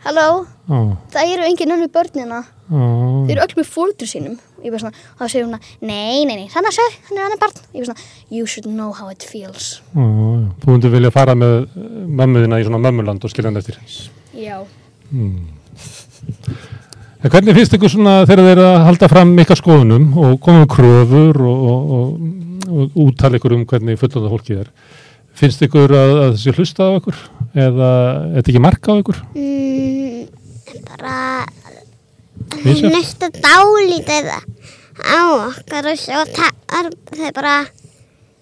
halló? 0.06 0.28
Ó, 0.70 0.76
það 1.14 1.36
eru 1.36 1.48
engin 1.48 1.76
önnu 1.78 1.90
börnina 1.94 2.42
ó, 2.44 2.76
þau 2.76 3.32
eru 3.34 3.46
öll 3.46 3.58
með 3.62 3.72
fóldur 3.72 4.10
sínum 4.10 4.38
ég 4.66 4.74
bara 4.74 4.82
svona, 4.84 5.04
þá 5.20 5.26
segir 5.30 5.46
hún 5.46 5.58
að, 5.58 5.72
nei, 5.86 6.26
nei, 6.28 6.36
nei 6.42 6.48
þannig 6.52 6.72
að 6.72 6.78
segja, 6.80 7.02
hann 7.12 7.36
er 7.36 7.42
barn 7.42 7.60
ég 7.62 7.84
bara 7.84 7.90
svona, 7.92 8.08
you 8.34 8.50
should 8.50 8.68
know 8.70 8.92
how 8.98 9.10
it 9.14 9.26
feels 9.26 9.76
já. 9.94 10.06
Þú 10.66 10.72
hundur 10.74 10.94
vilja 10.96 11.14
fara 11.14 11.38
með 11.38 11.56
eh, 11.68 11.92
mömmuðina 12.22 12.62
í 12.62 12.68
svona 12.68 12.82
mömmuland 12.84 13.24
og 13.26 13.34
skilja 13.34 13.52
hann 13.54 13.62
eftir. 13.62 13.80
já, 14.36 14.58
En 17.26 17.32
hvernig 17.34 17.56
finnst 17.58 17.74
ykkur 17.74 17.90
svona 17.90 18.20
þegar 18.30 18.46
þeir 18.52 18.60
að 18.62 18.76
halda 18.86 19.08
fram 19.10 19.32
ykkar 19.42 19.58
skoðunum 19.58 20.12
og 20.22 20.36
koma 20.46 20.62
með 20.62 20.68
kröfur 20.76 21.40
og, 21.42 21.64
og, 21.72 21.96
og, 21.96 22.68
og 22.70 23.00
úttala 23.06 23.40
ykkur 23.40 23.56
um 23.58 23.64
hvernig 23.70 23.98
fullanda 23.98 24.30
fólkið 24.34 24.62
er? 24.62 24.70
Finnst 25.36 25.64
ykkur 25.66 25.92
að, 25.96 26.14
að 26.22 26.36
þessi 26.36 26.54
hlusta 26.56 26.86
á 26.86 26.92
ykkur? 27.00 27.18
Eða 27.66 27.90
er 27.90 28.36
þetta 28.38 28.54
ekki 28.54 28.64
marka 28.64 28.94
á 28.94 29.00
ykkur? 29.02 29.22
Mm, 29.34 30.22
bara 30.92 31.18
hlusta 32.62 33.32
dálítið 33.34 34.30
á 35.02 35.20
okkar 35.50 35.90
og 35.92 35.98
svo 36.00 36.22
talar 36.36 36.92
þau 37.12 37.32
bara 37.36 37.56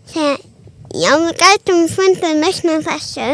segja, 0.10 0.36
já 0.94 1.12
við 1.24 1.38
gætum 1.42 1.86
fundið 1.90 2.42
lausnum 2.44 2.84
þessu 2.86 3.30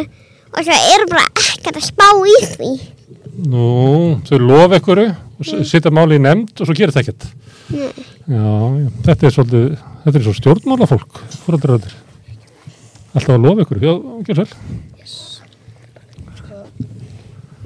og 0.53 0.61
svo 0.65 0.77
er 0.93 1.05
bara 1.11 1.25
ekkert 1.35 1.77
að 1.81 1.87
spá 1.89 2.07
í 2.25 2.37
því. 2.53 2.71
Nú, 3.49 3.65
þau 4.27 4.39
lofa 4.43 4.79
ykkur 4.79 5.01
og 5.07 5.45
s- 5.45 5.69
setja 5.71 5.91
máli 5.91 6.17
í 6.19 6.23
nefnd 6.23 6.55
og 6.61 6.67
svo 6.67 6.75
gerir 6.75 6.91
það 6.95 7.03
ekkert. 7.07 7.27
Já, 7.69 7.89
já, 8.29 8.89
þetta 9.05 9.27
er 9.27 9.33
svolítið, 9.35 9.65
þetta 10.05 10.17
er 10.19 10.25
svo 10.25 10.33
stjórnmálafólk, 10.39 11.19
fóröldraröður. 11.45 11.93
alltaf 13.15 13.35
að 13.35 13.43
lofa 13.45 13.63
ykkur. 13.65 13.79
Já, 13.83 13.93
gjör 14.27 14.35
svel. 14.39 14.53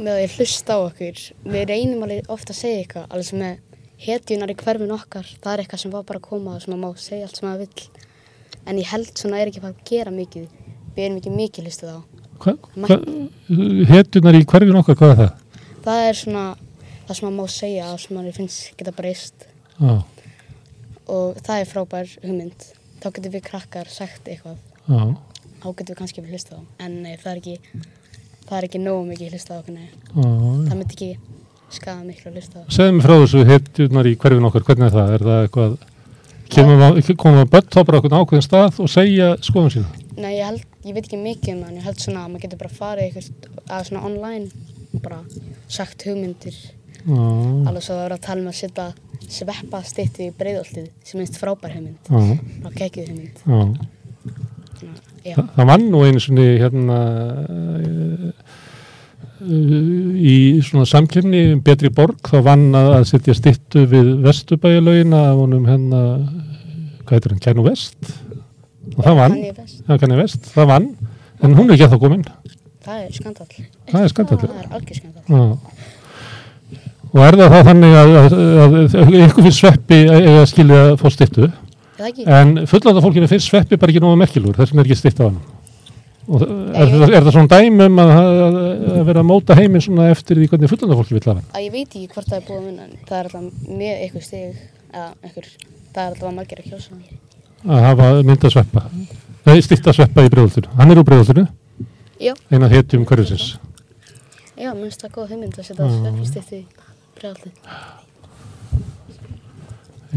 með 0.03 0.09
að 0.15 0.21
ég 0.23 0.33
hlusta 0.37 0.73
á 0.75 0.79
okkur 0.87 1.19
við 1.53 1.65
reynum 1.69 2.03
alveg 2.03 2.29
ofta 2.33 2.51
að 2.53 2.57
segja 2.59 2.79
eitthvað 2.81 3.11
alveg 3.13 3.27
sem 3.29 3.39
með 3.43 3.59
hetjunar 4.03 4.51
í 4.51 4.57
hverfin 4.59 4.95
okkar 4.95 5.27
það 5.43 5.53
er 5.53 5.63
eitthvað 5.63 5.83
sem 5.83 5.93
var 5.93 6.03
bara 6.07 6.21
að 6.21 6.27
koma 6.27 6.57
og 6.57 6.67
maður 6.67 6.81
má 6.81 7.01
segja 7.01 7.27
allt 7.27 7.39
sem 7.39 7.47
maður 7.47 7.65
vill. 7.65 7.87
En 8.63 8.79
ég 8.79 8.91
held 8.91 9.11
svona 9.19 9.39
er 9.41 9.51
ekki 9.51 9.63
bara 9.63 9.75
að 9.75 9.87
gera 9.89 10.13
mikið. 10.13 10.49
Við 10.93 11.05
erum 11.05 11.19
ekki 11.19 11.33
mikið 11.33 11.67
hlustað 11.67 11.95
á. 11.95 11.99
Hva, 12.43 12.53
hva, 12.75 12.97
hetunar 13.89 14.37
í 14.37 14.43
hverfin 14.49 14.79
okkar, 14.79 14.99
hvað 14.99 15.13
er 15.13 15.19
það? 15.21 15.33
það 15.83 16.05
er 16.07 16.19
svona 16.19 16.45
það 17.07 17.17
sem 17.17 17.27
maður 17.27 17.37
má 17.37 17.55
segja 17.55 17.89
og 17.91 17.99
sem 18.03 18.15
maður 18.17 18.37
finnst 18.37 18.77
geta 18.79 18.95
breyst. 18.95 19.47
Já, 19.79 19.93
og 21.11 21.41
það 21.43 21.59
er 21.59 21.69
frábær 21.71 22.15
hugmynd. 22.23 22.69
Þá 23.03 23.07
getum 23.09 23.35
við 23.35 23.45
krakkar 23.49 23.91
sagt 23.91 24.29
eitthvað. 24.31 24.59
Já, 24.87 25.01
þá 25.59 25.67
getum 25.67 25.91
við 25.91 25.99
kannski 25.99 26.23
við 26.23 26.37
hlustað 26.37 26.63
á. 26.63 26.63
En 26.85 27.01
nei, 27.03 27.15
það 27.19 27.31
er 27.33 27.41
ekki 27.41 27.83
það 28.43 28.57
er 28.57 28.67
ekki 28.67 28.81
nógu 28.83 29.05
mikið 29.09 29.35
hlustað 29.35 29.59
á 29.59 29.63
já. 29.63 29.87
það 30.13 30.75
myndi 30.77 30.95
ekki 30.97 31.11
skaða 31.77 32.03
miklu 32.07 32.29
að 32.31 32.37
hlusta 32.37 32.61
á 32.61 32.63
Segðu 32.73 32.93
mig 32.97 33.05
frá 33.05 33.15
þessu 33.23 33.43
hetunar 33.49 34.09
í 34.09 34.13
hverfin 34.21 34.47
okkar, 34.49 34.65
hvernig 34.67 34.87
er 34.89 34.95
það? 34.97 35.13
Er 35.17 35.25
það 35.27 35.41
eitthvað, 35.47 35.75
komum 37.23 37.39
við 37.41 37.51
börn 37.55 37.71
þá 37.73 37.79
bara 37.87 37.99
okkur 38.01 38.17
ákveðin 38.19 38.45
stað 38.45 38.79
og 38.83 38.91
segja 38.93 39.31
skoðum 39.45 39.73
sína? 39.73 40.03
Nei, 40.17 40.35
ég, 40.37 40.45
held, 40.45 40.65
ég 40.85 40.93
veit 40.97 41.07
ekki 41.07 41.19
mikið 41.21 41.55
um 41.55 41.63
það, 41.63 41.71
en 41.71 41.79
ég 41.79 41.87
held 41.87 42.03
svona 42.03 42.23
að 42.23 42.31
maður 42.33 42.45
getur 42.45 42.61
bara 42.61 42.77
farið 42.77 43.03
eitthvað 43.07 43.73
að 43.77 43.87
svona 43.89 44.03
online 44.09 44.69
og 44.93 45.01
bara 45.01 45.19
sagt 45.73 46.05
hugmyndir. 46.05 46.59
Já, 47.03 47.23
Alveg 47.67 47.83
svo 47.83 47.95
að 47.97 48.03
vera 48.05 48.17
að 48.19 48.25
tala 48.27 48.43
um 48.43 48.51
að 48.51 48.59
setja 48.59 48.85
sveppa 49.33 49.79
stitti 49.87 50.27
í 50.29 50.35
breiðoltið 50.37 50.85
sem 51.03 51.19
minnst 51.19 51.39
frábær 51.41 51.73
hugmynd. 51.75 51.97
já, 52.07 52.37
Bara 52.63 52.75
kekið 52.77 53.09
hugmynd. 53.09 53.41
Svona, 53.43 54.93
já, 55.23 55.33
Þa, 55.39 55.47
það 55.57 55.69
vann 55.71 55.87
nú 55.89 56.03
einu 56.05 56.21
svona 56.23 56.45
hérna 56.61 56.99
uh, 57.43 58.29
í 59.43 60.35
svona 60.63 60.85
samkjöfni 60.89 61.43
um 61.53 61.61
betri 61.65 61.91
borg 61.93 62.29
þá 62.29 62.37
vann 62.45 62.65
að, 62.77 62.89
að 62.99 63.07
setja 63.09 63.35
stittu 63.37 63.85
við 63.91 64.11
vestubæjalögin 64.23 65.15
af 65.17 65.35
honum 65.39 65.65
hérna 65.67 66.01
hvað 67.03 67.15
heitir 67.17 67.33
hann, 67.33 67.43
Kænu 67.43 67.65
Vest 67.67 68.13
og 68.93 69.01
það 69.03 69.17
vann, 69.19 69.37
já 69.87 69.97
Kænu 70.01 70.19
Vest 70.19 70.51
það 70.53 70.69
vann, 70.71 70.89
en 71.43 71.57
hún 71.57 71.67
er 71.67 71.75
ekki 71.75 71.87
að 71.87 71.95
það 71.95 72.03
komin. 72.05 72.27
Það 72.83 73.01
er 73.01 73.17
skandal. 73.17 73.49
það 73.91 74.01
er 74.01 74.13
skandall 74.13 74.39
Það 74.43 74.61
er 74.61 74.77
algjör 74.77 75.01
skandal. 75.01 75.49
Og 77.13 77.21
er 77.21 77.37
það 77.37 77.51
þá 77.53 77.67
þannig 77.69 77.97
að, 77.99 78.13
að, 78.19 78.37
að, 78.63 78.77
að 79.03 79.17
ykkur 79.21 79.45
finnst 79.47 79.61
sveppi 79.61 79.99
eða 80.09 80.45
skilja 80.49 80.79
að 80.87 80.95
fá 81.03 81.07
stittu, 81.13 81.49
það 81.99 82.23
en 82.39 82.55
fullanda 82.71 83.03
fólkinu 83.05 83.29
finnst 83.29 83.51
sveppi 83.51 83.77
bara 83.77 83.93
ekki 83.93 84.01
nógu 84.01 84.17
merkilur, 84.19 84.55
þess 84.57 84.73
vegna 84.73 84.81
er 84.83 84.89
ekki 84.89 84.99
stitt 85.03 85.21
á 85.21 85.27
hann. 85.27 85.37
Og 86.23 86.39
það- 86.39 86.51
er, 86.79 86.87
það, 86.93 87.13
er 87.17 87.23
það 87.25 87.33
svona 87.35 87.51
dæmum 87.51 87.97
að, 87.99 88.11
að, 88.15 88.53
að 88.93 89.01
vera 89.09 89.19
að 89.23 89.27
móta 89.27 89.55
heiminn 89.59 89.81
svona 89.83 90.05
eftir 90.13 90.37
því 90.39 90.45
hvernig 90.53 90.69
fullanda 90.71 90.95
fólki 90.99 91.17
vill 91.17 91.27
hafa? 91.27 91.41
Að 91.51 91.65
ég 91.65 91.73
veit 91.73 91.89
ekki 91.89 92.07
hvort 92.13 92.29
það 92.29 92.37
er 92.37 92.45
búið 92.47 92.59
að 92.61 92.67
vinna, 92.69 92.85
það 93.09 93.17
er 93.17 93.27
alltaf 93.27 93.43
með 93.81 93.93
eitthvað 94.05 94.23
stig, 94.29 94.61
það 94.93 95.09
er 95.33 96.07
alltaf 96.07 96.29
að 96.29 96.37
margir 96.37 96.61
að 96.63 96.69
kjósa. 96.71 97.01
Að 97.63 97.83
hafa 97.89 98.07
mynda 98.29 98.49
sveppa, 98.55 98.85
nei, 99.49 99.57
stitta 99.67 99.93
sveppa 99.95 100.23
í 100.23 100.31
bregðoltinu. 100.31 100.71
Hann 100.79 100.91
er 100.95 101.01
úr 101.03 101.07
bregðoltinu, 101.11 101.45
Já, 102.23 102.33
eina 102.55 102.67
hetjum 102.71 103.03
hverjusins. 103.09 103.57
já, 104.55 104.71
minnst 104.79 105.03
það 105.03 105.11
góð 105.17 105.33
hugmynd 105.35 105.59
að 105.59 105.67
setja 105.67 105.83
Já. 105.83 105.99
sveppa 105.99 106.25
stitti 106.31 106.55
í 106.55 106.65
breiðoltið. 107.19 107.53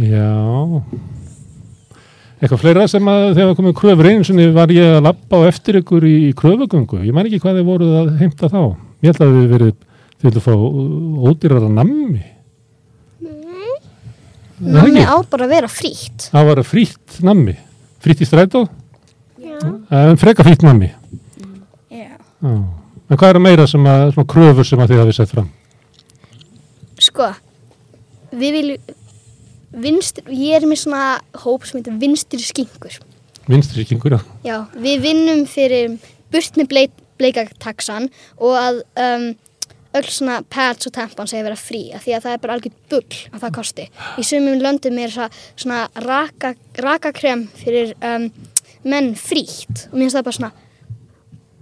Já 0.06 0.82
eitthvað 2.40 2.62
fleira 2.62 2.86
sem 2.90 3.08
að 3.10 3.26
þegar 3.38 3.58
komið 3.58 3.76
kröfur 3.80 4.08
einu 4.10 4.26
sinni 4.28 4.46
var 4.54 4.72
ég 4.74 4.98
að 4.98 5.04
lappa 5.08 5.40
á 5.40 5.48
eftir 5.48 5.80
ykkur 5.80 6.04
í, 6.04 6.14
í 6.28 6.32
kröfugöngu? 6.36 7.02
Ég 7.06 7.16
man 7.16 7.28
ekki 7.28 7.40
hvað 7.42 7.60
þið 7.60 7.68
voruð 7.70 7.94
að 8.02 8.10
heimta 8.20 8.50
þá. 8.52 8.62
Ég 9.04 9.12
held 9.12 9.24
að 9.24 9.36
þið 9.36 9.52
verið 9.54 9.76
þið 10.16 10.26
vildu 10.28 10.42
fá 10.44 10.52
uh, 10.54 11.28
ódýrara 11.30 11.70
nammi. 11.72 12.24
Nei. 13.24 13.76
Nammi 14.60 15.04
á 15.04 15.16
bara 15.28 15.48
að 15.48 15.54
vera 15.56 15.70
frítt. 15.70 16.28
það 16.32 16.50
var 16.50 16.62
frítt 16.66 17.20
nammi. 17.24 17.56
Frítt 18.04 18.22
í 18.24 18.28
strætó? 18.28 18.66
En 19.90 20.18
freka 20.20 20.44
frítt 20.44 20.64
nammi? 20.64 20.90
Já. 21.92 22.12
En 22.44 23.16
hvað 23.16 23.30
eru 23.30 23.42
meira 23.42 23.66
sem 23.70 23.88
að 23.88 24.18
kröfur 24.28 24.66
sem 24.66 24.80
að 24.82 24.92
þið 24.92 25.02
hafið 25.02 25.16
sett 25.16 25.32
fram? 25.32 25.48
Sko, 27.06 27.28
við 28.32 28.56
viljum, 28.56 28.94
vinstri, 29.82 30.24
ég 30.32 30.56
er 30.58 30.66
með 30.68 30.82
svona 30.84 31.04
hóp 31.44 31.66
sem 31.66 31.80
heitir 31.80 31.96
vinstri 32.00 32.42
skinkur. 32.42 33.00
vinstri 33.46 33.84
skingur 33.86 34.16
já. 34.16 34.20
Já, 34.44 34.56
við 34.74 35.02
vinnum 35.04 35.44
fyrir 35.46 35.98
burt 36.32 36.56
með 36.58 36.70
bleik, 36.72 36.94
bleikaktaxan 37.20 38.08
og 38.36 38.56
að 38.58 38.80
um, 39.00 39.28
öll 39.96 40.10
svona 40.10 40.40
pads 40.52 40.88
og 40.88 40.94
tampons 40.96 41.32
segja 41.32 41.46
vera 41.46 41.58
frí 41.58 41.82
af 41.96 42.04
því 42.04 42.16
að 42.16 42.26
það 42.26 42.34
er 42.34 42.42
bara 42.42 42.56
algjör 42.56 42.76
bull 42.90 43.20
að 43.32 43.40
það 43.44 43.56
kosti. 43.58 43.88
Í 44.20 44.26
sumum 44.26 44.60
löndum 44.60 45.00
er 45.00 45.14
það 45.14 45.40
svona 45.54 45.80
raka, 46.04 46.54
rakakrem 46.82 47.46
fyrir 47.56 47.94
um, 48.04 48.28
menn 48.86 49.14
frítt. 49.18 49.88
Og 49.90 49.96
mér 49.96 50.06
finnst 50.06 50.18
það 50.18 50.28
bara 50.28 50.38
svona 50.40 50.52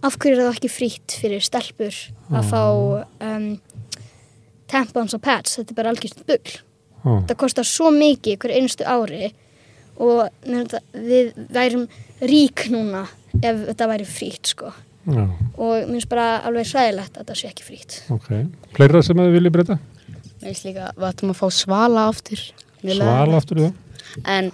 af 0.04 0.18
hverju 0.20 0.36
er 0.36 0.42
það 0.42 0.58
ekki 0.58 0.72
frítt 0.72 1.16
fyrir 1.22 1.44
stelpur 1.44 2.00
að 2.34 2.50
fá 2.50 2.62
um, 2.64 3.48
tampons 4.70 5.16
og 5.16 5.22
pads, 5.24 5.58
þetta 5.58 5.72
er 5.72 5.78
bara 5.78 5.92
algjör 5.94 6.24
bull 6.28 6.56
Já. 7.04 7.14
það 7.28 7.36
kostar 7.44 7.68
svo 7.68 7.90
mikið 7.94 8.38
hver 8.40 8.54
einstu 8.56 8.86
ári 8.88 9.30
og 10.00 10.24
við 10.92 11.34
værum 11.54 11.86
rík 12.24 12.66
núna 12.72 13.04
ef 13.40 13.64
þetta 13.68 13.90
væri 13.92 14.08
frýtt 14.08 14.54
sko 14.54 14.72
Já, 15.04 15.24
og 15.60 15.72
mér 15.84 15.90
finnst 15.90 16.08
bara 16.08 16.28
alveg 16.48 16.70
hræðilegt 16.72 17.18
að 17.20 17.28
það 17.28 17.40
sé 17.40 17.50
ekki 17.50 17.66
frýtt 17.66 17.98
ok. 18.14 18.30
Fleira 18.76 19.02
sem 19.04 19.20
að 19.20 19.28
þið 19.28 19.36
viljið 19.38 19.56
breyta? 19.58 19.78
Mér 20.40 20.48
finnst 20.48 20.66
líka, 20.66 20.90
við 20.96 21.08
ættum 21.08 21.30
að 21.32 21.38
fá 21.38 21.46
svala 21.56 22.08
aftur. 22.10 22.40
Svala 22.84 23.38
aftur 23.38 23.60
það? 23.62 23.76
En 24.28 24.50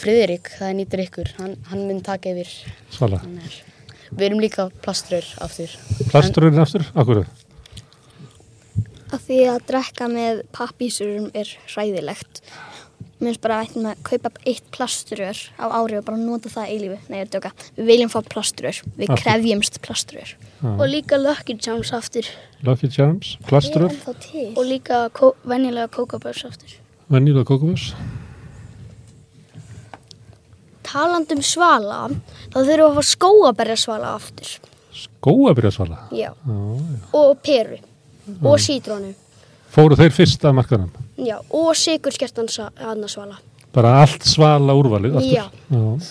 Friðrik, 0.00 0.48
það 0.56 0.68
er 0.70 0.76
nýttur 0.78 1.02
ykkur, 1.02 1.30
hann, 1.40 1.56
hann 1.68 1.82
mun 1.84 1.98
taka 2.04 2.30
yfir. 2.30 2.50
Svala. 2.94 3.18
Er. 3.42 3.56
Við 4.10 4.26
erum 4.30 4.40
líka 4.40 4.68
plastrur 4.84 5.26
aftur. 5.44 5.74
Plasturinn 6.08 6.62
aftur? 6.62 6.86
Akkur? 6.94 7.24
Af 9.12 9.22
því 9.26 9.38
að 9.50 9.62
drekka 9.70 10.08
með 10.10 10.42
pappísurum 10.56 11.30
er 11.34 11.48
hræðilegt 11.72 12.42
mér 13.20 13.34
finnst 13.34 13.42
bara 13.44 13.56
að 13.60 13.66
ættum 13.68 13.86
að 13.90 13.98
kaupa 14.06 14.30
eitt 14.48 14.68
plaströr 14.72 15.40
á 15.60 15.66
ári 15.76 15.98
og 15.98 16.04
bara 16.06 16.16
nota 16.20 16.48
það 16.48 16.70
eilífi 16.72 16.98
nei, 17.10 17.18
ég 17.18 17.26
er 17.26 17.32
djóka, 17.34 17.50
við 17.76 17.90
viljum 17.90 18.12
fá 18.12 18.20
plaströr 18.24 18.78
við 18.96 19.10
Aftur. 19.10 19.20
krefjumst 19.24 19.80
plaströr 19.84 20.32
Og 20.60 20.84
líka 20.88 21.16
Lucky 21.16 21.54
Charms 21.56 21.90
aftur. 21.96 22.26
Lucky 22.62 22.88
Charms, 22.92 23.38
plasturur, 23.48 23.92
Og 24.56 24.64
líka 24.68 25.06
kó 25.16 25.32
venjulega 25.44 25.88
Cocoa 25.88 26.18
Bars 26.20 26.44
aftur. 26.44 26.74
vennilega 27.08 27.44
kókumus. 27.48 27.94
Taland 30.82 31.30
um 31.32 31.40
svala, 31.44 32.08
þá 32.50 32.56
þurfum 32.58 32.76
við 32.76 32.88
að 32.88 32.98
fá 32.98 33.04
skóaberja 33.14 33.76
svala 33.78 34.14
aftur. 34.18 34.52
Góabyrja 35.22 35.70
svala. 35.72 35.98
Já. 36.10 36.32
Já, 36.32 36.56
já. 36.56 36.98
Og 37.14 37.38
peru. 37.44 37.78
Og 38.42 38.58
sítrónu. 38.62 39.12
Fóru 39.70 39.98
þeir 39.98 40.14
fyrst 40.14 40.44
að 40.46 40.56
markaðan? 40.58 40.90
Já. 41.20 41.36
Og 41.54 41.70
sigurskertan 41.78 42.50
svala. 42.50 43.38
Bara 43.74 44.00
allt 44.02 44.26
svala 44.26 44.74
úrvalið 44.74 45.20
aftur? 45.20 45.30
Já. 45.30 45.46
Já. 45.70 46.10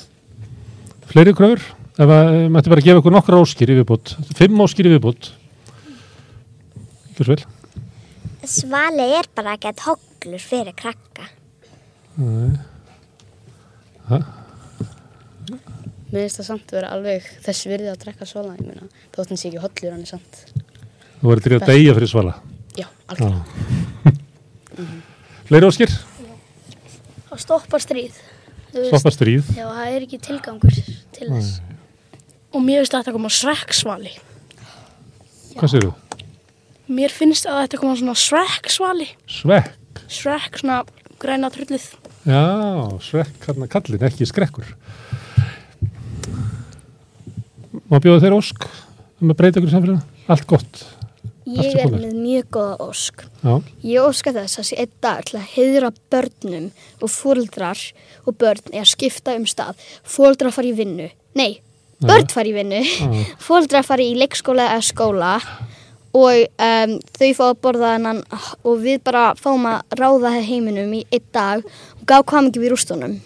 Fleiri 1.09 1.35
kröfur? 1.35 1.65
Ef 1.99 2.11
að 2.15 2.29
eh, 2.31 2.45
mætti 2.47 2.71
bara 2.71 2.83
gefa 2.85 3.01
ykkur 3.01 3.11
nokkra 3.11 3.39
óskir 3.43 3.73
í 3.73 3.75
viðbútt. 3.81 4.13
Fimm 4.37 4.61
óskir 4.63 4.87
í 4.87 4.93
viðbútt. 4.93 5.33
Ekki 7.09 7.25
svo 7.25 7.33
vel. 7.33 7.41
Svali 8.47 9.07
er 9.17 9.27
bara 9.35 9.57
ekkert 9.57 9.83
hogglur 9.83 10.39
fyrir 10.39 10.77
krakka. 10.79 11.27
Nei. 12.15 12.55
Ha? 14.07 14.21
Mér 16.09 16.23
finnst 16.23 16.39
það 16.39 16.47
samt 16.47 16.71
vera 16.73 16.93
alveg 16.95 17.27
þess 17.43 17.67
virði 17.69 17.91
að 17.91 17.99
drekka 18.05 18.29
svala. 18.29 18.55
Ég 18.57 18.69
meina, 18.69 18.87
þótt 19.13 19.33
hann 19.33 19.41
sé 19.41 19.51
ekki 19.51 19.61
hollur, 19.65 19.91
hann 19.91 20.05
er 20.07 20.13
samt. 20.15 20.58
Þú 21.19 21.27
voru 21.27 21.43
til 21.43 21.55
að 21.57 21.65
deyja 21.67 21.95
fyrir 21.97 22.11
svala. 22.11 22.33
Já, 22.79 22.87
algjörlega. 23.11 24.13
Fleiri 25.49 25.67
óskir? 25.67 25.95
Og 27.29 27.41
stoppa 27.41 27.79
stríð. 27.83 28.19
Stoppa 28.71 29.11
stríð. 29.13 29.49
Já, 29.57 29.65
það 29.67 29.95
er 29.95 30.05
ekki 30.05 30.19
tilgangur 30.23 30.77
til 31.15 31.27
þess. 31.27 31.57
Og 32.55 32.63
mér 32.65 32.81
finnst 32.81 32.95
að 32.95 33.03
þetta 33.03 33.15
koma 33.17 33.31
Shrek-svali. 33.33 34.13
Hvað 35.57 35.73
séu 35.73 35.89
þú? 35.89 35.95
Mér 36.99 37.13
finnst 37.13 37.49
að 37.49 37.63
þetta 37.65 37.81
koma 37.81 37.97
svona 37.99 38.15
Shrek-svali. 38.17 39.09
Svekk. 39.29 40.03
Shrek, 40.09 40.61
svona 40.61 40.83
græna 41.21 41.51
trullið. 41.53 41.89
Já, 42.29 42.43
svekk 43.03 43.45
hann 43.47 43.63
að 43.63 43.71
kallin, 43.73 44.05
ekki 44.07 44.27
skrekkur. 44.27 44.67
Má 47.89 47.97
bjóða 48.03 48.23
þeir 48.25 48.35
ósk 48.35 48.65
um 49.19 49.31
að 49.31 49.37
breyta 49.39 49.59
ykkur 49.59 49.71
í 49.71 49.73
samfélaginu? 49.73 50.25
Allt 50.29 50.47
gott. 50.49 50.81
Ég 51.49 51.79
er 51.81 51.89
með 51.93 52.13
mjög 52.13 52.49
góða 52.53 52.75
ósk. 52.83 53.23
Já, 53.41 53.53
Ég 53.85 54.03
óska 54.03 54.33
þess 54.35 54.59
að 54.61 54.67
sé 54.69 54.77
einn 54.83 54.91
dag 55.01 55.23
til 55.25 55.39
að 55.39 55.47
heiðra 55.55 55.89
börnum 56.11 56.67
og 56.99 57.09
fóreldrar 57.13 57.81
og 58.25 58.37
börn 58.41 58.69
er 58.73 58.83
að 58.83 58.91
skipta 58.93 59.35
um 59.39 59.47
stað. 59.49 59.79
Fóreldrar 60.03 60.53
fara 60.53 60.69
í 60.69 60.75
vinnu. 60.77 61.09
Nei, 61.39 61.61
börn 62.03 62.29
fara 62.31 62.51
í 62.51 62.55
vinnu, 62.55 62.83
fóldrar 63.47 63.87
fara 63.87 64.05
í 64.05 64.15
leikskóla 64.19 64.69
eða 64.75 64.85
skóla 64.85 65.33
og 66.17 66.45
um, 66.57 66.93
þau 67.13 67.29
fá 67.37 67.43
að 67.51 67.57
borða 67.63 67.93
hennan 67.95 68.21
og 68.65 68.79
við 68.81 69.01
bara 69.05 69.33
fáum 69.37 69.67
að 69.69 69.97
ráða 69.99 70.31
heiminum 70.41 70.93
í 70.97 71.03
einn 71.13 71.27
dag 71.35 71.65
og 71.65 72.05
gá 72.09 72.17
hvað 72.21 72.47
mikið 72.47 72.65
við 72.65 72.73
rústunum. 72.73 73.19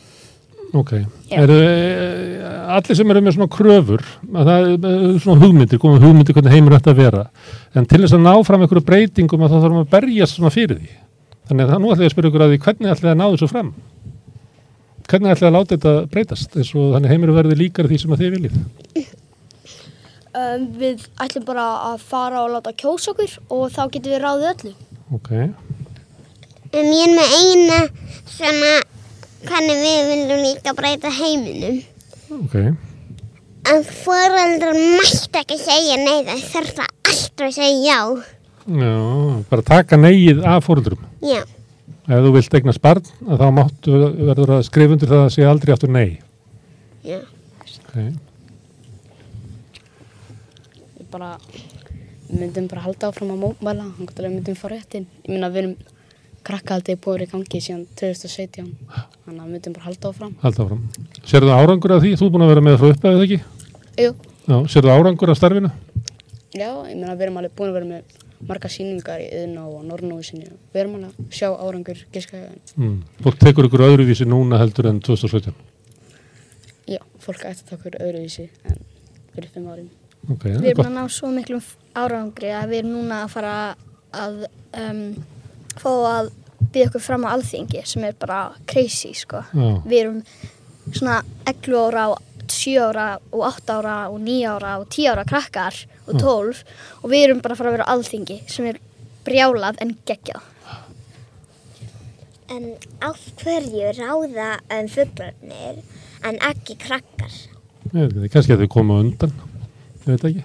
Ok, 0.73 0.91
Já. 1.29 1.37
eru 1.43 1.53
e, 1.61 2.39
allir 2.73 2.97
sem 2.97 3.11
eru 3.13 3.21
með 3.21 3.35
svona 3.35 3.53
kröfur, 3.53 4.01
að 4.33 4.49
það 4.49 4.67
er 4.89 5.17
svona 5.21 5.43
hugmyndir, 5.43 5.79
komum 5.81 6.01
hugmyndir 6.01 6.33
hvernig 6.33 6.55
heimur 6.55 6.75
ætti 6.79 6.89
að 6.89 7.01
vera, 7.03 7.23
en 7.77 7.85
til 7.85 7.99
þess 8.01 8.15
að 8.17 8.23
ná 8.25 8.31
fram 8.47 8.65
einhverju 8.65 8.85
breytingum 8.87 9.45
að 9.45 9.53
þá 9.53 9.57
þarfum 9.59 9.81
að 9.83 9.91
berjast 9.91 10.39
svona 10.39 10.53
fyrir 10.53 10.79
því. 10.79 10.95
Þannig 11.49 11.65
að 11.65 11.73
það 11.73 11.83
nú 11.83 11.91
ætla 11.93 12.05
ég 12.05 12.09
að 12.09 12.15
spyrja 12.15 12.31
ykkur 12.31 12.45
að 12.45 12.53
því 12.53 12.61
hvernig 12.65 12.93
ætla 12.93 13.09
ég 13.09 13.13
að 13.13 13.19
ná 13.21 13.25
þessu 13.27 13.49
fram? 13.51 13.69
Hvernig 15.11 15.35
ætla 15.35 15.45
ég 15.45 15.51
að 15.51 15.57
láta 15.59 15.77
þetta 15.77 15.93
breytast 16.15 16.57
eins 16.57 16.73
og 16.73 16.95
þannig 16.95 17.13
heimur 17.13 17.33
verði 17.37 17.59
líkar 17.59 17.91
því 17.91 18.01
sem 18.01 18.15
að 18.15 18.23
þið 18.23 18.33
viljið? 18.37 18.57
Um, 20.33 20.65
við 20.79 21.05
ætlum 21.21 21.45
bara 21.45 21.67
að 21.91 22.01
fara 22.09 22.41
og 22.47 22.55
láta 22.55 22.73
kjósa 22.73 23.13
okkur 23.13 23.37
og 23.53 23.67
þá 23.75 23.83
getum 23.93 24.15
við 24.15 24.23
ráðið 24.23 24.51
öllu. 24.55 24.75
Ok, 25.13 25.29
En 26.73 26.87
ég 26.89 27.03
er 27.05 27.11
með 27.13 27.33
eina 27.37 27.79
svona 28.25 28.69
hvernig 29.47 29.77
við 29.83 30.09
viljum 30.11 30.41
líka 30.47 30.73
breyta 30.77 31.11
heiminum. 31.19 31.81
ok, 32.39 32.55
Að 33.63 33.85
foreldrar 34.03 34.75
mætti 34.75 35.39
ekki 35.39 35.55
segja 35.61 35.95
nei 36.01 36.23
það 36.27 36.41
þurfa 36.51 36.85
alltaf 37.07 37.45
að 37.47 37.53
segja 37.55 37.83
já. 37.85 37.99
já, 38.67 38.95
bara 39.49 39.61
taka 39.69 39.95
neyið 39.97 40.41
af 40.43 40.65
fóröldurum. 40.67 41.05
Já. 41.23 41.43
Ef 42.03 42.19
þú 42.25 42.33
vilt 42.35 42.57
eignast 42.59 42.81
barn, 42.83 43.05
að 43.31 43.39
þá 43.39 43.45
máttu 43.55 43.99
verður 44.27 44.51
að 44.57 44.65
skrifa 44.67 44.97
undir 44.97 45.07
það 45.13 45.21
að 45.23 45.31
segja 45.37 45.51
aldrei 45.53 45.71
aftur 45.77 45.93
nei. 45.95 46.09
Já. 47.07 47.21
Ok, 47.87 47.95
Við 50.97 51.07
bara 51.13 51.31
myndum 52.33 52.67
bara 52.71 52.83
halda 52.87 53.09
áfram 53.13 53.31
að 53.35 53.41
mótmæla, 53.45 53.85
hann 53.95 54.07
gott 54.09 54.19
alveg 54.19 54.35
myndum 54.35 54.57
fá 54.59 54.67
réttin. 54.71 55.07
Ég 55.23 55.31
minna 55.35 55.49
við 55.53 55.63
erum 55.63 55.75
krakkahaldið 56.47 56.99
búið 57.03 57.23
í 57.25 57.29
gangi 57.31 57.61
síðan 57.63 57.85
2017, 57.99 58.69
þannig 59.25 59.39
að 59.39 59.47
við 59.47 59.53
myndum 59.55 59.75
bara 59.77 59.87
halda 59.87 60.11
áfram. 60.11 60.35
halda 60.43 60.65
áfram. 60.65 60.83
Serðu 61.23 61.53
árangur 61.55 61.95
af 61.95 62.03
því? 62.03 62.11
Þú 62.19 62.27
er 62.27 62.33
búin 62.35 62.45
að 62.45 62.51
vera 62.53 62.65
með 62.67 62.77
frá 62.81 62.91
uppæðið 62.93 63.23
ekki? 63.27 63.39
Jú. 64.03 64.11
Já, 64.43 64.57
serðu 64.75 64.93
árangur 64.93 65.31
af 65.33 65.39
starfinu? 65.39 65.71
Já, 66.53 66.69
ég 66.89 66.97
meina 66.99 67.15
við 67.15 67.25
erum 67.27 67.39
alveg 67.41 67.55
búin 67.57 67.71
að 67.71 67.77
vera 67.79 67.89
með 67.89 68.21
marga 68.43 68.69
sýningar 68.69 69.21
í 69.23 69.29
Yðná 69.39 69.63
og 69.71 69.85
Norrnóvisinu. 69.87 70.49
Við 70.73 70.81
erum 70.83 70.97
alveg 70.99 71.13
að 71.23 71.37
sjá 71.37 71.47
árangur. 71.55 72.01
Mm. 72.75 72.97
Fólk 73.23 73.39
tekur 73.39 73.69
ykkur 73.69 73.85
öðruvísi 73.87 74.27
núna 74.27 74.59
heldur 74.59 74.89
en 74.91 74.99
2017. 74.99 75.55
Já, 76.91 76.99
fólk 77.23 77.45
ætti 77.47 77.63
að 77.63 77.69
taka 77.69 77.77
okkur 77.79 77.99
öðruvísi 78.03 78.49
en 78.67 78.81
fyrir 79.33 79.53
fimm 79.53 79.69
árum. 79.71 79.87
Ok, 80.27 80.43
það 80.43 80.59
Við 80.59 80.67
er 80.67 80.73
erum 80.73 80.81
gott. 80.81 80.89
að 80.89 80.97
ná 80.97 81.03
svo 81.11 81.31
miklum 81.33 81.63
árangri 81.99 82.51
að 82.55 82.69
við 82.73 82.81
erum 82.83 82.93
núna 82.97 83.21
að 83.23 83.31
fara 83.33 83.53
að 84.13 84.37
um, 84.79 85.01
fá 85.81 85.89
að 85.91 86.31
byggja 86.73 86.89
okkur 86.89 87.03
fram 87.03 87.25
á 87.27 87.33
alþingi 87.35 87.83
sem 87.87 88.05
er 88.07 88.15
bara 88.19 88.53
crazy 88.69 89.13
sko. 89.17 89.43
Já. 89.53 89.67
Við 89.85 89.99
erum 89.99 90.21
svona 90.91 91.19
11 91.49 91.77
ára 91.87 92.07
og 92.13 92.21
7 92.53 92.77
ára 92.83 93.07
og 93.31 93.43
8 93.47 93.77
ára 93.79 93.97
og 94.11 94.21
9 94.21 94.39
ára 94.49 94.77
og 94.81 94.87
10 94.89 95.11
ára 95.13 95.25
krakkar 95.27 95.77
og 96.07 96.15
Já. 96.15 96.23
12 96.23 96.63
og 97.01 97.11
við 97.11 97.27
erum 97.27 97.43
bara 97.43 97.55
að 97.55 97.61
fara 97.61 97.71
að 97.71 97.77
vera 97.77 97.87
á 97.87 97.93
alþingi 97.93 98.39
sem 98.51 98.69
er 98.71 98.81
brjálað 99.23 99.79
en 99.83 99.95
geggjað. 100.07 100.49
En 102.53 102.65
af 103.01 103.21
hverju 103.39 103.93
ráða 103.97 104.49
um 104.77 104.89
fuglarnir 104.91 105.79
en 106.23 106.41
ekki 106.51 106.75
krakkar? 106.79 107.31
Ég 107.93 108.09
veit 108.09 108.17
ekki, 108.17 108.33
kannski 108.33 108.55
að 108.55 108.65
þau 108.65 108.73
koma 108.73 108.99
undan. 109.03 109.31
Ég 110.03 110.11
veit 110.11 110.27
ekki. 110.29 110.43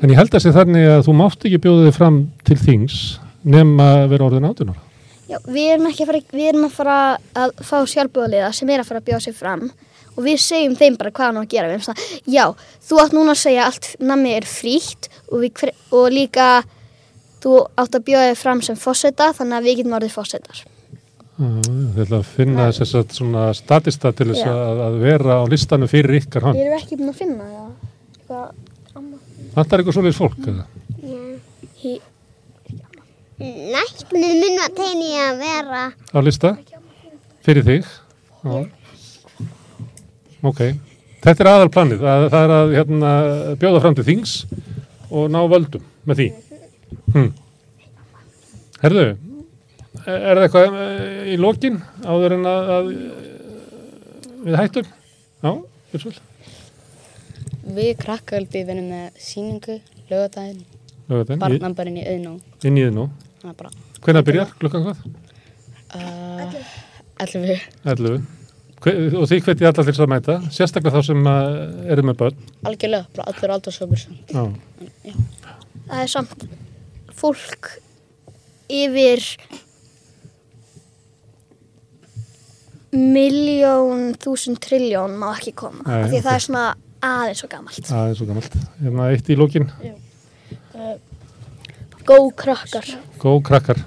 En 0.00 0.10
ég 0.10 0.16
held 0.16 0.32
að 0.34 0.42
sé 0.46 0.52
þannig 0.54 0.88
að 0.88 1.04
þú 1.06 1.14
mátt 1.18 1.44
ekki 1.44 1.60
bjóða 1.60 1.90
þig 1.90 1.96
fram 1.98 2.18
til 2.48 2.56
þings 2.60 2.98
nema 3.44 3.88
að 4.00 4.10
vera 4.14 4.28
orðin 4.28 4.48
átunar. 4.48 4.82
Já, 5.24 5.38
við 5.48 5.70
erum 5.72 5.88
ekki 5.88 6.04
að 6.04 6.10
fara, 6.10 6.20
við 6.36 6.50
erum 6.50 6.66
að 6.66 6.76
fara 6.76 6.98
að 7.40 7.54
fá 7.64 7.76
sjálfbúðaliða 7.88 8.50
sem 8.56 8.70
er 8.70 8.82
að 8.82 8.90
fara 8.90 9.00
að 9.00 9.08
bjóða 9.08 9.24
sig 9.24 9.36
fram 9.38 9.64
og 10.14 10.20
við 10.26 10.42
segjum 10.44 10.76
þeim 10.78 10.98
bara 11.00 11.12
hvað 11.16 11.30
hann 11.30 11.40
á 11.40 11.42
að 11.42 11.50
gera. 11.54 11.70
Við 11.70 11.76
erum 11.78 11.86
svona, 11.86 12.08
já, 12.36 12.44
þú 12.88 13.00
átt 13.02 13.16
núna 13.16 13.34
að 13.34 13.40
segja 13.40 13.64
allt 13.70 13.88
nammi 14.04 14.34
er 14.36 14.46
frítt 14.48 15.08
og, 15.30 15.40
við, 15.42 15.72
og 15.96 16.06
líka 16.12 16.48
þú 17.44 17.56
átt 17.80 17.98
að 17.98 18.06
bjóða 18.10 18.30
þig 18.30 18.38
fram 18.44 18.62
sem 18.68 18.78
fósetta 18.78 19.32
þannig 19.36 19.58
að 19.58 19.68
við 19.68 19.80
getum 19.80 19.96
orðið 19.98 20.16
fósettar. 20.18 20.62
Þið 21.34 22.04
ætla 22.04 22.20
að 22.20 22.28
finna 22.36 22.68
þess 22.70 22.94
að 23.00 23.16
svona 23.16 23.48
statista 23.58 24.12
til 24.14 24.28
þess 24.30 24.46
að, 24.46 24.84
að 24.84 25.00
vera 25.02 25.40
á 25.40 25.44
listanum 25.50 25.90
fyrir 25.90 26.20
ykkar 26.20 26.46
hann. 26.46 26.54
Við 26.54 26.68
erum 26.68 26.78
ekki 26.78 27.00
búin 27.00 27.10
að 27.10 27.18
finna 27.24 27.48
það. 27.48 27.72
Eitthvað, 28.14 28.46
Vantar 29.54 29.82
eitthvað 29.82 29.96
svoleiðis 29.98 30.20
fólk 30.20 30.46
eða? 30.52 30.66
Í, 33.34 33.48
Læknir 33.74 34.34
minn 34.38 34.60
var 34.60 34.74
tegni 34.76 35.10
að 35.18 35.40
vera 35.42 35.84
Á 35.90 36.18
lista? 36.22 36.54
Fyrir 37.44 37.66
þig? 37.66 37.88
Já. 38.44 38.60
Ok. 40.44 40.60
Þetta 41.24 41.42
er 41.42 41.48
aðalplanið. 41.50 42.02
Það, 42.04 42.26
það 42.34 42.44
er 42.44 42.52
að 42.54 42.74
hérna, 42.76 43.12
bjóða 43.60 43.80
fram 43.80 43.96
til 43.96 44.04
þings 44.06 44.34
og 45.08 45.30
ná 45.32 45.40
völdum 45.48 45.84
með 46.04 46.20
því. 46.20 46.26
Hm. 47.14 47.30
Herðu, 48.84 49.04
er 50.04 50.36
það 50.36 50.42
eitthvað 50.44 50.78
eh, 50.84 51.18
í 51.32 51.38
lokin 51.40 51.80
áður 52.04 52.36
en 52.36 52.48
að, 52.50 52.70
að 52.76 52.92
við 54.44 54.58
hættum? 54.60 54.92
Já, 55.40 55.50
fyrir 55.90 56.04
svolítið. 56.04 56.30
Við 57.74 57.90
krakkahaldið 58.04 58.66
verðum 58.68 58.90
með 58.92 59.22
sýningu, 59.24 59.78
lögadaginn, 60.10 60.64
Laugardaginn, 61.08 61.40
í- 61.40 61.42
barnambarinn 61.44 61.98
í 62.00 62.04
Yðná. 62.14 62.32
Inn 62.64 62.78
í 62.80 62.84
þið 62.86 62.94
nú. 62.96 63.08
Það 63.42 63.50
er 63.50 63.58
bara 63.60 63.70
Hvenær 64.04 64.24
byrjar? 64.28 64.54
Klukkan 64.60 64.86
hvað? 64.86 65.04
uh, 65.94 66.56
11. 67.24 67.60
11. 67.84 68.24
Hve- 68.84 68.94
Og 69.16 69.28
því 69.30 69.38
hvetið 69.46 69.68
allar 69.68 69.84
til 69.84 69.92
þess 69.92 70.02
að 70.04 70.10
mæta, 70.12 70.34
sérstaklega 70.52 70.96
þá 70.98 71.06
sem 71.06 71.26
uh, 71.26 71.92
eru 71.94 72.02
með 72.04 72.18
börn. 72.20 72.42
Algjörlega, 72.68 73.06
bara 73.16 73.28
allur 73.32 73.54
aldarshópur. 73.56 74.02
Já. 74.28 74.42
það 75.88 76.02
er 76.02 76.10
samt 76.12 76.44
fólk 77.14 77.70
yfir 78.68 79.22
miljón, 82.94 84.12
þúsund, 84.22 84.60
trilljón 84.62 85.16
má 85.18 85.32
ekki 85.34 85.52
koma. 85.58 85.82
Af 85.84 86.10
því 86.12 86.18
ok. 86.20 86.24
það 86.26 86.36
er 86.38 86.44
svona 86.44 86.64
aðeins 87.04 87.44
og 87.46 87.50
gamalt. 87.52 87.80
Það 87.88 88.10
er 88.12 88.18
svo 88.18 88.26
gammalt. 88.28 88.58
Hérna 88.82 89.08
eitt 89.14 89.30
í 89.34 89.36
lókin. 89.38 89.66
Góð 90.74 92.32
krakkar. 92.34 92.86
Góð 93.22 93.36
krakkar. 93.46 93.78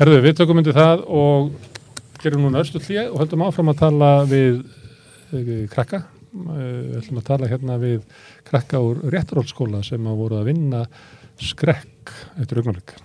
Herðu, 0.00 0.16
við 0.24 0.40
tökum 0.40 0.58
myndi 0.58 0.72
það 0.74 1.04
og 1.06 1.52
gerum 2.20 2.42
núna 2.44 2.64
östu 2.64 2.80
hlýja 2.82 3.06
og 3.12 3.20
höldum 3.22 3.44
áfram 3.46 3.70
að 3.70 3.78
tala 3.84 4.08
við 4.28 4.58
uh, 4.58 5.52
krakka. 5.70 6.02
Uh, 6.34 6.56
við 6.90 6.96
ætlum 7.00 7.20
að 7.22 7.28
tala 7.30 7.50
hérna 7.52 7.78
við 7.78 8.00
krakka 8.48 8.82
úr 8.82 9.04
réttarhóllskóla 9.14 9.84
sem 9.86 10.10
að 10.10 10.18
voru 10.24 10.40
að 10.40 10.50
vinna 10.50 10.82
skrekk 11.40 12.12
eftir 12.42 12.60
augnablik. 12.60 12.96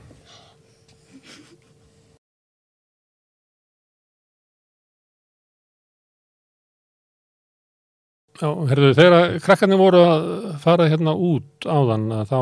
Já, 8.36 8.50
herðu, 8.68 8.90
þegar 8.98 9.38
krakkarnir 9.46 9.80
voru 9.80 10.02
að 10.04 10.26
fara 10.60 10.90
hérna 10.92 11.14
út 11.16 11.70
áðan 11.70 12.10
að 12.12 12.34
þá 12.34 12.40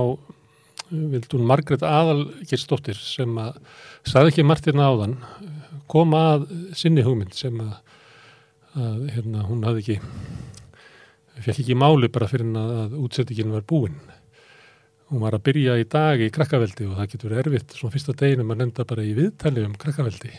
vildi 0.92 1.38
hún 1.38 1.48
Margrét 1.50 1.86
Aðalgirsdóttir 1.88 2.98
sem 3.00 3.38
að 3.42 3.60
saði 4.08 4.34
ekki 4.34 4.48
margt 4.48 4.68
hérna 4.70 4.90
áðan 4.92 5.18
koma 5.92 6.24
að 6.34 6.48
sinni 6.78 7.06
hugmynd 7.06 7.36
sem 7.38 7.60
að, 7.64 7.76
að 8.78 9.06
hérna, 9.16 9.46
hún 9.48 9.64
hafði 9.68 9.84
ekki 9.84 10.00
fekk 11.44 11.64
ekki 11.64 11.78
máli 11.78 12.12
bara 12.14 12.30
fyrir 12.30 12.46
hann 12.48 12.60
að, 12.60 12.98
útsettingin 13.04 13.54
var 13.54 13.66
búinn 13.68 13.98
hún 15.14 15.22
var 15.22 15.36
að 15.38 15.44
byrja 15.46 15.76
í 15.78 15.86
dag 15.90 16.22
í 16.22 16.30
krakkaveldi 16.34 16.88
og 16.90 16.98
það 16.98 17.10
getur 17.12 17.36
erfitt 17.38 17.76
svona 17.78 17.94
fyrsta 17.94 18.16
deginum 18.18 18.54
að 18.54 18.64
lenda 18.64 18.86
bara 18.90 19.06
í 19.06 19.12
viðtali 19.18 19.66
um 19.68 19.76
krakkaveldi. 19.78 20.32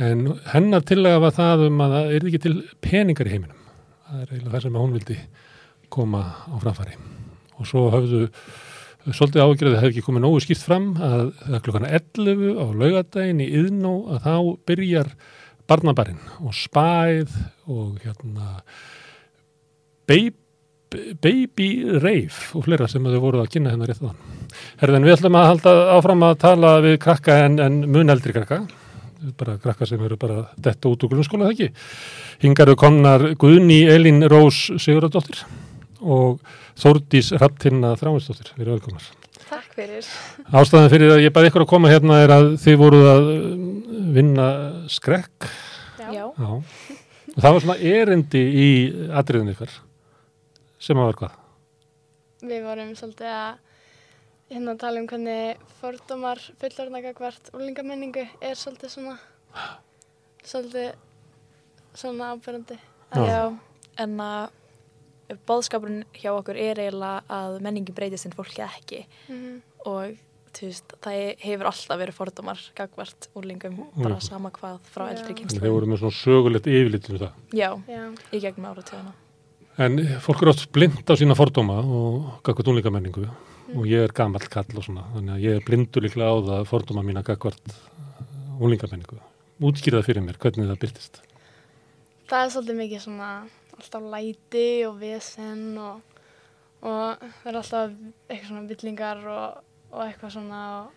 En 0.00 0.30
hennar 0.52 0.84
tillega 0.88 1.20
var 1.20 1.34
það 1.36 1.66
um 1.66 1.82
að 1.84 1.96
það 1.96 2.14
er 2.14 2.28
ekki 2.30 2.40
til 2.46 2.54
peningar 2.84 3.28
í 3.28 3.34
heiminum. 3.34 3.66
Það 4.06 4.22
er 4.22 4.32
eiginlega 4.32 4.54
það 4.54 4.64
sem 4.64 4.78
hún 4.80 4.96
vildi 4.96 5.18
koma 5.92 6.22
á 6.48 6.56
framfæri. 6.62 6.96
Og 7.60 7.68
svo 7.68 7.84
höfðu 7.92 8.22
svolítið 9.14 9.42
ágjörði 9.42 9.70
að 9.70 9.74
það 9.76 9.84
hefði 9.84 9.92
ekki 9.92 10.04
komið 10.06 10.24
nógu 10.24 10.40
skýrt 10.42 10.62
fram 10.66 10.86
að 10.98 11.20
það 11.42 11.56
er 11.58 11.64
klukkan 11.66 11.88
11 11.90 12.46
á 12.58 12.66
laugadaginn 12.82 13.42
í 13.44 13.50
Yðnó 13.60 13.92
að 14.14 14.24
þá 14.24 14.34
byrjar 14.70 15.12
barnabarinn 15.70 16.22
og 16.42 16.56
spæð 16.56 17.36
og 17.70 18.00
hérna 18.02 18.48
baby, 20.10 20.32
baby 21.22 21.68
rave 22.02 22.56
og 22.56 22.66
fleira 22.66 22.88
sem 22.90 23.06
þau 23.06 23.20
voru 23.22 23.42
að 23.42 23.52
kynna 23.54 23.74
hérna 23.74 23.90
rétt 23.90 24.02
þann. 24.02 24.18
Herðin, 24.82 25.06
við 25.06 25.16
ætlum 25.18 25.38
að 25.38 25.48
halda 25.52 25.76
áfram 25.96 26.26
að 26.26 26.40
tala 26.42 26.72
við 26.86 26.98
krakka 27.06 27.38
en, 27.46 27.60
en 27.62 27.78
mun 27.90 28.14
eldri 28.14 28.34
krakka 28.34 28.64
bara 29.36 29.56
krakka 29.58 29.86
sem 29.88 30.02
eru 30.04 30.18
bara 30.20 30.44
detta 30.60 30.90
út 30.90 31.02
úr 31.02 31.14
grunnskóla 31.14 31.48
það 31.48 31.54
ekki. 31.54 31.86
Hingaru 32.44 32.76
komnar 32.78 33.30
Guðni 33.40 33.80
Elín 33.90 34.22
Rós 34.30 34.66
Sigurðardóttir 34.76 35.44
og 36.00 36.42
Þórdís 36.78 37.32
Rapptinna 37.40 37.94
Þráinsdóttir, 38.00 38.52
við 38.56 38.66
erum 38.66 38.78
velkomar. 38.78 39.08
Takk 39.46 39.76
fyrir. 39.76 40.06
Ástæðan 40.50 40.90
fyrir 40.90 41.14
að 41.14 41.22
ég 41.22 41.34
bæði 41.34 41.50
ykkur 41.50 41.64
að 41.66 41.70
koma 41.70 41.90
hérna 41.92 42.20
er 42.24 42.34
að 42.34 42.48
þið 42.62 42.78
voruð 42.80 43.08
að 43.12 43.28
um, 43.32 43.66
vinna 44.16 44.46
skrekk. 44.90 45.48
Já. 46.00 46.10
Já. 46.14 46.50
Og 47.36 47.38
það 47.44 47.52
var 47.52 47.64
svona 47.66 47.78
erindi 47.92 48.42
í 48.42 48.68
atriðin 49.20 49.52
ykkar 49.52 49.72
sem 50.82 50.98
að 50.98 51.10
var 51.10 51.20
hvað? 51.20 51.38
Við 52.46 52.66
vorum 52.66 52.92
svolítið 52.98 53.32
að 53.32 53.54
hérna 54.52 54.74
að 54.74 54.82
tala 54.82 55.02
um 55.02 55.08
hvernig 55.10 55.64
fordómar 55.80 56.42
fullorðnagakvart 56.60 57.50
úlingamenningu 57.56 58.26
er 58.40 58.58
svolítið 58.58 58.92
svona 58.94 59.16
svolítið 60.46 60.94
svona 61.96 62.34
ábyrjandi. 62.34 62.76
Já, 63.16 63.42
en 64.02 64.20
að 64.20 64.55
bóðskapurinn 65.46 66.04
hjá 66.14 66.30
okkur 66.36 66.56
er 66.56 66.78
eiginlega 66.78 67.22
að 67.28 67.60
menningi 67.64 67.92
breytist 67.96 68.26
en 68.26 68.32
fólki 68.36 68.62
ekki 68.62 69.04
Mhm. 69.28 69.62
og 69.86 70.16
þú 70.56 70.66
veist, 70.70 70.92
það 71.02 71.36
hefur 71.42 71.66
alltaf 71.66 71.98
verið 72.00 72.14
fordómar 72.16 72.58
gagvart 72.74 73.28
úlingum, 73.36 73.76
bara 73.96 74.14
Mhm. 74.16 74.22
sama 74.22 74.50
hvað 74.50 74.78
frá 74.94 75.10
eldri 75.10 75.34
kynslu. 75.34 75.60
þið 75.60 75.70
voru 75.74 75.86
með 75.86 75.98
svona 75.98 76.20
sögulegt 76.22 76.66
yfirlit 76.66 77.10
um 77.10 77.18
það. 77.18 77.32
Já, 77.52 77.70
Já. 77.88 78.14
í 78.32 78.40
gegnum 78.40 78.74
áratuguna. 78.74 79.12
En 79.78 79.98
fólk 80.20 80.40
eru 80.42 80.50
oft 80.50 80.72
blind 80.72 81.04
á 81.04 81.12
sína 81.14 81.34
fordóma 81.36 81.84
og 81.84 82.42
gagvart 82.42 82.66
úlingamenningu 82.68 83.28
og 83.76 83.84
ég 83.84 84.04
er 84.04 84.08
gamall 84.12 84.48
kall 84.48 84.64
og 84.76 84.84
svona, 84.84 85.04
þannig 85.14 85.34
að 85.36 85.42
ég 85.42 85.56
er 85.56 85.60
blindur 85.60 86.00
líklega 86.02 86.32
á 86.32 86.36
það 86.40 86.66
fordóma 86.66 87.02
mína 87.04 87.22
gagvart 87.22 87.60
úlingamenningu. 88.60 89.18
Útskýrða 89.60 90.02
fyrir 90.04 90.22
mér, 90.24 90.36
hvernig 90.38 90.68
það 90.70 90.78
byrtist. 90.78 91.20
Það 92.28 92.44
er 92.46 92.50
svolítið 92.50 92.76
mikið 92.80 93.00
svona 93.04 93.48
alltaf 93.80 94.02
læti 94.12 94.66
og 94.88 94.98
vesen 95.00 95.78
og, 95.78 96.00
og 96.82 97.24
það 97.42 97.50
er 97.52 97.58
alltaf 97.62 97.96
eitthvað 98.28 98.50
svona 98.50 98.68
villingar 98.70 99.24
og, 99.32 99.64
og 99.92 100.04
eitthvað 100.06 100.36
svona 100.38 100.62
og 100.82 100.94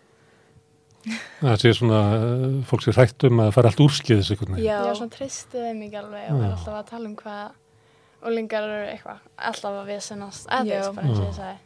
Það 1.40 1.54
sé 1.62 1.70
svona, 1.72 1.98
eh, 2.12 2.56
fólk 2.68 2.82
sé 2.84 2.92
hrætt 2.92 3.24
um 3.24 3.38
að 3.40 3.54
fara 3.56 3.70
allt 3.70 3.78
úrskiðis 3.80 4.28
einhvern 4.34 4.58
veginn. 4.58 4.66
Já, 4.68 4.92
svona 4.98 5.14
treystu 5.14 5.56
þeim 5.56 5.78
ekki 5.86 5.96
alveg 5.96 6.26
og 6.28 6.36
Já. 6.36 6.44
er 6.44 6.50
alltaf 6.50 6.74
að 6.76 6.90
tala 6.90 7.08
um 7.08 7.14
hvað 7.16 8.26
úlingar 8.28 8.66
eru 8.68 8.90
eitthvað, 8.90 9.22
alltaf 9.48 9.78
að 9.80 9.88
vesenast 9.94 10.50
Já. 10.50 10.58
veist 10.68 10.98
bara 10.98 11.06
eins 11.08 11.16
og 11.16 11.24
Já. 11.24 11.30
ég 11.30 11.38
sagði 11.38 11.56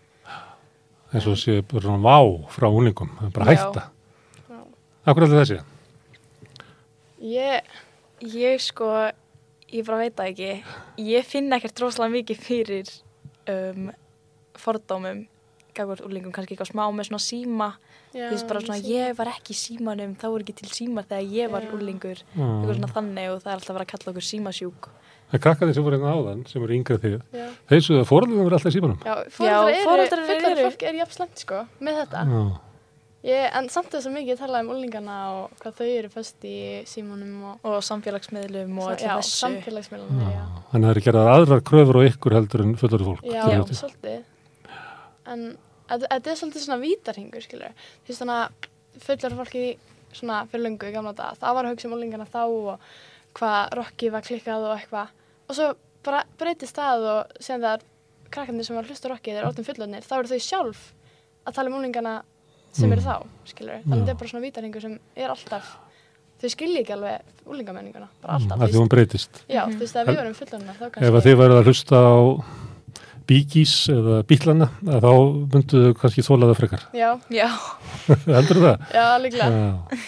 eins 1.14 1.26
og 1.30 1.36
sé 1.38 1.56
bara 1.70 1.82
svona 1.82 2.02
vá 2.06 2.46
frá 2.54 2.68
úlingum, 2.70 3.10
það 3.18 3.26
er 3.26 3.34
bara 3.34 3.46
Já. 3.50 3.58
hætta. 3.64 3.84
Já. 4.50 4.60
Akkur 5.10 5.26
er 5.26 5.34
þessi? 5.34 5.58
Ég, 7.24 7.74
Ég 8.24 8.60
sko, 8.62 8.88
ég 9.74 9.84
bara 9.88 9.98
veit 10.04 10.16
það 10.16 10.30
ekki, 10.32 10.50
ég 11.10 11.26
finn 11.28 11.52
ekkert 11.56 11.80
rosalega 11.84 12.14
mikið 12.18 12.42
fyrir 12.46 12.90
um, 13.50 13.88
fordómum 14.58 15.24
gagvart 15.74 16.04
úlingum, 16.06 16.30
kannski 16.30 16.54
eitthvað 16.54 16.68
smá 16.70 16.84
með 16.94 17.08
svona 17.08 17.22
síma, 17.24 17.66
þú 18.14 18.26
veist 18.30 18.46
bara 18.46 18.60
svona 18.62 18.76
síma. 18.78 18.90
ég 18.94 19.16
var 19.18 19.30
ekki 19.32 19.50
í 19.56 19.58
símanum, 19.58 20.12
þá 20.20 20.26
er 20.30 20.44
ekki 20.44 20.54
til 20.60 20.68
símar 20.70 21.08
þegar 21.10 21.32
ég 21.34 21.50
var 21.50 21.64
Já. 21.64 21.70
eitthvað 21.72 22.76
svona 22.76 22.90
þannig 22.94 23.32
og 23.32 23.40
það 23.42 23.50
er 23.50 23.56
alltaf 23.58 23.74
verið 23.74 23.86
að 23.88 23.90
kalla 23.94 24.12
okkur 24.12 24.26
símasjúk. 24.28 24.86
Það 25.32 25.42
krakkaði 25.48 25.74
sem 25.74 25.82
voru 25.88 25.98
hérna 25.98 26.12
áðan, 26.14 26.44
sem 26.46 26.62
eru 26.62 26.76
yngra 26.78 26.98
þig, 27.02 27.16
þeir 27.72 27.82
svo 27.82 27.98
að 27.98 28.06
fóröldum 28.12 28.44
eru 28.44 28.54
alltaf 28.54 28.70
í 28.70 28.74
símanum. 28.76 29.00
Já, 29.02 29.14
fóreldrar 29.34 29.72
eru, 29.74 29.82
foreldrar 29.88 30.24
fullorðið 30.30 30.54
eru- 30.54 30.68
fólk 30.68 30.86
er 30.92 30.98
jafn 31.00 31.16
slemt 31.18 31.42
sko, 31.42 31.62
með 31.82 31.98
þetta. 32.04 32.22
Já. 32.30 32.44
Ég, 33.24 33.46
en 33.56 33.70
samt 33.72 33.88
þess 33.88 34.04
að 34.10 34.16
mikið 34.18 34.40
tala 34.42 34.58
um 34.60 34.68
úlingana 34.74 35.14
og 35.32 35.52
hvað 35.62 35.78
þau 35.78 35.86
eru 35.88 36.08
föst 36.12 36.44
í 36.44 36.56
símanum 36.88 37.38
og, 37.48 37.62
Og 37.64 37.78
samfélagsmiðlum 37.86 38.74
og 38.82 38.90
já, 38.90 39.14
öllu 39.14 39.22
þessu. 39.22 39.38
samfélagsmiðlunni, 39.38 40.26
já. 40.34 40.42
Þannig 40.72 40.74
að 40.74 40.84
það 40.84 40.90
eru 40.92 41.04
gerðar 41.06 41.30
aðrar 41.32 41.62
kröfur 41.70 41.98
á 41.98 42.02
ykkur 42.10 42.36
heldur 42.36 42.64
en 42.66 42.74
fullorðu 42.82 43.06
fólk. 43.08 43.24
Já, 43.32 43.44
vitið. 43.48 43.78
svolítið. 43.80 44.18
En 45.32 45.46
þetta 45.88 46.34
er 46.34 46.38
svolítið 46.42 46.66
svona 46.66 46.80
vítarhingur, 46.82 47.46
skilur. 47.46 47.72
Þú 48.04 48.12
veist 48.12 48.22
þannig 48.24 48.42
að 48.42 48.68
fullar 49.06 49.38
fólki 49.40 49.64
svona 50.14 50.42
fyrir 50.50 50.66
löngu 50.68 50.90
í 50.90 50.92
gamla 50.94 51.14
daga, 51.16 51.38
það 51.40 51.56
var 51.56 51.64
að 51.64 51.72
hugsa 51.74 51.88
um 51.88 51.96
úlingana 51.96 52.28
þá 52.28 52.42
og 52.44 52.84
hvað 53.40 53.72
rocki 53.80 54.12
var 54.14 54.22
klikkað 54.28 54.68
og 54.68 54.76
eitthvað. 54.76 55.16
Og 55.48 55.56
svo 55.56 55.70
bara 56.04 56.20
breytist 56.38 56.76
það 56.76 57.08
og 57.14 57.32
sem 57.42 57.56
það 57.64 57.80
er 57.80 57.88
krakkarnir 58.36 58.68
sem 58.68 58.76
var 58.76 58.84
að 58.84 58.92
hlusta 58.92 59.10
rocki 59.10 59.32
þeir 59.32 59.48
orðin 59.48 59.66
fullorðnir, 59.66 60.04
þá 60.04 60.14
eru 60.20 60.30
þau 60.34 60.44
sjálf 60.44 60.84
að 61.48 61.56
tala 61.56 61.72
um 61.72 61.80
úlingana 61.80 62.14
sem 62.74 62.88
Mm. 62.90 62.92
eru 62.96 63.04
þá, 63.06 63.16
skilur. 63.48 63.80
Þannig 63.84 63.94
að 63.94 64.04
þetta 64.04 64.14
er 64.14 64.20
bara 64.20 64.30
svona 64.32 64.44
vítarhingur 64.44 64.82
sem 64.84 64.98
er 65.16 65.28
alltaf, 65.34 65.68
þau 66.42 66.50
skilji 66.50 66.80
ekki 66.82 66.92
alveg 66.96 67.20
úlingamenninguna, 67.46 68.08
bara 68.22 68.34
alltaf. 68.40 68.58
Að 68.60 68.72
því 68.74 68.80
hún 68.82 68.90
breytist. 68.92 69.42
Já, 69.48 69.62
þú 69.70 69.78
veist 69.84 69.96
að 69.96 70.10
við 70.10 70.18
verum 70.20 70.34
fullorðina 70.40 70.74
þá 70.80 70.84
Ef 71.08 71.14
að 71.20 71.24
þið 71.28 71.38
verður 71.44 71.60
að 71.62 71.70
hlusta 71.70 72.02
á 72.02 72.14
Bíkís 73.24 73.74
eða 73.88 74.18
Bílana, 74.28 74.66
þá 74.84 75.12
myndu 75.54 75.78
þau 75.86 75.94
kannski 76.02 76.20
þóla 76.26 76.50
það 76.50 76.58
frekar. 76.58 76.82
Já, 76.92 77.08
Já. 77.32 77.46
Heldur 78.36 78.60
það? 78.66 78.82
já, 78.92 79.06
líklega. 79.22 79.98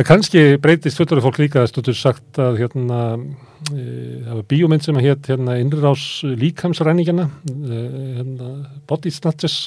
Kannski 0.00 0.42
breytist 0.60 0.96
fullorðu 0.96 1.24
fólk 1.26 1.38
líka, 1.42 1.62
stundur 1.68 1.96
sagt 1.96 2.38
að 2.40 2.58
hérna, 2.62 2.98
e, 3.68 3.82
það 4.24 4.36
var 4.38 4.44
bíómynd 4.48 4.84
sem 4.86 4.96
hétt 5.04 5.28
hérna 5.28 5.56
innrás 5.60 6.04
líkamsræningina, 6.24 7.26
e, 7.50 7.80
hérna, 8.16 8.48
body 8.88 9.12
snatches, 9.12 9.58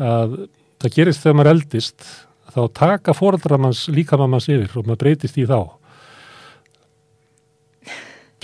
að 0.00 0.46
það 0.84 0.98
gerist 0.98 1.24
þegar 1.24 1.38
maður 1.38 1.52
eldist, 1.54 2.06
þá 2.54 2.60
taka 2.76 3.14
fóreldramanns 3.16 3.86
líkamamanns 3.94 4.50
yfir 4.52 4.78
og 4.78 4.86
maður 4.86 5.00
breytist 5.02 5.40
í 5.40 5.46
þá. 5.48 5.58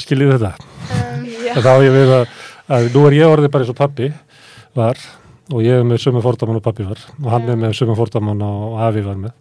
Skiljið 0.00 0.34
þetta? 0.34 0.52
Um. 0.96 1.26
Þá 1.60 1.70
á 1.76 1.78
ég 1.84 1.94
við 1.94 2.12
að, 2.16 2.36
að 2.72 2.92
nú 2.94 3.06
er 3.08 3.16
ég 3.18 3.32
orðið 3.34 3.52
bara 3.52 3.66
eins 3.66 3.72
og 3.72 3.78
pappi 3.80 4.08
var 4.78 5.00
og 5.50 5.64
ég 5.66 5.80
er 5.80 5.86
með 5.86 6.00
sömu 6.04 6.22
fórdamann 6.24 6.60
og 6.60 6.64
pappi 6.64 6.86
var 6.86 7.02
og 7.18 7.28
hann 7.34 7.48
er 7.50 7.58
með 7.60 7.76
sömu 7.80 7.96
fórdamann 7.98 8.42
og 8.46 8.80
afi 8.86 9.04
var 9.04 9.18
með. 9.20 9.34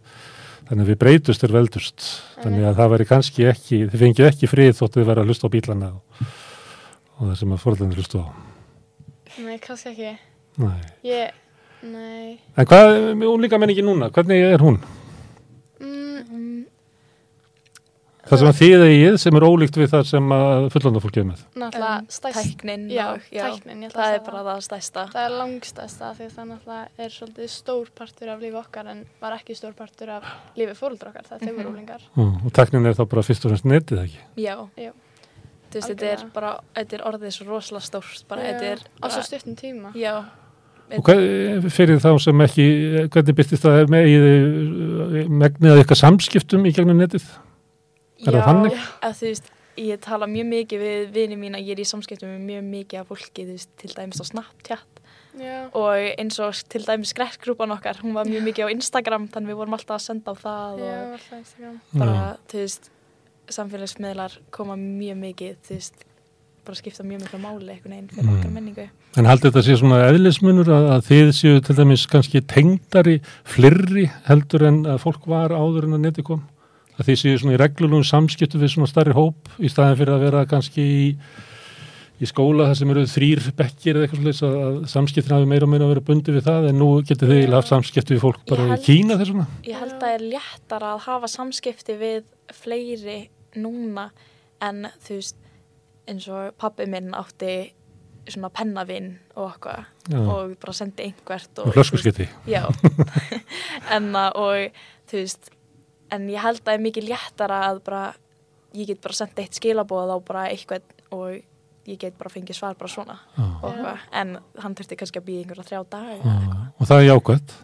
Þannig 0.70 0.84
að 0.86 0.90
við 0.92 0.98
breytust 1.02 1.44
er 1.46 1.54
veldust. 1.54 2.08
Þannig 2.44 2.68
að 2.70 2.76
það 2.78 2.92
væri 2.94 3.06
kannski 3.10 3.46
ekki, 3.50 3.78
þið 3.90 4.04
fengið 4.04 4.28
ekki 4.28 4.50
frið 4.50 4.76
þóttu 4.78 5.00
þið 5.00 5.08
væri 5.10 5.24
að 5.24 5.32
hlusta 5.32 5.50
á 5.50 5.54
bílana 5.56 5.92
og, 5.96 6.26
og 7.16 7.24
það 7.24 7.38
sem 7.40 7.54
að 7.56 7.64
fóreldrarnir 7.64 8.02
hlustu 8.02 8.22
á. 8.22 8.28
Nei, 9.40 9.56
kannski 9.64 9.94
ekki. 9.94 10.12
Nei. 10.60 10.76
Ég, 11.08 11.40
nei. 11.84 12.40
En 12.58 12.66
hvað 12.66 12.96
er 12.96 13.16
með 13.16 13.32
únlíka 13.36 13.60
menningi 13.62 13.84
núna? 13.86 14.10
Hvernig 14.12 14.44
er 14.54 14.60
hún? 14.64 14.80
Mm, 15.80 16.66
Það 18.30 18.38
sem 18.44 18.50
að 18.52 18.58
þið 18.60 18.82
eigið 18.86 19.16
sem 19.24 19.38
er 19.40 19.44
ólíkt 19.48 19.78
við 19.80 19.88
það 19.90 20.04
sem 20.06 20.28
að 20.36 20.66
fullanda 20.74 21.00
er 21.18 21.24
með. 21.32 21.40
náttúrulega 21.58 21.94
Um, 22.00 22.06
stærst. 22.14 22.38
tæknin 22.60 22.84
Já, 22.92 23.06
og- 23.14 23.22
já, 23.34 23.44
tæknin. 23.50 23.90
það 23.90 24.04
að 24.06 24.14
er 24.14 24.20
bara 24.28 24.44
það 24.44 24.62
stærsta. 24.68 25.06
Það 25.14 25.26
er 25.26 25.34
langstæsta 25.40 26.12
því 26.20 26.28
það 26.36 26.46
náttúrulega 26.52 26.88
er 27.00 27.10
svolítið 27.10 27.50
stór 27.50 27.88
partur 27.96 28.30
af 28.30 28.40
lífi 28.40 28.56
okkar 28.60 28.88
en 28.92 29.06
var 29.22 29.32
ekki 29.40 29.56
stór 29.58 29.74
partur 29.74 30.10
af 30.10 30.24
lífi 30.56 30.76
fóröldra 30.78 31.10
okkar, 31.10 31.24
það 31.26 31.40
þau 31.42 31.56
voru 31.58 31.70
úlingar. 31.74 32.02
Mm, 32.16 32.46
og 32.46 32.52
teknin 32.54 32.86
er 32.86 32.94
þá 32.94 33.06
bara 33.10 33.22
fyrst 33.24 33.46
og 33.46 33.52
fremst 33.52 33.66
netið 33.66 34.04
ekki. 34.06 34.20
Já. 34.38 34.70
Já. 34.78 34.92
Þú 35.72 35.74
veist, 35.74 35.90
þetta 35.90 36.04
er 36.14 36.30
bara, 36.34 36.60
þetta 36.76 36.94
er 36.94 37.04
orðið 37.06 37.32
svo 37.34 37.46
rosalega 37.48 37.82
stórt, 37.86 38.28
bara, 38.28 38.42
Já, 38.42 38.54
þetta 38.54 38.64
er 38.72 38.80
á 39.02 39.08
svo 39.10 39.22
stuttum 39.26 39.56
tíma. 39.56 39.94
Já. 39.96 40.26
Og 40.98 41.06
hvað, 41.06 41.68
fyrir 41.70 42.00
þá 42.02 42.10
sem 42.24 42.42
ekki, 42.46 42.66
hvernig 43.14 43.38
byrtist 43.38 43.66
það 43.66 43.92
með 43.94 44.10
í 44.10 45.24
megnið 45.30 45.74
að 45.76 45.82
eitthvað 45.84 46.02
samskiptum 46.02 46.66
í 46.66 46.74
gegnum 46.74 46.98
netið? 46.98 47.28
Er 48.26 48.36
það 48.36 48.48
þannig? 48.48 48.78
að 49.06 49.18
þú 49.20 49.28
veist, 49.30 49.52
ég 49.80 50.02
tala 50.04 50.28
mjög 50.30 50.48
mikið 50.50 50.82
við 50.84 51.04
vini 51.16 51.38
mína, 51.40 51.62
ég 51.62 51.78
er 51.78 51.84
í 51.84 51.88
samskiptum 51.88 52.32
með 52.34 52.48
mjög 52.48 52.66
mikið 52.74 53.02
af 53.04 53.12
fólki, 53.12 53.46
þú 53.46 53.56
veist, 53.56 53.72
til 53.80 53.92
dæmis 53.94 54.20
á 54.20 54.26
Snapchat 54.28 55.04
Já. 55.40 55.58
og 55.78 56.08
eins 56.20 56.40
og 56.42 56.58
til 56.74 56.84
dæmis 56.88 57.14
skrekkgrúpan 57.14 57.76
okkar, 57.78 58.02
hún 58.04 58.18
var 58.18 58.28
mjög 58.28 58.48
mikið 58.50 58.68
á 58.68 58.74
Instagram, 58.74 59.30
þannig 59.32 59.54
við 59.54 59.62
vorum 59.62 59.78
alltaf 59.78 60.00
að 60.00 60.06
senda 60.08 60.34
á 60.34 60.36
það 60.42 60.82
Já, 60.84 60.98
og 61.06 62.02
bara, 62.02 62.18
þú 62.50 62.64
veist, 62.66 62.92
samfélagsmiðlar 63.54 64.40
koma 64.56 64.76
mjög 64.80 65.22
mikið, 65.24 65.60
þú 65.68 65.78
veist, 65.78 66.06
bara 66.66 66.76
skipta 66.80 67.04
mjög 67.08 67.24
miklu 67.26 67.40
máli 67.44 67.70
einhvern 67.74 67.94
veginn 67.96 68.10
fyrir 68.14 68.26
Mm. 68.30 68.38
okkar 68.38 68.52
menningu. 68.56 68.86
En 69.18 69.26
haldið 69.26 69.52
þetta 69.52 69.64
sé 69.66 69.76
svona 69.80 70.00
eðlismunur 70.10 70.70
að, 70.70 70.88
að 70.96 71.04
þið 71.10 71.32
séu 71.40 71.60
til 71.66 71.76
dæmis 71.76 72.06
kannski 72.12 72.42
tengdari, 72.42 73.20
flirri 73.44 74.08
heldur 74.30 74.66
en 74.68 74.82
að 74.86 75.00
fólk 75.04 75.28
var 75.28 75.50
áður 75.56 75.88
en 75.90 75.98
að 76.00 76.04
netið 76.08 76.24
kom? 76.30 76.42
Að 77.00 77.06
þið 77.10 77.20
séu 77.24 77.38
svona 77.40 77.56
í 77.56 77.62
reglulum 77.62 78.04
samskiptu 78.04 78.60
við 78.60 78.74
svona 78.76 78.88
starri 78.92 79.14
hóp 79.16 79.48
í 79.60 79.70
staðin 79.72 79.98
fyrir 80.02 80.14
að 80.18 80.26
vera 80.28 80.46
kannski 80.52 80.84
í, 80.84 81.06
í 82.20 82.28
skóla 82.28 82.66
þar 82.68 82.76
sem 82.82 82.90
eru 82.92 83.06
þrýr 83.08 83.44
bekkir 83.56 83.96
eða 83.96 84.08
eitthvað 84.10 84.20
svolítið 84.20 84.48
að, 84.50 84.58
að 84.68 84.90
samskiptin 84.92 85.36
hafi 85.38 85.48
meira 85.48 85.64
og 85.64 85.72
meira 85.72 85.88
verið 85.88 86.08
bundi 86.10 86.36
við 86.36 86.44
það 86.50 86.68
en 86.74 86.80
nú 86.84 86.90
getið 87.08 87.32
þið 87.32 87.56
haft 87.56 87.72
samskipti 87.72 88.18
við 88.18 88.24
fólk 88.26 88.42
bara 88.52 88.66
Ég 88.66 88.68
í 88.68 88.74
held- 88.76 88.88
Kína 88.90 89.18
þess 89.22 89.32
vegna? 89.32 89.48
Ég 89.70 89.80
held 89.80 89.94
að 89.96 90.02
það 90.04 90.16
er 90.18 90.26
léttara 90.36 90.90
að 90.98 91.06
hafa 91.08 91.32
samskipti 91.32 91.96
við 92.02 92.24
fleiri 92.60 93.20
núna 93.56 94.10
en 94.60 94.90
þú 95.08 95.16
veist 95.22 95.39
eins 96.10 96.28
og 96.34 96.56
pappi 96.60 96.88
minn 96.90 97.14
átti 97.18 97.54
svona 98.30 98.50
pennavinn 98.54 99.14
og 99.40 99.56
Já. 100.10 100.20
og 100.20 100.56
bara 100.62 100.74
sendi 100.74 101.04
einhvert 101.08 101.60
Og 101.64 101.74
flöskuskeyti. 101.74 102.28
Já. 102.48 102.66
En 103.96 104.12
að 104.18 104.36
og 104.36 104.82
þú 105.10 105.22
veist 105.24 105.50
en 106.14 106.28
ég 106.30 106.42
held 106.42 106.62
að 106.62 106.66
það 106.66 106.74
er 106.74 106.84
mikið 106.86 107.10
léttara 107.10 107.60
að 107.70 107.82
bara 107.86 108.04
ég 108.74 108.90
get 108.90 109.02
bara 109.02 109.18
sendið 109.18 109.46
eitt 109.46 109.58
skilabóð 109.58 110.14
á 110.14 110.18
bara 110.26 110.48
eitthvað 110.50 110.86
og 111.16 111.40
ég 111.90 111.98
get 112.02 112.18
bara 112.18 112.30
fengið 112.30 112.60
svar 112.60 112.78
bara 112.78 112.92
svona. 112.92 113.18
En 114.14 114.38
hann 114.62 114.76
þurfti 114.78 114.98
kannski 115.00 115.22
að 115.22 115.30
býða 115.30 115.44
einhverja 115.44 115.68
þrjá 115.70 115.84
daga 115.90 116.18
Já, 116.20 116.36
og 116.78 116.90
það 116.90 117.00
er 117.02 117.08
jákvæmt 117.10 117.56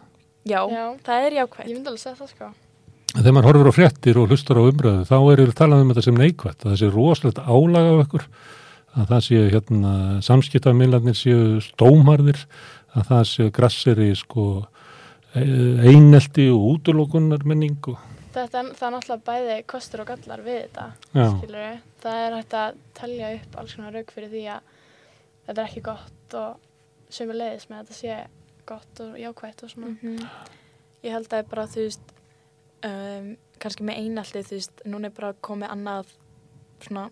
já, 0.46 0.60
Já. 0.70 0.84
það 1.06 1.26
er 1.26 1.36
jákvæmt 1.40 1.68
Ég 1.70 1.74
myndi 1.76 1.92
alveg 1.92 2.02
segja 2.02 2.18
það 2.22 2.32
sko. 2.34 2.50
Þegar 3.16 3.34
maður 3.36 3.48
horfir 3.50 3.70
á 3.70 3.76
fréttir 3.76 4.18
og 4.20 4.30
hlustar 4.30 4.60
á 4.60 4.68
umræðu 4.68 5.04
þá 5.08 5.16
er 5.32 5.42
yfir 5.44 5.56
talað 5.58 5.82
um 5.84 5.90
þetta 5.92 6.04
sem 6.06 6.18
neikvæmt 6.20 6.64
að 6.64 6.70
það 6.72 6.80
sé 6.82 6.88
rosalegt 6.94 7.40
álag 7.46 7.86
á 7.88 7.94
ykkur 8.04 8.24
að 8.96 9.10
það 9.12 9.22
sé 9.26 9.42
hérna 9.52 9.92
samskiptamiðlarnir 10.26 11.16
séu 11.18 11.40
stómarðir 11.64 12.42
að 12.96 13.08
það 13.10 13.22
séu 13.30 13.52
grassir 13.56 14.00
í 14.06 14.10
sko 14.16 14.44
e- 15.36 15.46
einelti 15.92 16.48
og 16.52 16.68
útlokunar 16.76 17.44
menning 17.48 17.78
og 17.92 18.04
Þetta 18.36 18.58
er, 18.60 18.66
það 18.76 18.86
er 18.86 18.92
náttúrulega 18.92 19.24
bæði 19.24 19.54
kostur 19.72 20.00
og 20.02 20.08
gallar 20.10 20.40
við 20.44 20.58
þetta, 20.66 20.82
Já. 21.16 21.26
skilur 21.32 21.78
Það 22.02 22.18
er 22.26 22.34
hægt 22.36 22.56
að 22.60 22.74
telja 22.98 23.30
upp 23.38 23.54
alls 23.62 23.72
konar 23.78 23.94
rauk 23.96 24.10
fyrir 24.12 24.28
því 24.34 24.42
að 24.52 24.74
þetta 25.46 25.54
er 25.62 25.70
ekki 25.70 25.82
gott 25.86 26.36
og 26.36 27.14
sömu 27.16 27.36
leiðis 27.38 27.64
með 27.70 27.78
að 27.78 27.86
þetta 27.86 27.96
sé 27.96 28.18
gott 28.68 29.00
og 29.06 29.16
jákvætt 29.22 29.64
og 29.64 29.72
svona. 29.72 29.94
Mhm. 29.94 30.26
ég 31.06 31.14
held 31.16 31.32
að 31.32 31.48
bara 31.48 31.64
þú 31.70 31.86
veist 31.86 32.12
um, 32.86 33.30
kannski 33.62 33.86
með 33.86 34.02
einaldi 34.04 34.42
þú 34.46 34.58
veist, 34.58 34.82
núna 34.88 35.10
er 35.10 35.14
bara 35.16 35.34
komið 35.48 35.72
annað 35.76 36.10
svona 36.86 37.06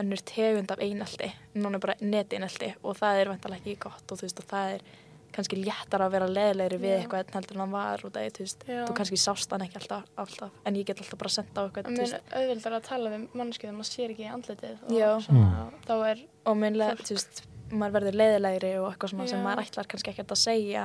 önnur 0.00 0.22
tegund 0.24 0.72
af 0.72 0.80
einaldi, 0.80 1.28
núna 1.58 1.76
er 1.78 1.84
bara 1.84 1.96
neteinaldi 2.00 2.74
og 2.82 2.96
það 3.00 3.22
er 3.22 3.32
vantalega 3.32 3.60
ekki 3.64 3.80
gott 3.86 4.12
og 4.12 4.20
þú 4.20 4.28
veist 4.28 4.40
og 4.40 4.48
það 4.52 4.76
er 4.76 4.84
kannski 5.32 5.56
léttar 5.62 6.02
að 6.04 6.12
vera 6.12 6.26
leðilegri 6.28 6.78
við 6.80 6.90
Já. 6.90 6.96
eitthvað 7.00 7.22
en 7.22 7.36
heldur 7.38 7.56
en 7.56 7.62
hann 7.62 7.70
var 7.72 8.02
út 8.04 8.16
af 8.16 8.24
því, 8.24 8.32
þú 8.36 8.44
veist, 8.44 8.64
Já. 8.68 8.80
þú 8.88 8.96
kannski 8.98 9.18
sást 9.20 9.54
hann 9.54 9.64
ekki 9.64 9.78
alltaf, 9.80 10.10
alltaf 10.20 10.58
en 10.68 10.76
ég 10.76 10.88
get 10.88 11.00
alltaf 11.00 11.20
bara 11.22 11.32
senda 11.32 11.56
á 11.56 11.62
eitthvað, 11.64 11.88
En 11.88 11.96
þú 11.96 12.02
mér 12.02 12.04
veist, 12.04 12.18
er 12.18 12.42
auðvildar 12.42 12.76
að 12.76 12.84
tala 12.88 13.12
við 13.14 13.24
manneski 13.40 13.66
þegar 13.66 13.78
maður 13.78 13.90
sér 13.92 14.12
ekki 14.12 14.26
í 14.26 14.32
andlitið 14.36 14.84
og 15.08 15.24
svona, 15.24 15.64
þá 15.88 15.94
er 16.10 16.22
og 16.52 16.60
mér, 16.60 16.78
þú 17.00 17.16
veist, 17.16 17.42
maður 17.72 17.96
verður 17.96 18.18
leiðilegri 18.20 18.74
og 18.82 18.90
eitthvað 18.90 19.14
sem 19.14 19.24
Já. 19.32 19.44
maður 19.46 19.64
ætlar 19.64 19.90
kannski 19.94 20.12
ekkert 20.12 20.36
að 20.36 20.42
segja 20.42 20.84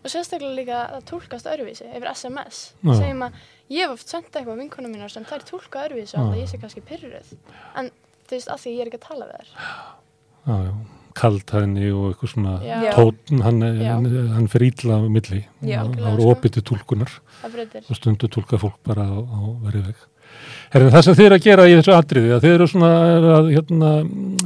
Og 0.00 0.08
sérstaklega 0.12 0.56
líka 0.56 0.82
að 0.96 1.02
tólkast 1.10 1.48
öðruvísi 1.50 1.88
yfir 1.90 2.08
SMS. 2.14 2.60
Já. 2.80 2.94
Segjum 2.96 3.26
að 3.26 3.40
ég 3.70 3.84
hef 3.84 3.96
oft 3.96 4.08
senda 4.14 4.40
eitthvað 4.40 4.62
vinkunum 4.62 4.94
mínar 4.94 5.12
sem 5.12 5.26
þær 5.28 5.44
tólka 5.50 5.84
öðruvísi 5.86 6.16
og 6.16 6.22
alltaf 6.22 6.40
ég 6.40 6.48
sé 6.52 6.60
kannski 6.62 6.84
pyrruð. 6.88 7.34
En 7.76 7.90
þú 8.30 8.38
veist, 8.38 8.48
að 8.54 8.62
því 8.64 8.72
ég 8.76 8.80
er 8.80 8.90
ekki 8.90 9.00
að 9.02 9.08
tala 9.10 9.28
við 9.28 9.36
þær. 9.42 9.52
já, 10.46 10.56
já, 10.64 10.72
kaldhæðni 11.20 11.88
og 11.92 12.04
eitthvað 12.10 12.32
svona 12.34 12.54
tótn, 12.94 13.42
hann, 13.44 13.60
Já. 13.80 13.90
hann, 13.96 14.06
hann 14.36 14.46
fyrir 14.50 14.70
ítla 14.70 14.96
á 14.96 15.00
milli 15.10 15.40
Já, 15.66 15.82
það 15.84 16.06
voru 16.06 16.22
sko. 16.22 16.30
opið 16.36 16.54
til 16.56 16.62
tólkunar 16.70 17.16
Það 17.40 17.58
og 17.82 17.98
stundu 17.98 18.30
tólka 18.30 18.60
fólk 18.62 18.78
bara 18.86 19.04
á, 19.10 19.18
á 19.20 19.40
verið 19.66 19.90
veg 19.90 20.06
Herri, 20.70 20.90
það 20.94 21.04
sem 21.04 21.16
þið 21.18 21.26
eru 21.26 21.36
að 21.36 21.46
gera 21.48 21.66
í 21.66 21.74
þessu 21.74 21.94
atriði 21.96 22.32
að 22.36 22.44
þið 22.44 22.54
eru 22.56 22.66
svona 22.70 22.90
að, 23.34 23.48
hérna, 23.56 23.90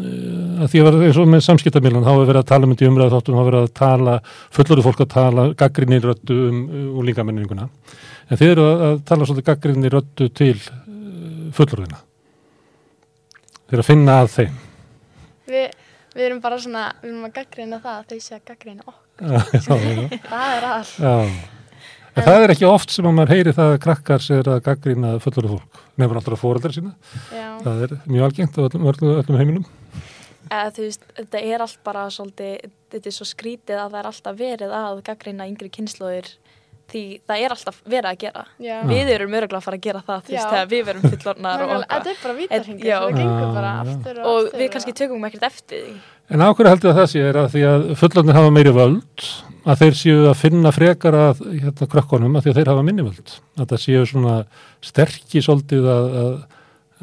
eh, 0.01 0.44
að 0.63 0.71
því 0.73 0.81
að 0.81 0.87
vera 0.89 1.07
eins 1.09 1.19
og 1.21 1.29
með 1.31 1.45
samskiptamílan 1.47 2.05
þá 2.05 2.11
er 2.13 2.27
verið 2.29 2.41
að 2.41 2.49
tala 2.51 2.67
um 2.67 2.73
þetta 2.75 2.85
í 2.85 2.91
umræða 2.91 3.15
þáttum 3.15 3.37
þá 3.37 3.41
er 3.41 3.49
verið 3.49 3.65
að 3.65 3.73
tala, 3.81 4.17
fullorðu 4.57 4.85
fólk 4.87 5.01
að 5.05 5.11
tala 5.15 5.47
gaggrinni 5.61 6.01
röddu 6.03 6.37
um 6.49 6.59
úlingamenninguna 7.03 7.69
en 7.69 8.41
þið 8.41 8.53
eru 8.55 8.67
að, 8.71 8.99
tala 9.09 9.29
svolítið 9.29 9.49
gaggrinni 9.51 9.93
röddu 9.93 10.29
til 10.41 10.55
uh, 10.57 11.49
fullorðina 11.57 12.01
þið 13.65 13.77
eru 13.77 13.85
að 13.85 13.89
finna 13.89 14.21
að 14.23 14.31
þeim. 14.35 14.61
Við, 15.55 15.67
við 16.15 16.29
erum 16.29 16.41
bara 16.45 16.61
svona, 16.63 16.87
við 17.03 17.11
erum 17.11 17.29
að 17.29 17.37
gaggrina 17.41 17.81
það 17.85 17.99
að 17.99 18.13
þau 18.13 18.27
sé 18.27 18.39
að 18.39 18.47
gaggrina 18.53 18.89
okkur. 18.89 19.05
Það 20.33 20.57
er 20.57 20.69
allt. 20.71 20.97
Já, 20.99 21.15
en 22.15 22.27
það 22.29 22.45
er 22.45 22.53
ekki 22.55 22.67
oft 22.71 22.93
sem 22.95 23.07
að 23.09 23.17
maður 23.17 23.33
heyri 23.35 23.55
það 23.55 23.73
að 23.73 23.81
krakkar 23.83 24.23
sér 24.23 24.51
að 24.53 24.61
gaggrina 24.69 25.17
fullorðu 25.23 25.57
fólk, 25.57 25.81
nefnir 25.99 26.21
alltaf 26.21 26.43
fóreldrar 26.45 26.75
sína. 26.77 26.93
Já. 27.35 27.49
það 27.65 27.87
er 27.87 27.97
mjög 28.05 28.29
algengt 28.29 28.59
á 28.59 28.63
öllum, 28.69 28.87
öllum 28.93 29.41
heiminum 29.41 29.65
eða 30.51 30.73
þú 30.77 30.87
veist, 30.87 31.07
þetta 31.19 31.45
er 31.51 31.67
allt 31.67 31.83
bara 31.87 32.07
svolítið, 32.13 32.73
þetta 32.95 33.11
er 33.11 33.17
svo 33.19 33.29
skrítið 33.29 33.81
að 33.81 33.95
það 33.95 34.01
er 34.01 34.11
alltaf 34.11 34.41
verið 34.41 34.75
að 34.81 35.05
gaggrina 35.09 35.49
yngri 35.51 35.71
kynnslóðir 35.75 36.33
því 36.91 37.03
það 37.25 37.43
er 37.45 37.55
alltaf 37.55 37.79
verið 37.89 38.09
að 38.11 38.19
gera. 38.21 38.43
Já. 38.63 38.75
við 38.89 39.13
erum 39.15 39.37
öruglega 39.39 39.61
að 39.61 39.67
fara 39.67 39.79
að 39.79 39.87
gera 39.87 40.03
það 40.05 40.27
þú 40.27 40.35
veist, 40.35 40.51
þegar 40.53 40.71
við 40.73 40.83
verum 40.89 41.07
fullornar 41.15 41.65
og 41.65 41.73
er 41.75 41.87
það 43.55 43.69
aftur 43.73 44.21
og, 44.21 44.51
við 44.53 44.71
kannski 44.75 44.97
tökum 45.01 45.27
ekkert 45.29 45.49
eftir 45.49 45.87
því. 45.87 45.95
En 46.35 46.45
ákveður 46.45 46.71
heldur 46.73 46.93
að 46.93 47.01
það 47.01 47.11
sé? 47.13 47.23
Er 47.29 47.39
að 47.41 47.51
því 47.53 47.65
að 47.69 47.87
fullorðnir 48.01 48.39
hafa 48.39 48.55
meiri 48.55 48.75
völd? 48.75 49.29
Að 49.65 49.81
þeir 49.81 49.97
séu 49.97 50.25
að 50.29 50.35
finna 50.41 50.73
frekar 50.77 51.17
að 51.17 51.41
hérna 51.53 51.89
krökkunum 51.95 52.37
að 52.37 52.45
því 52.45 52.53
að 52.53 52.59
þeir 52.59 52.71
hafa 52.73 52.85
minni 52.85 53.07
völd? 53.07 53.37
Að 53.57 53.71
það 53.71 53.83
séu 53.85 54.03
svona 54.09 54.35
sterki 54.85 55.43
svolítið 55.45 55.89
að, 55.93 56.19
að, 56.21 56.35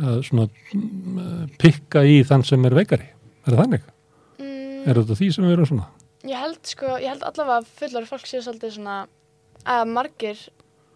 að 0.01 0.21
svona 0.29 0.47
mm, 0.77 1.49
pikka 1.61 2.05
í 2.05 2.21
þann 2.29 2.45
sem 2.45 2.69
er 2.69 2.77
veikari 2.77 3.09
er 3.45 3.55
það 3.55 3.61
þannig? 3.63 3.89
Mm, 4.41 4.85
Er 4.89 5.01
þetta 5.01 5.17
því 5.19 5.31
sem 5.35 5.47
við 5.47 5.55
erum 5.57 5.69
svona? 5.71 5.89
Ég 6.21 6.37
held 6.37 6.61
sko, 6.69 6.95
ég 7.01 7.09
held 7.09 7.25
allavega 7.25 7.59
að 7.61 7.69
fullari 7.79 8.09
fólk 8.09 8.29
séu 8.29 8.43
svolítið 8.45 8.77
svona 8.77 8.97
að 9.65 9.83
margir 9.89 10.47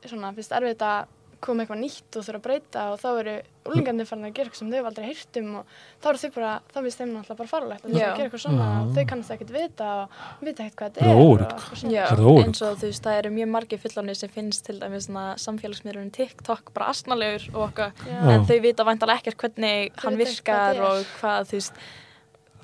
svona 0.05 0.34
finnst 0.35 0.53
erfitt 0.53 0.84
að 0.85 1.11
koma 1.45 1.63
eitthvað 1.65 1.81
nýtt 1.81 2.17
og 2.17 2.23
þurfa 2.26 2.39
að 2.39 2.45
breyta 2.45 2.84
og 2.93 2.99
þá 3.01 3.07
eru 3.19 3.34
úlingarnir 3.65 4.07
farin 4.07 4.27
að 4.27 4.35
gera 4.38 4.49
eitthvað 4.49 4.59
sem 4.61 4.69
þau 4.72 4.88
aldrei 4.89 5.05
heyrt 5.09 5.39
um 5.41 5.49
og 5.59 5.73
þá 6.01 6.07
eru 6.11 6.22
þau 6.22 6.30
bara, 6.35 6.51
þá 6.72 6.77
finnst 6.85 7.01
þeim 7.01 7.11
náttúrulega 7.11 7.38
bara 7.41 7.51
farulegt 7.51 7.85
að 7.85 7.91
þau 7.91 7.97
gera 7.99 8.26
eitthvað 8.26 8.43
svona 8.45 8.69
og 8.77 8.93
þau 8.95 9.03
kannast 9.11 9.34
ekkert 9.35 9.53
vita 9.55 9.89
og 9.95 10.45
vita 10.47 10.65
ekkert 10.65 10.80
hvað 10.80 10.95
Það 10.95 11.01
þetta 11.01 11.11
er 11.11 12.45
eins 12.45 12.63
og 12.65 12.80
þú 12.80 12.89
veist, 12.89 13.03
það 13.05 13.19
eru 13.19 13.34
mjög 13.35 13.51
margir 13.55 13.84
fullornir 13.84 14.19
sem 14.22 14.34
finnst 14.38 14.65
til 14.69 14.77
dæmis 14.81 15.09
svona 15.09 15.26
samfélagsmiðurinn 15.43 16.13
TikTok 16.15 16.73
bara 16.77 16.89
asnalegur 16.93 17.49
og 17.53 17.61
okkar 17.67 17.93
Já. 18.05 18.17
en 18.31 18.47
þau 18.49 18.57
vita 18.65 18.88
vantalega 18.88 19.22
ekkert 19.26 19.41
hvernig 19.45 20.01
hann 20.05 20.19
virkar 20.22 20.73
þetta 20.80 20.89
og 20.93 21.13
hvað 21.19 21.51
þú 21.51 21.59
veist 21.59 21.85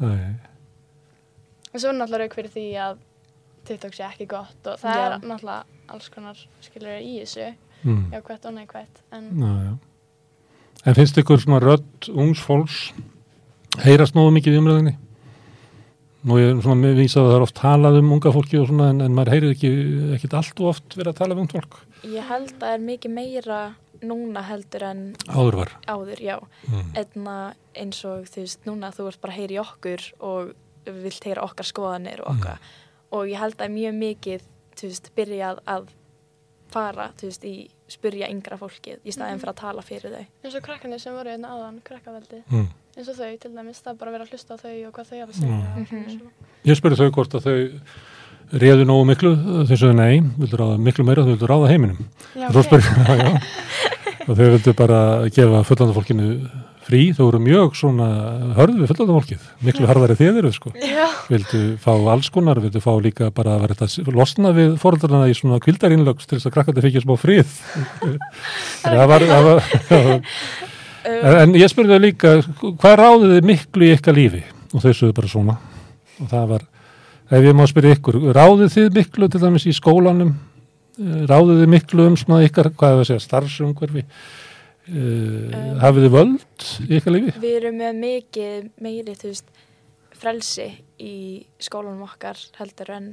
Nei. 0.02 0.34
En 1.72 1.80
svo 1.80 1.92
er 1.92 1.98
náttúrulega 2.00 2.26
rauk 2.26 2.36
fyrir 2.40 2.52
því 2.56 2.66
að 2.84 2.98
TikTok 3.70 3.94
sé 3.96 4.04
ekki 4.08 4.28
gott 4.32 4.68
og 4.68 4.80
það 4.82 4.98
Já. 4.98 5.06
er 5.06 5.20
náttúrulega 5.22 5.64
alls 5.94 6.10
konar 6.14 6.40
skilur 6.66 6.98
í 7.00 7.20
þessu, 7.22 7.52
Mm. 7.82 8.12
jákvætt 8.14 8.44
og 8.46 8.54
neikvætt 8.54 9.00
en 9.12 9.24
Já, 9.42 9.54
já. 9.66 9.78
En 10.86 10.94
finnst 10.96 11.18
ykkur 11.18 11.40
svona 11.42 11.60
rödd 11.62 12.10
ungs 12.14 12.40
fólks 12.46 12.92
heyrast 13.82 14.14
nógu 14.14 14.30
mikið 14.36 14.54
í 14.54 14.60
umræðinni? 14.62 14.94
Nú 16.24 16.38
ég 16.38 16.52
er 16.52 16.62
svona 16.62 16.78
með 16.78 17.00
vísað 17.02 17.26
að 17.26 17.32
það 17.32 17.36
er 17.40 17.46
oft 17.48 17.56
talað 17.58 17.98
um 17.98 18.12
unga 18.14 18.32
fólki 18.36 18.60
og 18.62 18.68
svona 18.70 18.90
en, 18.94 19.02
en 19.02 19.16
maður 19.18 19.32
heyrir 19.34 19.56
ekki, 19.56 19.72
ekkit 20.18 20.34
allt 20.38 20.60
og 20.62 20.68
oft 20.76 20.94
verið 20.98 21.10
að 21.16 21.18
tala 21.24 21.34
um 21.34 21.42
ungt 21.42 21.56
fólk. 21.58 21.80
Ég 22.06 22.28
held 22.30 22.52
að 22.52 22.60
það 22.62 22.74
er 22.76 22.84
mikið 22.86 23.16
meira 23.16 23.60
núna 24.02 24.42
heldur 24.44 24.84
en 24.84 25.16
Áður 25.28 25.56
var. 25.62 25.72
áður, 25.88 26.20
já 26.22 26.40
Mm. 26.68 26.92
Einna 26.96 27.54
eins 27.76 28.04
og 28.06 28.26
þú 28.26 28.42
veist, 28.42 28.66
núna 28.66 28.92
þú 28.92 29.08
ert 29.08 29.22
bara 29.22 29.34
að 29.34 29.38
heyra 29.40 29.54
í 29.54 29.62
okkur 29.62 30.02
og 30.20 30.54
vilt 30.86 31.24
heyra 31.24 31.44
okkar 31.46 31.66
skoðanir 31.66 32.20
og 32.22 32.36
okkar 32.36 32.60
og 33.12 33.28
ég 33.28 33.38
held 33.38 33.58
að 33.58 33.72
mjög 33.76 33.94
mikið, 34.00 34.42
þú 34.76 34.88
veist, 34.88 35.12
byrjað 35.16 35.60
að 35.68 35.88
fara, 36.72 37.10
þú 37.20 37.28
veist, 37.28 37.44
í 37.44 37.70
spyrja 37.92 38.30
yngra 38.32 38.58
fólkið 38.58 39.00
í 39.04 39.12
staðin 39.12 39.36
Mhm. 39.36 39.42
fyrir 39.42 39.54
að 39.54 39.56
tala 39.60 39.82
fyrir 39.82 40.12
þau 40.16 40.26
eins 40.46 40.56
og 40.56 40.64
krakkarnir 40.64 41.00
sem 41.00 41.14
voru 41.14 41.30
hérna 41.30 41.50
áðan, 41.52 41.82
krakkaveldi 41.84 42.44
Mm. 42.50 42.68
eins 42.98 43.08
og 43.10 43.16
þau 43.16 43.40
til 43.40 43.52
dæmis, 43.52 43.82
það 43.84 43.92
er 43.92 43.94
bara 44.00 44.12
að 44.12 44.14
vera 44.14 44.24
að 44.26 44.30
hlusta 44.32 44.54
á 44.56 44.58
þau 44.58 44.88
og 44.88 44.94
hvað 44.94 45.08
þau 45.10 45.20
hafa 45.20 45.32
að 45.32 45.40
segja 45.42 45.76
Mm. 45.76 45.86
svona. 45.88 46.32
Ég 46.66 46.76
spurði 46.80 46.98
þau 46.98 47.12
hvort 47.12 47.34
að 47.36 47.44
þau 47.44 47.82
réðu 48.52 48.88
nógu 48.88 49.06
miklu, 49.12 49.36
þau 49.70 49.76
sögðu 49.78 49.94
nei, 50.00 50.22
vildu 50.40 50.60
ráða 50.60 50.80
miklu 50.82 51.06
meira, 51.08 51.24
þau 51.26 51.36
vildu 51.36 51.50
ráða 51.52 51.70
heiminum. 51.72 52.10
Já, 52.36 52.48
Og 52.50 52.56
svo 52.58 52.64
ok. 52.64 52.68
spurði 52.68 53.22
já, 53.22 53.32
og 54.28 54.34
þau 54.36 54.50
vildu 54.56 54.74
bara 54.82 55.00
gefa 55.32 55.64
fullanda 55.70 55.96
fólkinu 55.96 56.30
frí, 56.82 57.02
þau 57.16 57.28
voru 57.28 57.40
mjög 57.46 57.76
svona 57.78 58.08
hörðu 58.58 58.82
við 58.82 58.92
fullanda 58.92 59.18
fólkið, 59.20 59.46
miklu 59.68 59.90
harðari 59.90 60.18
þið 60.20 60.40
eru 60.42 60.52
sko. 60.56 60.74
Já. 60.82 61.06
Vildu 61.30 61.62
fá 61.84 61.92
alls 61.94 62.32
konar, 62.34 62.60
vildu 62.64 62.82
fá 62.84 62.92
líka 63.04 63.30
bara 63.36 63.56
að 63.56 63.68
vera 63.68 63.78
þetta 63.84 64.16
losna 64.18 64.52
við 64.58 64.74
fóröldarna 64.82 65.30
í 65.30 65.38
svona 65.38 65.62
kvildarinlögs 65.64 66.28
til 66.28 66.40
þess 66.40 66.50
að 66.50 66.56
krakkandi 66.58 66.84
fikk 66.88 67.06
smá 67.06 67.16
frið. 67.22 67.54
það 68.84 69.08
var, 69.14 69.28
það 69.32 69.48
var 69.48 69.64
já. 69.92 70.20
En, 71.02 71.34
en 71.34 71.56
ég 71.58 71.70
spurði 71.72 71.96
þau 71.96 72.04
líka, 72.04 72.32
hvað 72.62 72.98
ráðið 73.00 73.32
þið 73.36 73.48
miklu 73.50 73.88
í 73.88 73.94
ykkar 73.96 74.18
lífi? 74.18 74.42
Og 74.72 74.84
þau 74.84 74.92
sögðu 74.94 75.16
bara 75.18 75.32
svona. 75.32 75.56
Og 76.22 76.28
það 76.30 76.46
var, 76.52 76.66
ef 77.32 77.48
ég 77.48 77.58
má 77.58 77.66
spyrja 77.70 77.96
ykkur, 77.98 78.20
ráðið 78.36 78.74
þið 78.76 78.96
miklu 79.00 79.30
til 79.32 79.42
dæmis 79.44 79.68
í 79.70 79.76
skólanum? 79.76 80.34
Eh, 81.00 81.24
Ráðið 81.30 81.64
þið 81.64 81.70
miklu 81.72 82.06
um 82.12 82.18
svona 82.20 82.46
ykkar, 82.46 82.72
hvað 82.76 82.92
er 82.92 82.98
það 82.98 83.04
að 83.04 83.10
segja, 83.12 83.26
starfsumhverfi? 83.28 84.06
Uh, 84.92 85.78
hafið 85.80 86.08
þið 86.08 86.14
völd 86.16 86.64
í 86.90 86.96
ykkar 86.98 87.14
lífi? 87.14 87.34
Við 87.40 87.58
erum 87.60 87.76
með 87.80 88.00
mikið 88.02 88.64
meiri, 88.82 89.14
þú 89.16 89.30
veist, 89.30 89.52
frelsi 90.22 90.66
í 91.00 91.14
skólanum 91.62 92.02
okkar 92.08 92.40
heldur 92.58 92.90
en, 92.98 93.12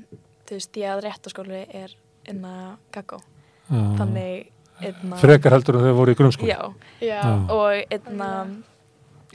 þú 0.49 0.57
veist, 0.57 0.79
ég 0.81 0.95
að 0.95 1.03
réttaskóli 1.05 1.61
er 1.77 1.93
inna 2.29 2.55
gaggó. 2.95 3.21
Já. 3.69 3.83
Þannig, 4.01 4.49
einna... 4.81 5.21
Frekar 5.21 5.55
heldur 5.59 5.79
en 5.79 5.87
þau 5.87 5.95
voru 6.01 6.17
í 6.17 6.19
grunnskóla? 6.19 6.57
Já. 6.57 7.05
Já. 7.05 7.23
Og 7.53 7.95
einna, 7.95 8.33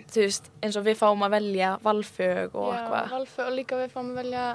þú 0.01 0.26
veist, 0.26 0.51
eins 0.65 0.81
og 0.81 0.89
við 0.89 0.99
fáum 0.99 1.23
að 1.30 1.38
velja 1.38 1.73
valfög 1.85 2.57
og 2.57 2.73
Já, 2.73 2.81
eitthvað. 2.81 3.10
valfög 3.14 3.45
og 3.47 3.57
líka 3.61 3.80
við 3.80 3.93
fáum 3.93 4.11
að 4.11 4.22
velja 4.23 4.45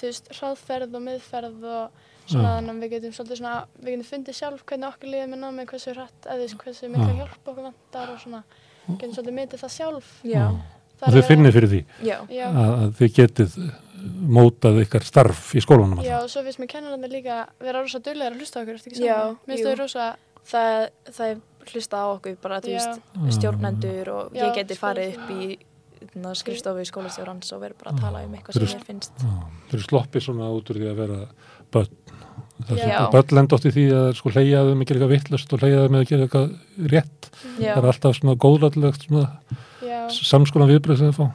þú 0.00 0.10
veist, 0.10 0.30
hraðferð 0.38 0.98
og 0.98 1.04
miðferð 1.04 1.66
og 1.70 2.04
svona 2.24 2.50
Já. 2.50 2.56
þannig 2.58 2.74
að 2.74 2.82
við 2.84 2.92
getum 2.94 3.14
svolítið 3.16 3.40
svona, 3.40 3.56
við 3.80 3.90
getum 3.94 4.08
fundið 4.10 4.38
sjálf 4.38 4.64
hvernig 4.64 4.88
okkur 4.90 5.12
líður 5.12 5.30
með 5.32 5.42
námið, 5.44 5.66
hversu 5.72 5.94
hratt, 5.94 6.28
eða 6.34 6.48
hversu 6.62 6.90
mikla 6.92 7.10
Já. 7.10 7.16
hjálp 7.20 7.50
okkur 7.52 7.66
vantar 7.68 8.12
og 8.14 8.22
svona, 8.22 8.42
getum 8.88 9.14
svolítið 9.16 9.38
myndið 9.40 9.64
það 9.64 9.74
sjálf. 9.76 10.12
Já. 10.24 10.44
Það 10.94 11.08
og 11.08 11.16
þið 11.16 11.26
finnir 11.28 11.54
fyrir 11.54 11.72
því 11.72 11.80
Já. 12.06 12.18
Að, 12.46 12.58
að 12.64 12.92
þið 13.00 13.16
getið 13.18 13.56
mótað 14.34 14.78
ykkar 14.84 15.06
starf 15.06 15.48
í 15.56 15.62
skólanum 15.64 16.02
Já, 16.04 16.18
og 16.20 16.30
svo 16.30 16.44
finnst 16.46 16.60
mér 16.62 16.70
kennarandi 16.70 17.10
líka 17.10 17.40
vera 17.62 17.82
rosa 17.82 18.00
dullegar 18.04 18.36
að 18.36 18.42
hlusta 18.42 18.60
á 18.60 18.62
okkur, 18.62 18.78
eftir 18.78 18.92
ekki 18.92 19.02
saman? 19.02 19.36
Mér 19.44 19.56
finnst 19.56 19.68
þau 19.70 19.80
rosa... 19.82 20.06
Það, 20.44 20.82
það 21.08 21.30
er 21.30 21.70
hlusta 21.72 22.00
á 22.04 22.06
okkur 22.12 22.34
bara, 22.42 22.56
þú 22.60 22.72
veist, 22.74 23.04
stjórnendur 23.38 24.10
og 24.12 24.34
Já, 24.36 24.42
ég 24.44 24.58
geti 24.58 24.76
farið 24.76 25.14
upp 25.16 25.30
í 25.32 25.46
skrifstofu 26.38 26.80
í 26.84 26.88
skólastjórans 26.88 27.52
og 27.56 27.60
verið 27.64 27.78
bara 27.82 27.92
að 27.94 28.00
tala 28.00 28.22
um 28.24 28.34
eitthvað 28.34 28.54
sem 28.58 28.78
mér 28.78 28.86
finnst. 28.88 29.12
Já, 29.18 29.34
þeir 29.68 29.78
eru 29.78 29.86
sloppið 29.88 30.22
svona 30.26 30.50
út 30.54 30.70
úr 30.70 30.80
því 30.80 30.88
að 30.90 31.00
vera 31.02 31.18
börn 31.74 31.88
það 32.64 33.10
börn 33.14 33.34
lenda 33.38 33.56
oft 33.58 33.66
í 33.68 33.72
því 33.74 33.84
að 33.98 34.10
sko 34.18 34.30
hleyjaðu 34.34 34.74
með 34.74 34.84
að 34.84 34.88
gera 34.88 34.98
eitthvað 34.98 35.14
vittlust 35.14 35.52
og 35.56 35.62
hleyjaðu 35.64 35.88
með 35.94 36.00
að 36.04 36.08
gera 36.10 36.26
eitthvað 36.26 36.48
rétt 36.94 37.30
Já. 37.58 37.72
það 37.74 37.80
er 37.82 37.88
alltaf 37.92 38.18
svona 38.18 39.24
Já. 39.84 40.08
samskonan 40.10 40.70
viðbröð 40.70 40.98
sem 41.00 41.10
þið 41.10 41.18
fá 41.18 41.26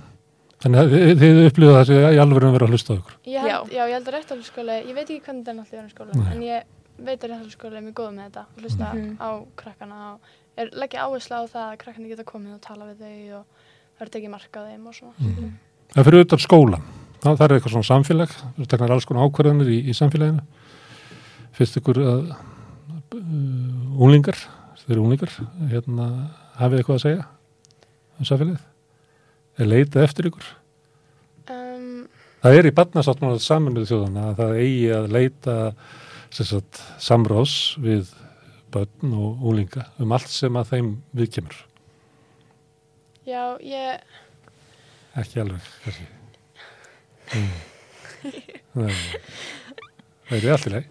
þannig 0.59 0.79
að 0.79 0.89
þið, 0.93 1.11
þið 1.21 1.39
upplýða 1.49 1.75
það 1.77 1.85
sem 1.89 1.99
í 1.99 2.19
alveg 2.23 2.43
að 2.43 2.55
vera 2.55 2.65
að 2.67 2.73
hlusta 2.73 2.95
Ég 3.29 3.45
held, 3.45 3.71
já. 3.71 3.83
ég 3.87 3.93
held 3.95 4.09
að 4.09 4.15
réttarhaldsskóli, 4.17 4.75
ég 4.89 4.95
veit 4.97 5.05
ekki 5.09 5.21
hvernig 5.23 5.45
þetta 5.45 5.51
er 5.53 5.59
náttúrulega 5.59 5.87
í 5.87 5.93
skóla, 5.93 6.17
Nei. 6.19 6.31
en 6.33 6.41
ég 6.43 6.63
veit 6.99 7.19
að 7.23 7.29
réttarhaldsskóli 7.29 7.79
er 7.79 7.85
mjög 7.85 7.95
góð 7.99 8.11
með 8.17 8.25
þetta 8.27 8.43
og 8.43 8.63
hlusta 8.63 8.89
Mhm. 8.93 9.13
á 9.23 9.29
krakkana 9.55 9.99
og 10.13 10.19
er, 10.59 10.69
leggja 10.75 11.05
áherslu 11.07 11.35
á 11.39 11.43
það 11.47 11.65
að 11.69 11.77
krakkana 11.83 12.11
geta 12.11 12.23
komið 12.27 12.53
og 12.57 12.61
tala 12.61 12.89
við 12.89 12.97
þau 12.99 13.39
og 13.39 13.45
það 13.99 14.05
er 14.07 14.13
tekið 14.15 14.31
marka 14.33 14.63
á 14.63 14.67
þeim 14.69 14.87
og 14.89 14.95
svona. 14.95 15.13
Mhm. 15.19 15.49
það 15.95 16.07
fyrir 16.09 16.25
utan 16.25 16.43
skólan 16.45 16.85
það, 17.19 17.33
það 17.35 17.43
er 17.45 17.55
eitthvað 17.57 17.73
svona 17.75 17.89
samfélag 17.89 18.35
það 18.39 18.69
teknar 18.73 18.93
alls 18.95 19.05
konar 19.09 19.27
ákvarðanir 19.27 19.69
í, 19.75 19.79
í 19.91 19.95
samfélaginu 19.97 20.45
fyrst 21.59 21.79
ykkur 21.81 21.99
að 21.99 22.29
uh, 22.31 23.99
unglingar 23.99 24.39
þeir 24.79 24.95
eru 24.95 25.03
unglingar 25.03 25.33
hérna, 25.73 26.07
hafið 26.59 26.79
eitthvað 26.81 26.99
að 26.99 27.05
segja 27.05 27.27
um 28.19 28.29
samfélagið 28.29 29.59
er 29.59 29.71
leitað 29.73 30.07
eftir 30.07 30.31
ykkur 30.31 30.55
Um, 31.49 32.05
Það 32.43 32.55
er 32.59 32.67
í 32.69 32.71
barnasáttmála 32.77 33.39
saminuð 33.41 33.87
þjóðana 33.89 34.27
að 34.29 34.35
það 34.37 34.51
eigi 34.61 34.89
að 34.93 35.07
leita 35.15 35.55
sagt, 36.29 36.81
samrás 37.01 37.55
við 37.81 38.11
börn 38.69 39.15
og 39.17 39.41
úlinga 39.49 39.87
um 39.99 40.13
allt 40.13 40.29
sem 40.29 40.53
að 40.59 40.69
þeim 40.75 40.91
viðkemur. 41.17 41.55
Já, 43.29 43.43
ég, 43.65 44.03
Ekki 45.19 45.39
alveg, 45.41 45.69
kannski. 45.83 46.05
Mm. 47.33 48.89
Það 50.29 50.35
er 50.37 50.51
allt 50.53 50.67
í 50.69 50.71
leið. 50.73 50.89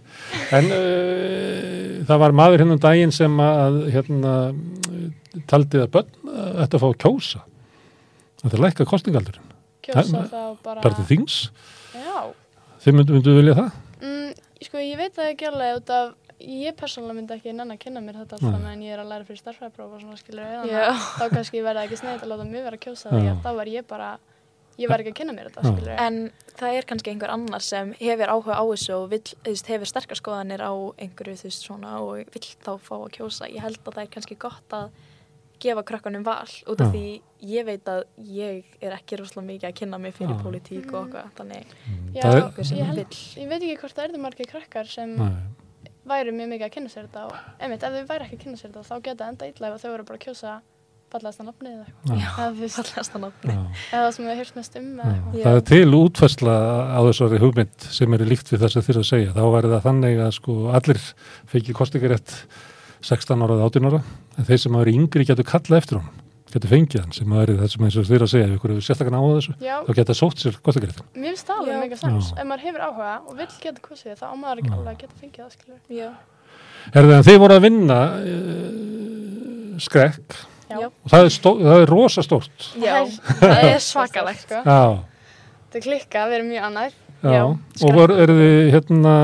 En 0.58 0.70
uh, 0.74 2.06
það 2.08 2.20
var 2.24 2.34
maður 2.36 2.62
hérna 2.64 2.74
um 2.76 2.82
daginn 2.82 3.12
sem 3.14 3.36
að 3.42 3.76
hérna, 3.94 4.32
taldi 5.50 5.80
að 5.84 5.92
börn 5.94 6.10
uh, 6.26 6.64
ætti 6.64 6.78
að 6.78 6.82
fá 6.82 6.88
að 6.90 6.96
kjósa. 7.04 7.44
Það 8.42 8.56
er 8.58 8.64
lækka 8.66 8.86
kostingaldurinn. 8.90 9.54
Kjósa 9.86 10.24
þá 10.32 10.40
bara- 10.66 10.94
til 10.98 11.06
þings. 11.12 11.38
já, 11.94 12.18
Þið 12.82 12.94
myndu, 12.98 13.14
myndu 13.16 13.36
vilja 13.38 13.54
það? 13.58 13.70
mm, 14.02 14.28
sko 14.66 14.82
ég 14.82 14.98
veit 15.00 15.14
það 15.16 15.30
ekki 15.32 15.48
alveg 15.48 15.78
út 15.80 15.94
af, 15.94 16.10
ég 16.40 16.74
persónulega 16.78 17.16
myndi 17.18 17.34
ekki 17.34 17.52
nenn 17.52 17.72
að 17.74 17.78
kynna 17.82 18.00
mér 18.04 18.18
þetta 18.22 18.36
alltaf 18.38 18.52
Nei. 18.54 18.60
meðan 18.62 18.82
ég 18.86 18.92
er 18.94 19.00
að 19.02 19.08
læra 19.12 19.24
fyrir 19.26 19.40
starfræðpróf 19.42 19.94
og 19.96 20.00
svona 20.04 20.18
skilur 20.20 20.44
Já. 20.46 20.60
eða 20.64 20.92
þá 21.18 21.24
kannski 21.34 21.62
verða 21.66 21.84
ekki 21.88 21.98
sneitt 21.98 22.22
að 22.22 22.30
láta 22.32 22.44
mig 22.46 22.62
vera 22.62 22.76
að 22.78 22.84
kjósa 22.86 23.10
því 23.10 23.22
Já. 23.26 23.32
að 23.32 23.40
þá 23.42 23.50
var 23.58 23.70
ég 23.72 23.86
bara, 23.90 24.10
ég 24.78 24.88
var 24.92 25.02
ekki 25.02 25.12
að 25.14 25.18
kynna 25.18 25.34
mér 25.34 25.50
þetta 25.50 25.72
skilur 25.72 25.98
En 26.06 26.20
það 26.60 26.78
er 26.78 26.88
kannski 26.92 27.10
einhver 27.10 27.34
annar 27.34 27.60
sem 27.66 27.92
hefur 27.98 28.32
áhuga 28.36 28.54
á 28.54 28.64
þessu 28.70 28.94
og 29.00 29.10
vill, 29.10 29.24
þú 29.26 29.50
veist, 29.50 29.66
hefur 29.74 29.90
sterkar 29.90 30.20
skoðanir 30.22 30.62
á 30.62 30.72
einhverju 31.02 31.36
þú 31.42 31.48
veist 31.50 31.66
svona 31.66 31.98
og 32.06 32.22
vill 32.34 32.48
þá 32.62 32.72
fá 32.78 32.94
að 33.02 33.10
kjósa. 33.18 33.50
Ég 33.50 33.62
held 33.66 33.82
að 33.82 33.94
það 33.98 34.02
er 34.06 34.12
kannski 34.14 34.38
gott 34.38 34.78
að 34.78 34.90
gefa 35.58 35.82
krakkanum 35.82 36.22
val 36.22 36.46
út 36.70 36.78
af 36.78 36.86
Já. 36.86 36.94
því 36.94 37.20
ég 37.50 37.64
veit 37.66 37.88
að 37.90 38.04
ég 38.22 38.64
er 38.78 38.92
ekki 38.94 39.16
rosalega 39.18 39.46
mikið 39.48 39.66
að 39.72 39.74
kynna 39.80 39.98
mig 39.98 40.14
fyrir 40.14 40.36
Já. 40.36 40.42
pólitík 40.44 40.92
og 40.94 41.08
eitthvað 41.08 41.32
þannig 41.34 41.72
Já, 42.14 42.22
Það 42.22 42.30
er- 42.30 42.42
einhver 42.44 42.64
sem 42.68 42.78
ég, 42.78 42.84
held, 42.86 43.00
vill. 43.02 43.42
ég 43.42 43.48
veit 43.50 43.62
ekki 43.66 43.78
hvort 43.82 43.96
það 43.98 44.04
erðu 44.06 44.20
margir 44.22 44.46
krakkar 44.52 44.86
sem 44.86 45.16
Nei. 45.18 45.32
Væri 46.10 46.34
mjög 46.34 46.50
mikið 46.54 46.66
að 46.68 46.74
kynna 46.74 46.92
sér 46.92 47.06
þetta 47.06 47.28
og 47.28 47.62
einmitt, 47.62 47.84
ef 47.86 47.94
þau 47.94 48.10
væri 48.10 48.26
ekki 48.26 48.38
að 48.38 48.42
kynna 48.44 48.58
sér 48.60 48.72
þetta 48.72 48.88
þá 48.88 49.06
geta 49.08 49.30
enda 49.32 49.48
illa 49.52 49.70
ef 49.70 49.82
þau 49.82 49.90
voru 49.92 50.08
bara 50.08 50.20
að 50.20 50.26
kjósa 50.26 50.58
fallegasta 51.08 51.44
nafni 51.46 51.70
eða 51.72 51.84
eitthvað. 51.86 52.24
Eða 52.28 52.48
veist, 52.58 52.78
fallegasta 52.78 53.20
nafni. 53.22 53.54
Eða 53.88 54.02
það 54.02 54.10
sem 54.16 54.26
við 54.28 54.50
mest 54.58 54.78
um. 54.80 54.88
Það 55.38 55.54
er 55.54 55.62
til 55.70 55.98
útfærsla 55.98 56.56
á 56.92 57.00
þessari 57.06 57.40
hugmynd 57.40 57.86
sem 57.96 58.16
er 58.16 58.24
líkt 58.28 58.52
við 58.52 58.64
það 58.64 58.74
sem 58.74 58.86
þér 58.88 59.00
að 59.00 59.08
segja. 59.08 59.34
Þá 59.36 59.44
væri 59.54 59.72
það 59.72 59.86
þannig 59.86 60.22
að 60.26 60.32
sko 60.36 60.56
allir 60.76 61.04
fengi 61.48 61.76
kostingarétt 61.80 62.36
16 63.00 63.44
ára 63.44 63.56
eða 63.56 63.70
18 63.70 63.88
ára 63.88 64.02
en 64.36 64.48
þeir 64.48 64.64
sem 64.64 64.80
eru 64.82 64.96
yngri 65.00 65.28
getur 65.28 65.46
kalla 65.48 65.80
eftir 65.80 66.00
honum 66.00 66.27
getur 66.54 66.70
fengið 66.72 67.00
hann 67.04 67.14
sem 67.16 67.32
er 67.40 67.48
það 67.58 67.68
sem 67.72 67.84
eins 67.86 67.96
og 68.00 68.06
þér 68.08 68.22
að 68.24 68.30
segja 68.32 68.46
ef 68.48 68.52
ykkur 68.56 68.70
hefur 68.74 68.84
sérstaklega 68.86 69.20
á 69.20 69.22
þessu 69.36 69.52
Já. 69.64 69.76
þá 69.86 69.92
geta 69.98 70.14
sótt 70.16 70.38
sér 70.42 70.54
kostingaréttin. 70.64 71.06
Mér 71.14 71.28
finnst 71.32 71.46
það 71.48 71.58
alveg 71.62 71.76
mega. 71.82 71.96
Já. 71.98 72.02
Ef 72.38 72.44
maður 72.48 72.64
hefur 72.66 72.82
áhuga 72.86 73.14
og 73.24 73.32
vill 73.38 73.54
geta 73.62 73.80
kosið 73.84 74.18
þá 74.18 74.26
á 74.28 74.34
maður 74.38 74.58
ekki 74.62 74.72
alveg 74.76 74.92
að 74.92 75.00
geta 75.02 75.16
fengið 75.22 75.40
það, 75.42 75.50
skilur. 75.56 75.80
Já. 75.98 76.10
Er 76.88 77.02
það 77.08 77.16
en 77.18 77.26
þið 77.28 77.38
voru 77.42 77.54
að 77.58 77.66
vinna 77.66 77.98
uh, 78.18 78.22
skrekk 79.84 80.28
Já. 80.68 80.78
og 80.88 81.08
það 81.12 81.22
er, 81.26 81.32
stó, 81.34 81.50
það 81.64 81.78
er 81.82 81.88
rosa 81.92 82.20
stórt. 82.24 82.58
Já, 82.78 82.96
það 83.40 83.60
er 83.72 83.82
svakalegt, 83.84 84.42
sko. 84.46 84.58
Já. 84.64 84.82
Það 85.68 85.78
er 85.80 85.84
klikka, 85.84 86.18
við 86.28 86.34
erum 86.38 86.50
mjög 86.54 86.64
annað. 86.70 86.92
Já, 87.18 87.44
og 87.50 87.90
var, 87.96 88.10
er 88.14 88.30
þið 88.30 88.68
hérna, 88.76 89.14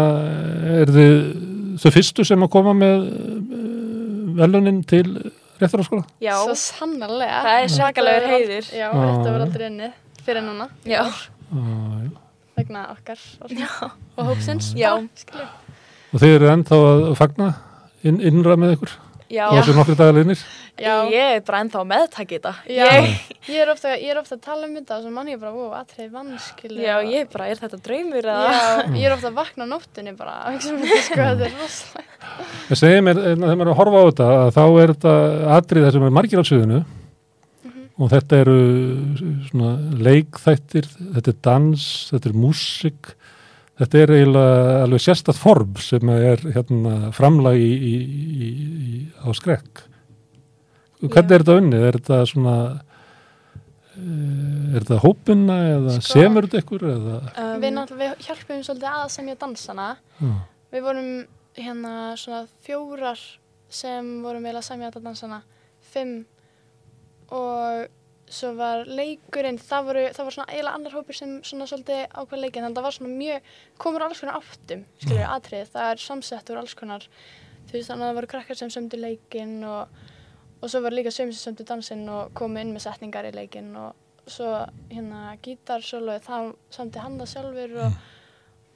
er 0.82 0.88
þið 0.90 1.12
þau 1.78 1.90
fyrstu 1.94 2.22
sem 2.26 2.42
að 2.42 2.50
koma 2.50 2.72
með 2.74 3.06
uh, 3.06 3.14
velunin 5.54 5.58
til 5.58 5.64
réttaraskóla? 5.66 6.04
Já. 6.20 6.34
Svo 6.42 6.54
sannarlega. 6.54 7.42
Það 7.44 7.62
er 7.62 7.68
svakalegur 7.68 8.28
heiður. 8.28 8.68
Já, 8.72 8.88
Já. 8.88 8.90
þetta 8.92 9.32
var 9.32 9.40
aldrei 9.46 9.66
unnið 9.70 9.92
fyrir 10.24 10.42
núna. 10.42 10.68
Já. 10.84 11.02
Vegna 12.56 12.84
okkar 12.94 13.18
og, 13.40 14.26
hópsins. 14.26 14.74
Já. 14.76 14.94
Og 16.14 16.20
þið 16.20 16.34
eru 16.36 16.50
ennþá 16.52 16.76
að 16.76 17.16
fagna 17.18 17.54
inn, 18.04 18.20
innra 18.20 18.56
með 18.56 18.76
ykkur? 18.76 18.92
Já. 19.32 19.46
Og 19.48 19.56
þessu 19.56 19.74
nokkri 19.76 19.94
dagarleginir? 19.96 20.40
Já. 20.74 20.94
Ég 21.08 21.36
er 21.38 21.42
bara 21.46 21.60
ennþá 21.64 21.78
að 21.80 21.86
meðtaki 21.92 22.36
þetta. 22.38 22.50
Já, 22.68 22.84
Ég, 22.90 23.14
ég 23.48 23.60
er 23.62 23.70
ofta, 23.72 23.92
ég 23.96 24.10
er 24.12 24.18
ofta 24.20 24.34
að 24.36 24.42
tala 24.44 24.66
um 24.66 24.74
þetta 24.76 24.96
og 24.98 25.04
svo 25.04 25.12
mann 25.14 25.30
ég 25.30 25.38
bara, 25.40 25.52
wow, 25.54 25.70
aðtrið 25.78 26.10
vannskilu. 26.16 26.80
já, 26.82 26.94
ég 27.08 27.30
bara, 27.32 27.46
er 27.52 27.62
þetta 27.62 27.78
draumur 27.86 28.28
eða? 28.34 28.50
Já, 28.50 28.66
ég 28.98 29.06
er 29.08 29.14
ofta 29.14 29.30
að 29.30 29.38
vakna 29.38 29.64
á 29.64 29.68
nóttunni 29.70 30.14
bara, 30.18 30.34
sko, 30.60 30.76
þetta 30.82 31.48
er 31.48 31.56
rosalega. 31.60 32.18
Ég 32.72 32.80
segi 32.82 33.00
mér, 33.06 33.22
eh, 33.22 33.32
þegar 33.38 33.54
maður 33.54 33.64
er 33.68 33.72
að 33.72 33.80
horfa 33.80 34.02
á 34.02 34.04
þetta, 34.10 34.28
að 34.42 34.52
þá 34.58 34.62
er 34.82 34.94
þetta 34.94 35.16
atrið 35.60 35.88
sem 35.96 36.06
er 36.10 36.14
margir 36.18 36.42
á 36.42 36.48
sviðinu 36.50 36.82
og 37.94 38.10
þetta 38.10 38.38
eru 38.42 38.58
svona 39.48 39.72
leikþættir, 40.08 40.88
þetta 41.14 41.30
er 41.30 41.36
dans, 41.46 41.84
þetta 42.10 42.30
er 42.32 42.38
músik, 42.44 43.12
þetta 43.80 44.00
er 44.00 44.12
eiginlega 44.14 44.78
alveg 44.84 45.02
sérstætt 45.02 45.38
form 45.40 45.76
sem 45.82 46.10
er 46.14 46.42
hérna 46.54 47.10
framlag 47.16 47.58
í, 47.58 47.70
í, 47.74 47.94
í, 47.94 48.48
í, 48.48 48.98
á 49.24 49.28
skrekk. 49.36 49.84
Hvernig 51.04 51.34
er 51.36 51.44
þetta 51.44 51.56
unnið? 51.60 51.86
Er 51.88 51.98
þetta 51.98 52.18
svona, 52.30 52.56
eh, 53.98 54.76
er 54.76 54.84
þetta 54.86 55.00
hópina 55.04 55.56
eða 55.74 55.96
Sko- 55.98 56.18
semur 56.18 56.46
þetta 56.48 56.62
ykkur 56.64 56.86
eða? 56.92 57.16
Um, 57.34 57.56
við 57.60 57.74
náttúrulega, 57.76 58.14
við 58.14 58.28
hjálpum 58.28 58.62
svolítið 58.68 58.90
að 58.92 59.08
semja 59.16 59.38
dansana. 59.42 59.88
Já. 60.20 60.30
Við 60.74 60.86
vorum 60.86 61.10
hérna 61.58 61.96
svona 62.18 62.46
fjórar 62.66 63.20
sem 63.68 64.14
vorum 64.22 64.46
eiginlega 64.46 64.62
að 64.62 64.70
semja 64.70 64.90
þetta 64.90 65.04
dansana, 65.08 65.42
fimm 65.92 66.16
og 67.34 67.88
svo 68.34 68.50
var 68.58 68.84
leikurinn, 68.86 69.58
það 69.62 69.86
voru, 69.88 70.02
það 70.16 70.26
var 70.28 70.34
svona 70.36 70.52
eiginlega 70.52 70.78
annar 70.78 70.94
hópur 70.98 71.16
sem 71.18 71.32
svona 71.46 71.66
svolítið 71.70 72.02
ákveð 72.20 72.42
leikinn, 72.44 72.64
þannig 72.64 72.74
að 72.74 72.80
það 72.80 72.86
var 72.88 72.96
svona 72.98 73.18
mjög, 73.22 73.50
komur 73.84 74.04
alls 74.06 74.20
konar 74.24 74.38
áttum, 74.40 74.84
skiljur 75.04 75.30
atrið, 75.36 75.68
það 75.74 75.90
er 75.94 76.02
samsett 76.04 76.50
úr 76.54 76.60
alls 76.62 76.74
konar, 76.78 77.06
þú 77.68 77.76
veist 77.78 77.90
þannig 77.92 78.04
að 78.06 78.10
það 78.12 78.18
voru 78.20 78.30
krakkar 78.34 78.60
sem 78.60 78.72
sömdu 78.74 79.00
leikinn 79.02 79.54
og, 79.70 80.00
og 80.60 80.72
svo 80.72 80.80
var 80.84 80.96
líka 80.96 81.12
sömur 81.14 81.36
sem 81.36 81.48
sömdu 81.52 81.66
dansinn 81.68 82.06
og 82.08 82.32
komu 82.38 82.60
inn 82.62 82.72
með 82.76 82.86
setningar 82.88 83.28
í 83.30 83.34
leikinn 83.36 83.70
og 83.76 83.92
svo 84.26 84.50
hérna 84.90 85.34
gítarsólu, 85.44 86.18
það 86.24 86.52
samti 86.72 87.02
hann 87.04 87.18
það 87.20 87.32
sjálfur 87.34 87.78
og, 87.84 88.02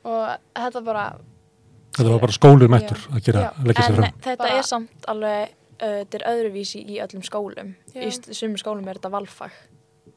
og 0.04 0.22
þetta 0.60 0.84
bara, 0.92 1.06
Þetta 1.98 2.12
var 2.12 2.20
bara 2.22 2.34
skólið 2.36 2.68
mættur 2.70 3.00
að 3.10 3.22
gera, 3.26 3.40
leggja 3.66 3.82
sér 3.88 3.88
En 3.90 3.96
fram. 3.96 4.18
þetta 4.22 4.42
Bara- 4.44 4.58
er 4.60 4.66
samt 4.68 5.06
alveg, 5.10 5.54
þetta 5.78 6.18
er 6.18 6.26
öðruvísi 6.32 6.82
í 6.84 6.98
öllum 7.02 7.24
skólum. 7.26 7.74
Já. 7.94 8.02
Í 8.06 8.10
sumum 8.34 8.58
skólum 8.60 8.88
er 8.88 8.98
þetta 9.00 9.12
valfag 9.14 9.54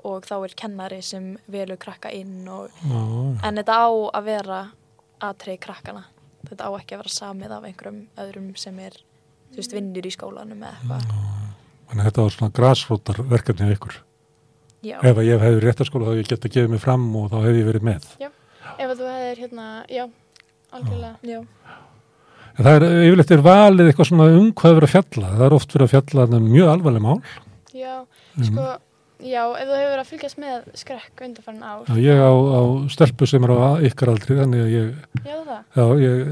og 0.07 0.25
þá 0.25 0.35
er 0.39 0.55
kennari 0.57 1.01
sem 1.05 1.35
velur 1.51 1.77
krakka 1.81 2.09
inn 2.15 2.47
og, 2.49 2.71
Já. 2.81 3.01
en 3.45 3.59
þetta 3.59 3.75
á 3.77 3.89
að 4.17 4.23
vera 4.25 4.61
aðtrið 5.21 5.59
krakkana. 5.61 6.05
Þetta 6.49 6.67
á 6.67 6.71
ekki 6.79 6.95
að 6.97 7.03
vera 7.03 7.13
samið 7.13 7.51
af 7.53 7.67
einhverjum 7.69 7.99
öðrum 8.23 8.47
sem 8.57 8.79
er, 8.81 8.95
þú 9.51 9.59
veist, 9.61 9.75
vinnur 9.77 10.07
í 10.09 10.13
skólanum 10.15 10.63
eða 10.65 10.71
eitthvað. 10.79 11.11
Þannig 11.91 12.01
að 12.01 12.07
þetta 12.09 12.25
var 12.25 12.35
svona 12.37 12.55
grasrótar 12.57 13.21
verkefni 13.29 13.67
af 13.67 13.75
ykkur. 13.75 13.99
Já. 14.81 14.97
Ef 15.05 15.13
að 15.21 15.27
ég 15.27 15.43
hefði 15.45 15.61
réttaskóla 15.67 16.07
þá 16.07 16.11
hefði 16.15 16.23
ég 16.23 16.31
gett 16.31 16.45
að 16.47 16.55
gefa 16.55 16.71
mig 16.73 16.81
fram 16.81 17.03
og 17.19 17.29
þá 17.29 17.37
hefði 17.45 17.59
ég 17.61 17.67
verið 17.69 17.85
með. 17.85 18.07
já, 18.17 18.29
ef 18.73 18.87
að 18.87 18.95
þú 18.97 19.09
hefðir 19.11 19.41
hérna, 19.43 19.65
já, 19.91 20.05
algjörlega. 20.71 21.15
Já. 21.21 21.41
En 22.61 22.67
það 22.67 22.75
er 22.77 22.85
yfirleitt 23.07 23.31
er 23.33 23.41
valið 23.49 23.89
eitthvað 23.89 24.09
svona 24.11 24.29
um 24.37 24.51
hvað 24.53 24.71
er 24.71 24.77
verið 24.79 24.89
að 24.89 24.95
fjalla. 24.95 25.33
Það 25.39 25.45
er 25.47 25.55
oft 25.57 25.73
verið 25.75 25.87
að 25.87 25.93
fjalla 25.95 26.25
um 26.37 26.47
mjög 26.53 26.71
alvarleg 26.75 27.05
mál. 27.07 27.19
Já, 27.73 27.93
Mhm. 28.37 28.45
sko, 28.51 28.69
Já, 29.21 29.43
ef 29.53 29.67
þú 29.69 29.73
hefur 29.77 29.91
verið 29.93 30.01
að 30.01 30.09
fylgjast 30.09 30.37
með 30.41 30.61
skrekk 30.81 31.21
undanfærin 31.21 31.61
ár. 31.61 31.81
Já, 31.85 31.97
ég 32.01 32.17
á, 32.25 32.31
á 32.33 32.61
stelpu 32.89 33.27
sem 33.29 33.43
er 33.45 33.51
á 33.53 33.77
ykkar 33.85 34.09
aldri, 34.09 34.33
þannig 34.39 34.61
að 34.63 34.71
ég, 34.73 34.95
Já, 35.27 35.35
það. 35.45 35.59
já, 35.77 35.85
ég 36.01 36.31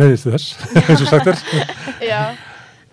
neðist 0.00 0.24
þess, 0.24 0.46
eins 0.88 1.02
og 1.04 1.10
sagt 1.10 1.26
er. 1.28 1.42
Já, 2.10 2.22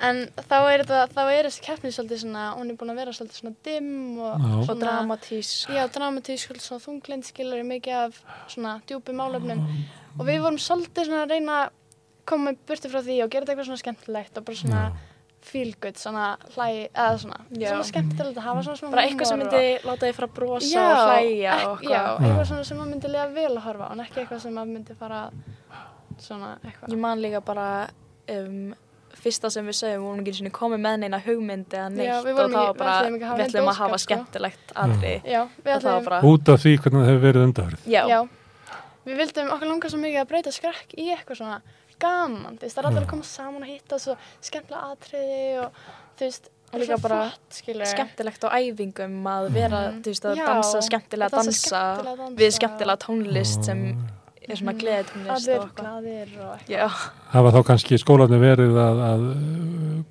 en 0.03 0.19
þá 0.35 0.57
er, 0.67 0.83
þetta, 0.83 1.07
þá 1.15 1.21
er 1.31 1.47
þessi 1.47 1.63
keppni 1.63 1.93
svolítið 1.95 2.19
svona, 2.25 2.43
hún 2.59 2.69
er 2.73 2.75
búin 2.75 2.91
að 2.91 2.99
vera 2.99 3.15
svolítið 3.15 3.39
svona 3.39 3.55
dimm 3.63 4.19
og, 4.19 4.35
Já. 4.35 4.51
Og 4.67 4.79
dramatísk. 4.83 5.71
Já, 5.79 5.87
dramatísk, 5.95 6.59
svona 6.67 6.83
þunglind 6.83 7.23
skilur 7.31 7.63
mikið 7.71 7.95
af 8.03 8.19
svona 8.51 8.81
djúpum 8.83 9.15
málefnum 9.15 9.63
og 10.19 10.25
við 10.27 10.41
vorum 10.43 10.59
svolítið 10.59 11.07
svona 11.07 11.23
að 11.23 11.31
reyna 11.37 11.61
að 11.63 11.69
koma 12.27 12.53
burti 12.67 12.89
frá 12.91 13.01
því 13.05 13.19
og 13.25 13.29
gera 13.33 13.45
þetta 13.45 13.53
eitthvað 13.55 13.69
svona 13.71 13.83
skemmtilegt 13.83 14.37
og 14.41 14.45
bara 14.49 14.59
svona 14.61 14.81
feel 15.47 15.69
good, 15.79 15.95
svona 16.01 16.23
hlæ, 16.55 16.65
eða 16.91 17.19
svona, 17.21 17.37
Já. 17.55 17.69
svona 17.71 17.85
skemmtilegt 17.87 18.39
að 18.41 18.43
hafa 18.49 18.63
svona 18.65 18.79
smá 18.81 18.89
Bara 18.91 19.03
eitthvað 19.07 19.29
sem 19.29 19.39
myndi 19.39 19.61
og- 19.77 19.85
láta 19.87 20.07
þið 20.09 20.15
fara 20.17 20.27
að 20.27 20.33
brosa 20.39 20.71
Já, 20.73 20.87
og 20.87 21.03
hlæja 21.07 21.53
ek- 21.53 21.67
og 21.67 21.83
Já, 21.83 21.99
eitthvað. 22.01 22.25
eitthvað 22.27 22.47
svona 22.49 22.65
sem 22.71 22.77
maður 22.81 22.91
myndi 22.93 23.11
lega 23.13 23.27
vel 23.37 23.53
að 23.53 23.63
horfa 23.67 23.91
en 23.93 23.99
ekki 24.03 24.19
eitthvað 24.23 24.41
sem 24.43 24.53
maður 24.57 24.73
myndi 24.73 24.97
fara 24.97 25.21
svona 26.19 26.49
eitthvað. 26.65 26.89
Ég 26.91 26.99
man 26.99 27.21
líka 27.21 27.41
bara 27.45 27.67
um, 28.33 28.73
fyrsta 29.17 29.49
sem 29.53 29.65
við 29.65 29.77
segjum, 29.77 30.01
við 30.01 30.07
vorum 30.07 30.25
ekki 30.25 30.51
komið 30.57 30.81
með 30.83 30.99
neina 31.03 31.19
hugmynd 31.23 31.69
eða 31.73 31.89
neitt 31.93 32.07
Já, 32.09 32.17
og 32.19 32.25
við 32.27 32.35
bara, 32.77 33.01
við 33.07 33.45
ætlum 33.47 33.69
að 33.71 33.79
hafa 33.81 33.97
sko. 33.97 34.07
skemmtilegt 34.07 34.73
aðri. 34.75 35.13
Já, 35.25 35.41
og 35.43 36.27
Út 36.33 36.49
af 36.53 36.59
því 36.65 36.73
hvernig 36.81 37.01
það 37.01 37.09
hefur 37.11 37.25
verið 37.27 37.47
undarverið. 37.47 37.87
já. 37.87 38.27
Við 39.07 39.15
vildum 39.21 39.49
okkur 39.55 39.67
langar 39.71 39.89
svo 39.89 39.99
mikið 40.03 40.21
að 40.21 40.27
breyta 40.27 40.51
skrekk 40.51 40.93
í 40.99 41.05
eitthvað 41.15 41.37
svona 41.39 41.61
gaman, 42.03 42.57
þú 42.59 42.67
veist, 42.67 42.75
það 42.77 42.83
er 42.83 42.89
allir 42.91 43.05
að 43.05 43.09
koma 43.13 43.27
saman 43.31 43.65
og 43.65 43.71
hitta 43.71 43.99
svo 44.03 44.15
skemmtilega 44.41 44.93
atriði 44.93 45.41
og 45.63 45.81
þú 46.19 46.27
veist, 46.27 46.51
Og 46.67 46.81
líka 46.81 46.97
bara 46.99 47.17
flott, 47.31 47.57
skemmtilegt 47.87 48.43
á 48.43 48.49
æfingum 48.59 49.21
að 49.31 49.45
vera, 49.55 49.81
þú 50.03 50.11
veist, 50.11 50.25
að 50.27 50.35
Já, 50.35 50.45
dansa 50.49 50.81
skemmtilega 50.83 51.29
dansa 51.31 51.47
dansa, 51.47 51.67
skemmtilega 51.71 52.17
dansa. 52.17 52.39
við 52.41 52.55
skemmtilega 52.57 52.99
tónlist 53.05 53.69
sem 53.69 53.83
er 54.47 54.55
svona 54.59 54.73
og 54.73 55.37
eitthvað. 55.37 55.71
glaðir 55.79 56.33
og 56.43 56.49
eitthvað. 56.57 56.73
Já. 56.73 56.87
Hafa 57.31 57.53
þá 57.55 57.59
kannski 57.69 57.99
skólanir 58.01 58.41
verið 58.43 58.75
að, 58.83 58.99
að 59.07 59.23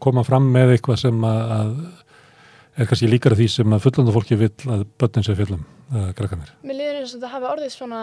koma 0.01 0.25
fram 0.25 0.49
með 0.53 0.73
eitthvað 0.77 0.99
sem 1.05 1.27
að, 1.29 1.53
að 1.59 1.77
er 2.77 2.89
kannski 2.91 3.09
líkara 3.11 3.37
því 3.39 3.49
sem 3.53 3.77
að 3.77 3.85
fullanda 3.87 4.15
fólki 4.17 4.37
vill 4.41 4.73
að 4.77 4.87
börnin 5.01 5.25
sé 5.29 5.37
fjöllum, 5.39 5.63
eða 5.93 6.15
krakkanir. 6.19 6.55
Mér 6.65 6.81
liður 6.81 6.99
eins 7.03 7.13
og 7.13 7.21
þetta 7.21 7.33
hafi 7.37 7.51
orðið 7.53 7.73
svona 7.77 8.01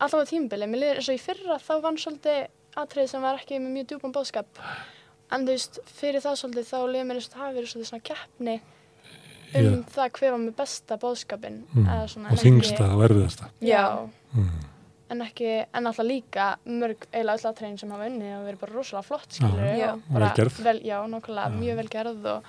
allavega 0.00 0.30
tímbili, 0.32 0.68
mér 0.72 0.82
liður 0.84 1.00
eins 1.02 1.08
og 1.12 1.16
í 1.16 1.22
fyrra 1.24 1.60
þá 1.60 1.72
vann 1.84 2.00
svolítið 2.00 2.40
atrið 2.76 3.08
sem 3.10 3.22
var 3.22 3.38
ekki 3.40 3.58
með 3.58 3.72
mjög 3.76 3.86
djúpan 3.90 4.12
bóðskap 4.14 4.46
en 5.32 5.46
þú 5.46 5.54
veist, 5.54 5.78
fyrir 5.86 6.20
það 6.24 6.36
svolítið 6.40 6.68
þá 6.70 6.78
liður 6.90 7.06
mér 7.10 7.16
eins 7.20 7.28
og 7.28 7.34
það 7.34 7.44
hafi 7.44 7.56
verið 7.58 7.70
svolítið 7.72 7.90
svona 7.90 8.08
keppni 8.10 8.60
um 9.60 9.84
það 9.90 10.10
hver 10.18 10.30
var 10.30 10.38
með 10.44 10.54
besta 10.60 10.96
bóðskapin 11.02 11.56
Mm. 11.74 11.86
Og 12.30 12.38
þingsta 12.38 12.90
og 12.94 13.02
erfiðasta. 13.08 13.48
Já, 13.60 14.08
Mm. 14.34 14.50
en 15.10 15.20
ekki, 15.22 15.66
en 15.74 15.86
alltaf 15.86 16.06
líka 16.06 16.56
mörg 16.66 17.06
eiginlega 17.12 17.34
öll 17.34 17.50
atriðin 17.52 17.78
sem 17.80 17.90
hafa 17.90 18.06
unni 18.06 18.30
og 18.36 18.44
verið 18.46 18.60
bara 18.60 18.72
rosalega 18.72 19.02
flott 19.04 19.32
skilur 19.32 19.78
Já, 19.78 19.92
og 19.94 20.62
vel 20.64 20.80
Já, 20.84 21.02
nákvæmlega, 21.08 21.50
mjög 21.58 21.76
vel 21.76 21.88
gerð 21.88 22.26
og 22.26 22.44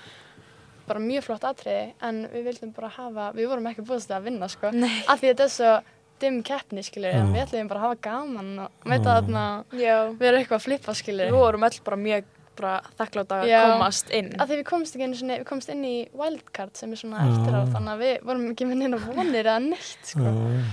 bara 0.87 0.99
mjög 0.99 1.23
flott 1.23 1.43
atriði. 1.43 1.93
En 2.01 2.27
við 2.27 2.43
vildum 2.43 2.71
bara 2.75 2.89
hafa, 2.89 3.31
við 3.33 3.47
vorum 3.47 3.65
ekki 3.67 3.81
búist 3.85 4.09
að 4.11 4.23
vinna 4.23 4.47
sko, 4.49 4.71
Nei. 4.71 5.03
af 5.07 5.19
því 5.21 5.33
þetta 5.33 5.43
er 5.43 5.47
svo 5.49 5.81
dimm 6.21 6.41
keppni 6.47 6.83
skilur, 6.85 7.13
en 7.17 7.31
við 7.33 7.43
ætlum 7.45 7.69
bara 7.71 7.81
að 7.81 7.87
hafa 7.87 7.99
gaman 8.07 8.51
og 8.65 8.85
mæta 8.91 9.15
þarna 9.17 9.45
Já. 9.77 9.95
vera 10.19 10.37
eitthvað 10.41 10.59
að 10.59 10.65
flippa 10.67 10.95
skilur 10.97 11.31
Við 11.31 11.37
vorum 11.39 11.65
öll 11.67 11.79
bara 11.85 11.99
mjög 12.05 12.29
bara 12.61 12.73
þakklátt 12.99 13.31
að 13.33 13.49
komast 13.71 14.11
inn. 14.13 14.27
að 14.37 14.49
því 14.51 14.57
við 14.59 14.65
komst 14.67 14.93
sinni, 14.97 15.37
við 15.39 15.45
komst 15.49 15.69
inn 15.73 15.85
í 15.87 15.95
wildcard 16.13 16.75
sem 16.77 16.91
er 16.93 16.99
svona 16.99 17.23
Já. 17.23 17.31
eftir 17.31 17.55
á 17.57 17.61
þannig 17.73 17.93
að 17.95 18.03
við 18.05 18.13
vorum 18.27 18.49
ekki 18.51 18.67
með 18.69 18.81
neina 18.83 18.99
vonir 19.05 19.45
eða 19.47 19.59
neitt 19.65 20.11
sko. 20.11 20.19
Já. 20.27 20.65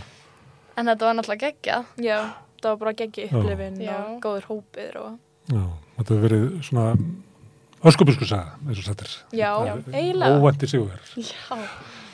en 0.77 0.91
þetta 0.93 1.07
var 1.09 1.15
náttúrulega 1.19 1.47
geggjað 1.47 1.85
Já, 2.05 2.19
það 2.61 2.69
var 2.75 2.77
bara 2.83 2.93
geggi 2.99 3.25
Já. 3.29 3.31
upplifin 3.39 3.81
Já. 3.87 3.95
og 4.03 4.21
góður 4.27 4.51
hópir 4.51 5.01
og 5.01 5.17
Já, 5.49 5.63
þetta 5.97 6.09
hefur 6.15 6.27
verið 6.29 6.45
svona 6.69 6.85
öskubusku 7.89 8.27
saga, 8.27 8.59
eins 8.67 8.83
og 8.83 8.85
sattir. 8.91 9.13
Já, 9.33 9.53
Já, 9.65 9.75
eiginlega. 9.95 10.35
Óvænti 10.43 10.67
sigur. 10.69 10.99
Já. 11.17 11.57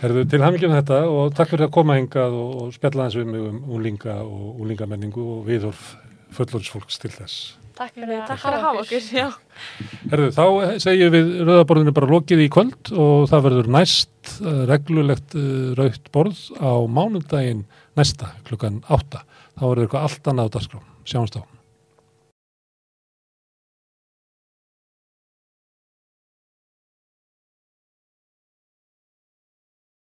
Herðu 0.03 0.25
til 0.29 0.41
hamingjum 0.43 0.75
þetta 0.75 1.03
og 1.09 1.35
takk 1.37 1.53
fyrir 1.55 1.69
að 1.69 1.75
koma 1.77 1.99
hingað 1.99 2.39
og, 2.39 2.55
og 2.63 2.73
spjalla 2.75 3.05
aðeins 3.05 3.19
við 3.21 3.29
mig 3.31 3.45
um 3.49 3.61
úlinga 3.77 4.17
og 4.25 4.65
úlingamenningu 4.65 5.29
og 5.37 5.45
viðhorf 5.49 5.93
fullorðsfólks 6.35 6.99
til 7.03 7.13
þess. 7.15 7.55
Takk 7.75 7.97
fyrir 7.97 8.21
Takk 8.29 8.43
fyrir 8.43 8.59
að 8.59 8.67
hafa 8.69 8.83
okkur, 8.85 9.07
já. 9.19 9.27
Herðu, 10.13 10.29
þá 10.37 10.45
segjum 10.83 11.15
við 11.15 11.33
rauðaborðinu 11.49 11.95
bara 11.97 12.11
lokið 12.13 12.45
í 12.45 12.51
kvöld 12.55 12.93
og 12.93 13.25
það 13.31 13.49
verður 13.49 13.73
næst 13.79 14.35
uh, 14.43 14.63
reglulegt 14.71 15.35
uh, 15.39 15.73
rauðt 15.79 16.13
borð 16.15 16.45
á 16.59 16.73
mánudaginn 16.87 17.65
næsta 17.99 18.31
klukkan 18.47 18.83
átta. 18.87 19.25
Þá 19.59 19.67
verður 19.67 19.89
eitthvað 19.89 20.09
allt 20.09 20.33
annað 20.33 20.51
á 20.51 20.55
dagskrá. 20.59 20.87
Sjáumst 21.07 21.39
á. 21.39 21.54